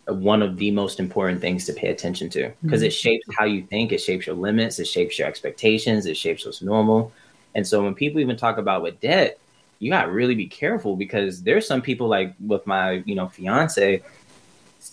one 0.08 0.42
of 0.42 0.58
the 0.58 0.72
most 0.72 1.00
important 1.00 1.42
things 1.42 1.66
to 1.66 1.74
pay 1.74 1.90
attention 1.90 2.30
to 2.30 2.52
because 2.64 2.80
mm-hmm. 2.80 2.88
it 2.88 2.92
shapes 2.92 3.26
how 3.38 3.46
you 3.46 3.64
think, 3.64 3.92
it 3.92 4.00
shapes 4.00 4.28
your 4.28 4.36
limits, 4.36 4.80
it 4.80 4.86
shapes 4.86 5.18
your 5.18 5.28
expectations, 5.28 6.06
it 6.06 6.16
shapes 6.16 6.46
what's 6.46 6.62
normal. 6.62 7.12
And 7.56 7.66
so 7.66 7.84
when 7.84 7.96
people 7.96 8.20
even 8.20 8.38
talk 8.38 8.58
about 8.58 8.82
with 8.82 9.00
debt, 9.00 9.40
you 9.80 9.92
got 9.92 10.06
to 10.06 10.12
really 10.12 10.36
be 10.36 10.48
careful 10.48 10.96
because 10.96 11.44
there's 11.44 11.68
some 11.68 11.82
people 11.82 12.08
like 12.08 12.34
with 12.46 12.66
my, 12.66 13.04
you 13.06 13.16
know, 13.16 13.28
fiance 13.28 14.02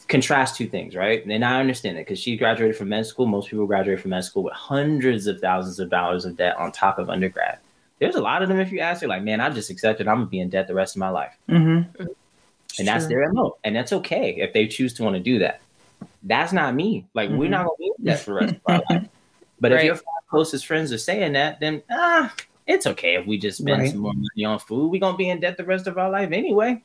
contrast 0.08 0.56
two 0.56 0.66
things, 0.66 0.94
right? 0.94 1.24
And 1.24 1.44
I 1.44 1.60
understand 1.60 1.96
it 1.96 2.02
because 2.02 2.18
she 2.18 2.36
graduated 2.36 2.76
from 2.76 2.88
med 2.88 3.06
school. 3.06 3.26
Most 3.26 3.48
people 3.50 3.66
graduate 3.66 4.00
from 4.00 4.10
med 4.10 4.24
school 4.24 4.42
with 4.42 4.54
hundreds 4.54 5.26
of 5.26 5.40
thousands 5.40 5.78
of 5.78 5.90
dollars 5.90 6.24
of 6.24 6.36
debt 6.36 6.56
on 6.56 6.72
top 6.72 6.98
of 6.98 7.10
undergrad. 7.10 7.58
There's 8.00 8.16
a 8.16 8.20
lot 8.20 8.42
of 8.42 8.48
them. 8.48 8.58
If 8.60 8.72
you 8.72 8.80
ask, 8.80 9.00
they're 9.00 9.08
like, 9.08 9.22
man, 9.22 9.40
I 9.40 9.50
just 9.50 9.70
accepted 9.70 10.08
I'm 10.08 10.16
gonna 10.16 10.26
be 10.26 10.40
in 10.40 10.48
debt 10.50 10.66
the 10.68 10.74
rest 10.74 10.96
of 10.96 11.00
my 11.00 11.08
life, 11.10 11.32
Mm-hmm. 11.48 12.02
and 12.78 12.88
that's 12.88 13.06
their 13.06 13.32
mo, 13.32 13.56
and 13.64 13.74
that's 13.74 13.92
okay 13.92 14.34
if 14.38 14.52
they 14.52 14.66
choose 14.66 14.92
to 14.94 15.04
want 15.04 15.14
to 15.14 15.20
do 15.20 15.38
that. 15.40 15.60
That's 16.22 16.52
not 16.52 16.74
me. 16.74 17.06
Like 17.14 17.30
we're 17.30 17.46
Mhm. 17.48 17.50
not 17.50 17.66
gonna 17.66 17.78
be 17.78 17.92
in 17.98 18.04
debt 18.04 18.20
for 18.20 18.30
the 18.30 18.34
rest 18.40 18.54
of 18.54 18.60
our 18.66 18.82
life. 18.90 19.08
But 19.60 19.72
if 19.72 19.84
your 19.84 19.94
five 19.94 20.04
closest 20.28 20.66
friends 20.66 20.92
are 20.92 20.98
saying 20.98 21.32
that, 21.34 21.60
then 21.60 21.82
ah, 21.90 22.34
it's 22.66 22.86
okay 22.88 23.14
if 23.14 23.26
we 23.26 23.38
just 23.38 23.58
spend 23.58 23.80
Right. 23.82 23.90
some 23.90 24.00
more 24.00 24.12
money 24.12 24.44
on 24.44 24.58
food. 24.58 24.90
We're 24.90 25.00
gonna 25.00 25.16
be 25.16 25.30
in 25.30 25.40
debt 25.40 25.56
the 25.56 25.64
rest 25.64 25.86
of 25.86 25.96
our 25.96 26.10
life 26.10 26.32
anyway. 26.32 26.82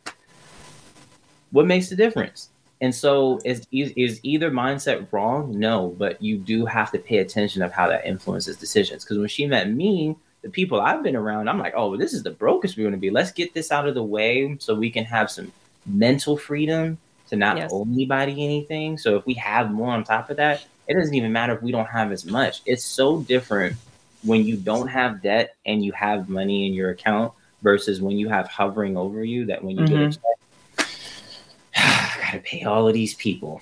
What 1.51 1.65
makes 1.65 1.89
the 1.89 1.95
difference? 1.95 2.49
And 2.81 2.93
so 2.93 3.41
is 3.43 3.67
is 3.71 4.19
either 4.23 4.51
mindset 4.51 5.11
wrong? 5.11 5.57
No, 5.59 5.93
but 5.97 6.21
you 6.21 6.37
do 6.37 6.65
have 6.65 6.91
to 6.91 6.99
pay 6.99 7.17
attention 7.17 7.61
of 7.63 7.71
how 7.73 7.87
that 7.89 8.05
influences 8.05 8.55
decisions. 8.55 9.03
Because 9.03 9.17
when 9.17 9.27
she 9.27 9.45
met 9.47 9.69
me, 9.69 10.15
the 10.41 10.49
people 10.49 10.79
I've 10.79 11.03
been 11.03 11.15
around, 11.15 11.49
I'm 11.49 11.59
like, 11.59 11.73
oh, 11.75 11.97
this 11.97 12.13
is 12.13 12.23
the 12.23 12.31
brokest 12.31 12.77
we're 12.77 12.83
going 12.83 12.93
to 12.93 12.97
be. 12.97 13.09
Let's 13.09 13.31
get 13.31 13.53
this 13.53 13.71
out 13.71 13.87
of 13.87 13.95
the 13.95 14.03
way 14.03 14.55
so 14.59 14.73
we 14.75 14.89
can 14.89 15.03
have 15.05 15.29
some 15.29 15.51
mental 15.85 16.37
freedom 16.37 16.97
to 17.29 17.35
not 17.35 17.57
Yes. 17.57 17.71
owe 17.73 17.83
anybody 17.83 18.43
anything. 18.43 18.97
So 18.97 19.17
if 19.17 19.25
we 19.25 19.33
have 19.35 19.71
more 19.71 19.91
on 19.91 20.03
top 20.03 20.29
of 20.29 20.37
that, 20.37 20.65
it 20.87 20.95
doesn't 20.95 21.13
even 21.13 21.31
matter 21.31 21.53
if 21.53 21.61
we 21.61 21.71
don't 21.71 21.85
have 21.89 22.11
as 22.11 22.25
much. 22.25 22.61
It's 22.65 22.83
so 22.83 23.21
different 23.21 23.75
when 24.23 24.45
you 24.45 24.57
don't 24.57 24.87
have 24.87 25.21
debt 25.21 25.55
and 25.65 25.83
you 25.83 25.91
have 25.91 26.29
money 26.29 26.67
in 26.67 26.73
your 26.73 26.89
account 26.91 27.33
versus 27.61 28.01
when 28.01 28.17
you 28.17 28.29
have 28.29 28.47
hovering 28.47 28.97
over 28.97 29.23
you 29.23 29.45
that 29.45 29.63
when 29.63 29.77
you 29.77 29.85
get 29.85 30.01
a 30.01 30.05
Mhm. 30.05 30.13
check, 30.13 30.87
I 31.75 32.17
gotta 32.21 32.39
pay 32.39 32.63
all 32.63 32.87
of 32.87 32.93
these 32.93 33.13
people 33.15 33.61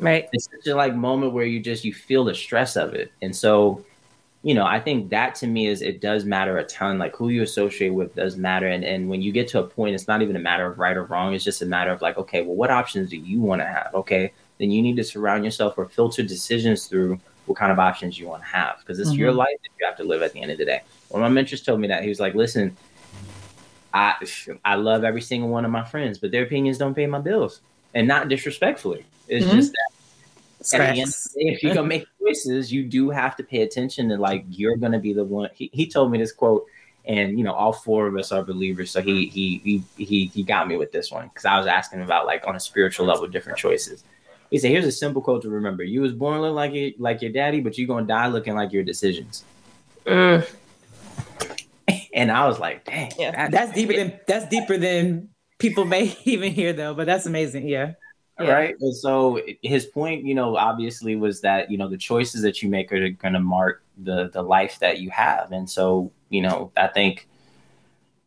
Right. 0.00 0.28
it's 0.32 0.48
such 0.50 0.70
a 0.72 0.76
like 0.76 0.94
moment 0.94 1.32
where 1.32 1.44
you 1.44 1.58
just 1.60 1.84
you 1.84 1.92
feel 1.92 2.24
the 2.24 2.34
stress 2.34 2.76
of 2.76 2.94
it 2.94 3.10
and 3.20 3.34
so 3.34 3.84
you 4.42 4.54
know 4.54 4.64
i 4.64 4.78
think 4.78 5.10
that 5.10 5.34
to 5.34 5.46
me 5.46 5.66
is 5.66 5.82
it 5.82 6.00
does 6.00 6.24
matter 6.24 6.58
a 6.58 6.64
ton 6.64 6.96
like 6.98 7.14
who 7.16 7.28
you 7.28 7.42
associate 7.42 7.90
with 7.90 8.14
does 8.14 8.36
matter. 8.36 8.68
And, 8.68 8.84
and 8.84 9.08
when 9.08 9.20
you 9.20 9.32
get 9.32 9.48
to 9.48 9.58
a 9.60 9.66
point 9.66 9.94
it's 9.94 10.06
not 10.06 10.22
even 10.22 10.36
a 10.36 10.38
matter 10.38 10.66
of 10.70 10.78
right 10.78 10.96
or 10.96 11.04
wrong. 11.04 11.34
It's 11.34 11.42
just 11.44 11.60
a 11.62 11.66
matter 11.66 11.90
of 11.90 12.00
like 12.02 12.16
okay 12.18 12.42
well 12.42 12.54
what 12.54 12.70
options 12.70 13.10
do 13.10 13.16
you 13.16 13.40
want 13.40 13.60
to 13.62 13.66
have? 13.66 13.90
Okay 13.94 14.32
then 14.58 14.70
you 14.70 14.80
need 14.82 14.96
to 14.96 15.04
surround 15.04 15.44
yourself 15.44 15.74
or 15.76 15.86
filter 15.88 16.22
decisions 16.22 16.86
through 16.86 17.20
what 17.46 17.58
kind 17.58 17.72
of 17.72 17.78
options 17.78 18.18
you 18.18 18.28
want 18.28 18.42
to 18.42 18.48
have 18.48 18.78
because 18.80 18.98
it's 19.00 19.16
your 19.16 19.32
Mhm. 19.32 19.36
life 19.36 19.56
that 19.62 19.70
you 19.80 19.86
have 19.86 19.96
to 19.96 20.04
live 20.04 20.22
at 20.22 20.32
the 20.32 20.40
end 20.42 20.50
of 20.52 20.58
the 20.58 20.64
day. 20.64 20.82
One 21.08 21.22
of 21.22 21.30
my 21.30 21.34
mentors 21.34 21.62
told 21.62 21.80
me 21.80 21.88
that. 21.88 22.02
He 22.02 22.08
was 22.08 22.20
like 22.20 22.34
listen 22.34 22.76
i 23.94 24.14
i 24.66 24.74
love 24.74 25.02
every 25.02 25.22
single 25.22 25.48
one 25.48 25.64
of 25.64 25.70
my 25.70 25.82
friends 25.82 26.18
but 26.18 26.30
their 26.30 26.42
opinions 26.44 26.76
don't 26.78 26.94
pay 26.94 27.06
my 27.06 27.18
bills. 27.20 27.60
And 27.94 28.06
not 28.06 28.28
disrespectfully. 28.28 29.04
It's 29.28 29.46
Mhm. 29.46 29.54
just 29.54 29.72
that 29.72 29.88
at 30.74 30.94
the 30.94 31.00
end 31.00 31.08
of 31.10 31.14
the 31.34 31.44
day, 31.44 31.50
if 31.54 31.62
you're 31.62 31.74
gonna 31.74 31.86
make 31.88 32.06
choices, 32.20 32.72
you 32.72 32.84
do 32.84 33.10
have 33.10 33.36
to 33.36 33.42
pay 33.44 33.62
attention 33.62 34.08
to 34.10 34.16
like 34.16 34.44
you're 34.50 34.76
gonna 34.76 34.98
be 34.98 35.12
the 35.12 35.24
one. 35.24 35.50
He, 35.54 35.70
he 35.72 35.86
told 35.88 36.10
me 36.10 36.18
this 36.18 36.32
quote, 36.32 36.66
and 37.04 37.38
you 37.38 37.44
know, 37.44 37.52
all 37.52 37.72
four 37.72 38.06
of 38.06 38.16
us 38.16 38.32
are 38.32 38.42
believers, 38.42 38.90
so 38.90 39.00
he 39.00 39.26
he 39.28 39.82
he 39.96 40.04
he, 40.04 40.26
he 40.26 40.42
got 40.42 40.68
me 40.68 40.76
with 40.76 40.92
this 40.92 41.10
one 41.10 41.28
because 41.28 41.44
I 41.44 41.56
was 41.58 41.66
asking 41.66 42.02
about 42.02 42.26
like 42.26 42.46
on 42.46 42.54
a 42.56 42.60
spiritual 42.60 43.06
level 43.06 43.26
different 43.28 43.58
choices. 43.58 44.04
He 44.50 44.58
said, 44.58 44.70
"Here's 44.70 44.86
a 44.86 44.92
simple 44.92 45.20
quote 45.22 45.42
to 45.42 45.50
remember: 45.50 45.84
You 45.84 46.00
was 46.02 46.12
born 46.12 46.40
looking 46.40 46.54
like 46.54 46.72
your 46.74 46.90
like 46.98 47.22
your 47.22 47.32
daddy, 47.32 47.60
but 47.60 47.76
you're 47.78 47.86
gonna 47.86 48.06
die 48.06 48.28
looking 48.28 48.54
like 48.54 48.72
your 48.72 48.82
decisions." 48.82 49.44
Mm. 50.06 50.46
And 52.12 52.32
I 52.32 52.46
was 52.48 52.58
like, 52.58 52.84
"Dang, 52.84 53.12
Yeah. 53.18 53.30
that- 53.30 53.50
That's 53.52 53.72
deeper 53.72 53.92
than 53.94 54.18
that's 54.26 54.48
deeper 54.48 54.76
than 54.76 55.28
people 55.58 55.84
may 55.84 56.16
even 56.24 56.52
hear 56.52 56.72
though. 56.72 56.94
But 56.94 57.06
that's 57.06 57.26
amazing. 57.26 57.68
Yeah. 57.68 57.92
Yeah. 58.40 58.52
right? 58.52 58.74
And 58.80 58.96
so 58.96 59.40
his 59.62 59.86
point 59.86 60.24
you 60.24 60.34
know 60.34 60.56
obviously 60.56 61.16
was 61.16 61.40
that 61.40 61.70
you 61.70 61.78
know 61.78 61.88
the 61.88 61.96
choices 61.96 62.42
that 62.42 62.62
you 62.62 62.68
make 62.68 62.92
are 62.92 63.08
going 63.10 63.34
to 63.34 63.40
mark 63.40 63.82
the 63.98 64.30
the 64.32 64.42
life 64.42 64.78
that 64.78 65.00
you 65.00 65.10
have. 65.10 65.52
And 65.52 65.68
so 65.68 66.12
you 66.30 66.42
know 66.42 66.70
i 66.76 66.86
think 66.86 67.28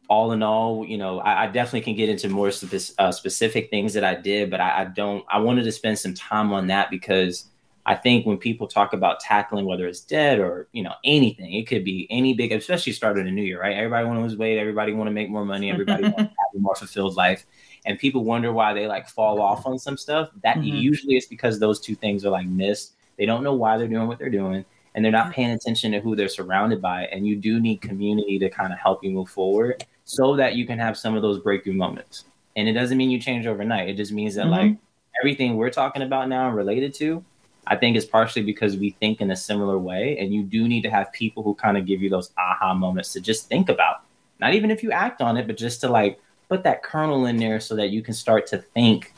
all 0.09 0.31
in 0.31 0.43
all 0.43 0.85
you 0.85 0.97
know 0.97 1.19
i, 1.19 1.43
I 1.43 1.47
definitely 1.47 1.81
can 1.81 1.95
get 1.95 2.09
into 2.09 2.29
more 2.29 2.51
spe- 2.51 2.93
uh, 2.97 3.11
specific 3.11 3.69
things 3.69 3.93
that 3.93 4.03
i 4.03 4.15
did 4.15 4.49
but 4.49 4.59
I, 4.59 4.81
I 4.81 4.85
don't 4.85 5.23
i 5.29 5.39
wanted 5.39 5.63
to 5.63 5.71
spend 5.71 5.99
some 5.99 6.13
time 6.13 6.51
on 6.51 6.67
that 6.67 6.89
because 6.89 7.45
i 7.85 7.95
think 7.95 8.25
when 8.25 8.37
people 8.37 8.67
talk 8.67 8.93
about 8.93 9.19
tackling 9.19 9.65
whether 9.65 9.87
it's 9.87 10.01
debt 10.01 10.39
or 10.39 10.67
you 10.73 10.83
know 10.83 10.93
anything 11.03 11.53
it 11.53 11.67
could 11.67 11.85
be 11.85 12.07
any 12.09 12.33
big 12.33 12.51
especially 12.51 12.93
starting 12.93 13.27
a 13.27 13.31
new 13.31 13.43
year 13.43 13.61
right? 13.61 13.77
Everybody 13.77 14.05
want 14.05 14.19
to 14.19 14.23
lose 14.23 14.37
weight 14.37 14.57
everybody 14.57 14.93
want 14.93 15.07
to 15.07 15.13
make 15.13 15.29
more 15.29 15.45
money 15.45 15.71
everybody 15.71 16.03
want 16.09 16.17
to 16.17 16.23
have 16.23 16.55
a 16.55 16.59
more 16.59 16.75
fulfilled 16.75 17.15
life 17.15 17.45
and 17.85 17.97
people 17.97 18.23
wonder 18.23 18.51
why 18.53 18.73
they 18.73 18.87
like 18.87 19.07
fall 19.07 19.41
off 19.41 19.65
on 19.65 19.79
some 19.79 19.97
stuff 19.97 20.29
that 20.43 20.57
Mhm. 20.57 20.81
usually 20.81 21.15
it's 21.15 21.25
because 21.25 21.59
those 21.59 21.79
two 21.79 21.95
things 21.95 22.25
are 22.25 22.29
like 22.29 22.45
missed. 22.47 22.93
They 23.17 23.25
don't 23.25 23.43
know 23.43 23.53
why 23.55 23.77
they're 23.77 23.87
doing 23.87 24.07
what 24.07 24.19
they're 24.19 24.29
doing 24.29 24.63
and 24.93 25.03
they're 25.03 25.11
not 25.11 25.31
paying 25.31 25.51
attention 25.51 25.91
to 25.93 25.99
who 25.99 26.15
they're 26.15 26.27
surrounded 26.27 26.81
by 26.81 27.05
and 27.05 27.25
you 27.25 27.35
do 27.35 27.59
need 27.59 27.81
community 27.81 28.37
to 28.39 28.49
kind 28.49 28.71
of 28.73 28.79
help 28.79 29.03
you 29.03 29.11
move 29.11 29.29
forward 29.29 29.83
so 30.05 30.35
that 30.35 30.55
you 30.55 30.65
can 30.67 30.77
have 30.77 30.97
some 30.97 31.15
of 31.15 31.21
those 31.21 31.39
breakthrough 31.39 31.73
moments. 31.73 32.25
And 32.55 32.67
it 32.67 32.73
doesn't 32.73 32.97
mean 32.97 33.09
you 33.09 33.19
change 33.19 33.47
overnight. 33.47 33.89
It 33.89 33.95
just 33.95 34.11
means 34.11 34.35
that 34.35 34.45
Mhm. 34.47 34.51
like 34.51 34.75
everything 35.21 35.55
we're 35.57 35.69
talking 35.69 36.01
about 36.03 36.29
now 36.29 36.47
and 36.47 36.55
related 36.55 36.93
to 36.95 37.23
i 37.67 37.75
think 37.75 37.95
is 37.95 38.05
partially 38.05 38.41
because 38.41 38.75
we 38.77 38.89
think 38.99 39.21
in 39.21 39.29
a 39.29 39.35
similar 39.35 39.77
way 39.77 40.17
and 40.17 40.33
you 40.33 40.41
do 40.41 40.67
need 40.67 40.81
to 40.81 40.89
have 40.89 41.11
people 41.11 41.43
who 41.43 41.53
kind 41.53 41.77
of 41.77 41.85
give 41.85 42.01
you 42.01 42.09
those 42.09 42.31
aha 42.37 42.73
moments 42.73 43.13
to 43.13 43.21
just 43.21 43.47
think 43.49 43.69
about. 43.69 43.97
Not 44.39 44.55
even 44.55 44.71
if 44.71 44.81
you 44.81 44.91
act 44.91 45.21
on 45.21 45.37
it 45.37 45.45
but 45.45 45.57
just 45.57 45.79
to 45.81 45.87
like 45.89 46.17
put 46.51 46.63
that 46.63 46.83
kernel 46.83 47.27
in 47.27 47.37
there 47.37 47.61
so 47.61 47.77
that 47.77 47.91
you 47.91 48.01
can 48.01 48.13
start 48.13 48.45
to 48.45 48.57
think 48.57 49.13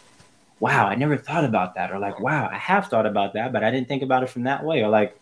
wow 0.60 0.86
i 0.86 0.94
never 0.94 1.18
thought 1.18 1.44
about 1.44 1.74
that 1.74 1.92
or 1.92 1.98
like 1.98 2.20
wow 2.20 2.48
i 2.52 2.58
have 2.58 2.86
thought 2.90 3.08
about 3.08 3.34
that 3.34 3.52
but 3.52 3.64
i 3.64 3.72
didn't 3.72 3.88
think 3.88 4.04
about 4.04 4.22
it 4.22 4.30
from 4.30 4.44
that 4.44 4.64
way 4.64 4.84
or 4.84 4.88
like 4.88 5.20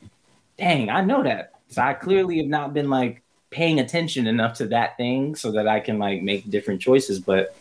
dang 0.57 0.89
i 0.89 1.01
know 1.01 1.23
that 1.23 1.53
so 1.69 1.81
i 1.81 1.93
clearly 1.93 2.35
have 2.37 2.47
not 2.47 2.73
been 2.73 2.89
like 2.89 3.23
paying 3.49 3.79
attention 3.79 4.27
enough 4.27 4.57
to 4.57 4.67
that 4.67 4.97
thing 4.97 5.35
so 5.35 5.53
that 5.53 5.69
i 5.69 5.79
can 5.79 5.97
like 5.99 6.21
make 6.21 6.49
different 6.49 6.81
choices 6.81 7.17
but 7.17 7.55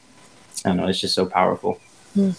i 0.65 0.71
don't 0.71 0.79
know 0.79 0.89
it's 0.89 1.01
just 1.01 1.15
so 1.15 1.25
powerful 1.25 1.81
hmm. 2.15 2.31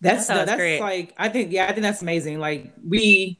That's 0.00 0.28
That 0.28 0.46
that's 0.46 0.56
great. 0.56 0.80
like 0.80 1.14
I 1.18 1.28
think 1.28 1.50
yeah 1.50 1.64
I 1.64 1.72
think 1.72 1.80
that's 1.80 2.02
amazing. 2.02 2.38
Like 2.38 2.72
we, 2.86 3.38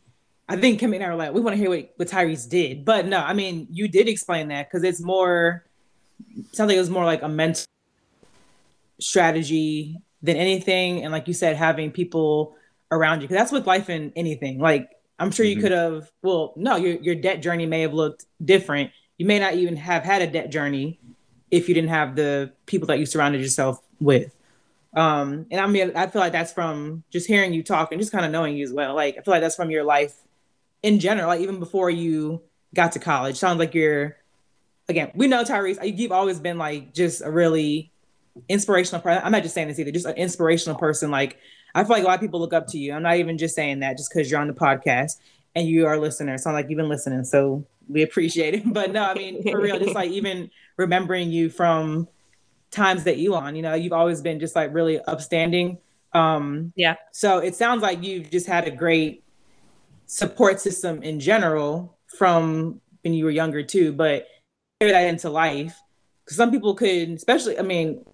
I 0.49 0.57
think 0.57 0.81
Kim 0.81 0.93
and 0.93 1.05
I 1.05 1.09
were 1.09 1.15
like 1.15 1.33
we 1.33 1.41
want 1.41 1.55
to 1.55 1.57
hear 1.57 1.71
what, 1.71 1.93
what 1.97 2.09
Tyrese 2.09 2.49
did, 2.49 2.85
but 2.85 3.07
no, 3.07 3.21
I 3.21 3.33
mean 3.33 3.69
you 3.71 3.87
did 3.87 4.09
explain 4.09 4.49
that 4.49 4.69
because 4.69 4.83
it's 4.83 5.01
more 5.01 5.65
sounds 6.53 6.69
like 6.69 6.77
it 6.77 6.81
was 6.81 6.91
more 6.91 7.05
like 7.05 7.23
a 7.23 7.29
mental 7.29 7.65
strategy 9.01 10.01
than 10.23 10.37
anything, 10.37 11.05
and 11.05 11.13
like 11.13 11.29
you 11.29 11.35
said, 11.35 11.57
having 11.57 11.91
people 11.91 12.55
around 12.91 13.21
you 13.21 13.29
because 13.29 13.41
that's 13.41 13.53
with 13.53 13.67
life 13.67 13.89
and 13.89 14.13
anything. 14.17 14.59
Like 14.59 14.91
I'm 15.19 15.31
sure 15.31 15.45
you 15.45 15.57
Mhm. 15.57 15.61
could 15.61 15.73
have 15.73 16.11
well 16.23 16.55
no 16.57 16.77
your 16.77 16.95
your 16.97 17.15
debt 17.15 17.43
journey 17.43 17.67
may 17.67 17.83
have 17.83 17.95
looked 17.95 18.25
different. 18.45 18.91
You 19.19 19.27
may 19.27 19.39
not 19.39 19.55
even 19.55 19.77
have 19.77 20.05
had 20.05 20.23
a 20.23 20.27
debt 20.27 20.51
journey 20.51 20.99
if 21.51 21.69
you 21.69 21.75
didn't 21.75 21.91
have 21.91 22.17
the 22.17 22.53
people 22.67 22.87
that 22.89 22.99
you 22.99 23.07
surrounded 23.07 23.41
yourself 23.41 23.83
with. 24.01 24.35
Um, 24.95 25.47
and 25.51 25.61
I 25.61 25.67
mean, 25.67 25.93
I 25.95 26.07
feel 26.07 26.21
like 26.21 26.33
that's 26.33 26.53
from 26.53 27.05
just 27.11 27.27
hearing 27.27 27.53
you 27.53 27.63
talk 27.63 27.93
and 27.93 28.01
just 28.01 28.13
kind 28.13 28.25
of 28.25 28.33
knowing 28.33 28.57
you 28.57 28.65
as 28.65 28.73
well. 28.73 28.95
Like, 28.95 29.17
I 29.19 29.23
feel 29.23 29.33
like 29.33 29.43
that's 29.43 29.57
from 29.57 29.71
your 29.71 29.85
life 29.85 30.15
in 30.83 30.99
general, 30.99 31.29
like 31.29 31.41
even 31.41 31.59
before 31.59 31.91
you 31.91 32.43
got 32.75 32.93
to 32.93 32.99
college. 32.99 33.37
Sounds 33.37 33.59
like 33.59 33.75
you're, 33.75 34.17
again, 34.89 35.11
we 35.15 35.27
know 35.27 35.45
Tyrese, 35.45 35.99
you've 35.99 36.13
always 36.13 36.39
been 36.39 36.59
like 36.59 36.95
just 36.95 37.23
a 37.23 37.31
really 37.31 37.93
inspirational 38.49 39.01
person. 39.01 39.23
I'm 39.25 39.33
not 39.33 39.43
just 39.43 39.55
saying 39.55 39.69
this 39.69 39.79
either, 39.79 39.91
just 39.91 40.07
an 40.07 40.17
inspirational 40.17 40.79
person. 40.79 41.11
Like, 41.11 41.39
I 41.75 41.85
feel 41.85 41.91
like 41.91 42.03
a 42.03 42.07
lot 42.07 42.15
of 42.15 42.21
people 42.21 42.41
look 42.41 42.53
up 42.53 42.67
to 42.69 42.79
you. 42.79 42.93
I'm 42.93 43.03
not 43.03 43.17
even 43.17 43.39
just 43.39 43.55
saying 43.55 43.81
that 43.81 43.97
just 43.97 44.11
because 44.13 44.31
you're 44.31 44.41
on 44.41 44.49
the 44.49 44.55
podcast 44.55 45.19
and 45.55 45.69
you 45.69 45.87
are 45.87 45.95
a 45.95 46.01
listener. 46.01 46.35
It 46.35 46.41
sounds 46.41 46.55
like 46.55 46.69
you've 46.69 46.77
been 46.77 46.89
listening. 46.89 47.25
So 47.25 47.67
we 47.89 48.03
appreciate 48.03 48.55
it. 48.55 48.63
But 48.73 48.93
no, 48.93 49.03
I 49.03 49.15
mean, 49.15 49.43
for 49.51 49.61
real, 49.61 49.79
just 49.79 49.95
like 49.95 50.11
even 50.11 50.51
remembering 50.77 51.31
you 51.31 51.51
from 51.51 52.09
times 52.71 53.05
that 53.05 53.19
you 53.19 53.35
on, 53.35 53.57
you 53.57 53.63
know, 53.63 53.75
you've 53.75 53.93
always 53.93 54.21
been 54.21 54.41
just 54.41 54.55
like 54.55 54.73
really 54.73 55.01
upstanding. 55.01 55.79
Um, 56.13 56.73
Yeah. 56.77 56.97
So 57.13 57.39
it 57.39 57.55
sounds 57.55 57.83
like 57.83 58.03
you've 58.03 58.31
just 58.31 58.47
had 58.47 58.67
a 58.67 58.71
great 58.71 59.25
support 60.07 60.61
system 60.61 61.03
in 61.03 61.21
general 61.21 61.97
from 62.17 62.81
when 63.03 63.15
you 63.15 63.25
were 63.25 63.31
younger 63.31 63.63
too, 63.63 63.93
but 63.93 64.27
carry 64.81 64.93
that 64.93 65.07
into 65.09 65.31
life. 65.31 65.79
Because 66.25 66.37
some 66.37 66.51
people 66.51 66.75
could, 66.75 67.11
especially, 67.11 67.59
I 67.59 67.63
mean, 67.63 68.05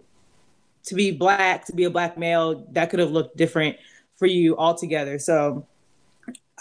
to 0.85 0.95
be 0.95 1.11
black, 1.11 1.65
to 1.65 1.73
be 1.73 1.85
a 1.85 1.89
black 1.89 2.17
male, 2.17 2.65
that 2.71 2.89
could 2.89 2.99
have 2.99 3.11
looked 3.11 3.37
different 3.37 3.77
for 4.17 4.25
you 4.25 4.57
altogether. 4.57 5.19
So 5.19 5.65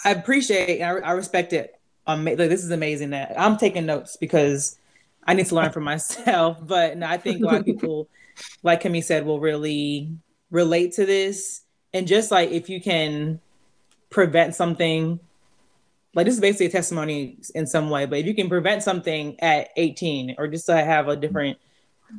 I 0.04 0.10
appreciate 0.10 0.80
and 0.80 1.04
I, 1.04 1.08
I 1.08 1.12
respect 1.12 1.52
it. 1.52 1.78
Um, 2.06 2.24
like, 2.24 2.36
this 2.36 2.64
is 2.64 2.70
amazing 2.70 3.10
that 3.10 3.34
I'm 3.38 3.56
taking 3.56 3.86
notes 3.86 4.16
because 4.16 4.78
I 5.26 5.34
need 5.34 5.46
to 5.46 5.54
learn 5.54 5.72
for 5.72 5.80
myself. 5.80 6.58
But 6.66 6.98
no, 6.98 7.06
I 7.06 7.16
think 7.16 7.42
a 7.42 7.46
lot 7.46 7.56
of 7.56 7.64
people, 7.64 8.08
like 8.62 8.82
Kemi 8.82 9.02
said, 9.02 9.24
will 9.24 9.40
really 9.40 10.10
relate 10.50 10.92
to 10.94 11.06
this. 11.06 11.62
And 11.92 12.06
just 12.06 12.30
like 12.30 12.50
if 12.50 12.68
you 12.68 12.80
can 12.80 13.40
prevent 14.10 14.54
something, 14.54 15.20
like 16.14 16.26
this 16.26 16.34
is 16.34 16.40
basically 16.40 16.66
a 16.66 16.70
testimony 16.70 17.38
in 17.54 17.66
some 17.66 17.90
way, 17.90 18.06
but 18.06 18.18
if 18.18 18.26
you 18.26 18.34
can 18.34 18.48
prevent 18.48 18.82
something 18.82 19.40
at 19.40 19.70
18 19.76 20.36
or 20.38 20.48
just 20.48 20.66
to 20.66 20.76
have 20.76 21.08
a 21.08 21.16
different 21.16 21.58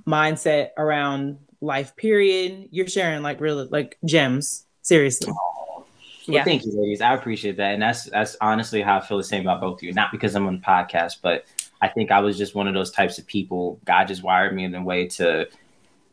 mindset 0.08 0.70
around 0.78 1.38
life, 1.66 1.96
period, 1.96 2.70
you're 2.72 2.88
sharing 2.88 3.22
like 3.22 3.42
really 3.42 3.68
like 3.68 3.98
gems. 4.06 4.66
Seriously. 4.82 5.32
Well, 5.32 5.88
Yeah. 6.28 6.44
thank 6.44 6.66
you, 6.66 6.80
ladies. 6.80 7.02
I 7.02 7.14
appreciate 7.14 7.58
that, 7.58 7.74
and 7.74 7.82
that's 7.82 8.06
that's 8.06 8.38
honestly 8.42 8.82
how 8.82 8.98
I 8.98 9.02
feel 9.02 9.18
the 9.18 9.24
same 9.24 9.42
about 9.42 9.62
both 9.62 9.80
of 9.80 9.84
you. 9.84 9.94
Not 9.94 10.12
because 10.12 10.36
I'm 10.36 10.48
on 10.48 10.56
the 10.58 10.62
podcast, 10.62 11.18
but 11.22 11.46
I 11.82 11.88
think 11.88 12.12
I 12.12 12.20
was 12.20 12.38
just 12.38 12.56
one 12.56 12.68
of 12.68 12.74
those 12.74 12.92
types 12.92 13.18
of 13.18 13.28
people. 13.28 13.80
God 13.86 14.08
just 14.08 14.24
wired 14.24 14.56
me 14.56 14.64
in 14.64 14.74
a 14.76 14.84
way 14.84 15.08
to. 15.08 15.48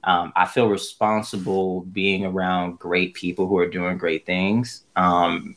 Um, 0.04 0.32
I 0.34 0.46
feel 0.46 0.66
responsible 0.68 1.82
being 1.82 2.24
around 2.26 2.78
great 2.78 3.14
people 3.14 3.46
who 3.46 3.56
are 3.58 3.68
doing 3.68 3.98
great 3.98 4.26
things. 4.26 4.84
Um, 4.96 5.54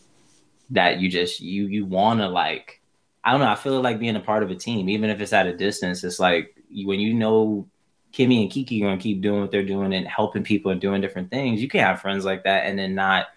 that 0.72 1.00
you 1.00 1.10
just 1.10 1.40
you 1.42 1.68
you 1.68 1.86
want 1.86 2.20
to 2.20 2.28
like. 2.28 2.82
I 3.24 3.32
don't 3.32 3.40
know. 3.40 3.50
I 3.50 3.56
feel 3.56 3.82
like 3.82 4.00
being 4.00 4.16
a 4.16 4.20
part 4.20 4.44
of 4.44 4.52
a 4.52 4.56
team, 4.56 4.88
even 4.90 5.10
if 5.10 5.20
it's 5.20 5.34
at 5.34 5.48
a 5.48 5.56
distance. 5.56 6.04
It's 6.04 6.20
like 6.20 6.56
when 6.70 7.00
you 7.00 7.14
know 7.14 7.68
Kemi 8.16 8.42
and 8.42 8.52
Kiki 8.52 8.82
are 8.82 8.88
gonna 8.88 9.02
keep 9.02 9.22
doing 9.22 9.42
what 9.42 9.52
they're 9.52 9.66
doing 9.66 9.94
and 9.94 10.08
helping 10.08 10.44
people 10.44 10.72
and 10.72 10.80
doing 10.80 11.02
different 11.02 11.30
things. 11.30 11.62
You 11.62 11.68
can't 11.68 11.86
have 11.86 12.02
friends 12.02 12.24
like 12.24 12.46
that 12.46 12.66
and 12.66 12.80
then 12.80 12.96
not 12.96 13.28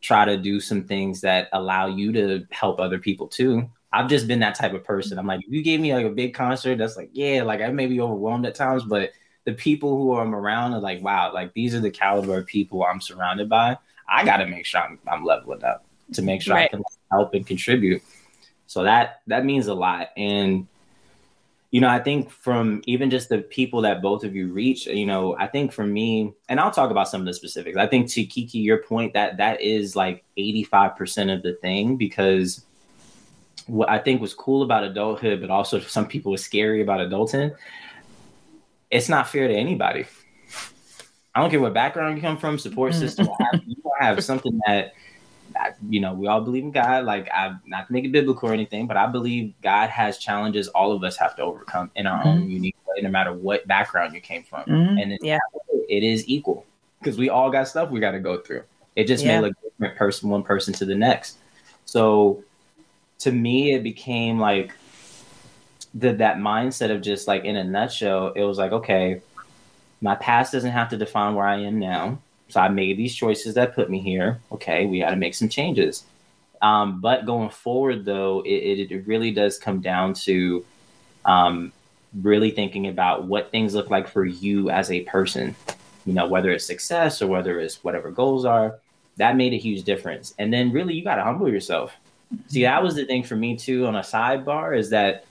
try 0.00 0.24
to 0.24 0.38
do 0.38 0.58
some 0.58 0.84
things 0.84 1.20
that 1.20 1.48
allow 1.52 1.86
you 1.86 2.12
to 2.12 2.46
help 2.50 2.80
other 2.80 2.98
people 2.98 3.28
too. 3.28 3.68
I've 3.92 4.08
just 4.08 4.26
been 4.26 4.40
that 4.40 4.54
type 4.54 4.72
of 4.72 4.84
person. 4.84 5.18
I'm 5.18 5.26
like, 5.26 5.40
if 5.46 5.52
you 5.52 5.62
gave 5.62 5.80
me 5.80 5.92
like 5.94 6.06
a 6.06 6.10
big 6.10 6.32
concert, 6.32 6.78
that's 6.78 6.96
like, 6.96 7.10
yeah, 7.12 7.42
like 7.42 7.60
I 7.60 7.68
may 7.68 7.86
be 7.86 8.00
overwhelmed 8.00 8.46
at 8.46 8.54
times, 8.54 8.84
but 8.84 9.10
the 9.44 9.52
people 9.52 9.98
who 9.98 10.16
I'm 10.16 10.34
around 10.34 10.72
are 10.72 10.80
like, 10.80 11.02
wow, 11.02 11.32
like 11.34 11.52
these 11.52 11.74
are 11.74 11.80
the 11.80 11.90
caliber 11.90 12.38
of 12.38 12.46
people 12.46 12.82
I'm 12.84 13.02
surrounded 13.02 13.50
by. 13.50 13.76
I 14.08 14.24
got 14.24 14.38
to 14.38 14.46
make 14.46 14.64
sure 14.64 14.80
I'm, 14.80 14.98
I'm 15.06 15.24
leveling 15.24 15.62
up 15.62 15.84
to 16.14 16.22
make 16.22 16.40
sure 16.40 16.54
right. 16.54 16.64
I 16.64 16.68
can 16.68 16.82
help 17.10 17.34
and 17.34 17.46
contribute. 17.46 18.02
So 18.66 18.84
that 18.84 19.20
that 19.26 19.44
means 19.44 19.66
a 19.66 19.74
lot. 19.74 20.08
And 20.16 20.66
you 21.72 21.80
know, 21.80 21.88
I 21.88 21.98
think 21.98 22.30
from 22.30 22.82
even 22.86 23.08
just 23.08 23.30
the 23.30 23.38
people 23.38 23.80
that 23.80 24.02
both 24.02 24.24
of 24.24 24.36
you 24.36 24.52
reach, 24.52 24.86
you 24.86 25.06
know, 25.06 25.34
I 25.38 25.46
think 25.46 25.72
for 25.72 25.86
me, 25.86 26.34
and 26.50 26.60
I'll 26.60 26.70
talk 26.70 26.90
about 26.90 27.08
some 27.08 27.22
of 27.22 27.26
the 27.26 27.32
specifics. 27.32 27.78
I 27.78 27.86
think 27.86 28.10
to 28.10 28.24
Kiki, 28.24 28.58
your 28.58 28.82
point 28.82 29.14
that 29.14 29.38
that 29.38 29.62
is 29.62 29.96
like 29.96 30.22
85% 30.36 31.34
of 31.34 31.42
the 31.42 31.54
thing 31.54 31.96
because 31.96 32.66
what 33.66 33.88
I 33.88 33.98
think 33.98 34.20
was 34.20 34.34
cool 34.34 34.62
about 34.62 34.84
adulthood, 34.84 35.40
but 35.40 35.48
also 35.48 35.80
some 35.80 36.06
people 36.06 36.30
was 36.30 36.44
scary 36.44 36.82
about 36.82 37.00
adulting. 37.00 37.56
It's 38.90 39.08
not 39.08 39.28
fair 39.28 39.48
to 39.48 39.54
anybody. 39.54 40.04
I 41.34 41.40
don't 41.40 41.48
care 41.48 41.60
what 41.60 41.72
background 41.72 42.16
you 42.16 42.22
come 42.22 42.36
from, 42.36 42.58
support 42.58 42.92
mm. 42.92 42.98
system. 42.98 43.28
you 43.66 43.76
have 43.98 44.22
something 44.22 44.60
that 44.66 44.92
you 45.88 46.00
know, 46.00 46.14
we 46.14 46.26
all 46.26 46.40
believe 46.40 46.64
in 46.64 46.70
God. 46.70 47.04
Like, 47.04 47.28
I'm 47.34 47.60
not 47.66 47.86
to 47.86 47.92
make 47.92 48.04
it 48.04 48.12
biblical 48.12 48.48
or 48.48 48.52
anything, 48.52 48.86
but 48.86 48.96
I 48.96 49.06
believe 49.06 49.52
God 49.62 49.90
has 49.90 50.18
challenges 50.18 50.68
all 50.68 50.92
of 50.92 51.02
us 51.04 51.16
have 51.16 51.36
to 51.36 51.42
overcome 51.42 51.90
in 51.96 52.06
our 52.06 52.20
mm-hmm. 52.20 52.28
own 52.28 52.50
unique 52.50 52.76
way, 52.86 53.02
no 53.02 53.10
matter 53.10 53.32
what 53.32 53.66
background 53.66 54.14
you 54.14 54.20
came 54.20 54.42
from. 54.42 54.64
Mm-hmm. 54.64 54.98
And 54.98 55.18
yeah, 55.22 55.38
it 55.88 56.02
is 56.02 56.28
equal 56.28 56.66
because 56.98 57.18
we 57.18 57.28
all 57.28 57.50
got 57.50 57.68
stuff 57.68 57.90
we 57.90 58.00
got 58.00 58.12
to 58.12 58.20
go 58.20 58.38
through. 58.38 58.62
It 58.96 59.06
just 59.06 59.24
yeah. 59.24 59.40
may 59.40 59.46
look 59.46 59.54
different 59.62 59.96
person, 59.96 60.28
one 60.28 60.42
person 60.42 60.74
to 60.74 60.84
the 60.84 60.94
next. 60.94 61.38
So, 61.84 62.44
to 63.20 63.32
me, 63.32 63.74
it 63.74 63.82
became 63.82 64.38
like 64.38 64.72
the 65.94 66.12
that 66.14 66.38
mindset 66.38 66.90
of 66.90 67.02
just 67.02 67.28
like 67.28 67.44
in 67.44 67.56
a 67.56 67.64
nutshell, 67.64 68.32
it 68.34 68.42
was 68.42 68.58
like, 68.58 68.72
okay, 68.72 69.20
my 70.00 70.14
past 70.16 70.52
doesn't 70.52 70.70
have 70.70 70.88
to 70.90 70.96
define 70.96 71.34
where 71.34 71.46
I 71.46 71.60
am 71.60 71.78
now 71.78 72.18
so 72.52 72.60
I 72.60 72.68
made 72.68 72.98
these 72.98 73.14
choices 73.14 73.54
that 73.54 73.74
put 73.74 73.88
me 73.88 73.98
here. 73.98 74.38
Okay, 74.52 74.84
we 74.84 74.98
got 74.98 75.10
to 75.10 75.16
make 75.16 75.34
some 75.34 75.48
changes. 75.48 76.04
Um, 76.60 77.00
but 77.00 77.24
going 77.24 77.48
forward, 77.48 78.04
though, 78.04 78.42
it, 78.44 78.90
it, 78.90 79.06
really 79.06 79.30
does 79.30 79.58
come 79.58 79.80
down 79.80 80.12
to 80.26 80.62
um, 81.24 81.72
really 82.20 82.50
thinking 82.50 82.88
about 82.88 83.24
what 83.24 83.50
things 83.50 83.74
look 83.74 83.88
like 83.88 84.06
for 84.06 84.26
you 84.26 84.68
as 84.68 84.90
a 84.90 85.00
person. 85.00 85.56
You 86.04 86.12
know, 86.12 86.26
whether 86.26 86.50
it's 86.50 86.66
success 86.66 87.22
or 87.22 87.26
whether 87.26 87.58
it's 87.58 87.82
whatever 87.82 88.10
goals 88.10 88.44
are, 88.44 88.78
that 89.16 89.34
made 89.34 89.54
a 89.54 89.58
huge 89.58 89.84
difference. 89.84 90.34
And 90.38 90.52
then 90.52 90.72
really, 90.72 90.92
you 90.92 91.02
got 91.02 91.16
to 91.16 91.24
humble 91.24 91.48
yourself. 91.48 91.94
See, 92.48 92.64
that 92.64 92.82
was 92.82 92.96
the 92.96 93.06
thing 93.06 93.22
for 93.22 93.34
me 93.34 93.56
too. 93.56 93.86
On 93.86 93.96
a 93.96 94.00
sidebar, 94.00 94.78
is 94.78 94.90
that 94.90 95.24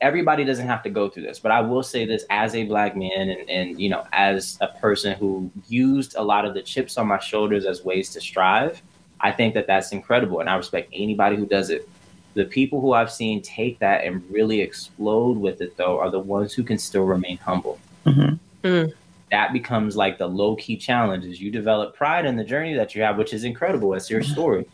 everybody 0.00 0.44
doesn't 0.44 0.66
have 0.66 0.82
to 0.82 0.90
go 0.90 1.08
through 1.08 1.24
this, 1.24 1.38
but 1.38 1.52
I 1.52 1.60
will 1.60 1.82
say 1.82 2.04
this 2.04 2.24
as 2.30 2.54
a 2.54 2.64
black 2.64 2.96
man 2.96 3.30
and, 3.30 3.48
and 3.48 3.80
you 3.80 3.88
know, 3.88 4.06
as 4.12 4.58
a 4.60 4.68
person 4.68 5.16
who 5.16 5.50
used 5.68 6.14
a 6.16 6.22
lot 6.22 6.44
of 6.44 6.54
the 6.54 6.62
chips 6.62 6.96
on 6.98 7.06
my 7.06 7.18
shoulders 7.18 7.64
as 7.64 7.84
ways 7.84 8.10
to 8.10 8.20
strive, 8.20 8.82
I 9.20 9.32
think 9.32 9.54
that 9.54 9.66
that's 9.66 9.92
incredible. 9.92 10.40
And 10.40 10.48
I 10.48 10.56
respect 10.56 10.90
anybody 10.92 11.36
who 11.36 11.46
does 11.46 11.70
it. 11.70 11.88
The 12.34 12.44
people 12.44 12.80
who 12.80 12.92
I've 12.92 13.12
seen 13.12 13.42
take 13.42 13.78
that 13.80 14.04
and 14.04 14.22
really 14.30 14.60
explode 14.60 15.36
with 15.36 15.60
it, 15.60 15.76
though, 15.76 15.98
are 15.98 16.10
the 16.10 16.18
ones 16.18 16.54
who 16.54 16.62
can 16.62 16.78
still 16.78 17.04
remain 17.04 17.36
humble. 17.38 17.78
Mm-hmm. 18.06 18.66
Mm. 18.66 18.92
That 19.30 19.52
becomes 19.52 19.96
like 19.96 20.18
the 20.18 20.26
low 20.26 20.56
key 20.56 20.76
challenge 20.76 21.24
is 21.24 21.40
you 21.40 21.50
develop 21.50 21.94
pride 21.94 22.26
in 22.26 22.36
the 22.36 22.44
journey 22.44 22.74
that 22.74 22.94
you 22.94 23.02
have, 23.02 23.18
which 23.18 23.32
is 23.32 23.44
incredible. 23.44 23.94
It's 23.94 24.10
your 24.10 24.22
story 24.22 24.66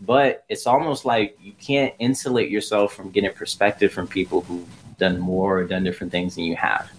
but 0.00 0.44
it's 0.48 0.66
almost 0.66 1.04
like 1.04 1.38
you 1.42 1.52
can't 1.60 1.94
insulate 1.98 2.50
yourself 2.50 2.94
from 2.94 3.10
getting 3.10 3.32
perspective 3.32 3.92
from 3.92 4.06
people 4.06 4.42
who've 4.42 4.68
done 4.98 5.18
more 5.18 5.58
or 5.58 5.64
done 5.64 5.84
different 5.84 6.12
things 6.12 6.34
than 6.34 6.44
you 6.44 6.56
have. 6.56 6.90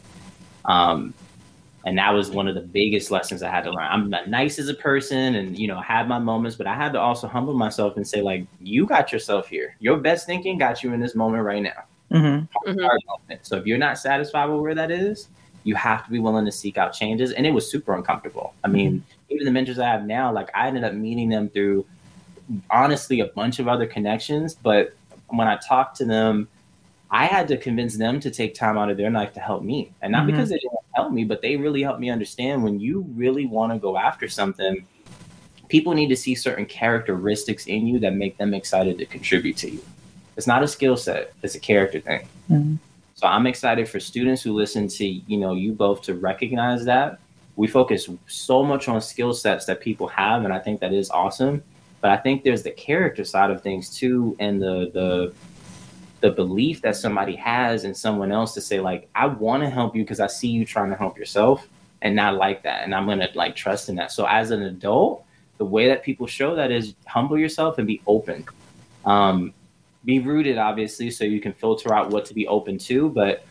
Um, 0.66 1.14
and 1.86 1.98
that 1.98 2.14
was 2.14 2.30
one 2.30 2.48
of 2.50 2.56
the 2.56 2.62
biggest 2.62 3.12
lessons 3.12 3.42
I 3.42 3.50
had 3.50 3.64
to 3.64 3.72
learn. 3.72 3.86
I'm 3.86 4.10
not 4.10 4.28
nice 4.28 4.60
as 4.60 4.68
a 4.68 4.74
person, 4.74 5.36
and 5.36 5.58
you 5.58 5.68
know, 5.68 5.80
had 5.80 6.10
my 6.10 6.20
moments, 6.20 6.58
but 6.58 6.68
I 6.68 6.76
had 6.76 6.92
to 6.94 7.00
also 7.00 7.28
humble 7.28 7.54
myself 7.54 7.96
and 7.96 8.06
say, 8.06 8.22
like, 8.22 8.46
you 8.60 8.86
got 8.86 9.14
yourself 9.14 9.48
here. 9.48 9.76
Your 9.80 9.98
best 9.98 10.26
thinking 10.26 10.58
got 10.58 10.84
you 10.84 10.92
in 10.94 11.00
this 11.00 11.16
moment 11.16 11.44
right 11.44 11.64
now. 11.64 11.84
Mm-hmm. 12.12 12.70
Mm-hmm. 12.70 13.34
So 13.42 13.58
if 13.58 13.66
you're 13.66 13.78
not 13.78 13.98
satisfied 13.98 14.48
with 14.48 14.60
where 14.60 14.76
that 14.76 14.92
is, 14.92 15.30
you 15.64 15.76
have 15.76 16.06
to 16.06 16.12
be 16.12 16.20
willing 16.20 16.46
to 16.46 16.52
seek 16.52 16.78
out 16.78 16.94
changes. 16.94 17.32
And 17.32 17.46
it 17.46 17.52
was 17.52 17.70
super 17.70 17.94
uncomfortable. 17.94 18.54
I 18.64 18.68
mean, 18.68 19.00
mm-hmm. 19.00 19.34
even 19.34 19.46
the 19.46 19.52
mentors 19.52 19.80
I 19.80 19.88
have 19.88 20.06
now, 20.06 20.32
like 20.32 20.50
I 20.54 20.68
ended 20.68 20.84
up 20.84 20.94
meeting 20.94 21.30
them 21.30 21.50
through 21.50 21.86
honestly 22.70 23.20
a 23.20 23.28
bunch 23.28 23.60
of 23.60 23.68
other 23.68 23.86
connections, 23.86 24.56
but 24.56 24.94
when 25.30 25.48
I 25.48 25.58
talked 25.58 25.98
to 25.98 26.06
them, 26.06 26.48
I 27.10 27.26
had 27.26 27.48
to 27.50 27.58
convince 27.58 27.98
them 27.98 28.20
to 28.20 28.32
take 28.32 28.54
time 28.54 28.78
out 28.78 28.90
of 28.90 28.98
their 28.98 29.10
life 29.10 29.34
to 29.34 29.40
help 29.40 29.64
me. 29.64 29.92
And 30.02 30.12
not 30.12 30.20
mm-hmm. 30.20 30.32
because 30.32 30.50
they 30.50 30.58
didn't 30.58 30.80
help 30.94 31.12
me, 31.12 31.24
but 31.24 31.42
they 31.42 31.56
really 31.56 31.82
helped 31.82 32.00
me 32.00 32.10
understand 32.10 32.64
when 32.64 32.80
you 32.80 33.06
really 33.16 33.46
want 33.46 33.72
to 33.72 33.80
go 33.80 33.98
after 33.98 34.28
something, 34.28 34.86
people 35.70 35.94
need 35.94 36.10
to 36.10 36.18
see 36.18 36.36
certain 36.36 36.66
characteristics 36.66 37.68
in 37.68 37.88
you 37.88 38.00
that 38.00 38.14
make 38.14 38.38
them 38.38 38.54
excited 38.54 38.98
to 38.98 39.06
contribute 39.06 39.58
to 39.58 39.72
you. 39.72 39.82
It's 40.36 40.48
not 40.48 40.64
a 40.64 40.68
skill 40.68 40.98
set, 40.98 41.34
it's 41.44 41.56
a 41.56 41.60
character 41.60 42.00
thing. 42.00 42.28
Mm-hmm. 42.50 42.76
So 43.16 43.26
I'm 43.26 43.48
excited 43.48 43.90
for 43.90 44.00
students 44.00 44.44
who 44.44 44.54
listen 44.54 44.88
to, 44.90 45.06
you 45.06 45.38
know, 45.38 45.56
you 45.56 45.72
both 45.72 46.04
to 46.04 46.14
recognize 46.14 46.86
that. 46.86 47.20
We 47.56 47.66
focus 47.66 48.08
so 48.28 48.64
much 48.64 48.88
on 48.88 49.02
skill 49.02 49.34
sets 49.34 49.66
that 49.66 49.80
people 49.80 50.08
have, 50.10 50.44
and 50.44 50.54
I 50.54 50.60
think 50.60 50.80
that 50.82 50.94
is 50.94 51.10
awesome. 51.10 51.64
But 52.02 52.12
I 52.12 52.18
think 52.18 52.44
there's 52.44 52.64
the 52.64 52.72
character 52.72 53.26
side 53.26 53.50
of 53.50 53.62
things 53.62 53.96
too, 53.96 54.36
and 54.40 54.62
the 54.62 54.92
the 54.94 55.34
the 56.20 56.32
belief 56.32 56.82
that 56.82 56.96
somebody 56.96 57.36
has 57.36 57.84
in 57.84 57.94
someone 57.94 58.32
else 58.32 58.54
to 58.56 58.62
say 58.62 58.80
like, 58.80 59.08
I 59.14 59.28
want 59.28 59.62
to 59.62 59.70
help 59.70 59.96
you 59.96 60.04
because 60.04 60.20
I 60.20 60.28
see 60.28 60.48
you 60.48 60.66
trying 60.66 60.90
to 60.90 60.96
help 60.96 61.18
yourself, 61.18 61.68
and 62.02 62.16
not 62.16 62.36
like 62.36 62.64
that, 62.64 62.84
and 62.84 62.94
I'm 62.94 63.08
gonna 63.08 63.30
like 63.34 63.56
trust 63.56 63.90
in 63.90 63.96
that. 63.96 64.12
So 64.12 64.26
as 64.26 64.52
an 64.52 64.64
adult, 64.64 65.26
the 65.58 65.66
way 65.66 65.88
that 65.88 66.04
people 66.04 66.28
show 66.28 66.56
that 66.56 66.72
is 66.72 66.96
humble 67.06 67.38
yourself 67.38 67.78
and 67.78 67.88
be 67.88 68.02
open. 68.08 68.46
Um, 69.06 69.54
be 70.06 70.20
rooted, 70.20 70.58
obviously, 70.58 71.10
so 71.12 71.24
you 71.24 71.42
can 71.42 71.54
filter 71.54 71.94
out 71.94 72.10
what 72.12 72.26
to 72.26 72.34
be 72.34 72.48
open 72.48 72.78
to. 72.80 73.10
But 73.10 73.44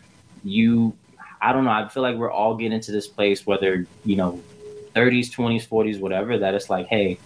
you, 0.43 0.95
I 1.41 1.53
don't 1.53 1.65
know. 1.65 1.71
I 1.71 1.87
feel 1.87 2.03
like 2.03 2.15
we're 2.15 2.31
all 2.31 2.55
getting 2.55 2.79
to 2.79 2.91
this 2.91 3.07
place, 3.07 3.45
whether 3.45 3.85
you 4.05 4.15
know, 4.15 4.41
30s, 4.95 5.29
20s, 5.29 5.67
40s, 5.67 5.99
whatever. 5.99 6.37
That 6.37 6.53
it's 6.55 6.69
like, 6.69 6.87
hey, 6.87 7.19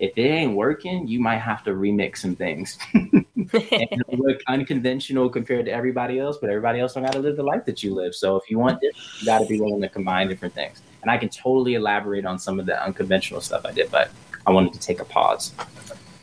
if 0.00 0.16
it 0.16 0.22
ain't 0.22 0.54
working, 0.54 1.06
you 1.06 1.20
might 1.20 1.38
have 1.38 1.64
to 1.64 1.70
remix 1.70 2.18
some 2.18 2.36
things. 2.36 2.78
and 2.94 4.04
look 4.12 4.40
unconventional 4.46 5.28
compared 5.28 5.66
to 5.66 5.72
everybody 5.72 6.18
else, 6.18 6.38
but 6.40 6.50
everybody 6.50 6.80
else 6.80 6.94
don't 6.94 7.04
got 7.04 7.12
to 7.12 7.18
live 7.18 7.36
the 7.36 7.42
life 7.42 7.64
that 7.64 7.82
you 7.82 7.94
live. 7.94 8.14
So 8.14 8.36
if 8.36 8.50
you 8.50 8.58
want 8.58 8.80
this, 8.80 8.94
you 9.20 9.26
got 9.26 9.40
to 9.40 9.46
be 9.46 9.60
willing 9.60 9.80
to 9.82 9.88
combine 9.88 10.28
different 10.28 10.54
things. 10.54 10.82
And 11.02 11.10
I 11.10 11.18
can 11.18 11.28
totally 11.28 11.74
elaborate 11.74 12.24
on 12.24 12.38
some 12.38 12.58
of 12.60 12.66
the 12.66 12.82
unconventional 12.82 13.40
stuff 13.40 13.64
I 13.64 13.72
did, 13.72 13.90
but 13.90 14.10
I 14.46 14.50
wanted 14.50 14.72
to 14.74 14.80
take 14.80 15.00
a 15.00 15.04
pause. 15.04 15.52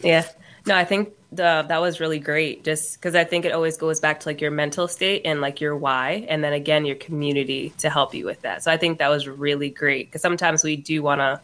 Yeah. 0.01 0.27
No, 0.65 0.75
I 0.75 0.83
think 0.83 1.13
the, 1.31 1.65
that 1.67 1.81
was 1.81 1.99
really 1.99 2.19
great 2.19 2.63
just 2.63 2.95
because 2.95 3.15
I 3.15 3.23
think 3.23 3.45
it 3.45 3.51
always 3.51 3.77
goes 3.77 3.99
back 3.99 4.19
to 4.21 4.29
like 4.29 4.41
your 4.41 4.51
mental 4.51 4.87
state 4.87 5.21
and 5.25 5.41
like 5.41 5.61
your 5.61 5.75
why. 5.75 6.25
And 6.29 6.43
then 6.43 6.53
again, 6.53 6.85
your 6.85 6.95
community 6.95 7.73
to 7.79 7.89
help 7.89 8.13
you 8.13 8.25
with 8.25 8.41
that. 8.41 8.63
So 8.63 8.71
I 8.71 8.77
think 8.77 8.99
that 8.99 9.09
was 9.09 9.27
really 9.27 9.69
great 9.69 10.07
because 10.07 10.21
sometimes 10.21 10.63
we 10.63 10.75
do 10.75 11.03
want 11.03 11.19
to 11.19 11.39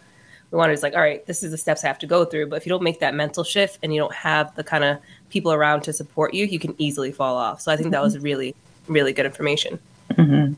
to 0.52 0.74
just 0.74 0.84
like, 0.84 0.94
all 0.94 1.02
right, 1.02 1.26
this 1.26 1.44
is 1.44 1.52
the 1.52 1.58
steps 1.58 1.84
I 1.84 1.88
have 1.88 2.00
to 2.00 2.08
go 2.08 2.26
through. 2.26 2.48
But 2.48 2.58
if 2.58 2.66
you 2.66 2.70
don't 2.70 2.84
make 2.84 3.00
that 3.00 3.16
mental 3.16 3.44
shift 3.44 3.80
and 3.82 3.94
you 3.94 4.00
don't 4.00 4.14
have 4.14 4.54
the 4.56 4.64
kind 4.64 4.84
of 4.84 4.98
people 5.30 5.54
around 5.54 5.82
to 5.84 5.94
support 5.94 6.34
you, 6.34 6.46
you 6.46 6.60
can 6.60 6.76
easily 6.78 7.12
fall 7.12 7.38
off. 7.38 7.62
So 7.62 7.72
I 7.72 7.76
think 7.76 7.88
mm-hmm. 7.88 7.94
that 7.94 8.04
was 8.04 8.20
really, 8.20 8.56
really 8.88 9.14
good 9.14 9.26
information. 9.26 9.80
Mm-hmm. 10.12 10.54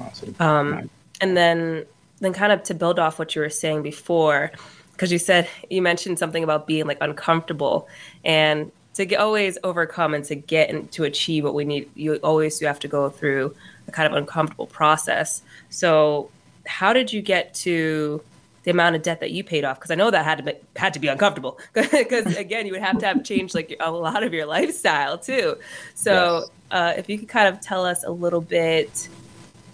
Awesome. 0.00 0.36
Um, 0.38 0.90
and 1.20 1.36
then, 1.36 1.84
then 2.20 2.32
kind 2.32 2.52
of 2.52 2.62
to 2.64 2.74
build 2.74 2.98
off 2.98 3.18
what 3.18 3.34
you 3.34 3.42
were 3.42 3.50
saying 3.50 3.82
before, 3.82 4.52
because 4.92 5.10
you 5.10 5.18
said 5.18 5.48
you 5.68 5.82
mentioned 5.82 6.18
something 6.18 6.44
about 6.44 6.66
being 6.66 6.86
like 6.86 6.98
uncomfortable 7.00 7.88
and 8.24 8.70
to 8.94 9.04
get, 9.04 9.18
always 9.18 9.58
overcome 9.64 10.14
and 10.14 10.24
to 10.24 10.36
get 10.36 10.70
and 10.70 10.90
to 10.92 11.04
achieve 11.04 11.44
what 11.44 11.54
we 11.54 11.64
need, 11.64 11.90
you 11.94 12.14
always 12.16 12.60
you 12.60 12.66
have 12.68 12.78
to 12.80 12.88
go 12.88 13.10
through 13.10 13.54
a 13.88 13.90
kind 13.90 14.06
of 14.06 14.16
uncomfortable 14.16 14.68
process. 14.68 15.42
So, 15.68 16.30
how 16.66 16.92
did 16.92 17.12
you 17.12 17.20
get 17.20 17.52
to 17.54 18.22
the 18.64 18.70
amount 18.70 18.96
of 18.96 19.02
debt 19.02 19.20
that 19.20 19.30
you 19.30 19.44
paid 19.44 19.64
off 19.64 19.78
because 19.78 19.90
I 19.90 19.94
know 19.94 20.10
that 20.10 20.24
had 20.24 20.38
to 20.38 20.44
be, 20.44 20.52
had 20.76 20.94
to 20.94 21.00
be 21.00 21.08
uncomfortable 21.08 21.58
because 21.72 22.36
again 22.36 22.66
you 22.66 22.72
would 22.72 22.82
have 22.82 22.98
to 22.98 23.06
have 23.06 23.24
changed 23.24 23.54
like 23.54 23.74
a 23.78 23.90
lot 23.90 24.22
of 24.22 24.34
your 24.34 24.46
lifestyle 24.46 25.18
too. 25.18 25.56
So 25.94 26.40
yes. 26.40 26.50
uh, 26.70 26.94
if 26.98 27.08
you 27.08 27.18
could 27.18 27.28
kind 27.28 27.48
of 27.48 27.60
tell 27.60 27.86
us 27.86 28.04
a 28.04 28.10
little 28.10 28.40
bit 28.40 29.08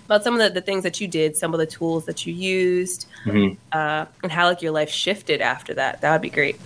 about 0.07 0.25
some 0.25 0.35
of 0.35 0.41
the, 0.41 0.51
the 0.51 0.61
things 0.61 0.83
that 0.83 1.01
you 1.01 1.07
did, 1.07 1.37
some 1.37 1.55
of 1.55 1.61
the 1.61 1.67
tools 1.67 2.07
that 2.07 2.27
you 2.27 2.35
used, 2.35 3.07
mm-hmm. 3.25 3.55
uh, 3.71 4.07
and 4.25 4.33
how 4.33 4.49
like 4.49 4.61
your 4.61 4.73
life 4.73 4.91
shifted 4.91 5.41
after 5.41 5.75
that, 5.75 6.01
that 6.01 6.13
would 6.13 6.23
be 6.23 6.31
great. 6.31 6.61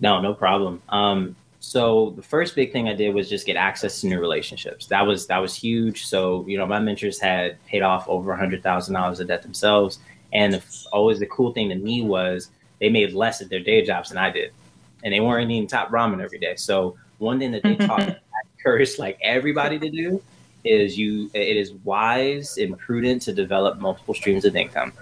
No, 0.00 0.20
no 0.20 0.34
problem. 0.34 0.82
Um, 0.90 1.34
so 1.60 2.12
the 2.14 2.22
first 2.22 2.54
big 2.54 2.72
thing 2.72 2.88
I 2.88 2.94
did 2.94 3.14
was 3.14 3.30
just 3.30 3.46
get 3.46 3.56
access 3.56 4.02
to 4.02 4.06
new 4.06 4.20
relationships. 4.20 4.86
That 4.88 5.06
was 5.06 5.28
that 5.28 5.38
was 5.38 5.54
huge. 5.54 6.04
So 6.04 6.44
you 6.46 6.58
know, 6.58 6.66
my 6.66 6.78
mentors 6.78 7.18
had 7.18 7.64
paid 7.64 7.80
off 7.80 8.06
over 8.06 8.32
a 8.32 8.36
hundred 8.36 8.62
thousand 8.62 8.92
dollars 8.92 9.18
of 9.18 9.28
debt 9.28 9.42
themselves, 9.42 9.98
and 10.34 10.52
the, 10.52 10.62
always 10.92 11.18
the 11.20 11.26
cool 11.26 11.52
thing 11.52 11.68
to 11.70 11.76
me 11.76 12.02
was 12.02 12.50
they 12.80 12.90
made 12.90 13.12
less 13.12 13.40
at 13.40 13.48
their 13.48 13.60
day 13.60 13.84
jobs 13.84 14.10
than 14.10 14.18
I 14.18 14.30
did, 14.30 14.52
and 15.02 15.14
they 15.14 15.20
weren't 15.20 15.50
eating 15.50 15.66
top 15.66 15.90
ramen 15.90 16.22
every 16.22 16.38
day. 16.38 16.56
So 16.56 16.96
one 17.18 17.38
thing 17.38 17.52
that 17.52 17.62
they 17.62 17.76
taught 17.76 18.00
me, 18.06 18.16
encouraged 18.58 18.98
like 18.98 19.18
everybody 19.22 19.78
to 19.78 19.90
do, 19.90 20.22
is 20.64 20.98
you. 20.98 21.30
It 21.34 21.56
is 21.56 21.72
wise 21.84 22.58
and 22.58 22.78
prudent 22.78 23.22
to 23.22 23.32
develop 23.32 23.78
multiple 23.78 24.14
streams 24.14 24.44
of 24.44 24.56
income. 24.56 24.92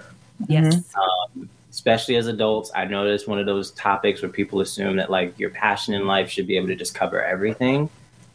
Yes. 0.48 0.84
Um, 0.94 1.48
especially 1.70 2.16
as 2.16 2.26
adults, 2.26 2.70
I 2.74 2.84
know 2.84 3.06
it's 3.06 3.26
one 3.26 3.38
of 3.38 3.46
those 3.46 3.70
topics 3.72 4.20
where 4.20 4.30
people 4.30 4.60
assume 4.60 4.96
that 4.96 5.10
like 5.10 5.38
your 5.38 5.50
passion 5.50 5.94
in 5.94 6.06
life 6.06 6.28
should 6.30 6.46
be 6.46 6.56
able 6.56 6.66
to 6.68 6.76
just 6.76 6.94
cover 6.94 7.22
everything. 7.22 7.88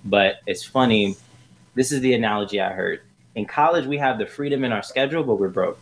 But 0.06 0.38
it's 0.48 0.64
funny. 0.64 1.16
This 1.76 1.92
is 1.92 2.02
the 2.02 2.14
analogy 2.14 2.60
I 2.60 2.72
heard. 2.72 3.02
In 3.36 3.46
college, 3.46 3.86
we 3.86 3.98
have 3.98 4.18
the 4.18 4.26
freedom 4.26 4.64
in 4.64 4.72
our 4.72 4.82
schedule, 4.82 5.24
but 5.24 5.36
we're 5.36 5.50
broke. 5.50 5.80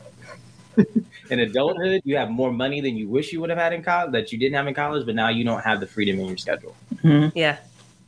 in 1.30 1.40
adulthood, 1.40 2.02
you 2.06 2.18
have 2.18 2.30
more 2.30 2.52
money 2.52 2.82
than 2.82 2.96
you 2.96 3.08
wish 3.08 3.32
you 3.34 3.42
would 3.42 3.50
have 3.50 3.60
had 3.60 3.74
in 3.74 3.84
college 3.84 4.12
that 4.12 4.32
you 4.32 4.38
didn't 4.38 4.56
have 4.56 4.68
in 4.68 4.74
college, 4.74 5.06
but 5.06 5.16
now 5.16 5.30
you 5.30 5.44
don't 5.44 5.64
have 5.64 5.80
the 5.80 5.88
freedom 5.88 6.20
in 6.20 6.28
your 6.28 6.38
schedule. 6.38 6.76
Mm-hmm. 6.96 7.38
Yeah. 7.38 7.58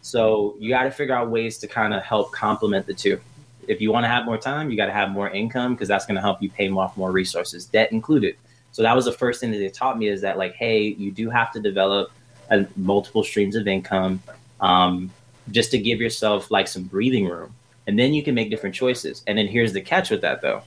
So 0.01 0.55
you 0.59 0.69
got 0.69 0.83
to 0.83 0.91
figure 0.91 1.15
out 1.15 1.29
ways 1.29 1.57
to 1.59 1.67
kind 1.67 1.93
of 1.93 2.03
help 2.03 2.31
complement 2.31 2.85
the 2.85 2.93
two. 2.93 3.19
If 3.67 3.81
you 3.81 3.91
want 3.91 4.05
to 4.05 4.07
have 4.07 4.25
more 4.25 4.37
time, 4.37 4.69
you 4.69 4.77
got 4.77 4.85
to 4.85 4.93
have 4.93 5.09
more 5.11 5.29
income 5.29 5.73
because 5.73 5.87
that's 5.87 6.05
going 6.05 6.15
to 6.15 6.21
help 6.21 6.41
you 6.41 6.49
pay 6.49 6.69
off 6.69 6.95
more 6.95 7.11
resources, 7.11 7.65
debt 7.65 7.91
included. 7.91 8.37
So 8.71 8.83
that 8.83 8.95
was 8.95 9.05
the 9.05 9.11
first 9.11 9.41
thing 9.41 9.51
that 9.51 9.57
they 9.57 9.69
taught 9.69 9.97
me 9.97 10.07
is 10.07 10.21
that 10.21 10.37
like, 10.37 10.53
hey, 10.53 10.87
you 10.87 11.11
do 11.11 11.29
have 11.29 11.51
to 11.53 11.59
develop 11.59 12.11
a, 12.49 12.65
multiple 12.75 13.23
streams 13.23 13.55
of 13.55 13.67
income 13.67 14.21
um, 14.61 15.11
just 15.51 15.71
to 15.71 15.77
give 15.77 15.99
yourself 15.99 16.51
like 16.51 16.67
some 16.67 16.83
breathing 16.83 17.27
room, 17.27 17.53
and 17.87 17.97
then 17.97 18.13
you 18.13 18.23
can 18.23 18.35
make 18.35 18.49
different 18.49 18.75
choices. 18.75 19.23
And 19.27 19.37
then 19.37 19.47
here's 19.47 19.73
the 19.73 19.81
catch 19.81 20.09
with 20.09 20.21
that 20.21 20.41
though. 20.41 20.61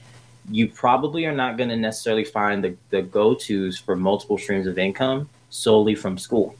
You 0.51 0.67
probably 0.67 1.25
are 1.25 1.33
not 1.33 1.57
going 1.57 1.69
to 1.69 1.77
necessarily 1.77 2.25
find 2.25 2.63
the, 2.63 2.75
the 2.89 3.01
go 3.01 3.33
tos 3.33 3.77
for 3.77 3.95
multiple 3.95 4.37
streams 4.37 4.67
of 4.67 4.77
income 4.77 5.29
solely 5.49 5.95
from 5.95 6.17
school. 6.17 6.55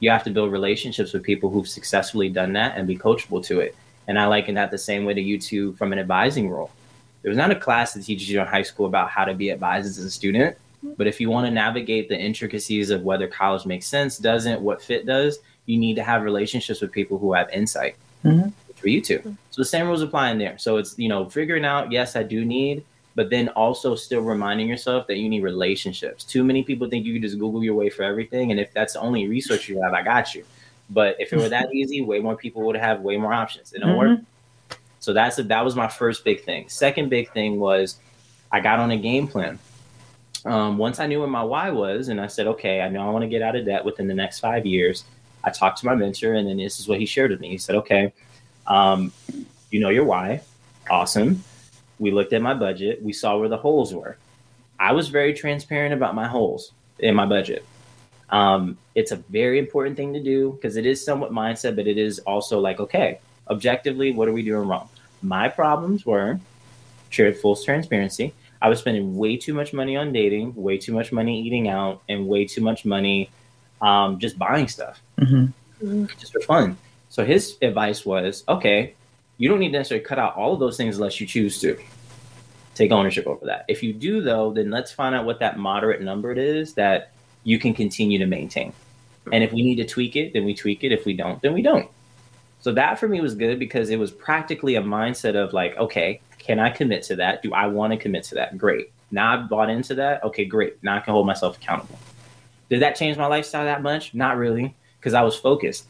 You 0.00 0.10
have 0.10 0.24
to 0.24 0.30
build 0.30 0.52
relationships 0.52 1.12
with 1.12 1.22
people 1.22 1.48
who've 1.48 1.68
successfully 1.68 2.28
done 2.28 2.52
that 2.52 2.76
and 2.76 2.86
be 2.86 2.96
coachable 2.96 3.44
to 3.46 3.60
it. 3.60 3.74
And 4.06 4.18
I 4.18 4.26
liken 4.26 4.54
that 4.56 4.70
the 4.70 4.78
same 4.78 5.04
way 5.04 5.14
to 5.14 5.20
you 5.20 5.40
two 5.40 5.72
from 5.74 5.92
an 5.92 5.98
advising 5.98 6.50
role. 6.50 6.70
There's 7.22 7.36
not 7.36 7.50
a 7.50 7.56
class 7.56 7.94
that 7.94 8.04
teaches 8.04 8.28
you 8.28 8.40
in 8.40 8.46
high 8.46 8.62
school 8.62 8.84
about 8.86 9.08
how 9.08 9.24
to 9.24 9.32
be 9.32 9.48
advised 9.48 9.86
as 9.86 9.98
a 9.98 10.10
student. 10.10 10.58
But 10.98 11.06
if 11.06 11.18
you 11.18 11.30
want 11.30 11.46
to 11.46 11.50
navigate 11.50 12.10
the 12.10 12.18
intricacies 12.18 12.90
of 12.90 13.02
whether 13.02 13.26
college 13.26 13.64
makes 13.64 13.86
sense, 13.86 14.18
doesn't, 14.18 14.60
what 14.60 14.82
fit 14.82 15.06
does, 15.06 15.38
you 15.64 15.78
need 15.78 15.94
to 15.94 16.02
have 16.02 16.22
relationships 16.22 16.82
with 16.82 16.92
people 16.92 17.16
who 17.16 17.32
have 17.32 17.48
insight 17.48 17.96
mm-hmm. 18.22 18.50
for 18.74 18.88
you 18.88 19.00
two 19.00 19.36
So 19.50 19.62
the 19.62 19.64
same 19.64 19.86
rules 19.86 20.02
apply 20.02 20.30
in 20.30 20.38
there. 20.38 20.58
So 20.58 20.76
it's, 20.76 20.98
you 20.98 21.08
know, 21.08 21.26
figuring 21.30 21.64
out, 21.64 21.90
yes, 21.90 22.16
I 22.16 22.22
do 22.22 22.44
need, 22.44 22.84
but 23.14 23.30
then 23.30 23.48
also 23.50 23.94
still 23.94 24.22
reminding 24.22 24.68
yourself 24.68 25.06
that 25.06 25.16
you 25.16 25.28
need 25.28 25.42
relationships. 25.42 26.24
Too 26.24 26.44
many 26.44 26.62
people 26.62 26.88
think 26.88 27.06
you 27.06 27.12
can 27.12 27.22
just 27.22 27.38
Google 27.38 27.62
your 27.62 27.74
way 27.74 27.90
for 27.90 28.02
everything. 28.02 28.50
And 28.50 28.58
if 28.58 28.72
that's 28.72 28.94
the 28.94 29.00
only 29.00 29.28
resource 29.28 29.68
you 29.68 29.80
have, 29.82 29.92
I 29.92 30.02
got 30.02 30.34
you. 30.34 30.44
But 30.90 31.16
if 31.18 31.32
it 31.32 31.38
were 31.38 31.48
that 31.48 31.72
easy, 31.72 32.02
way 32.02 32.20
more 32.20 32.36
people 32.36 32.62
would 32.62 32.76
have 32.76 33.00
way 33.00 33.16
more 33.16 33.32
options. 33.32 33.72
It 33.72 33.80
don't 33.80 33.90
mm-hmm. 33.90 34.14
work. 34.14 34.20
So 35.00 35.12
that's 35.12 35.38
a, 35.38 35.42
that 35.44 35.64
was 35.64 35.76
my 35.76 35.88
first 35.88 36.24
big 36.24 36.44
thing. 36.44 36.68
Second 36.68 37.08
big 37.08 37.32
thing 37.32 37.60
was 37.60 37.98
I 38.50 38.60
got 38.60 38.78
on 38.78 38.90
a 38.90 38.96
game 38.96 39.28
plan 39.28 39.58
um, 40.44 40.76
once 40.76 41.00
I 41.00 41.06
knew 41.06 41.20
where 41.20 41.28
my 41.28 41.42
why 41.42 41.70
was, 41.70 42.08
and 42.08 42.20
I 42.20 42.26
said, 42.26 42.46
okay, 42.46 42.82
I 42.82 42.88
know 42.88 43.06
I 43.06 43.10
want 43.10 43.22
to 43.22 43.28
get 43.28 43.42
out 43.42 43.56
of 43.56 43.64
debt 43.64 43.84
within 43.84 44.06
the 44.06 44.14
next 44.14 44.40
five 44.40 44.66
years. 44.66 45.04
I 45.42 45.50
talked 45.50 45.78
to 45.78 45.86
my 45.86 45.94
mentor, 45.94 46.34
and 46.34 46.48
then 46.48 46.58
this 46.58 46.80
is 46.80 46.88
what 46.88 47.00
he 47.00 47.06
shared 47.06 47.30
with 47.30 47.40
me. 47.40 47.48
He 47.48 47.58
said, 47.58 47.76
okay, 47.76 48.12
um, 48.66 49.12
you 49.70 49.80
know 49.80 49.88
your 49.88 50.04
why, 50.04 50.42
awesome. 50.90 51.42
We 51.98 52.10
looked 52.10 52.32
at 52.32 52.42
my 52.42 52.54
budget. 52.54 53.02
We 53.02 53.12
saw 53.12 53.38
where 53.38 53.48
the 53.48 53.56
holes 53.56 53.94
were. 53.94 54.16
I 54.78 54.92
was 54.92 55.08
very 55.08 55.32
transparent 55.32 55.94
about 55.94 56.14
my 56.14 56.26
holes 56.26 56.72
in 56.98 57.14
my 57.14 57.26
budget. 57.26 57.64
Um, 58.30 58.78
it's 58.94 59.12
a 59.12 59.16
very 59.16 59.58
important 59.58 59.96
thing 59.96 60.12
to 60.14 60.22
do 60.22 60.52
because 60.52 60.76
it 60.76 60.86
is 60.86 61.04
somewhat 61.04 61.30
mindset, 61.30 61.76
but 61.76 61.86
it 61.86 61.98
is 61.98 62.18
also 62.20 62.58
like, 62.58 62.80
okay, 62.80 63.20
objectively, 63.48 64.12
what 64.12 64.28
are 64.28 64.32
we 64.32 64.42
doing 64.42 64.66
wrong? 64.66 64.88
My 65.22 65.48
problems 65.48 66.04
were 66.04 66.40
shared 67.10 67.36
full 67.36 67.54
transparency 67.54 68.34
I 68.64 68.68
was 68.68 68.78
spending 68.78 69.18
way 69.18 69.36
too 69.36 69.52
much 69.52 69.74
money 69.74 69.94
on 69.94 70.10
dating, 70.10 70.54
way 70.54 70.78
too 70.78 70.94
much 70.94 71.12
money 71.12 71.42
eating 71.42 71.68
out, 71.68 72.00
and 72.08 72.26
way 72.26 72.46
too 72.46 72.62
much 72.62 72.86
money 72.86 73.28
um, 73.82 74.18
just 74.18 74.38
buying 74.38 74.68
stuff 74.68 75.02
mm-hmm. 75.20 76.06
just 76.18 76.32
for 76.32 76.40
fun. 76.40 76.78
So 77.10 77.26
his 77.26 77.58
advice 77.60 78.06
was, 78.06 78.42
okay, 78.48 78.94
you 79.38 79.48
don't 79.48 79.58
need 79.58 79.72
to 79.72 79.78
necessarily 79.78 80.04
cut 80.04 80.18
out 80.18 80.36
all 80.36 80.54
of 80.54 80.60
those 80.60 80.76
things 80.76 80.96
unless 80.96 81.20
you 81.20 81.26
choose 81.26 81.60
to 81.60 81.78
take 82.74 82.90
ownership 82.90 83.26
over 83.26 83.44
that. 83.46 83.64
If 83.68 83.82
you 83.82 83.92
do, 83.92 84.20
though, 84.20 84.52
then 84.52 84.70
let's 84.70 84.92
find 84.92 85.14
out 85.14 85.24
what 85.24 85.40
that 85.40 85.58
moderate 85.58 86.02
number 86.02 86.32
it 86.32 86.38
is 86.38 86.74
that 86.74 87.12
you 87.44 87.58
can 87.58 87.74
continue 87.74 88.18
to 88.18 88.26
maintain. 88.26 88.72
And 89.32 89.42
if 89.42 89.52
we 89.52 89.62
need 89.62 89.76
to 89.76 89.86
tweak 89.86 90.16
it, 90.16 90.32
then 90.32 90.44
we 90.44 90.54
tweak 90.54 90.84
it. 90.84 90.92
If 90.92 91.04
we 91.04 91.14
don't, 91.14 91.40
then 91.42 91.52
we 91.52 91.62
don't. 91.62 91.88
So 92.60 92.72
that 92.72 92.98
for 92.98 93.08
me 93.08 93.20
was 93.20 93.34
good 93.34 93.58
because 93.58 93.90
it 93.90 93.98
was 93.98 94.10
practically 94.10 94.76
a 94.76 94.82
mindset 94.82 95.34
of 95.34 95.52
like, 95.52 95.76
okay, 95.76 96.20
can 96.38 96.58
I 96.58 96.70
commit 96.70 97.02
to 97.04 97.16
that? 97.16 97.42
Do 97.42 97.52
I 97.52 97.66
want 97.66 97.92
to 97.92 97.98
commit 97.98 98.24
to 98.24 98.34
that? 98.36 98.56
Great. 98.58 98.90
Now 99.10 99.34
I've 99.34 99.48
bought 99.48 99.70
into 99.70 99.94
that. 99.96 100.24
Okay, 100.24 100.44
great. 100.44 100.82
Now 100.82 100.96
I 100.96 101.00
can 101.00 101.12
hold 101.12 101.26
myself 101.26 101.56
accountable. 101.56 101.98
Did 102.70 102.80
that 102.80 102.96
change 102.96 103.16
my 103.16 103.26
lifestyle 103.26 103.64
that 103.64 103.82
much? 103.82 104.14
Not 104.14 104.36
really, 104.36 104.74
because 104.98 105.14
I 105.14 105.22
was 105.22 105.36
focused. 105.36 105.86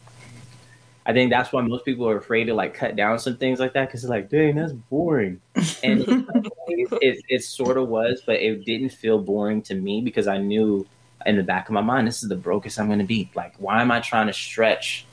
I 1.06 1.12
think 1.12 1.30
that's 1.30 1.52
why 1.52 1.60
most 1.60 1.84
people 1.84 2.08
are 2.08 2.16
afraid 2.16 2.44
to 2.44 2.54
like 2.54 2.74
cut 2.74 2.96
down 2.96 3.18
some 3.18 3.36
things 3.36 3.60
like 3.60 3.74
that 3.74 3.88
because 3.88 4.04
like, 4.04 4.30
dang, 4.30 4.56
that's 4.56 4.72
boring. 4.72 5.40
And 5.82 6.00
it, 6.66 6.88
it, 7.02 7.24
it, 7.28 7.44
sort 7.44 7.76
of 7.76 7.88
was, 7.88 8.22
but 8.24 8.36
it 8.36 8.64
didn't 8.64 8.90
feel 8.90 9.18
boring 9.18 9.60
to 9.62 9.74
me 9.74 10.00
because 10.00 10.26
I 10.26 10.38
knew 10.38 10.86
in 11.26 11.36
the 11.36 11.42
back 11.42 11.68
of 11.68 11.74
my 11.74 11.82
mind, 11.82 12.06
this 12.06 12.22
is 12.22 12.28
the 12.28 12.36
brokest 12.36 12.80
I'm 12.80 12.86
going 12.86 13.00
to 13.00 13.04
be. 13.04 13.30
Like, 13.34 13.54
why 13.58 13.82
am 13.82 13.90
I 13.90 14.00
trying 14.00 14.28
to 14.28 14.32
stretch 14.32 15.04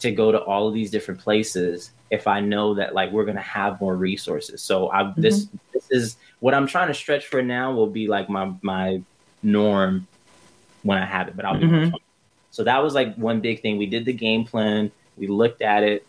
to 0.00 0.10
go 0.10 0.32
to 0.32 0.40
all 0.40 0.68
of 0.68 0.74
these 0.74 0.90
different 0.90 1.20
places 1.20 1.90
if 2.10 2.26
I 2.26 2.40
know 2.40 2.74
that 2.74 2.94
like 2.94 3.10
we're 3.12 3.24
gonna 3.24 3.40
have 3.40 3.80
more 3.80 3.96
resources. 3.96 4.62
So 4.62 4.90
I 4.90 5.02
mm-hmm. 5.02 5.20
this 5.20 5.48
this 5.72 5.86
is 5.90 6.16
what 6.40 6.54
I'm 6.54 6.66
trying 6.66 6.88
to 6.88 6.94
stretch 6.94 7.26
for 7.26 7.42
now 7.42 7.72
will 7.72 7.88
be 7.88 8.06
like 8.06 8.28
my 8.28 8.52
my 8.62 9.02
norm 9.42 10.06
when 10.82 10.98
I 10.98 11.04
have 11.04 11.28
it, 11.28 11.36
but 11.36 11.44
I'll 11.44 11.56
mm-hmm. 11.56 11.94
So 12.50 12.64
that 12.64 12.82
was 12.82 12.94
like 12.94 13.14
one 13.16 13.40
big 13.40 13.60
thing. 13.60 13.78
We 13.78 13.86
did 13.86 14.04
the 14.04 14.12
game 14.12 14.44
plan, 14.44 14.90
we 15.18 15.26
looked 15.26 15.62
at 15.62 15.82
it. 15.82 16.06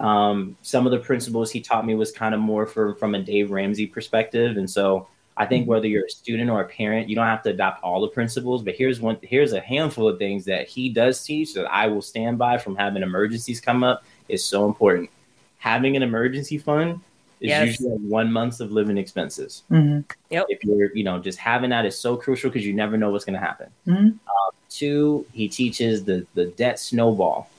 Um, 0.00 0.56
some 0.62 0.86
of 0.86 0.92
the 0.92 0.98
principles 0.98 1.50
he 1.50 1.60
taught 1.60 1.84
me 1.84 1.94
was 1.94 2.12
kind 2.12 2.34
of 2.34 2.40
more 2.40 2.66
for 2.66 2.94
from 2.94 3.14
a 3.14 3.22
Dave 3.22 3.50
Ramsey 3.50 3.86
perspective. 3.86 4.56
And 4.56 4.70
so 4.70 5.08
I 5.36 5.46
think 5.46 5.62
mm-hmm. 5.62 5.70
whether 5.70 5.86
you're 5.86 6.06
a 6.06 6.10
student 6.10 6.50
or 6.50 6.60
a 6.60 6.68
parent, 6.68 7.08
you 7.08 7.16
don't 7.16 7.26
have 7.26 7.42
to 7.44 7.50
adopt 7.50 7.82
all 7.82 8.00
the 8.00 8.08
principles, 8.08 8.62
but 8.62 8.74
here's 8.74 9.00
one 9.00 9.18
here's 9.22 9.52
a 9.52 9.60
handful 9.60 10.08
of 10.08 10.18
things 10.18 10.44
that 10.44 10.68
he 10.68 10.88
does 10.88 11.22
teach 11.24 11.54
that 11.54 11.66
I 11.66 11.88
will 11.88 12.02
stand 12.02 12.38
by 12.38 12.58
from 12.58 12.76
having 12.76 13.02
emergencies 13.02 13.60
come 13.60 13.82
up 13.82 14.04
is 14.28 14.44
so 14.44 14.66
important 14.66 15.10
having 15.58 15.96
an 15.96 16.02
emergency 16.02 16.56
fund 16.56 17.00
is 17.40 17.48
yes. 17.48 17.66
usually 17.66 17.90
like 17.90 18.00
one 18.00 18.32
month 18.32 18.60
of 18.60 18.72
living 18.72 18.98
expenses. 18.98 19.62
Mm-hmm. 19.70 20.00
Yep. 20.30 20.46
If 20.48 20.64
you're, 20.64 20.94
you 20.96 21.04
know, 21.04 21.18
just 21.18 21.38
having 21.38 21.70
that 21.70 21.84
is 21.84 21.98
so 21.98 22.16
crucial 22.16 22.50
because 22.50 22.66
you 22.66 22.72
never 22.72 22.96
know 22.96 23.10
what's 23.10 23.24
going 23.24 23.38
to 23.38 23.44
happen. 23.44 23.70
Mm-hmm. 23.86 24.06
Um, 24.06 24.50
two, 24.68 25.26
he 25.32 25.48
teaches 25.48 26.04
the 26.04 26.26
the 26.34 26.46
debt 26.46 26.80
snowball. 26.80 27.50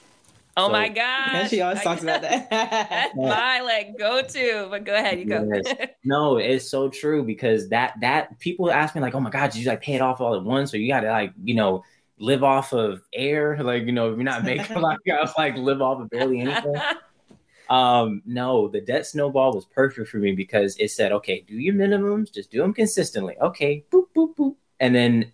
Oh 0.60 0.68
so, 0.68 0.72
my 0.72 0.90
god! 1.04 1.30
And 1.34 1.50
she 1.50 1.62
always 1.62 1.82
talks 1.82 2.04
about 2.04 2.22
that. 2.22 2.50
That's 2.50 3.16
my 3.16 3.62
like 3.62 3.98
go 3.98 4.22
to. 4.22 4.68
But 4.70 4.84
go 4.84 4.94
ahead, 4.94 5.20
you 5.20 5.26
go. 5.26 5.50
Yes. 5.52 5.90
no, 6.04 6.38
it's 6.38 6.70
so 6.70 6.90
true 6.90 7.24
because 7.24 7.70
that 7.70 7.96
that 8.02 8.38
people 8.40 8.70
ask 8.72 8.96
me 8.96 9.02
like, 9.02 9.16
oh 9.16 9.20
my 9.20 9.30
god, 9.30 9.52
did 9.52 9.62
you 9.62 9.68
like 9.68 9.82
pay 9.82 9.96
it 9.96 10.02
off 10.02 10.22
all 10.22 10.36
at 10.36 10.44
once, 10.44 10.74
or 10.74 10.78
you 10.78 10.90
got 10.90 11.02
to 11.02 11.12
like 11.12 11.34
you 11.44 11.56
know 11.56 11.84
live 12.18 12.44
off 12.44 12.74
of 12.74 13.02
air, 13.14 13.58
like 13.64 13.84
you 13.84 13.94
know 13.94 14.12
if 14.12 14.16
you're 14.16 14.24
not 14.24 14.44
making 14.44 14.82
like 14.82 15.00
like 15.38 15.56
live 15.56 15.82
off 15.82 16.02
of 16.02 16.10
barely 16.10 16.42
anything. 16.42 16.76
Um, 17.70 18.24
no, 18.26 18.68
the 18.68 18.82
debt 18.82 19.06
snowball 19.06 19.54
was 19.54 19.66
perfect 19.66 20.10
for 20.10 20.18
me 20.18 20.32
because 20.32 20.76
it 20.80 20.90
said, 20.90 21.12
okay, 21.12 21.46
do 21.48 21.54
your 21.54 21.76
minimums, 21.76 22.34
just 22.34 22.50
do 22.50 22.62
them 22.62 22.74
consistently. 22.74 23.38
Okay, 23.40 23.86
boop, 23.92 24.06
boop, 24.16 24.36
boop. 24.36 24.56
And 24.80 24.96
then 24.96 25.32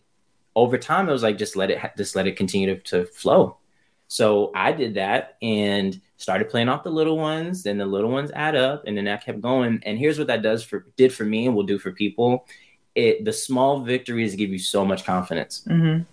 over 0.54 0.78
time, 0.78 1.08
it 1.08 1.14
was 1.14 1.24
like, 1.24 1.38
just 1.38 1.56
let 1.56 1.72
it, 1.72 1.80
just 1.96 2.14
let 2.14 2.28
it 2.28 2.36
continue 2.36 2.76
to, 2.76 2.82
to 2.82 3.06
flow. 3.06 3.58
So 4.07 4.52
I 4.56 4.72
did 4.72 4.94
that 4.95 5.38
and 5.41 5.99
started 6.18 6.49
playing 6.49 6.69
off 6.69 6.84
the 6.84 6.90
little 6.90 7.18
ones. 7.18 7.64
Then 7.64 7.77
the 7.77 7.86
little 7.86 8.11
ones 8.11 8.32
add 8.34 8.56
up, 8.56 8.84
and 8.86 8.95
then 8.95 9.06
that 9.06 9.26
kept 9.26 9.41
going. 9.41 9.82
And 9.84 9.98
here's 9.98 10.18
what 10.18 10.27
that 10.27 10.41
does 10.41 10.64
for 10.64 10.86
did 10.95 11.14
for 11.14 11.26
me, 11.26 11.48
and 11.48 11.56
will 11.56 11.64
do 11.64 11.80
for 11.80 11.91
people. 11.91 12.45
it 12.95 13.26
the 13.26 13.34
small 13.34 13.82
victories 13.82 14.36
give 14.36 14.49
you 14.49 14.60
so 14.60 14.86
much 14.86 15.03
confidence. 15.03 15.64
Mm-hmm. 15.68 16.03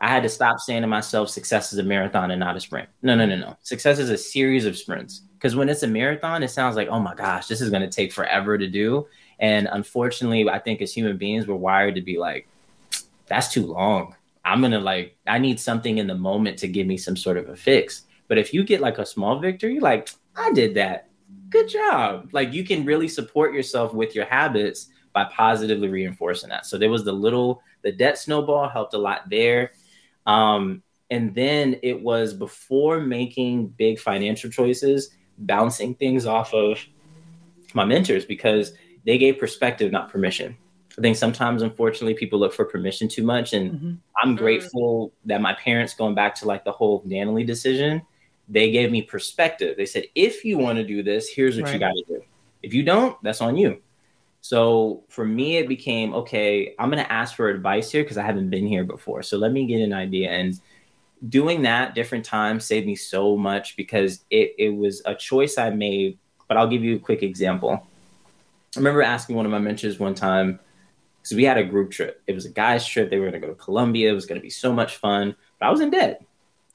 I 0.00 0.08
had 0.08 0.22
to 0.22 0.28
stop 0.28 0.60
saying 0.60 0.82
to 0.82 0.88
myself, 0.88 1.30
success 1.30 1.72
is 1.72 1.78
a 1.78 1.82
marathon 1.82 2.30
and 2.30 2.38
not 2.38 2.56
a 2.56 2.60
sprint. 2.60 2.88
No, 3.02 3.14
no, 3.14 3.24
no, 3.24 3.36
no. 3.36 3.56
Success 3.62 3.98
is 3.98 4.10
a 4.10 4.18
series 4.18 4.66
of 4.66 4.76
sprints. 4.76 5.22
Because 5.34 5.56
when 5.56 5.68
it's 5.68 5.82
a 5.82 5.86
marathon, 5.86 6.42
it 6.42 6.50
sounds 6.50 6.76
like, 6.76 6.88
oh 6.88 7.00
my 7.00 7.14
gosh, 7.14 7.46
this 7.46 7.60
is 7.60 7.70
going 7.70 7.82
to 7.82 7.88
take 7.88 8.12
forever 8.12 8.58
to 8.58 8.68
do. 8.68 9.06
And 9.38 9.68
unfortunately, 9.70 10.48
I 10.48 10.58
think 10.58 10.82
as 10.82 10.92
human 10.92 11.16
beings, 11.16 11.46
we're 11.46 11.54
wired 11.54 11.94
to 11.94 12.02
be 12.02 12.18
like, 12.18 12.48
that's 13.26 13.48
too 13.48 13.66
long. 13.66 14.14
I'm 14.44 14.62
to 14.62 14.78
like, 14.78 15.16
I 15.26 15.38
need 15.38 15.58
something 15.58 15.98
in 15.98 16.06
the 16.06 16.14
moment 16.14 16.58
to 16.58 16.68
give 16.68 16.86
me 16.86 16.96
some 16.96 17.16
sort 17.16 17.36
of 17.36 17.48
a 17.48 17.56
fix. 17.56 18.02
But 18.28 18.38
if 18.38 18.52
you 18.52 18.64
get 18.64 18.80
like 18.80 18.98
a 18.98 19.06
small 19.06 19.38
victory, 19.38 19.80
like, 19.80 20.10
I 20.36 20.52
did 20.52 20.74
that. 20.74 21.08
Good 21.48 21.68
job. 21.68 22.30
Like, 22.32 22.52
you 22.52 22.64
can 22.64 22.84
really 22.84 23.08
support 23.08 23.54
yourself 23.54 23.94
with 23.94 24.14
your 24.14 24.26
habits 24.26 24.88
by 25.12 25.24
positively 25.24 25.88
reinforcing 25.88 26.50
that. 26.50 26.66
So 26.66 26.76
there 26.76 26.90
was 26.90 27.04
the 27.04 27.12
little, 27.12 27.62
the 27.82 27.92
debt 27.92 28.18
snowball 28.18 28.68
helped 28.68 28.94
a 28.94 28.98
lot 28.98 29.30
there. 29.30 29.72
Um, 30.26 30.82
and 31.10 31.34
then 31.34 31.78
it 31.82 32.02
was 32.02 32.34
before 32.34 33.00
making 33.00 33.68
big 33.68 34.00
financial 34.00 34.50
choices, 34.50 35.10
bouncing 35.38 35.94
things 35.94 36.26
off 36.26 36.52
of 36.52 36.78
my 37.74 37.84
mentors 37.84 38.24
because 38.24 38.72
they 39.06 39.18
gave 39.18 39.38
perspective, 39.38 39.92
not 39.92 40.10
permission. 40.10 40.56
I 40.96 41.00
think 41.00 41.16
sometimes, 41.16 41.62
unfortunately, 41.62 42.14
people 42.14 42.38
look 42.38 42.52
for 42.52 42.64
permission 42.64 43.08
too 43.08 43.24
much. 43.24 43.52
And 43.52 43.72
mm-hmm. 43.72 43.92
I'm 44.22 44.36
grateful 44.36 45.12
that 45.24 45.40
my 45.40 45.54
parents, 45.54 45.94
going 45.94 46.14
back 46.14 46.34
to 46.36 46.46
like 46.46 46.64
the 46.64 46.72
whole 46.72 47.02
Danieley 47.02 47.44
decision, 47.44 48.02
they 48.48 48.70
gave 48.70 48.92
me 48.92 49.02
perspective. 49.02 49.76
They 49.76 49.86
said, 49.86 50.04
if 50.14 50.44
you 50.44 50.58
want 50.58 50.78
to 50.78 50.84
do 50.84 51.02
this, 51.02 51.28
here's 51.28 51.56
what 51.56 51.64
right. 51.64 51.74
you 51.74 51.80
got 51.80 51.92
to 51.92 52.04
do. 52.06 52.22
If 52.62 52.74
you 52.74 52.82
don't, 52.82 53.20
that's 53.22 53.40
on 53.40 53.56
you. 53.56 53.80
So 54.40 55.02
for 55.08 55.24
me, 55.24 55.56
it 55.56 55.68
became 55.68 56.12
okay, 56.14 56.74
I'm 56.78 56.90
going 56.90 57.02
to 57.02 57.10
ask 57.10 57.34
for 57.34 57.48
advice 57.48 57.90
here 57.90 58.02
because 58.02 58.18
I 58.18 58.22
haven't 58.22 58.50
been 58.50 58.66
here 58.66 58.84
before. 58.84 59.22
So 59.22 59.38
let 59.38 59.52
me 59.52 59.66
get 59.66 59.80
an 59.80 59.92
idea. 59.92 60.30
And 60.30 60.60
doing 61.28 61.62
that 61.62 61.94
different 61.94 62.24
times 62.24 62.66
saved 62.66 62.86
me 62.86 62.94
so 62.94 63.36
much 63.36 63.76
because 63.76 64.24
it, 64.30 64.54
it 64.58 64.68
was 64.68 65.02
a 65.06 65.14
choice 65.14 65.56
I 65.58 65.70
made. 65.70 66.18
But 66.46 66.58
I'll 66.58 66.68
give 66.68 66.84
you 66.84 66.96
a 66.96 66.98
quick 67.00 67.22
example. 67.22 67.86
I 68.76 68.78
remember 68.78 69.02
asking 69.02 69.34
one 69.34 69.46
of 69.46 69.52
my 69.52 69.58
mentors 69.58 69.98
one 69.98 70.14
time 70.14 70.60
because 71.24 71.36
we 71.36 71.44
had 71.44 71.56
a 71.56 71.64
group 71.64 71.90
trip. 71.90 72.20
It 72.26 72.34
was 72.34 72.44
a 72.44 72.50
guy's 72.50 72.86
trip. 72.86 73.08
They 73.08 73.18
were 73.18 73.30
going 73.30 73.40
to 73.40 73.46
go 73.46 73.54
to 73.54 73.58
Colombia. 73.58 74.10
It 74.10 74.14
was 74.14 74.26
going 74.26 74.38
to 74.38 74.42
be 74.42 74.50
so 74.50 74.74
much 74.74 74.98
fun. 74.98 75.34
But 75.58 75.66
I 75.66 75.70
was 75.70 75.80
in 75.80 75.88
debt. 75.88 76.22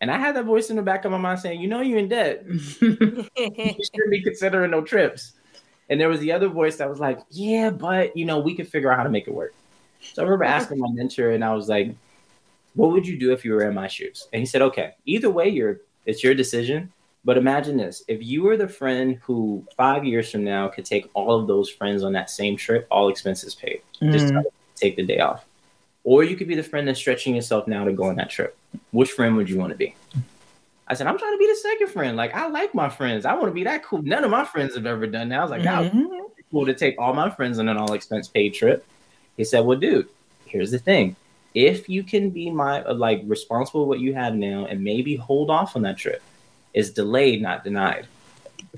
And 0.02 0.10
I 0.10 0.18
had 0.18 0.36
that 0.36 0.46
voice 0.46 0.72
in 0.72 0.76
the 0.76 0.82
back 0.82 1.06
of 1.06 1.12
my 1.12 1.20
mind 1.20 1.40
saying, 1.40 1.62
you 1.62 1.68
know, 1.68 1.82
you're 1.82 2.00
in 2.00 2.08
debt. 2.08 2.44
you 2.48 3.28
shouldn't 3.30 4.10
be 4.10 4.24
considering 4.24 4.72
no 4.72 4.82
trips. 4.82 5.34
And 5.88 6.02
there 6.02 6.10
was 6.10 6.20
the 6.20 6.32
other 6.32 6.48
voice 6.48 6.78
that 6.78 6.90
was 6.90 7.00
like, 7.00 7.20
yeah, 7.30 7.70
but 7.70 8.18
you 8.18 8.26
know, 8.26 8.40
we 8.40 8.56
could 8.56 8.68
figure 8.68 8.92
out 8.92 8.98
how 8.98 9.04
to 9.04 9.10
make 9.10 9.28
it 9.28 9.34
work. 9.34 9.54
So 10.02 10.24
I 10.24 10.26
remember 10.26 10.46
asking 10.46 10.80
my 10.80 10.90
mentor, 10.94 11.30
and 11.32 11.44
I 11.44 11.54
was 11.54 11.70
like, 11.70 11.94
what 12.74 12.92
would 12.92 13.06
you 13.06 13.20
do 13.20 13.34
if 13.34 13.46
you 13.46 13.52
were 13.54 13.68
in 13.68 13.76
my 13.76 13.88
shoes? 13.88 14.28
And 14.34 14.40
he 14.40 14.48
said, 14.48 14.64
okay, 14.64 14.96
either 15.06 15.30
way, 15.30 15.50
you're 15.50 15.82
it's 16.06 16.24
your 16.24 16.34
decision. 16.34 16.92
But 17.30 17.38
imagine 17.38 17.78
this: 17.78 18.04
if 18.08 18.24
you 18.24 18.42
were 18.42 18.58
the 18.58 18.68
friend 18.68 19.20
who 19.22 19.64
five 19.78 20.04
years 20.04 20.32
from 20.32 20.44
now 20.44 20.68
could 20.68 20.84
take 20.84 21.08
all 21.14 21.40
of 21.40 21.46
those 21.46 21.70
friends 21.70 22.04
on 22.04 22.12
that 22.14 22.28
same 22.28 22.58
trip, 22.58 22.88
all 22.90 23.08
expenses 23.08 23.54
paid, 23.54 23.84
mm. 24.02 24.12
just 24.12 24.34
take 24.74 24.96
the 24.96 25.06
day 25.06 25.20
off, 25.20 25.46
or 26.04 26.24
you 26.24 26.36
could 26.36 26.48
be 26.48 26.56
the 26.56 26.64
friend 26.64 26.88
that's 26.88 26.98
stretching 26.98 27.36
yourself 27.36 27.68
now 27.68 27.84
to 27.84 27.94
go 27.94 28.06
on 28.06 28.16
that 28.16 28.32
trip. 28.32 28.58
Which 28.90 29.12
friend 29.12 29.38
would 29.38 29.48
you 29.48 29.60
want 29.60 29.70
to 29.70 29.78
be? 29.78 29.94
I 30.88 30.96
said, 30.96 31.06
I'm 31.06 31.20
trying 31.20 31.36
to 31.36 31.38
be 31.38 31.46
the 31.46 31.56
second 31.58 31.90
friend. 31.90 32.18
Like, 32.18 32.34
I 32.34 32.48
like 32.48 32.74
my 32.74 32.90
friends. 32.90 33.28
I 33.28 33.36
want 33.36 33.46
to 33.46 33.52
be 33.52 33.64
that 33.66 33.84
cool. 33.84 34.02
None 34.02 34.24
of 34.24 34.32
my 34.32 34.44
friends 34.44 34.74
have 34.74 34.88
ever 34.88 35.06
done 35.06 35.30
that. 35.30 35.38
I 35.38 35.44
was 35.44 35.52
like, 35.52 35.62
that 35.62 35.94
mm-hmm. 35.94 36.08
be 36.36 36.44
cool 36.50 36.66
to 36.66 36.74
take 36.74 36.96
all 36.98 37.14
my 37.14 37.30
friends 37.30 37.60
on 37.60 37.70
an 37.70 37.78
all 37.78 37.94
expense 37.94 38.28
paid 38.28 38.56
trip. 38.56 38.84
He 39.38 39.44
said, 39.44 39.60
Well, 39.66 39.78
dude, 39.78 40.10
here's 40.48 40.72
the 40.72 40.80
thing. 40.80 41.16
If 41.54 41.90
you 41.90 42.02
can 42.02 42.32
be 42.32 42.50
my 42.50 42.82
uh, 42.82 42.96
like 42.96 43.22
responsible 43.28 43.86
what 43.86 44.00
you 44.00 44.16
have 44.16 44.34
now 44.34 44.66
and 44.66 44.84
maybe 44.84 45.16
hold 45.16 45.52
off 45.52 45.76
on 45.76 45.84
that 45.84 45.98
trip, 46.00 46.24
it's 46.74 46.90
delayed, 46.92 47.42
not 47.42 47.64
denied. 47.64 48.08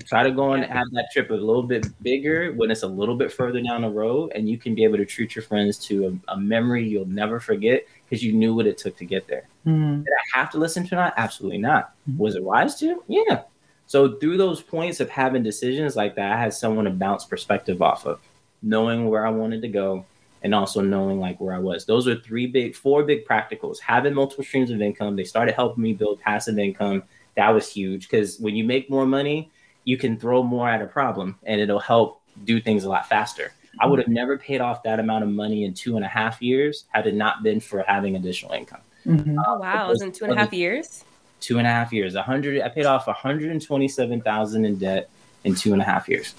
Try 0.04 0.22
to 0.22 0.30
go 0.30 0.52
and 0.52 0.64
have 0.64 0.90
that 0.92 1.08
trip 1.12 1.30
a 1.30 1.34
little 1.34 1.62
bit 1.62 1.86
bigger 2.02 2.52
when 2.52 2.70
it's 2.70 2.82
a 2.82 2.88
little 2.88 3.16
bit 3.16 3.32
further 3.32 3.60
down 3.60 3.82
the 3.82 3.90
road, 3.90 4.32
and 4.34 4.48
you 4.48 4.56
can 4.56 4.74
be 4.74 4.84
able 4.84 4.96
to 4.96 5.04
treat 5.04 5.34
your 5.34 5.42
friends 5.42 5.76
to 5.86 6.20
a, 6.28 6.32
a 6.32 6.36
memory 6.38 6.86
you'll 6.86 7.04
never 7.06 7.40
forget 7.40 7.84
because 8.08 8.22
you 8.22 8.32
knew 8.32 8.54
what 8.54 8.66
it 8.66 8.78
took 8.78 8.96
to 8.98 9.04
get 9.04 9.26
there. 9.26 9.48
Mm-hmm. 9.66 10.02
Did 10.02 10.12
I 10.12 10.38
have 10.38 10.50
to 10.52 10.58
listen 10.58 10.86
to 10.88 10.94
that? 10.94 11.14
Absolutely 11.16 11.58
not. 11.58 11.94
Mm-hmm. 12.08 12.18
Was 12.18 12.36
it 12.36 12.42
wise 12.42 12.78
to? 12.80 13.02
Yeah. 13.06 13.42
So 13.86 14.16
through 14.16 14.38
those 14.38 14.62
points 14.62 15.00
of 15.00 15.10
having 15.10 15.42
decisions 15.42 15.96
like 15.96 16.14
that, 16.14 16.32
I 16.32 16.40
had 16.40 16.54
someone 16.54 16.86
to 16.86 16.90
bounce 16.90 17.24
perspective 17.24 17.82
off 17.82 18.06
of, 18.06 18.20
knowing 18.62 19.08
where 19.08 19.26
I 19.26 19.30
wanted 19.30 19.60
to 19.62 19.68
go, 19.68 20.06
and 20.42 20.54
also 20.54 20.80
knowing 20.80 21.20
like 21.20 21.40
where 21.40 21.54
I 21.54 21.58
was. 21.58 21.84
Those 21.84 22.08
are 22.08 22.18
three 22.18 22.46
big, 22.46 22.74
four 22.74 23.04
big 23.04 23.26
practicals. 23.26 23.78
Having 23.78 24.14
multiple 24.14 24.44
streams 24.44 24.70
of 24.70 24.80
income, 24.80 25.16
they 25.16 25.24
started 25.24 25.54
helping 25.54 25.82
me 25.82 25.92
build 25.92 26.20
passive 26.20 26.58
income. 26.58 27.02
That 27.36 27.50
was 27.50 27.70
huge 27.70 28.08
because 28.08 28.38
when 28.38 28.54
you 28.54 28.64
make 28.64 28.90
more 28.90 29.06
money, 29.06 29.50
you 29.84 29.96
can 29.96 30.18
throw 30.18 30.42
more 30.42 30.68
at 30.68 30.82
a 30.82 30.86
problem, 30.86 31.38
and 31.44 31.60
it'll 31.60 31.80
help 31.80 32.20
do 32.44 32.60
things 32.60 32.84
a 32.84 32.88
lot 32.88 33.08
faster. 33.08 33.52
I 33.80 33.86
would 33.86 33.98
have 33.98 34.08
never 34.08 34.36
paid 34.36 34.60
off 34.60 34.82
that 34.82 35.00
amount 35.00 35.24
of 35.24 35.30
money 35.30 35.64
in 35.64 35.74
two 35.74 35.96
and 35.96 36.04
a 36.04 36.08
half 36.08 36.42
years 36.42 36.84
had 36.88 37.06
it 37.06 37.14
not 37.14 37.42
been 37.42 37.58
for 37.58 37.82
having 37.86 38.16
additional 38.16 38.52
income. 38.52 38.82
Mm-hmm. 39.06 39.38
Oh 39.46 39.58
wow! 39.58 39.86
It 39.86 39.88
was 39.88 40.02
in 40.02 40.12
two 40.12 40.24
and 40.24 40.34
a 40.34 40.36
half 40.36 40.52
years. 40.52 41.04
Two 41.40 41.58
and 41.58 41.66
a 41.66 41.70
half 41.70 41.92
years. 41.92 42.14
A 42.14 42.22
hundred. 42.22 42.60
I 42.62 42.68
paid 42.68 42.86
off 42.86 43.06
one 43.06 43.16
hundred 43.16 43.50
and 43.50 43.60
twenty-seven 43.60 44.20
thousand 44.20 44.64
in 44.64 44.76
debt 44.76 45.10
in 45.44 45.54
two 45.54 45.72
and 45.72 45.82
a 45.82 45.84
half 45.84 46.08
years. 46.08 46.34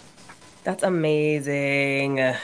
That's 0.64 0.84
amazing. 0.84 2.36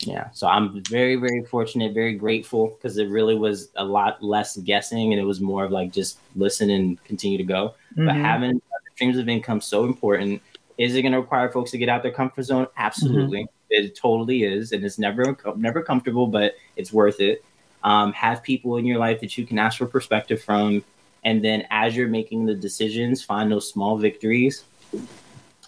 Yeah. 0.00 0.30
So 0.32 0.46
I'm 0.46 0.82
very, 0.84 1.16
very 1.16 1.44
fortunate, 1.44 1.92
very 1.92 2.14
grateful 2.14 2.68
because 2.68 2.96
it 2.96 3.08
really 3.08 3.34
was 3.34 3.68
a 3.76 3.84
lot 3.84 4.22
less 4.22 4.56
guessing 4.58 5.12
and 5.12 5.20
it 5.20 5.24
was 5.24 5.40
more 5.40 5.64
of 5.64 5.72
like 5.72 5.92
just 5.92 6.18
listen 6.36 6.70
and 6.70 7.02
continue 7.04 7.36
to 7.36 7.44
go. 7.44 7.74
Mm-hmm. 7.92 8.06
But 8.06 8.16
having 8.16 8.62
streams 9.00 9.16
of 9.16 9.30
income 9.30 9.62
so 9.62 9.86
important. 9.86 10.42
Is 10.76 10.94
it 10.94 11.00
going 11.00 11.12
to 11.12 11.20
require 11.20 11.50
folks 11.50 11.70
to 11.70 11.78
get 11.78 11.88
out 11.88 12.02
their 12.02 12.12
comfort 12.12 12.42
zone? 12.42 12.66
Absolutely. 12.76 13.44
Mm-hmm. 13.44 13.84
It 13.84 13.96
totally 13.96 14.42
is, 14.44 14.72
and 14.72 14.84
it's 14.84 14.98
never 14.98 15.36
never 15.56 15.80
comfortable, 15.80 16.26
but 16.26 16.54
it's 16.76 16.92
worth 16.92 17.18
it. 17.20 17.42
Um, 17.82 18.12
have 18.12 18.42
people 18.42 18.76
in 18.76 18.84
your 18.84 18.98
life 18.98 19.20
that 19.20 19.38
you 19.38 19.46
can 19.46 19.58
ask 19.58 19.78
for 19.78 19.86
perspective 19.86 20.42
from, 20.42 20.84
and 21.24 21.42
then 21.42 21.66
as 21.70 21.96
you're 21.96 22.08
making 22.08 22.44
the 22.44 22.54
decisions, 22.54 23.22
find 23.22 23.50
those 23.50 23.70
small 23.70 23.96
victories, 23.96 24.64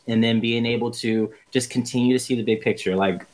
and 0.09 0.23
then 0.23 0.41
being 0.41 0.67
able 0.67 0.91
to 0.91 1.33
just 1.53 1.71
continue 1.71 2.13
to 2.13 2.19
see 2.19 2.35
the 2.35 2.43
big 2.43 2.61
picture. 2.61 2.95
Like 2.95 3.25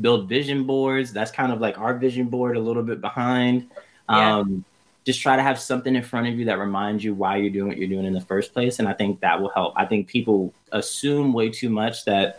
build 0.00 0.28
vision 0.28 0.64
boards. 0.64 1.12
That's 1.12 1.30
kind 1.30 1.52
of 1.52 1.60
like 1.60 1.78
our 1.78 1.94
vision 1.94 2.26
board, 2.26 2.56
a 2.56 2.60
little 2.60 2.82
bit 2.82 3.00
behind. 3.00 3.70
Yeah. 4.08 4.38
Um, 4.38 4.64
just 5.06 5.22
try 5.22 5.34
to 5.34 5.42
have 5.42 5.58
something 5.58 5.96
in 5.96 6.02
front 6.02 6.28
of 6.28 6.38
you 6.38 6.44
that 6.44 6.58
reminds 6.58 7.02
you 7.02 7.14
why 7.14 7.36
you're 7.36 7.50
doing 7.50 7.68
what 7.68 7.78
you're 7.78 7.88
doing 7.88 8.04
in 8.04 8.12
the 8.12 8.20
first 8.20 8.52
place, 8.52 8.78
and 8.78 8.88
I 8.88 8.92
think 8.92 9.20
that 9.20 9.40
will 9.40 9.48
help. 9.50 9.72
I 9.76 9.86
think 9.86 10.08
people 10.08 10.52
assume 10.72 11.32
way 11.32 11.48
too 11.48 11.70
much 11.70 12.04
that 12.04 12.38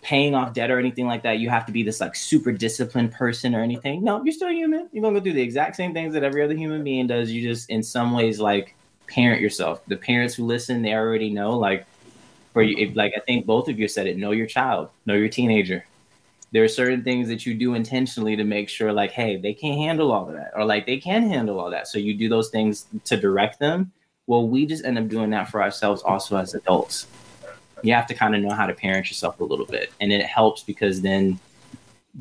paying 0.00 0.34
off 0.34 0.54
debt 0.54 0.70
or 0.70 0.78
anything 0.78 1.06
like 1.06 1.22
that, 1.22 1.38
you 1.38 1.50
have 1.50 1.66
to 1.66 1.72
be 1.72 1.82
this 1.82 2.00
like 2.00 2.14
super 2.16 2.52
disciplined 2.52 3.12
person 3.12 3.54
or 3.54 3.62
anything. 3.62 4.02
No, 4.02 4.24
you're 4.24 4.32
still 4.32 4.50
human. 4.50 4.88
You're 4.92 5.02
gonna 5.02 5.18
go 5.18 5.24
do 5.24 5.32
the 5.32 5.42
exact 5.42 5.76
same 5.76 5.92
things 5.92 6.14
that 6.14 6.22
every 6.22 6.42
other 6.42 6.54
human 6.54 6.82
being 6.82 7.06
does. 7.06 7.30
You 7.30 7.42
just 7.42 7.68
in 7.68 7.82
some 7.82 8.12
ways 8.12 8.40
like 8.40 8.74
parent 9.06 9.40
yourself. 9.40 9.84
The 9.86 9.96
parents 9.96 10.34
who 10.34 10.46
listen, 10.46 10.80
they 10.82 10.94
already 10.94 11.30
know. 11.30 11.50
Like 11.50 11.86
for 12.52 12.62
you, 12.62 12.76
if, 12.78 12.96
like 12.96 13.12
I 13.16 13.20
think 13.20 13.44
both 13.44 13.68
of 13.68 13.78
you 13.78 13.88
said 13.88 14.06
it. 14.06 14.16
Know 14.16 14.30
your 14.30 14.46
child. 14.46 14.88
Know 15.04 15.14
your 15.14 15.28
teenager. 15.28 15.84
There 16.50 16.64
are 16.64 16.68
certain 16.68 17.04
things 17.04 17.28
that 17.28 17.44
you 17.44 17.54
do 17.54 17.74
intentionally 17.74 18.36
to 18.36 18.44
make 18.44 18.68
sure, 18.68 18.92
like, 18.92 19.10
hey, 19.10 19.36
they 19.36 19.52
can't 19.52 19.78
handle 19.78 20.12
all 20.12 20.28
of 20.28 20.34
that, 20.34 20.52
or 20.56 20.64
like 20.64 20.86
they 20.86 20.96
can 20.96 21.28
handle 21.28 21.60
all 21.60 21.70
that. 21.70 21.88
So 21.88 21.98
you 21.98 22.14
do 22.14 22.28
those 22.28 22.48
things 22.48 22.86
to 23.04 23.16
direct 23.16 23.58
them. 23.58 23.92
Well, 24.26 24.48
we 24.48 24.66
just 24.66 24.84
end 24.84 24.98
up 24.98 25.08
doing 25.08 25.30
that 25.30 25.48
for 25.48 25.62
ourselves 25.62 26.02
also 26.02 26.36
as 26.36 26.54
adults 26.54 27.06
you 27.82 27.92
have 27.94 28.06
to 28.06 28.14
kind 28.14 28.34
of 28.34 28.42
know 28.42 28.54
how 28.54 28.66
to 28.66 28.74
parent 28.74 29.08
yourself 29.08 29.40
a 29.40 29.44
little 29.44 29.66
bit 29.66 29.92
and 30.00 30.12
it 30.12 30.24
helps 30.24 30.62
because 30.62 31.00
then 31.00 31.38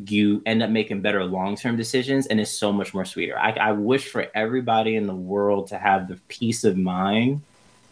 you 0.07 0.41
end 0.45 0.61
up 0.61 0.69
making 0.69 1.01
better 1.01 1.23
long-term 1.23 1.75
decisions 1.75 2.27
and 2.27 2.39
it's 2.39 2.51
so 2.51 2.71
much 2.71 2.93
more 2.93 3.05
sweeter 3.05 3.37
I, 3.37 3.51
I, 3.51 3.71
wish 3.71 4.07
for 4.09 4.27
everybody 4.35 4.95
in 4.95 5.07
the 5.07 5.15
world 5.15 5.67
to 5.67 5.77
have 5.77 6.07
the 6.07 6.19
peace 6.27 6.63
of 6.63 6.77
mind 6.77 7.41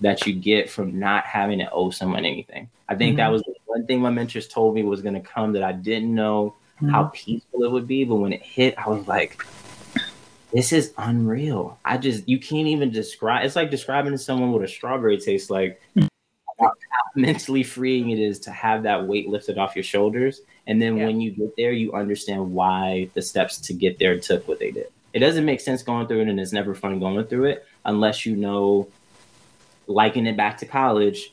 that 0.01 0.27
you 0.27 0.33
get 0.33 0.69
from 0.69 0.99
not 0.99 1.23
having 1.25 1.59
to 1.59 1.71
owe 1.71 1.89
someone 1.89 2.25
anything 2.25 2.69
i 2.89 2.95
think 2.95 3.11
mm-hmm. 3.11 3.17
that 3.17 3.31
was 3.31 3.41
the 3.43 3.53
one 3.65 3.85
thing 3.85 3.99
my 4.01 4.09
mentors 4.09 4.47
told 4.47 4.75
me 4.75 4.83
was 4.83 5.01
going 5.01 5.15
to 5.15 5.21
come 5.21 5.53
that 5.53 5.63
i 5.63 5.71
didn't 5.71 6.13
know 6.13 6.55
mm-hmm. 6.77 6.89
how 6.89 7.05
peaceful 7.13 7.63
it 7.63 7.71
would 7.71 7.87
be 7.87 8.03
but 8.03 8.15
when 8.15 8.33
it 8.33 8.41
hit 8.41 8.75
i 8.77 8.89
was 8.89 9.07
like 9.07 9.43
this 10.53 10.71
is 10.71 10.93
unreal 10.97 11.77
i 11.85 11.97
just 11.97 12.27
you 12.27 12.39
can't 12.39 12.67
even 12.67 12.91
describe 12.91 13.45
it's 13.45 13.55
like 13.55 13.69
describing 13.69 14.11
to 14.11 14.17
someone 14.17 14.51
what 14.51 14.63
a 14.63 14.67
strawberry 14.67 15.17
tastes 15.17 15.49
like 15.49 15.81
how 16.59 16.71
mentally 17.15 17.63
freeing 17.63 18.09
it 18.11 18.19
is 18.19 18.39
to 18.39 18.51
have 18.51 18.83
that 18.83 19.07
weight 19.07 19.27
lifted 19.27 19.57
off 19.57 19.75
your 19.75 19.83
shoulders. 19.83 20.41
And 20.67 20.81
then 20.81 20.97
yeah. 20.97 21.05
when 21.05 21.21
you 21.21 21.31
get 21.31 21.55
there, 21.57 21.71
you 21.71 21.93
understand 21.93 22.53
why 22.53 23.09
the 23.13 23.21
steps 23.21 23.57
to 23.59 23.73
get 23.73 23.99
there 23.99 24.19
took 24.19 24.47
what 24.47 24.59
they 24.59 24.71
did. 24.71 24.87
It 25.13 25.19
doesn't 25.19 25.45
make 25.45 25.61
sense 25.61 25.81
going 25.81 26.07
through 26.07 26.21
it, 26.21 26.27
and 26.27 26.39
it's 26.39 26.51
never 26.51 26.75
fun 26.75 26.99
going 26.99 27.25
through 27.27 27.45
it 27.45 27.65
unless 27.85 28.25
you 28.25 28.35
know, 28.35 28.89
liking 29.87 30.25
it 30.25 30.35
back 30.35 30.57
to 30.57 30.65
college, 30.65 31.31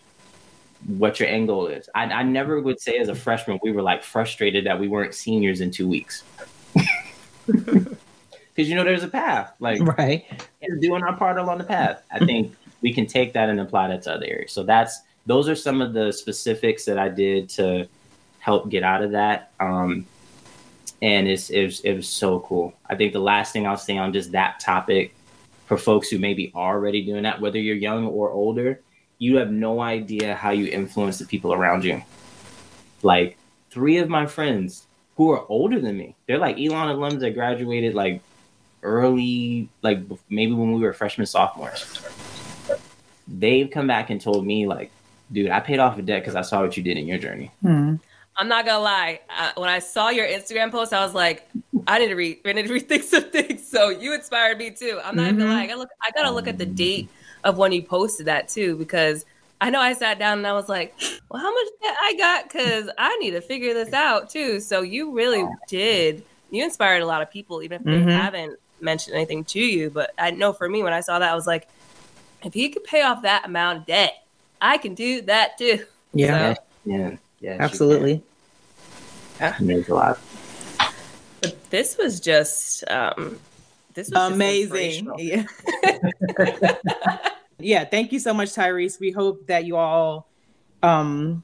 what 0.87 1.21
your 1.21 1.29
end 1.29 1.49
goal 1.49 1.67
is. 1.67 1.89
I, 1.95 2.05
I 2.05 2.23
never 2.23 2.61
would 2.61 2.81
say 2.81 2.99
as 2.99 3.09
a 3.09 3.15
freshman 3.15 3.59
we 3.63 3.73
were 3.73 3.83
like 3.83 4.03
frustrated 4.03 4.67
that 4.67 4.79
we 4.79 4.89
weren't 4.89 5.15
seniors 5.15 5.61
in 5.61 5.71
two 5.71 5.89
weeks. 5.89 6.25
because 7.47 8.69
you 8.69 8.75
know 8.75 8.85
there's 8.85 9.03
a 9.03 9.09
path. 9.09 9.53
Like 9.61 9.81
right, 9.99 10.25
doing 10.81 11.03
our 11.03 11.17
part 11.17 11.39
along 11.39 11.59
the 11.59 11.65
path. 11.65 12.03
I 12.11 12.25
think 12.25 12.55
we 12.81 12.93
can 12.93 13.07
take 13.07 13.33
that 13.35 13.49
and 13.49 13.61
apply 13.61 13.89
that 13.89 14.03
to 14.03 14.15
other 14.15 14.27
areas. 14.27 14.53
So 14.53 14.63
that's 14.63 15.01
those 15.27 15.49
are 15.49 15.55
some 15.55 15.81
of 15.81 15.93
the 15.93 16.13
specifics 16.13 16.85
that 16.87 16.99
I 16.99 17.09
did 17.09 17.49
to 17.51 17.89
help 18.41 18.69
get 18.69 18.83
out 18.83 19.03
of 19.03 19.13
that. 19.13 19.53
Um, 19.61 20.07
and 21.01 21.29
it's, 21.29 21.51
it 21.51 21.65
was, 21.65 21.81
it 21.81 21.95
was 21.95 22.09
so 22.09 22.41
cool. 22.41 22.75
I 22.89 22.97
think 22.97 23.13
the 23.13 23.21
last 23.21 23.53
thing 23.53 23.67
I'll 23.67 23.77
say 23.77 23.97
on 23.97 24.13
just 24.13 24.33
that 24.33 24.61
topic 24.61 25.15
for 25.67 25.77
folks 25.77 26.09
who 26.09 26.19
maybe 26.19 26.51
are 26.55 26.75
already 26.77 27.05
doing 27.05 27.23
that, 27.23 27.41
whether 27.41 27.59
you're 27.59 27.77
young 27.77 28.07
or 28.07 28.31
older, 28.31 28.81
you 29.23 29.37
have 29.37 29.53
no 29.53 29.81
idea 29.81 30.35
how 30.35 30.51
you 30.51 30.67
influence 30.67 31.21
the 31.21 31.25
people 31.25 31.53
around 31.53 31.85
you. 31.85 32.03
Like 33.03 33.39
three 33.71 33.99
of 33.99 34.09
my 34.09 34.27
friends 34.27 34.89
who 35.17 35.31
are 35.31 35.47
older 35.49 35.79
than 35.79 35.97
me, 35.97 36.17
they're 36.27 36.39
like 36.39 36.59
Elon 36.59 36.89
alums 36.89 37.21
that 37.21 37.31
graduated 37.31 37.95
like 37.95 38.21
early, 38.83 39.69
like 39.81 40.01
maybe 40.29 40.51
when 40.51 40.73
we 40.73 40.81
were 40.81 40.93
freshmen, 40.93 41.29
sophomores. 41.29 42.03
They've 43.29 43.71
come 43.71 43.87
back 43.87 44.11
and 44.11 44.21
told 44.21 44.45
me 44.45 44.67
like, 44.67 44.91
dude, 45.31 45.51
I 45.51 45.61
paid 45.61 45.79
off 45.79 45.97
a 45.99 46.03
debt 46.03 46.23
because 46.23 46.35
I 46.35 46.43
saw 46.43 46.61
what 46.63 46.77
you 46.77 46.83
did 46.83 46.99
in 46.99 47.07
your 47.07 47.19
journey. 47.19 47.53
Hmm. 47.61 47.95
I'm 48.37 48.49
not 48.49 48.67
gonna 48.67 48.83
lie. 48.83 49.21
Uh, 49.39 49.53
when 49.57 49.69
I 49.69 49.79
saw 49.79 50.09
your 50.09 50.27
Instagram 50.27 50.73
post, 50.73 50.93
I 50.93 51.05
was 51.05 51.15
like, 51.15 51.49
I 51.87 52.01
need 52.01 52.09
to 52.09 52.17
read. 52.17 52.41
I 52.45 52.55
need 52.55 52.67
to 52.67 52.73
rethink 52.73 53.05
some 53.05 53.23
things. 53.31 53.69
So 53.69 53.91
you 53.91 54.15
inspired 54.15 54.59
me 54.59 54.73
too. 54.73 55.01
I'm 55.05 55.15
not 55.15 55.27
mm-hmm. 55.27 55.43
even 55.43 55.53
like 55.53 55.71
I 55.71 55.75
look. 55.75 55.91
I 56.03 56.11
gotta 56.11 56.33
look 56.33 56.49
at 56.49 56.59
the 56.59 56.67
date 56.67 57.09
of 57.45 57.59
when 57.59 57.73
you 57.73 57.83
posted 57.83 58.27
that 58.27 58.49
too 58.49 58.77
because 58.77 59.25
I 59.61 59.71
know 59.71 59.81
I 59.81 59.93
sat 59.93 60.19
down 60.19 60.39
and 60.39 60.47
I 60.47 60.53
was 60.53 60.69
like, 60.69 60.95
well, 61.31 61.41
how 61.41 61.53
much 61.53 61.69
debt 61.83 61.97
I 62.03 62.15
got? 62.17 62.45
Because 62.45 62.91
I 62.99 63.17
need 63.19 63.33
to 63.33 63.41
figure 63.41 63.75
this 63.75 63.93
out 63.93 64.31
too. 64.31 64.61
So 64.61 64.83
you 64.83 65.13
really 65.13 65.45
did. 65.69 66.25
You 66.51 66.65
inspired 66.65 67.03
a 67.03 67.07
lot 67.07 67.23
of 67.23 67.31
people, 67.31 67.63
even 67.63 67.81
if 67.81 67.87
mm-hmm. 67.87 68.09
they 68.09 68.13
haven't 68.13 68.59
mentioned 68.81 69.15
anything 69.15 69.45
to 69.45 69.61
you. 69.61 69.89
But 69.89 70.13
I 70.19 70.33
know 70.33 70.53
for 70.53 70.69
me, 70.69 70.83
when 70.83 70.93
I 70.93 71.01
saw 71.01 71.19
that, 71.19 71.31
I 71.31 71.35
was 71.35 71.47
like, 71.47 71.69
if 72.45 72.53
he 72.53 72.71
could 72.71 72.85
pay 72.85 73.03
off 73.03 73.23
that 73.23 73.47
amount 73.47 73.79
of 73.79 73.87
debt, 73.87 74.25
I 74.61 74.79
can 74.79 74.95
do 74.95 75.23
that 75.23 75.57
too. 75.59 75.85
Yeah. 76.13 76.55
So, 76.55 76.61
yeah. 76.85 77.17
Yeah, 77.43 77.57
absolutely. 77.59 78.23
Yeah, 79.41 79.57
it 79.61 79.89
a 79.89 79.95
lot. 79.95 80.21
But 81.41 81.71
this 81.71 81.99
was 81.99 82.21
just 82.21 82.89
um, 82.89 83.41
this 83.95 84.11
was 84.11 84.33
amazing. 84.33 85.11
Yeah. 85.19 85.45
yeah. 87.59 87.85
Thank 87.85 88.13
you 88.13 88.19
so 88.19 88.35
much, 88.35 88.51
Tyrese. 88.51 88.99
We 89.01 89.11
hope 89.11 89.47
that 89.47 89.65
you 89.65 89.77
all 89.77 90.29
um 90.83 91.43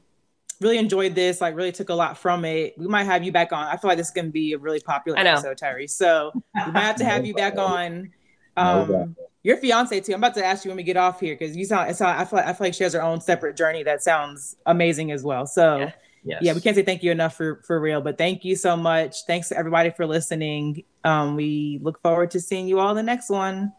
really 0.61 0.79
enjoyed 0.79 1.15
this. 1.15 1.41
Like, 1.41 1.55
really 1.55 1.73
took 1.73 1.89
a 1.89 1.95
lot 1.95 2.19
from 2.19 2.45
it. 2.45 2.75
We 2.77 2.89
might 2.89 3.05
have 3.05 3.25
you 3.25 3.33
back 3.33 3.53
on. 3.53 3.66
I 3.66 3.77
feel 3.77 3.89
like 3.89 3.99
this 3.99 4.09
is 4.09 4.12
going 4.12 4.27
to 4.27 4.33
be 4.33 4.53
a 4.53 4.59
really 4.59 4.81
popular 4.81 5.19
episode, 5.19 5.59
Tyrese. 5.59 5.91
So 5.91 6.33
we 6.35 6.73
might 6.73 6.81
have 6.81 6.97
to 6.97 7.05
have 7.05 7.27
you 7.27 7.35
back 7.35 7.57
on. 7.59 8.11
Um, 8.57 9.16
your 9.45 9.57
fiance 9.57 10.01
too. 10.01 10.12
I'm 10.12 10.19
about 10.19 10.35
to 10.35 10.45
ask 10.45 10.65
you 10.65 10.70
when 10.70 10.77
we 10.77 10.83
get 10.83 10.97
off 10.97 11.20
here 11.20 11.35
because 11.35 11.57
you 11.57 11.65
sound. 11.65 11.95
Sound, 11.95 12.20
I 12.20 12.25
feel. 12.25 12.39
Like, 12.39 12.49
I 12.49 12.53
feel 12.53 12.66
like 12.66 12.75
she 12.75 12.83
has 12.85 12.93
her 12.93 13.03
own 13.03 13.20
separate 13.20 13.57
journey 13.57 13.83
that 13.85 14.03
sounds 14.03 14.57
amazing 14.66 15.12
as 15.12 15.23
well. 15.23 15.47
So. 15.47 15.77
Yeah. 15.79 15.93
Yes. 16.29 16.43
Yeah, 16.43 16.53
we 16.53 16.61
can't 16.61 16.77
say 16.77 16.83
thank 16.83 17.03
you 17.03 17.11
enough 17.11 17.35
for 17.35 17.63
for 17.67 17.81
real, 17.81 18.03
but 18.03 18.19
thank 18.19 18.45
you 18.45 18.55
so 18.55 18.77
much. 18.77 19.25
Thanks 19.27 19.49
to 19.49 19.57
everybody 19.57 19.91
for 19.91 20.07
listening. 20.07 20.85
Um, 21.03 21.37
we 21.37 21.81
look 21.83 22.03
forward 22.03 22.31
to 22.33 22.41
seeing 22.41 22.69
you 22.69 22.81
all 22.81 22.91
in 22.91 22.97
the 22.97 23.03
next 23.03 23.31
one. 23.31 23.73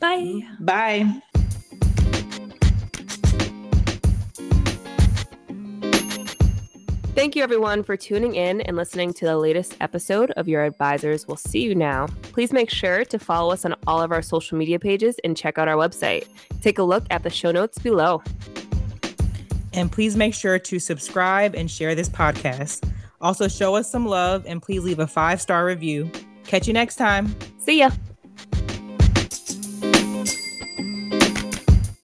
Bye. 0.00 0.40
Bye. 0.58 1.22
Thank 7.14 7.36
you, 7.36 7.44
everyone, 7.44 7.84
for 7.84 7.96
tuning 7.96 8.34
in 8.34 8.60
and 8.62 8.76
listening 8.76 9.12
to 9.14 9.24
the 9.24 9.38
latest 9.38 9.76
episode 9.80 10.32
of 10.32 10.48
Your 10.48 10.64
Advisors 10.64 11.28
Will 11.28 11.36
See 11.36 11.62
You 11.62 11.76
Now. 11.76 12.08
Please 12.32 12.52
make 12.52 12.68
sure 12.68 13.04
to 13.04 13.18
follow 13.20 13.52
us 13.52 13.64
on 13.64 13.76
all 13.86 14.02
of 14.02 14.10
our 14.10 14.20
social 14.20 14.58
media 14.58 14.80
pages 14.80 15.20
and 15.22 15.36
check 15.36 15.56
out 15.56 15.68
our 15.68 15.76
website. 15.76 16.26
Take 16.60 16.80
a 16.80 16.82
look 16.82 17.04
at 17.10 17.22
the 17.22 17.30
show 17.30 17.52
notes 17.52 17.78
below. 17.78 18.20
And 19.74 19.90
please 19.90 20.16
make 20.16 20.34
sure 20.34 20.58
to 20.58 20.78
subscribe 20.78 21.54
and 21.54 21.70
share 21.70 21.94
this 21.94 22.08
podcast. 22.08 22.88
Also, 23.20 23.48
show 23.48 23.74
us 23.74 23.90
some 23.90 24.06
love 24.06 24.44
and 24.46 24.62
please 24.62 24.82
leave 24.82 25.00
a 25.00 25.06
five 25.06 25.40
star 25.40 25.66
review. 25.66 26.10
Catch 26.44 26.66
you 26.66 26.72
next 26.72 26.96
time. 26.96 27.34
See 27.58 27.80
ya. 27.80 27.90